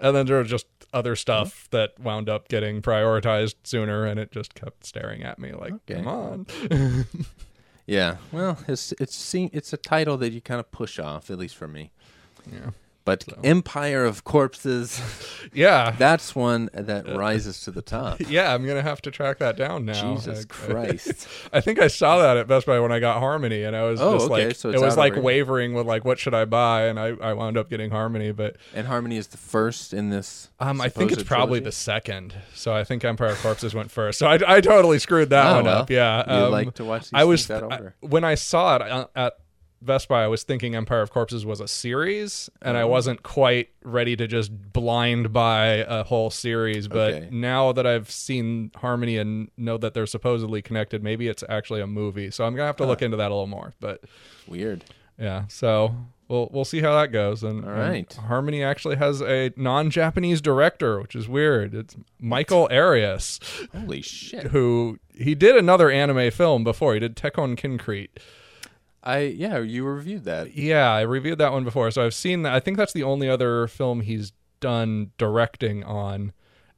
and 0.00 0.16
then 0.16 0.24
there 0.24 0.38
was 0.38 0.48
just 0.48 0.64
other 0.92 1.12
mm-hmm. 1.12 1.18
stuff 1.18 1.68
that 1.70 1.98
wound 1.98 2.28
up 2.28 2.48
getting 2.48 2.82
prioritized 2.82 3.54
sooner 3.64 4.04
and 4.04 4.18
it 4.18 4.32
just 4.32 4.54
kept 4.54 4.84
staring 4.84 5.22
at 5.22 5.38
me 5.38 5.52
like, 5.52 5.72
Okay. 5.72 5.94
come 5.94 6.08
on. 6.08 6.46
yeah, 7.86 8.16
well, 8.32 8.58
it's 8.68 8.92
it's 8.92 9.14
seen, 9.14 9.50
it's 9.52 9.72
a 9.72 9.76
title 9.76 10.16
that 10.18 10.32
you 10.32 10.40
kind 10.40 10.60
of 10.60 10.70
push 10.70 10.98
off, 10.98 11.30
at 11.30 11.38
least 11.38 11.56
for 11.56 11.68
me. 11.68 11.90
Yeah. 12.50 12.70
But 13.10 13.24
Empire 13.44 14.04
of 14.04 14.22
Corpses, 14.24 15.00
Yeah. 15.52 15.90
that's 15.98 16.34
one 16.34 16.70
that 16.72 17.08
rises 17.08 17.62
to 17.64 17.70
the 17.72 17.82
top. 17.82 18.20
Yeah, 18.30 18.54
I'm 18.54 18.64
gonna 18.64 18.82
have 18.82 19.02
to 19.02 19.10
track 19.10 19.38
that 19.38 19.56
down 19.56 19.84
now. 19.84 20.14
Jesus 20.14 20.44
I- 20.44 20.52
Christ. 20.52 21.26
I 21.52 21.60
think 21.60 21.80
I 21.80 21.88
saw 21.88 22.18
that 22.22 22.36
at 22.36 22.46
Best 22.46 22.66
Buy 22.66 22.78
when 22.78 22.92
I 22.92 23.00
got 23.00 23.18
Harmony, 23.18 23.64
and 23.64 23.74
I 23.74 23.82
was 23.82 24.00
Oh, 24.00 24.12
just 24.18 24.30
okay, 24.30 24.46
like, 24.46 24.56
so 24.56 24.70
it 24.70 24.80
was 24.80 24.96
like 24.96 25.16
wavering 25.16 25.74
with 25.74 25.86
like, 25.86 26.04
what 26.04 26.18
should 26.20 26.34
I 26.34 26.44
buy? 26.44 26.82
And 26.86 27.00
I, 27.00 27.08
I 27.20 27.32
wound 27.32 27.56
up 27.58 27.68
getting 27.68 27.90
Harmony, 27.90 28.30
but 28.30 28.56
And 28.74 28.86
Harmony 28.86 29.16
is 29.16 29.26
the 29.28 29.36
first 29.38 29.92
in 29.92 30.10
this. 30.10 30.50
um, 30.60 30.80
I 30.80 30.88
think 30.88 31.10
it's 31.10 31.22
probably 31.24 31.58
trilogy? 31.58 31.64
the 31.64 31.72
second. 31.72 32.34
So 32.54 32.72
I 32.72 32.84
think 32.84 33.04
Empire 33.04 33.30
of 33.30 33.38
Corpses 33.42 33.74
went 33.74 33.90
first. 33.90 34.18
So 34.20 34.26
I, 34.28 34.38
I 34.46 34.60
totally 34.60 34.98
screwed 35.00 35.30
that 35.30 35.46
Oh, 35.50 35.54
one 35.56 35.64
well. 35.64 35.78
up. 35.78 35.90
Yeah, 35.90 36.24
You 36.38 36.44
um, 36.46 36.52
like 36.52 36.74
to 36.74 36.84
watch 36.84 37.04
these 37.04 37.10
I 37.14 37.24
was 37.24 37.50
I- 37.50 37.90
when 38.00 38.22
I 38.22 38.36
saw 38.36 38.76
it 38.76 38.82
uh, 38.82 39.06
at 39.16 39.32
Best 39.82 40.08
Buy, 40.08 40.24
I 40.24 40.26
was 40.28 40.42
thinking 40.42 40.74
Empire 40.74 41.00
of 41.00 41.10
Corpses 41.10 41.46
was 41.46 41.60
a 41.60 41.68
series, 41.68 42.50
and. 42.60 42.76
I 42.76 42.82
mm-hmm. 42.82 42.90
wasn't 42.90 43.22
quite 43.22 43.70
ready 43.82 44.16
to 44.16 44.26
just 44.26 44.72
blind 44.72 45.32
buy 45.32 45.84
a 45.86 46.04
whole 46.04 46.30
series. 46.30 46.88
But 46.88 47.14
Okay. 47.14 47.28
now 47.30 47.72
that 47.72 47.86
I've 47.86 48.10
seen 48.10 48.70
Harmony 48.76 49.16
and 49.16 49.50
know 49.56 49.76
that 49.78 49.94
they're 49.94 50.06
supposedly 50.06 50.62
connected, 50.62 51.02
maybe 51.02 51.28
it's 51.28 51.44
actually 51.48 51.80
a 51.80 51.86
movie. 51.86 52.30
So 52.30 52.44
I'm 52.44 52.54
gonna 52.54 52.66
have 52.66 52.76
to 52.76 52.86
look 52.86 53.02
into 53.02 53.16
that 53.16 53.30
a 53.30 53.34
little 53.34 53.46
more. 53.46 53.74
But 53.80 54.02
Weird. 54.46 54.84
yeah, 55.18 55.44
so 55.48 55.94
we'll 56.28 56.48
we'll 56.52 56.64
see 56.64 56.80
how 56.80 56.94
that 57.00 57.12
goes. 57.12 57.42
And, 57.42 57.64
All 57.64 57.70
and 57.70 57.78
right. 57.78 58.12
Harmony 58.14 58.62
actually 58.62 58.96
has 58.96 59.20
a 59.20 59.52
non-Japanese 59.56 60.40
director, 60.40 61.00
which 61.00 61.14
is 61.14 61.28
weird. 61.28 61.74
It's 61.74 61.96
Michael 62.18 62.68
Arias 62.70 63.40
Holy 63.74 64.02
shit. 64.02 64.48
who 64.48 64.98
he 65.14 65.34
did 65.34 65.56
another 65.56 65.90
anime 65.90 66.30
film 66.30 66.64
before. 66.64 66.94
He 66.94 67.00
did 67.00 67.16
Tekkonkinkreet. 67.16 68.08
I 69.02 69.20
yeah, 69.20 69.58
you 69.58 69.84
reviewed 69.84 70.24
that. 70.24 70.54
Yeah, 70.56 70.90
I 70.90 71.02
reviewed 71.02 71.38
that 71.38 71.52
one 71.52 71.64
before, 71.64 71.90
so 71.90 72.04
I've 72.04 72.14
seen 72.14 72.42
that. 72.42 72.54
I 72.54 72.60
think 72.60 72.76
that's 72.76 72.92
the 72.92 73.02
only 73.02 73.28
other 73.28 73.66
film 73.66 74.00
he's 74.00 74.32
done 74.60 75.12
directing 75.18 75.82
on. 75.84 76.32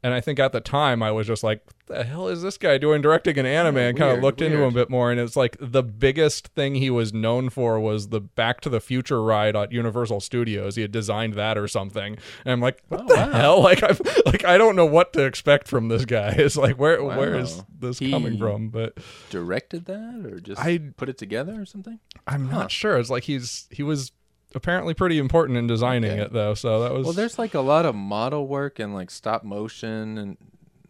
And 0.05 0.13
I 0.13 0.21
think 0.21 0.41
at 0.41 0.51
the 0.51 0.61
time 0.61 1.01
I 1.03 1.13
was 1.13 1.29
just 1.29 1.45
like, 1.45 1.63
"The 1.87 2.03
hell 2.03 2.27
is 2.27 2.43
this 2.43 2.59
guy 2.59 2.77
doing 2.77 3.03
directing 3.03 3.39
an 3.39 3.47
anime?" 3.47 3.77
and 3.77 3.97
kind 3.97 4.11
of 4.11 4.15
weird, 4.17 4.23
looked 4.25 4.43
into 4.43 4.57
him 4.59 4.65
a 4.65 4.71
bit 4.73 4.91
more, 4.91 5.13
and 5.13 5.21
it's 5.21 5.37
like 5.37 5.57
the 5.61 5.83
biggest 5.85 6.49
thing 6.49 6.75
he 6.75 6.91
was 6.91 7.13
known 7.13 7.51
for 7.51 7.79
was 7.79 8.09
the 8.09 8.21
Back 8.21 8.61
to 8.63 8.69
the 8.69 8.81
Future 8.81 9.23
ride 9.23 9.55
at 9.55 9.71
Universal 9.71 10.21
Studios. 10.21 10.75
He 10.75 10.83
had 10.83 10.91
designed 10.91 11.35
that 11.35 11.57
or 11.57 11.69
something, 11.69 12.17
and 12.45 12.53
I'm 12.53 12.61
like, 12.61 12.83
"What 12.89 13.03
Oh, 13.03 13.07
the 13.07 13.15
wow. 13.15 13.31
hell?" 13.33 13.63
Like 13.63 13.83
I'm 13.85 13.97
like 14.27 14.45
I 14.45 14.59
don't 14.59 14.75
know 14.75 14.87
what 14.87 15.13
to 15.13 15.25
expect 15.25 15.69
from 15.69 15.87
this 15.89 16.05
guy. 16.05 16.31
It's 16.37 16.57
like 16.57 16.79
where 16.81 17.03
where 17.05 17.37
is 17.37 17.63
this 17.79 18.01
He- 18.01 18.11
coming 18.11 18.39
from? 18.39 18.71
But 18.71 18.99
Directed 19.31 19.85
that 19.85 20.27
or 20.27 20.41
just 20.41 20.61
I- 20.61 20.79
put 20.97 21.09
it 21.11 21.17
together 21.19 21.61
or 21.61 21.65
something? 21.65 22.01
I'm 22.27 22.51
not 22.51 22.73
sure. 22.73 22.99
It's 22.99 23.11
like 23.11 23.23
he's 23.25 23.69
he 23.71 23.85
was 23.85 24.11
apparently 24.55 24.95
pretty 24.95 25.19
important 25.19 25.59
in 25.59 25.67
designing 25.67 26.13
Okay. 26.13 26.21
it 26.23 26.33
though. 26.33 26.55
So 26.55 26.83
that 26.83 26.93
was 26.93 27.05
Well, 27.05 27.13
there's 27.15 27.39
like 27.39 27.55
a 27.55 27.61
lot 27.61 27.87
of 27.87 27.95
model 27.95 28.47
work 28.47 28.79
and 28.79 28.95
like 28.95 29.11
stop 29.11 29.45
motion 29.45 30.19
and 30.19 30.37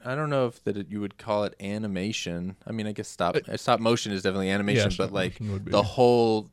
I 0.05 0.14
don't 0.16 0.30
know 0.30 0.47
if 0.47 0.62
that 0.64 0.76
it, 0.76 0.89
you 0.90 1.01
would 1.01 1.16
call 1.16 1.44
it 1.44 1.55
animation. 1.60 2.56
I 2.66 2.72
mean, 2.72 2.86
I 2.89 2.93
guess 2.93 3.09
stop 3.09 3.36
uh, 3.36 3.56
stop 3.56 3.78
motion 3.80 4.12
is 4.12 4.22
definitely 4.22 4.51
animation, 4.51 4.90
stop 4.90 5.10
but 5.10 5.14
like 5.14 5.32
motion 5.40 5.52
would 5.52 5.64
be. 5.64 5.70
the 5.70 5.82
whole 5.82 6.51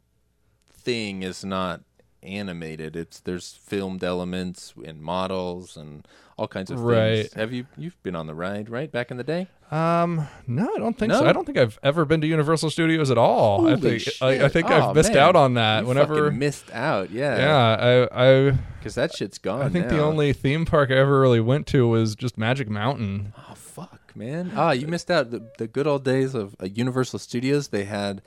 thing 0.72 1.24
is 1.24 1.44
not 1.44 1.82
animated. 2.24 2.96
It's 2.96 3.20
there's 3.20 3.54
filmed 3.64 4.04
elements 4.04 4.74
and 4.86 5.02
models 5.02 5.78
and 5.78 6.08
all 6.38 6.48
kinds 6.48 6.72
of 6.72 6.82
Right. 6.82 7.22
things. 7.24 7.34
Have 7.34 7.52
you 7.54 7.66
you've 7.78 8.02
been 8.04 8.16
on 8.16 8.28
the 8.28 8.34
ride, 8.36 8.70
right? 8.70 8.92
Back 8.92 9.12
in 9.12 9.18
the 9.18 9.24
day? 9.24 9.48
Um, 9.72 10.28
no, 10.48 10.64
I 10.64 10.80
don't 10.80 10.98
think 10.98 11.12
No? 11.12 11.20
so. 11.20 11.26
I 11.28 11.32
don't 11.34 11.46
think 11.46 11.58
I've 11.58 11.78
ever 11.84 12.04
been 12.04 12.22
to 12.22 12.28
Universal 12.28 12.72
Studios 12.72 13.12
at 13.12 13.18
all. 13.20 13.68
I 13.68 13.76
Holy 13.76 14.00
think 14.00 14.22
I, 14.22 14.28
I 14.28 14.38
shit. 14.40 14.52
think 14.54 14.70
Oh, 14.72 14.90
I've 14.90 14.96
missed 14.96 15.14
man. 15.14 15.22
out 15.22 15.36
on 15.36 15.54
that. 15.56 15.82
You 15.84 15.88
Whenever, 15.90 16.26
fucking 16.26 16.40
missed 16.40 16.72
out, 16.72 17.12
yeah. 17.12 17.38
yeah, 17.38 18.08
I 18.12 18.48
I 18.48 18.52
Because 18.80 18.96
that 18.96 19.14
shit's 19.16 19.38
gone. 19.38 19.62
I 19.62 19.70
think 19.70 19.90
the 19.90 20.00
only 20.02 20.34
theme 20.34 20.66
park 20.66 20.90
I 20.92 20.96
ever 20.96 21.20
really 21.22 21.40
went 21.42 21.68
to 21.68 21.88
was 21.88 22.16
just 22.16 22.38
Magic 22.38 22.68
Mountain. 22.70 23.34
Oh 23.38 23.54
fuck, 23.56 24.12
man! 24.16 24.52
Ah, 24.56 24.72
you 24.72 24.88
missed 24.88 25.12
out 25.12 25.30
the, 25.32 25.44
the 25.60 25.68
good 25.68 25.86
old 25.88 26.04
days 26.04 26.34
of 26.34 26.56
uh, 26.62 26.66
Universal 26.66 27.20
Studios. 27.20 27.68
They 27.68 27.84
had 27.86 28.22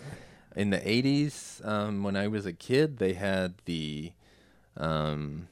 in 0.56 0.70
the 0.70 0.78
80s 0.78 1.66
um, 1.66 2.02
when 2.02 2.16
i 2.16 2.26
was 2.28 2.46
a 2.46 2.52
kid 2.52 2.98
they 2.98 3.14
had 3.14 3.54
the 3.64 4.12
um, 4.76 5.48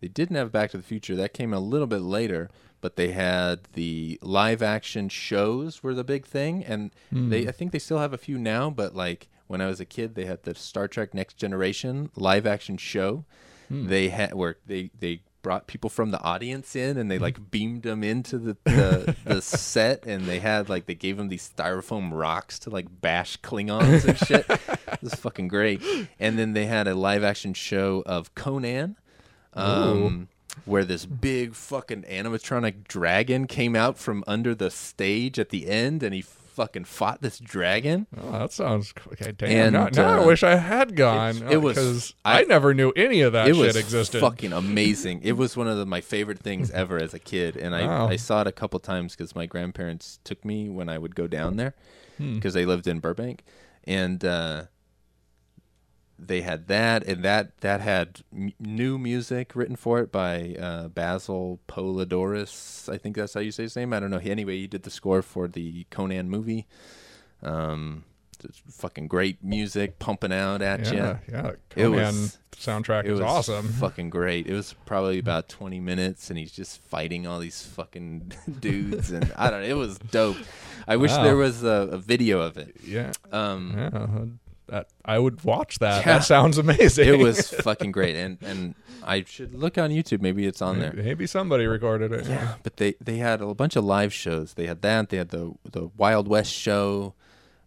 they 0.00 0.08
didn't 0.08 0.36
have 0.36 0.50
back 0.50 0.70
to 0.70 0.76
the 0.76 0.82
future. 0.82 1.14
That 1.14 1.34
came 1.34 1.52
a 1.52 1.60
little 1.60 1.86
bit 1.86 2.00
later 2.02 2.50
but 2.80 2.96
they 2.96 3.12
had 3.12 3.64
the 3.74 4.18
live 4.22 4.62
action 4.62 5.10
shows 5.10 5.82
were 5.82 5.92
the 5.94 6.02
big 6.02 6.24
thing. 6.24 6.64
And 6.64 6.90
they 7.30 7.46
i 7.46 7.52
think 7.52 7.72
they 7.72 7.78
still 7.78 7.98
have 7.98 8.12
a 8.14 8.18
few 8.18 8.38
now 8.38 8.70
but 8.70 8.94
like 8.96 9.28
when 9.46 9.60
i 9.60 9.66
was 9.66 9.80
a 9.80 9.84
kid 9.84 10.14
they 10.14 10.24
had 10.24 10.42
the 10.44 10.54
star 10.54 10.88
trek 10.88 11.12
next 11.14 11.36
generation 11.36 12.10
live 12.16 12.46
action 12.46 12.76
show. 12.78 13.24
They 13.88 14.08
had 14.08 14.34
where 14.34 14.56
they 14.66 14.90
they 14.98 15.22
brought 15.42 15.66
people 15.66 15.90
from 15.90 16.10
the 16.10 16.20
audience 16.22 16.76
in 16.76 16.96
and 16.96 17.10
they 17.10 17.18
like 17.18 17.50
beamed 17.50 17.82
them 17.82 18.04
into 18.04 18.38
the 18.38 18.56
the, 18.64 19.16
the 19.24 19.42
set 19.42 20.06
and 20.06 20.26
they 20.26 20.38
had 20.38 20.68
like 20.68 20.86
they 20.86 20.94
gave 20.94 21.16
them 21.16 21.28
these 21.28 21.50
styrofoam 21.56 22.10
rocks 22.12 22.58
to 22.58 22.70
like 22.70 22.86
bash 23.00 23.40
klingons 23.40 24.04
and 24.06 24.18
shit. 24.18 24.46
It 24.48 25.02
was 25.02 25.14
fucking 25.14 25.48
great. 25.48 25.82
And 26.18 26.38
then 26.38 26.52
they 26.52 26.66
had 26.66 26.86
a 26.86 26.94
live 26.94 27.24
action 27.24 27.54
show 27.54 28.02
of 28.06 28.34
conan 28.34 28.96
um, 29.54 30.28
where 30.64 30.84
this 30.84 31.06
big 31.06 31.54
fucking 31.54 32.02
animatronic 32.02 32.84
dragon 32.86 33.46
came 33.46 33.74
out 33.74 33.98
from 33.98 34.22
under 34.26 34.54
the 34.54 34.70
stage 34.70 35.38
at 35.38 35.48
the 35.48 35.68
end 35.68 36.02
and 36.02 36.14
he 36.14 36.22
fucking 36.60 36.84
fought 36.84 37.22
this 37.22 37.38
dragon 37.38 38.06
Oh, 38.20 38.32
that 38.32 38.52
sounds 38.52 38.92
okay. 39.12 39.32
Damn. 39.32 39.48
And, 39.50 39.72
now, 39.72 39.88
now 40.02 40.18
I 40.18 40.22
uh, 40.22 40.26
wish 40.26 40.42
I 40.42 40.56
had 40.56 40.94
gone. 40.94 41.36
it- 41.38 41.52
it 41.52 41.56
was- 41.56 41.76
because 41.76 42.14
I, 42.24 42.40
I- 42.40 42.44
never 42.44 42.74
knew 42.74 42.90
any 42.96 43.22
of 43.22 43.32
that 43.32 43.48
it 43.48 43.54
shit 43.56 43.66
was 43.66 43.76
existed. 43.76 44.20
fucking 44.20 44.52
amazing. 44.52 45.20
It 45.22 45.32
was 45.38 45.56
one 45.56 45.68
of 45.68 45.78
the, 45.78 45.86
my 45.86 46.00
favorite 46.02 46.38
things 46.40 46.70
ever 46.70 46.98
as 46.98 47.14
a 47.14 47.18
kid, 47.18 47.56
and 47.56 47.74
I, 47.74 47.86
Wow. 47.86 48.08
I 48.08 48.16
saw 48.16 48.42
it 48.42 48.46
a 48.46 48.52
couple 48.52 48.78
times 48.80 49.16
because 49.16 49.34
my 49.34 49.46
grandparents 49.46 50.18
took 50.24 50.44
me 50.44 50.68
when 50.68 50.88
I 50.88 50.98
would 50.98 51.14
go 51.14 51.26
down 51.26 51.56
there 51.56 51.74
Hmm. 52.18 52.34
because 52.34 52.52
they 52.54 52.66
lived 52.66 52.86
in 52.86 52.98
Burbank, 53.00 53.42
and 53.84 54.22
uh, 54.24 54.64
they 56.22 56.42
had 56.42 56.68
that, 56.68 57.04
and 57.06 57.24
that 57.24 57.56
that 57.60 57.80
had 57.80 58.20
m- 58.32 58.52
new 58.60 58.98
music 58.98 59.56
written 59.56 59.76
for 59.76 60.00
it 60.00 60.12
by 60.12 60.54
uh, 60.60 60.88
Basil 60.88 61.60
Poledouris. 61.68 62.88
I 62.92 62.98
think 62.98 63.16
that's 63.16 63.34
how 63.34 63.40
you 63.40 63.52
say 63.52 63.62
his 63.64 63.76
name. 63.76 63.92
I 63.92 64.00
don't 64.00 64.10
know. 64.10 64.18
He, 64.18 64.30
anyway, 64.30 64.58
he 64.58 64.66
did 64.66 64.82
the 64.82 64.90
score 64.90 65.22
for 65.22 65.48
the 65.48 65.84
Conan 65.90 66.28
movie. 66.28 66.66
Um, 67.42 68.04
it's 68.42 68.60
fucking 68.70 69.08
great 69.08 69.42
music 69.44 69.98
pumping 69.98 70.32
out 70.32 70.62
at 70.62 70.90
you. 70.90 70.96
yeah, 70.98 71.18
yeah. 71.30 71.48
It 71.48 71.58
Conan 71.70 71.92
was- 71.92 72.38
soundtrack 72.56 73.00
It 73.04 73.12
is 73.12 73.20
was 73.20 73.28
awesome. 73.28 73.68
fucking 73.68 74.10
great. 74.10 74.46
It 74.46 74.54
was 74.54 74.74
probably 74.86 75.18
about 75.18 75.48
20 75.48 75.80
minutes, 75.80 76.28
and 76.30 76.38
he's 76.38 76.52
just 76.52 76.82
fighting 76.82 77.26
all 77.26 77.38
these 77.38 77.62
fucking 77.62 78.32
dudes, 78.60 79.10
and 79.10 79.32
I 79.36 79.50
don't 79.50 79.60
know. 79.62 79.66
It 79.68 79.76
was 79.76 79.98
dope. 79.98 80.36
I 80.88 80.96
wish 80.96 81.10
Wow. 81.10 81.22
there 81.24 81.36
was 81.36 81.62
a, 81.62 81.88
a 81.92 81.98
video 81.98 82.40
of 82.40 82.56
it. 82.58 82.76
Yeah, 82.84 83.12
Um, 83.32 83.74
yeah. 83.76 84.24
That 84.70 84.86
I 85.04 85.18
would 85.18 85.42
watch 85.42 85.80
that. 85.80 86.06
Yeah. 86.06 86.18
That 86.18 86.24
sounds 86.24 86.56
amazing. 86.56 87.08
It 87.08 87.18
was 87.18 87.50
fucking 87.62 87.90
great, 87.90 88.14
and 88.14 88.38
and 88.40 88.76
I 89.02 89.24
should 89.24 89.52
look 89.52 89.76
on 89.78 89.90
YouTube. 89.90 90.20
Maybe 90.20 90.46
it's 90.46 90.62
on 90.62 90.78
there. 90.78 90.92
Maybe 90.92 91.26
somebody 91.26 91.66
recorded 91.66 92.12
it. 92.12 92.26
Yeah, 92.28 92.54
but 92.62 92.76
they 92.76 92.94
they 93.00 93.16
had 93.16 93.40
a 93.40 93.52
bunch 93.52 93.74
of 93.74 93.84
live 93.84 94.12
shows. 94.12 94.54
They 94.54 94.66
had 94.66 94.80
that. 94.82 95.08
They 95.08 95.16
had 95.16 95.30
the 95.30 95.54
the 95.68 95.90
Wild 95.96 96.28
West 96.28 96.52
show, 96.52 97.14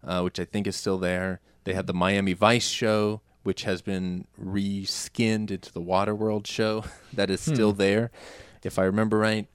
uh, 0.01 0.21
which 0.21 0.39
I 0.39 0.45
think 0.45 0.65
is 0.65 0.77
still 0.77 0.97
there. 0.97 1.41
They 1.65 1.73
had 1.73 1.87
the 1.87 1.93
Miami 1.93 2.31
Vice 2.33 2.67
show, 2.69 3.19
which 3.43 3.63
has 3.63 3.81
been 3.81 4.25
reskinned 4.41 5.51
into 5.51 5.73
the 5.73 5.81
Waterworld 5.81 6.47
show. 6.47 6.85
that 7.13 7.29
is 7.29 7.41
still 7.41 7.73
there, 7.73 8.11
if 8.63 8.79
I 8.79 8.83
remember 8.83 9.17
right. 9.17 9.47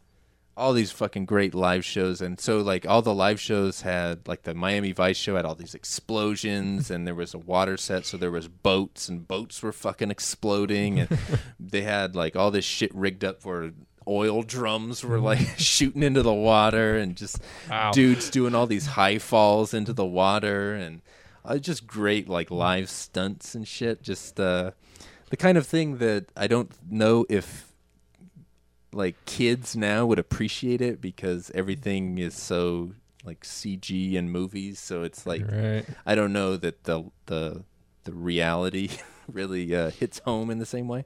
All 0.59 0.72
these 0.72 0.90
fucking 0.90 1.24
great 1.26 1.55
live 1.55 1.85
shows, 1.85 2.20
and 2.20 2.40
so 2.40 2.59
like 2.59 2.85
all 2.86 3.01
the 3.01 3.14
live 3.14 3.39
shows 3.40 3.82
had 3.82 4.26
like 4.26 4.43
the 4.43 4.55
Miami 4.55 4.90
Vice 4.93 5.16
show 5.16 5.36
had 5.36 5.44
all 5.44 5.55
these 5.55 5.74
explosions, 5.74 6.90
and 6.90 7.06
there 7.06 7.14
was 7.14 7.32
a 7.32 7.39
water 7.39 7.76
set, 7.76 8.05
so 8.06 8.16
there 8.16 8.30
was 8.32 8.48
boats, 8.48 9.09
and 9.09 9.26
boats 9.28 9.62
were 9.62 9.72
fucking 9.72 10.10
exploding, 10.10 10.98
and 11.01 11.18
they 11.60 11.82
had 11.82 12.16
like 12.16 12.35
all 12.35 12.51
this 12.51 12.64
shit 12.64 12.93
rigged 12.94 13.24
up 13.24 13.40
for 13.40 13.70
oil 14.09 14.43
drums 14.43 15.05
were 15.05 15.20
like 15.20 15.47
shooting 15.59 16.02
into 16.02 16.22
the 16.22 16.32
water 16.32 16.97
and 16.97 17.14
just 17.14 17.39
Wow. 17.68 17.93
dudes 17.93 18.30
doing 18.30 18.55
all 18.55 18.66
these 18.66 18.86
high 18.86 19.18
falls 19.18 19.74
into 19.74 19.93
the 19.93 20.06
water 20.06 20.74
and 20.74 21.02
uh, 21.44 21.59
just 21.59 21.86
great 21.86 22.26
like 22.28 22.51
live 22.51 22.89
stunts 22.89 23.55
and 23.55 23.68
shit. 23.68 24.02
Just 24.02 24.40
uh 24.40 24.70
the 25.30 25.36
kind 25.36 25.59
of 25.59 25.66
thing 25.66 25.98
that 25.98 26.32
I 26.36 26.47
don't 26.47 26.72
know 26.90 27.26
if 27.28 27.68
like 28.93 29.16
kids 29.27 29.77
now 29.77 30.06
would 30.06 30.19
appreciate 30.19 30.81
it 30.81 31.01
because 31.01 31.51
everything 31.55 32.19
is 32.19 32.35
so 32.35 32.93
like 33.24 33.43
CG 33.43 34.15
in 34.15 34.31
movies 34.31 34.78
so 34.78 35.02
it's 35.02 35.27
like 35.27 35.43
Right. 35.51 35.85
I 36.06 36.15
don't 36.15 36.32
know 36.32 36.56
that 36.56 36.85
the 36.85 37.10
the 37.27 37.65
the 38.05 38.12
reality 38.12 38.89
really 39.31 39.74
uh, 39.74 39.90
hits 39.90 40.20
home 40.20 40.51
in 40.51 40.59
the 40.59 40.66
same 40.66 40.89
way 40.89 41.05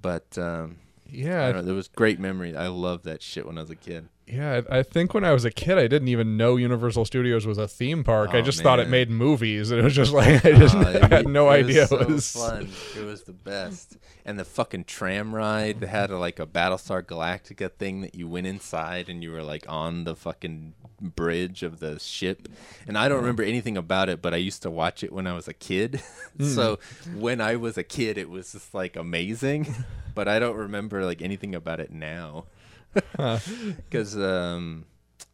but 0.00 0.36
um 0.38 0.76
I 1.06 1.14
Yeah. 1.16 1.46
don't 1.46 1.56
know, 1.56 1.62
there 1.62 1.74
was 1.74 1.88
great 1.88 2.18
memory. 2.18 2.56
I 2.56 2.68
loved 2.68 3.04
that 3.04 3.22
shit 3.22 3.46
when 3.46 3.58
I 3.58 3.60
was 3.60 3.70
a 3.70 3.76
kid. 3.76 4.08
Yeah, 4.26 4.62
I 4.70 4.78
I 4.78 4.82
think 4.82 5.14
when 5.14 5.24
I 5.24 5.32
was 5.32 5.44
a 5.44 5.50
kid, 5.50 5.78
I 5.78 5.88
didn't 5.88 6.08
even 6.08 6.36
know 6.36 6.56
Universal 6.56 7.04
Studios 7.06 7.44
was 7.46 7.58
a 7.58 7.66
theme 7.68 8.04
park. 8.04 8.30
I 8.32 8.38
Oh, 8.38 8.42
just 8.42 8.62
thought 8.62 8.78
it 8.78 8.88
made 8.88 9.10
movies, 9.10 9.70
and 9.70 9.80
it 9.80 9.84
was 9.84 9.94
just 9.94 10.12
oh, 10.14 10.16
like 10.18 10.44
I 10.44 10.52
just 10.52 10.74
I 11.02 11.08
had 11.08 11.28
no 11.28 11.50
it 11.50 11.64
idea 11.64 11.82
Was 11.90 11.92
it 11.92 12.08
was. 12.08 12.32
fun. 12.32 12.68
It 12.96 13.04
was 13.04 13.24
the 13.24 13.32
best. 13.32 13.96
And 14.24 14.38
the 14.38 14.44
fucking 14.44 14.84
tram 14.84 15.34
ride 15.34 15.80
that 15.80 15.88
had 15.88 16.10
a, 16.12 16.16
like 16.18 16.38
a 16.38 16.46
Battlestar 16.46 17.02
Galactica 17.02 17.72
thing 17.72 18.02
that 18.02 18.14
you 18.14 18.28
went 18.28 18.46
inside 18.46 19.08
and 19.08 19.20
you 19.20 19.32
were 19.32 19.42
like 19.42 19.64
on 19.68 20.04
the 20.04 20.14
fucking 20.14 20.74
bridge 21.00 21.64
of 21.64 21.80
the 21.80 21.98
ship. 21.98 22.46
And 22.86 22.96
I 22.96 23.08
don't 23.08 23.18
remember 23.18 23.42
anything 23.42 23.76
about 23.76 24.08
it, 24.08 24.22
but 24.22 24.32
I 24.32 24.36
used 24.36 24.62
to 24.62 24.70
watch 24.70 25.02
it 25.02 25.12
when 25.12 25.26
I 25.26 25.32
was 25.32 25.48
a 25.48 25.54
kid. 25.54 26.00
Hmm. 26.38 26.44
so 26.46 26.78
when 27.14 27.42
I 27.42 27.56
was 27.56 27.76
a 27.76 27.82
kid, 27.82 28.16
it 28.16 28.30
was 28.30 28.52
just 28.52 28.72
like 28.72 28.96
amazing. 28.96 29.74
but 30.14 30.28
I 30.28 30.38
don't 30.38 30.56
remember 30.56 31.04
like 31.04 31.20
anything 31.20 31.54
about 31.54 31.78
it 31.80 31.90
now. 31.92 32.46
Because 33.16 34.16
um, 34.16 34.84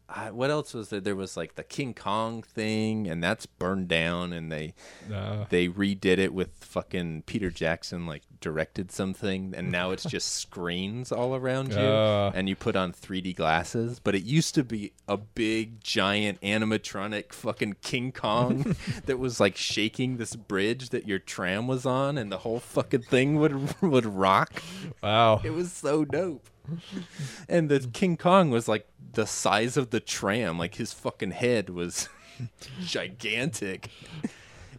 I, 0.07 0.31
what 0.31 0.49
else 0.49 0.73
was 0.73 0.89
there? 0.89 0.99
There 0.99 1.15
was 1.15 1.37
like 1.37 1.55
the 1.55 1.63
King 1.63 1.93
Kong 1.93 2.41
thing, 2.41 3.07
and 3.07 3.23
that's 3.23 3.45
burned 3.45 3.87
down, 3.87 4.33
and 4.33 4.51
they 4.51 4.73
Uh, 5.13 5.45
they 5.49 5.67
redid 5.67 6.17
it 6.17 6.33
with 6.33 6.49
fucking 6.61 7.23
Peter 7.23 7.49
Jackson 7.51 8.05
like 8.07 8.23
directed 8.41 8.91
something, 8.91 9.53
and 9.55 9.69
now 9.71 9.91
it's 9.91 10.03
just 10.05 10.29
screens 10.41 11.11
all 11.11 11.35
around 11.35 11.73
you, 11.73 11.79
Uh. 11.79 12.31
and 12.33 12.47
you 12.49 12.55
put 12.55 12.75
on 12.75 12.91
3D 12.93 13.35
glasses. 13.35 13.99
But 13.99 14.15
it 14.15 14.23
used 14.23 14.55
to 14.55 14.63
be 14.63 14.93
a 15.07 15.17
big 15.17 15.83
giant 15.83 16.39
animatronic 16.41 17.31
fucking 17.33 17.75
King 17.81 18.11
Kong 18.11 18.75
that 19.05 19.19
was 19.19 19.39
like 19.39 19.57
shaking 19.57 20.17
this 20.17 20.35
bridge 20.35 20.89
that 20.89 21.07
your 21.07 21.19
tram 21.19 21.67
was 21.67 21.85
on, 21.85 22.17
and 22.17 22.31
the 22.31 22.39
whole 22.39 22.59
fucking 22.59 23.03
thing 23.03 23.35
would 23.39 23.81
would 23.81 24.05
rock. 24.05 24.63
wow. 25.03 25.41
It 25.43 25.51
was 25.51 25.71
so 25.71 26.03
dope. 26.05 26.47
And 27.49 27.69
the 27.69 27.79
King 27.93 28.17
Kong 28.17 28.49
was 28.51 28.67
like 28.67 28.87
the 29.13 29.25
size 29.25 29.77
of 29.77 29.89
the 29.89 29.99
tram. 29.99 30.57
Like 30.59 30.75
his 30.75 30.93
fucking 30.93 31.31
head 31.31 31.69
was 31.69 32.09
gigantic. 32.81 33.89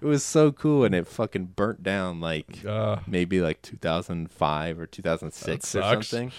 It 0.01 0.07
was 0.07 0.25
so 0.25 0.51
cool 0.51 0.85
and 0.85 0.95
it 0.95 1.07
fucking 1.07 1.53
burnt 1.57 1.83
down 1.83 2.21
like 2.21 2.65
Uh, 2.65 3.01
maybe 3.07 3.41
like 3.41 3.61
2005 3.63 4.79
or 4.79 4.87
2006 4.87 5.75
or 5.75 5.83
something. 5.83 6.33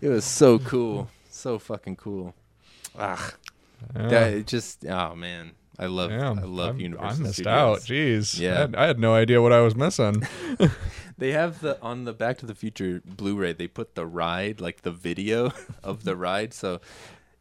It 0.00 0.08
was 0.08 0.24
so 0.24 0.58
cool. 0.58 1.10
So 1.30 1.58
fucking 1.58 1.96
cool. 1.96 2.34
Ah, 2.98 3.32
yeah. 3.94 4.08
that 4.08 4.32
it 4.32 4.46
just 4.46 4.84
oh 4.86 5.14
man. 5.14 5.52
I 5.78 5.86
love 5.86 6.08
Damn, 6.08 6.38
I 6.38 6.42
love 6.44 6.68
I'm- 6.68 6.80
Universal 6.80 7.20
I 7.20 7.22
missed 7.24 7.34
Studios. 7.34 7.52
out. 7.52 7.78
Jeez. 7.80 8.40
Yeah. 8.40 8.54
I 8.54 8.58
had, 8.60 8.74
I 8.76 8.86
had 8.86 8.98
no 8.98 9.12
idea 9.14 9.42
what 9.42 9.52
I 9.52 9.60
was 9.60 9.76
missing. 9.76 10.26
They 11.18 11.32
have 11.32 11.60
the 11.60 11.80
on 11.82 12.04
the 12.04 12.12
Back 12.12 12.38
to 12.38 12.46
the 12.46 12.54
Future 12.54 13.02
Blu-ray. 13.04 13.54
They 13.54 13.68
put 13.68 13.94
the 13.94 14.06
ride, 14.06 14.60
like 14.60 14.82
the 14.82 14.90
video 14.92 15.52
of 15.82 16.04
the 16.04 16.14
ride. 16.28 16.52
So 16.54 16.80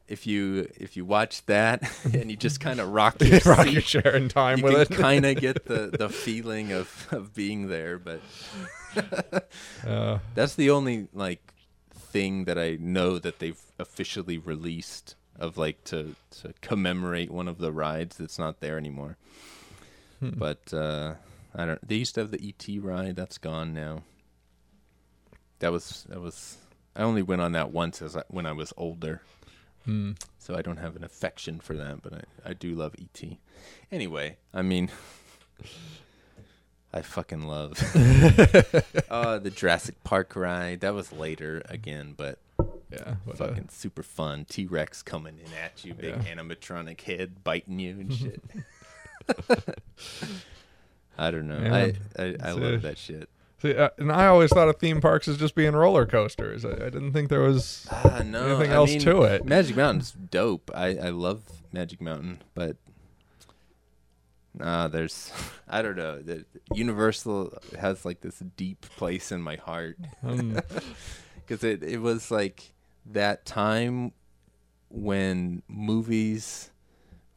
if 0.08 0.26
you 0.28 0.70
if 0.78 0.96
you 0.96 1.04
watch 1.04 1.46
that 1.48 1.82
and 2.14 2.30
you 2.30 2.38
just 2.38 2.60
kind 2.60 2.80
of 2.80 2.90
rock 2.90 3.16
your 3.22 3.40
Rock 3.46 3.66
seat, 3.66 3.74
your 3.74 3.82
chair 3.82 4.16
in 4.16 4.30
time 4.30 4.60
you 4.60 4.64
with 4.64 4.88
can 4.90 4.98
it. 4.98 5.02
kind 5.02 5.26
of 5.26 5.38
get 5.42 5.66
the 5.66 5.90
the 5.98 6.10
feeling 6.10 6.72
of 6.72 7.08
of 7.12 7.34
being 7.34 7.68
there. 7.70 7.98
But 8.00 8.22
Uh, 9.86 10.20
that's 10.36 10.56
the 10.56 10.70
only 10.70 11.08
like 11.14 11.42
thing 11.94 12.46
that 12.46 12.58
I 12.58 12.78
know 12.80 13.20
that 13.20 13.40
they've 13.40 13.60
officially 13.78 14.38
released 14.38 15.16
of 15.38 15.58
like 15.58 15.84
to 15.86 16.16
to 16.42 16.54
commemorate 16.62 17.30
one 17.30 17.48
of 17.50 17.58
the 17.58 17.74
rides 17.74 18.16
that's 18.18 18.40
not 18.40 18.62
there 18.62 18.78
anymore. 18.78 19.18
Hmm. 20.22 20.30
But 20.38 20.74
uh 20.74 21.16
I 21.56 21.66
don't 21.66 21.88
they 21.88 21.96
used 21.96 22.16
to 22.16 22.22
have 22.22 22.32
the 22.32 22.42
ET 22.48 22.68
ride 22.84 23.16
that's 23.16 23.38
gone 23.38 23.74
now. 23.74 24.04
That 25.60 25.72
was 25.72 26.06
that 26.10 26.20
was 26.22 26.58
I 26.96 27.02
only 27.04 27.22
went 27.22 27.42
on 27.42 27.52
that 27.54 27.72
once 27.72 28.02
as 28.02 28.16
I, 28.18 28.24
when 28.28 28.46
I 28.46 28.52
was 28.52 28.74
older. 28.78 29.22
hmm. 29.86 30.12
So 30.38 30.56
I 30.56 30.62
don't 30.62 30.78
have 30.78 30.96
an 30.96 31.04
affection 31.04 31.60
for 31.60 31.74
that, 31.76 32.02
but 32.02 32.14
I, 32.14 32.50
I 32.50 32.54
do 32.54 32.76
love 32.76 32.94
ET. 33.00 33.24
Anyway, 33.92 34.38
I 34.54 34.62
mean 34.62 34.90
I 36.94 37.02
fucking 37.02 37.42
love 37.48 37.74
uh 39.10 39.40
the 39.40 39.52
Jurassic 39.54 40.04
Park 40.04 40.36
ride. 40.36 40.82
That 40.82 40.94
was 40.94 41.12
later 41.12 41.62
again, 41.70 42.14
but 42.16 42.40
Yeah. 42.92 43.16
Fucking 43.36 43.70
super 43.70 44.04
fun. 44.04 44.46
T 44.46 44.66
Rex 44.66 45.02
coming 45.04 45.38
in 45.40 45.52
at 45.64 45.84
you, 45.86 45.94
big 45.94 46.16
Yeah. 46.16 46.36
animatronic 46.36 47.02
head 47.02 47.44
biting 47.44 47.80
you 47.80 48.00
and 48.00 48.14
shit. 48.22 48.42
I 51.18 51.32
don't 51.32 51.48
know. 51.48 51.60
Yeah. 51.60 51.76
I 51.76 51.94
I, 52.22 52.36
I 52.44 52.52
love 52.52 52.82
that 52.82 52.98
shit. 52.98 53.30
See, 53.62 53.76
uh, 53.76 53.90
and 53.98 54.12
I 54.12 54.28
always 54.28 54.52
thought 54.52 54.68
of 54.68 54.78
theme 54.78 55.00
parks 55.00 55.28
as 55.28 55.38
just 55.38 55.56
being 55.56 55.74
roller 55.74 56.06
coasters. 56.06 56.66
I, 56.66 56.72
I 56.72 56.90
didn't 56.90 57.14
think 57.14 57.30
there 57.30 57.42
was. 57.42 57.88
Ah, 57.90 58.22
no, 58.26 58.48
anything 58.48 58.72
I 58.72 58.76
else 58.76 58.92
mean, 58.92 59.00
to 59.02 59.22
it. 59.24 59.46
Magic 59.46 59.76
Mountain's 59.76 60.12
dope. 60.12 60.70
I 60.76 60.98
I 60.98 61.10
love 61.10 61.44
Magic 61.72 62.02
Mountain, 62.02 62.44
but 62.54 62.76
nah, 64.54 64.88
there's 64.88 65.32
I 65.68 65.82
don't 65.82 65.96
know. 65.96 66.22
The, 66.22 66.46
Universal 66.74 67.58
has 67.80 68.06
like 68.06 68.22
this 68.22 68.40
deep 68.58 68.82
place 68.98 69.32
in 69.32 69.42
my 69.42 69.56
heart 69.56 69.98
Um, 70.24 70.60
because 71.36 71.64
it 71.64 71.82
it 71.84 72.02
was 72.02 72.32
like 72.32 72.74
that 73.06 73.46
time 73.46 74.12
when 74.90 75.62
movies 75.68 76.72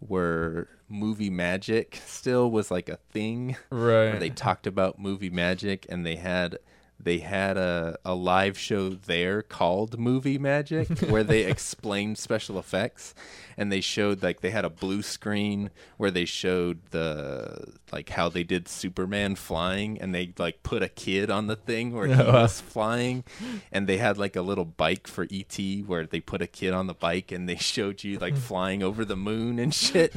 were 0.01 0.69
movie 0.89 1.31
magic 1.31 2.01
still 2.07 2.51
was 2.51 2.71
like 2.71 2.89
a 2.89 2.99
thing 3.11 3.57
where 3.69 4.13
right. 4.13 4.21
they 4.21 4.31
talked 4.31 4.67
about 4.67 4.99
movie 4.99 5.31
magic 5.31 5.87
and 5.89 6.07
they 6.07 6.17
had 6.17 6.59
they 7.01 7.19
had 7.19 7.57
a, 7.57 7.97
a 8.05 8.15
live 8.15 8.59
show 8.59 8.89
there 8.89 9.41
called 9.43 9.99
movie 9.99 10.39
magic 10.39 10.89
where 11.09 11.23
they 11.23 11.45
explained 11.45 12.19
special 12.19 12.59
effects 12.59 13.15
and 13.57 13.71
they 13.71 13.81
showed 13.81 14.21
like 14.23 14.41
they 14.41 14.51
had 14.51 14.65
a 14.65 14.71
blue 14.71 15.01
screen 15.03 15.71
where 15.97 16.11
they 16.11 16.25
showed 16.25 16.81
the 16.91 17.73
like 17.93 18.09
how 18.11 18.29
they 18.29 18.43
did 18.43 18.67
superman 18.67 19.37
flying 19.37 20.01
and 20.01 20.13
they 20.15 20.33
like 20.39 20.63
put 20.65 20.83
a 20.83 20.89
kid 20.89 21.31
on 21.31 21.47
the 21.47 21.55
thing 21.57 21.93
where 21.95 22.09
he 22.09 22.15
was 22.33 22.61
flying 22.61 23.23
and 23.71 23.87
they 23.87 23.99
had 23.99 24.19
like 24.19 24.35
a 24.35 24.43
little 24.43 24.65
bike 24.65 25.07
for 25.07 25.27
et 25.31 25.57
where 25.87 26.05
they 26.05 26.21
put 26.21 26.43
a 26.43 26.47
kid 26.49 26.73
on 26.75 26.89
the 26.89 26.95
bike 26.95 27.31
and 27.31 27.49
they 27.49 27.57
showed 27.57 28.03
you 28.03 28.19
like 28.19 28.37
flying 28.51 28.83
over 28.83 29.05
the 29.05 29.17
moon 29.17 29.59
and 29.61 29.73
shit 29.73 30.15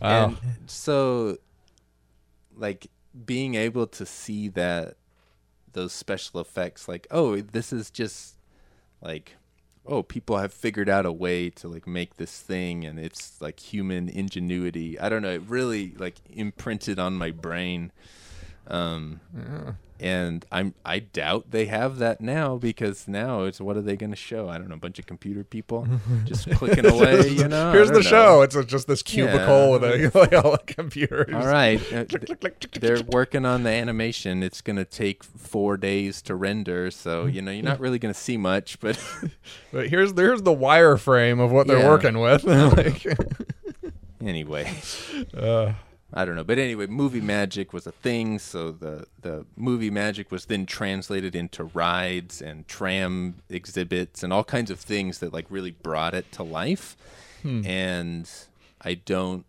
Wow. 0.00 0.26
and 0.28 0.36
so 0.66 1.36
like 2.56 2.86
being 3.26 3.56
able 3.56 3.86
to 3.88 4.06
see 4.06 4.48
that 4.50 4.97
those 5.72 5.92
special 5.92 6.40
effects 6.40 6.88
like 6.88 7.06
oh 7.10 7.40
this 7.40 7.72
is 7.72 7.90
just 7.90 8.36
like 9.02 9.36
oh 9.88 10.02
people 10.02 10.36
have 10.36 10.52
figured 10.52 10.88
out 10.88 11.06
a 11.06 11.12
way 11.12 11.48
to 11.50 11.66
like 11.66 11.86
make 11.86 12.16
this 12.16 12.40
thing 12.40 12.84
and 12.84 12.98
it's 12.98 13.40
like 13.40 13.58
human 13.58 14.08
ingenuity. 14.08 15.00
I 15.00 15.08
don't 15.08 15.22
know 15.22 15.30
it 15.30 15.42
really 15.48 15.94
like 15.96 16.16
imprinted 16.28 16.98
on 16.98 17.14
my 17.14 17.30
brain 17.30 17.90
um 18.68 19.20
and 20.00 20.44
i'm 20.52 20.74
i 20.84 20.98
doubt 21.00 21.50
they 21.50 21.66
have 21.66 21.98
that 21.98 22.20
now 22.20 22.56
because 22.56 23.08
now 23.08 23.42
it's 23.42 23.60
what 23.60 23.76
are 23.76 23.80
they 23.82 23.96
going 23.96 24.10
to 24.10 24.16
show 24.16 24.48
i 24.48 24.56
don't 24.56 24.68
know 24.68 24.74
a 24.76 24.78
bunch 24.78 24.98
of 24.98 25.06
computer 25.06 25.42
people 25.42 25.88
just 26.24 26.48
clicking 26.52 26.86
away 26.86 27.26
you 27.28 27.48
know 27.48 27.72
Here's 27.72 27.88
the 27.88 27.94
know. 27.94 28.00
show. 28.02 28.42
It's 28.42 28.54
a, 28.54 28.62
just 28.64 28.86
this 28.86 29.02
cubicle 29.02 29.72
with 29.72 29.82
a 29.84 30.10
like 30.18 30.32
all 30.32 30.52
the 30.52 30.58
computers. 30.66 31.34
All 31.34 31.46
right. 31.46 31.80
Uh, 31.92 32.04
They're 32.80 33.02
working 33.02 33.44
on 33.44 33.62
the 33.64 33.70
animation. 33.70 34.42
It's 34.42 34.60
going 34.60 34.76
to 34.76 34.84
take 34.84 35.24
four 35.24 35.76
days 35.76 36.22
to 36.22 36.34
render. 36.34 36.90
So, 36.90 37.26
you 37.26 37.42
know, 37.42 37.50
you're 37.50 37.64
not 37.64 37.80
really 37.80 37.98
going 37.98 38.12
to 38.14 38.18
see 38.18 38.36
much, 38.36 38.78
but 38.80 38.98
But 39.72 39.88
here's 39.88 40.12
here's 40.12 40.42
the 40.42 40.54
wireframe 40.54 41.40
of 41.42 41.50
what 41.50 41.66
they're 41.66 41.78
Yeah. 41.80 41.88
working 41.88 42.18
with. 42.20 42.44
like, 42.44 43.04
anyway, 44.24 44.72
uh, 45.36 45.72
I 46.12 46.24
don't 46.24 46.36
know. 46.36 46.44
But 46.44 46.58
anyway, 46.58 46.86
movie 46.86 47.20
magic 47.20 47.72
was 47.72 47.86
a 47.86 47.92
thing. 47.92 48.38
So 48.38 48.72
the, 48.72 49.06
the 49.20 49.44
movie 49.56 49.90
magic 49.90 50.30
was 50.30 50.46
then 50.46 50.64
translated 50.64 51.34
into 51.34 51.64
rides 51.64 52.40
and 52.40 52.66
tram 52.66 53.36
exhibits 53.50 54.22
and 54.22 54.32
all 54.32 54.44
kinds 54.44 54.70
of 54.70 54.80
things 54.80 55.18
that 55.18 55.32
like 55.32 55.46
really 55.50 55.72
brought 55.72 56.14
it 56.14 56.30
to 56.32 56.42
life. 56.42 56.96
And 57.44 58.28
I 58.82 58.94
don't 58.94 59.44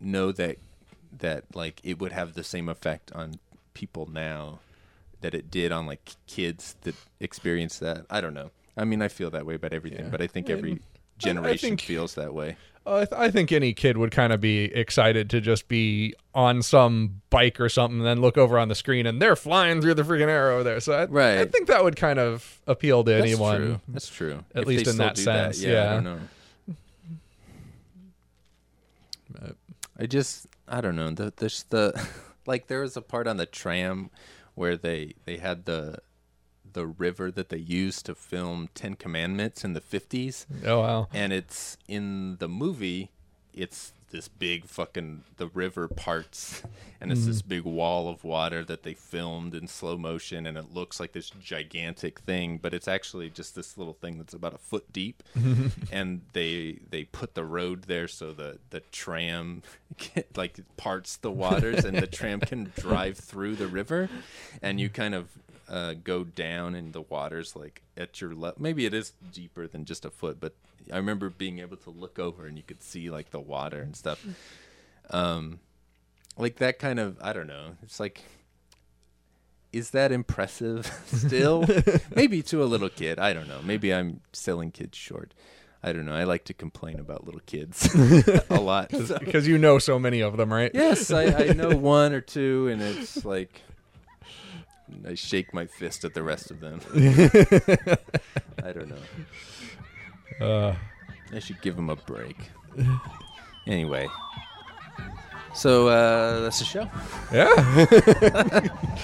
know 0.00 0.32
that 0.32 0.56
that 1.18 1.44
like 1.54 1.80
it 1.84 1.98
would 1.98 2.12
have 2.12 2.34
the 2.34 2.42
same 2.44 2.68
effect 2.68 3.12
on 3.12 3.34
people 3.74 4.06
now 4.10 4.60
that 5.20 5.34
it 5.34 5.50
did 5.50 5.70
on 5.72 5.86
like 5.86 6.12
kids 6.26 6.76
that 6.82 6.94
experience 7.20 7.78
that. 7.80 8.06
I 8.10 8.20
don't 8.20 8.34
know. 8.34 8.50
I 8.76 8.84
mean, 8.84 9.02
I 9.02 9.08
feel 9.08 9.30
that 9.30 9.44
way 9.46 9.54
about 9.54 9.72
everything, 9.72 10.08
but 10.10 10.20
I 10.20 10.26
think 10.26 10.48
every 10.50 10.80
generation 11.18 11.70
think- 11.70 11.82
feels 11.82 12.14
that 12.14 12.32
way. 12.34 12.56
I, 12.86 12.98
th- 13.04 13.12
I 13.12 13.30
think 13.30 13.50
any 13.52 13.72
kid 13.72 13.96
would 13.98 14.10
kind 14.12 14.32
of 14.32 14.40
be 14.40 14.64
excited 14.64 15.28
to 15.30 15.40
just 15.40 15.66
be 15.68 16.14
on 16.34 16.62
some 16.62 17.20
bike 17.30 17.60
or 17.60 17.68
something, 17.68 17.98
and 17.98 18.06
then 18.06 18.20
look 18.20 18.38
over 18.38 18.58
on 18.58 18.68
the 18.68 18.74
screen 18.74 19.06
and 19.06 19.20
they're 19.20 19.36
flying 19.36 19.80
through 19.80 19.94
the 19.94 20.02
freaking 20.02 20.28
air 20.28 20.52
over 20.52 20.62
there. 20.62 20.80
So 20.80 20.92
I, 20.92 21.40
I 21.40 21.44
think 21.46 21.66
that 21.68 21.82
would 21.82 21.96
kind 21.96 22.18
of 22.18 22.60
appeal 22.66 23.02
to 23.04 23.12
anyone. 23.14 23.22
That's 23.28 23.30
anyone. 23.30 23.56
true. 23.58 23.80
That's 23.88 24.08
true. 24.08 24.44
At 24.54 24.62
If 24.62 24.68
least 24.68 24.86
in 24.86 24.96
that 24.98 25.18
sense, 25.18 25.60
yeah, 25.62 25.90
I 25.90 25.94
don't 25.94 26.04
know. 26.04 26.20
I 29.98 30.06
just 30.06 30.46
I 30.68 30.80
don't 30.80 30.96
know. 30.96 31.10
The 31.10 31.32
there's 31.36 31.64
the 31.64 32.08
like 32.46 32.66
there 32.66 32.80
was 32.82 32.96
a 32.96 33.02
part 33.02 33.26
on 33.26 33.36
the 33.36 33.46
tram 33.46 34.10
where 34.54 34.76
they 34.76 35.14
they 35.24 35.38
had 35.38 35.64
the 35.64 35.98
the 36.76 36.86
river 36.86 37.30
that 37.30 37.48
they 37.48 37.56
used 37.56 38.04
to 38.04 38.14
film 38.14 38.68
Ten 38.74 38.94
Commandments 38.94 39.64
in 39.64 39.72
the 39.72 39.80
fifties. 39.80 40.46
Oh 40.64 40.80
wow. 40.80 41.08
and 41.12 41.32
it's 41.32 41.78
in 41.88 42.36
the 42.36 42.48
movie 42.48 43.10
it's 43.54 43.94
this 44.10 44.28
big 44.28 44.66
fucking 44.66 45.24
the 45.36 45.48
river 45.48 45.88
parts 45.88 46.62
and 47.00 47.10
it's 47.10 47.22
mm-hmm. 47.22 47.30
this 47.30 47.42
big 47.42 47.64
wall 47.64 48.08
of 48.08 48.22
water 48.22 48.64
that 48.64 48.82
they 48.84 48.94
filmed 48.94 49.54
in 49.54 49.66
slow 49.66 49.96
motion 49.98 50.46
and 50.46 50.56
it 50.56 50.72
looks 50.72 51.00
like 51.00 51.12
this 51.12 51.30
gigantic 51.30 52.20
thing 52.20 52.56
but 52.56 52.72
it's 52.72 52.86
actually 52.86 53.28
just 53.28 53.56
this 53.56 53.76
little 53.76 53.94
thing 53.94 54.16
that's 54.16 54.32
about 54.32 54.54
a 54.54 54.58
foot 54.58 54.92
deep 54.92 55.22
and 55.92 56.20
they 56.34 56.78
they 56.88 57.02
put 57.04 57.34
the 57.34 57.44
road 57.44 57.82
there 57.84 58.06
so 58.06 58.32
the 58.32 58.58
the 58.70 58.80
tram 58.92 59.62
can, 59.98 60.22
like 60.36 60.60
parts 60.76 61.16
the 61.16 61.30
waters 61.30 61.84
and 61.84 61.98
the 61.98 62.06
tram 62.06 62.38
can 62.38 62.70
drive 62.78 63.18
through 63.18 63.56
the 63.56 63.66
river 63.66 64.08
and 64.62 64.78
you 64.78 64.88
kind 64.88 65.14
of 65.14 65.30
uh, 65.68 65.94
go 66.04 66.22
down 66.24 66.74
in 66.74 66.92
the 66.92 67.00
waters 67.02 67.56
like 67.56 67.82
at 67.96 68.20
your 68.20 68.34
level. 68.34 68.56
maybe 68.60 68.86
it 68.86 68.94
is 68.94 69.12
deeper 69.32 69.66
than 69.66 69.84
just 69.84 70.04
a 70.04 70.10
foot 70.10 70.38
but 70.40 70.54
i 70.92 70.96
remember 70.96 71.28
being 71.28 71.58
able 71.58 71.76
to 71.76 71.90
look 71.90 72.18
over 72.18 72.46
and 72.46 72.56
you 72.56 72.62
could 72.62 72.82
see 72.82 73.10
like 73.10 73.30
the 73.30 73.40
water 73.40 73.80
and 73.80 73.96
stuff 73.96 74.24
um 75.10 75.58
like 76.38 76.56
that 76.56 76.78
kind 76.78 76.98
of 77.00 77.16
i 77.20 77.32
don't 77.32 77.46
know 77.48 77.76
it's 77.82 77.98
like 77.98 78.22
is 79.72 79.90
that 79.90 80.12
impressive 80.12 80.86
still 81.06 81.64
maybe 82.14 82.42
to 82.42 82.62
a 82.62 82.64
little 82.66 82.88
kid 82.88 83.18
i 83.18 83.32
don't 83.32 83.48
know 83.48 83.60
maybe 83.62 83.92
i'm 83.92 84.20
selling 84.32 84.70
kids 84.70 84.96
short 84.96 85.34
i 85.82 85.92
don't 85.92 86.06
know 86.06 86.14
i 86.14 86.24
like 86.24 86.44
to 86.44 86.54
complain 86.54 86.98
about 87.00 87.24
little 87.24 87.42
kids 87.46 87.92
a 88.50 88.60
lot 88.60 88.90
so- 88.92 89.18
Because 89.18 89.46
you 89.48 89.58
know 89.58 89.78
so 89.78 89.98
many 89.98 90.20
of 90.20 90.36
them, 90.36 90.52
right? 90.52 90.70
yes 90.74 91.10
I, 91.10 91.24
I 91.24 91.52
know 91.52 91.70
one 91.76 92.12
or 92.12 92.20
two 92.20 92.68
and 92.68 92.80
it's 92.80 93.24
like 93.24 93.62
i 95.08 95.14
shake 95.14 95.52
my 95.54 95.66
fist 95.66 96.04
at 96.04 96.14
the 96.14 96.22
rest 96.22 96.50
of 96.50 96.60
them 96.60 96.80
i 98.64 98.72
don't 98.72 98.88
know 98.88 99.02
Uh, 100.40 100.74
I 101.34 101.38
should 101.38 101.60
give 101.62 101.76
them 101.76 101.88
a 101.88 101.96
break. 101.96 102.36
Anyway, 103.66 104.06
so 105.54 105.88
uh, 105.88 106.40
that's 106.40 106.58
the 106.58 106.64
show. 106.66 106.90
yeah. 107.32 107.48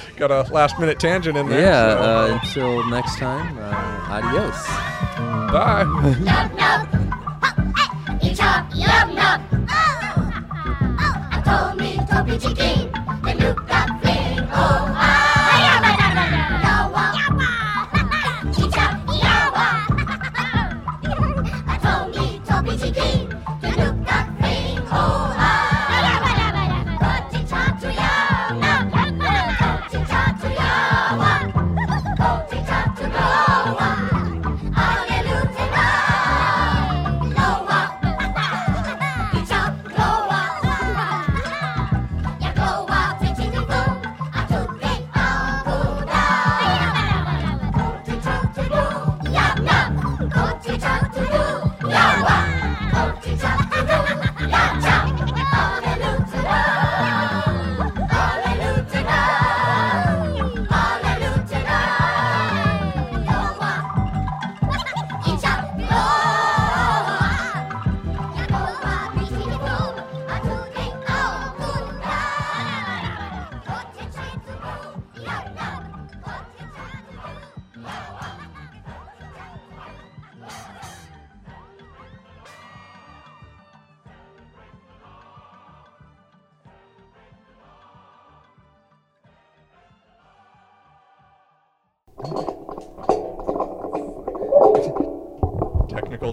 Got 0.17 0.31
a 0.31 0.43
last 0.53 0.79
minute 0.79 1.01
tangent 1.01 1.37
in 1.39 1.49
there. 1.49 1.61
Yeah. 1.61 1.95
so- 1.95 2.03
Uh, 2.03 2.39
until 2.43 2.91
next 2.91 3.17
time, 3.19 3.57
uh, 3.59 4.15
adios. 4.15 4.67
Bye. 5.51 5.85
Knock 6.21 6.55
knock. 6.59 8.23
Each 8.23 8.41
up, 8.41 8.67
yup 8.75 9.09
knock. 9.15 9.41
I 11.35 11.43
told 11.47 11.81
me 11.81 11.97
to 11.97 12.25
be 12.25 12.39
chicken. 12.39 12.82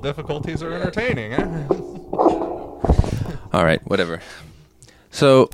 Difficulties 0.09 0.63
are 0.63 0.73
entertaining. 0.73 1.33
Eh? 1.33 1.45
All 3.53 3.63
right, 3.63 3.79
whatever. 3.87 4.21
So. 5.11 5.49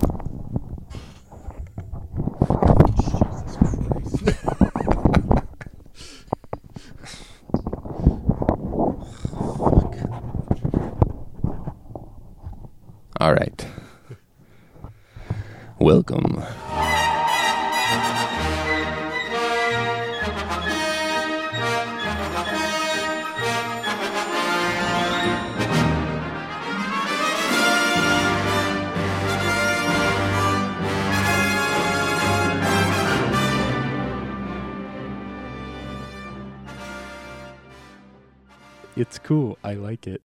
Like 39.95 40.07
it. 40.07 40.21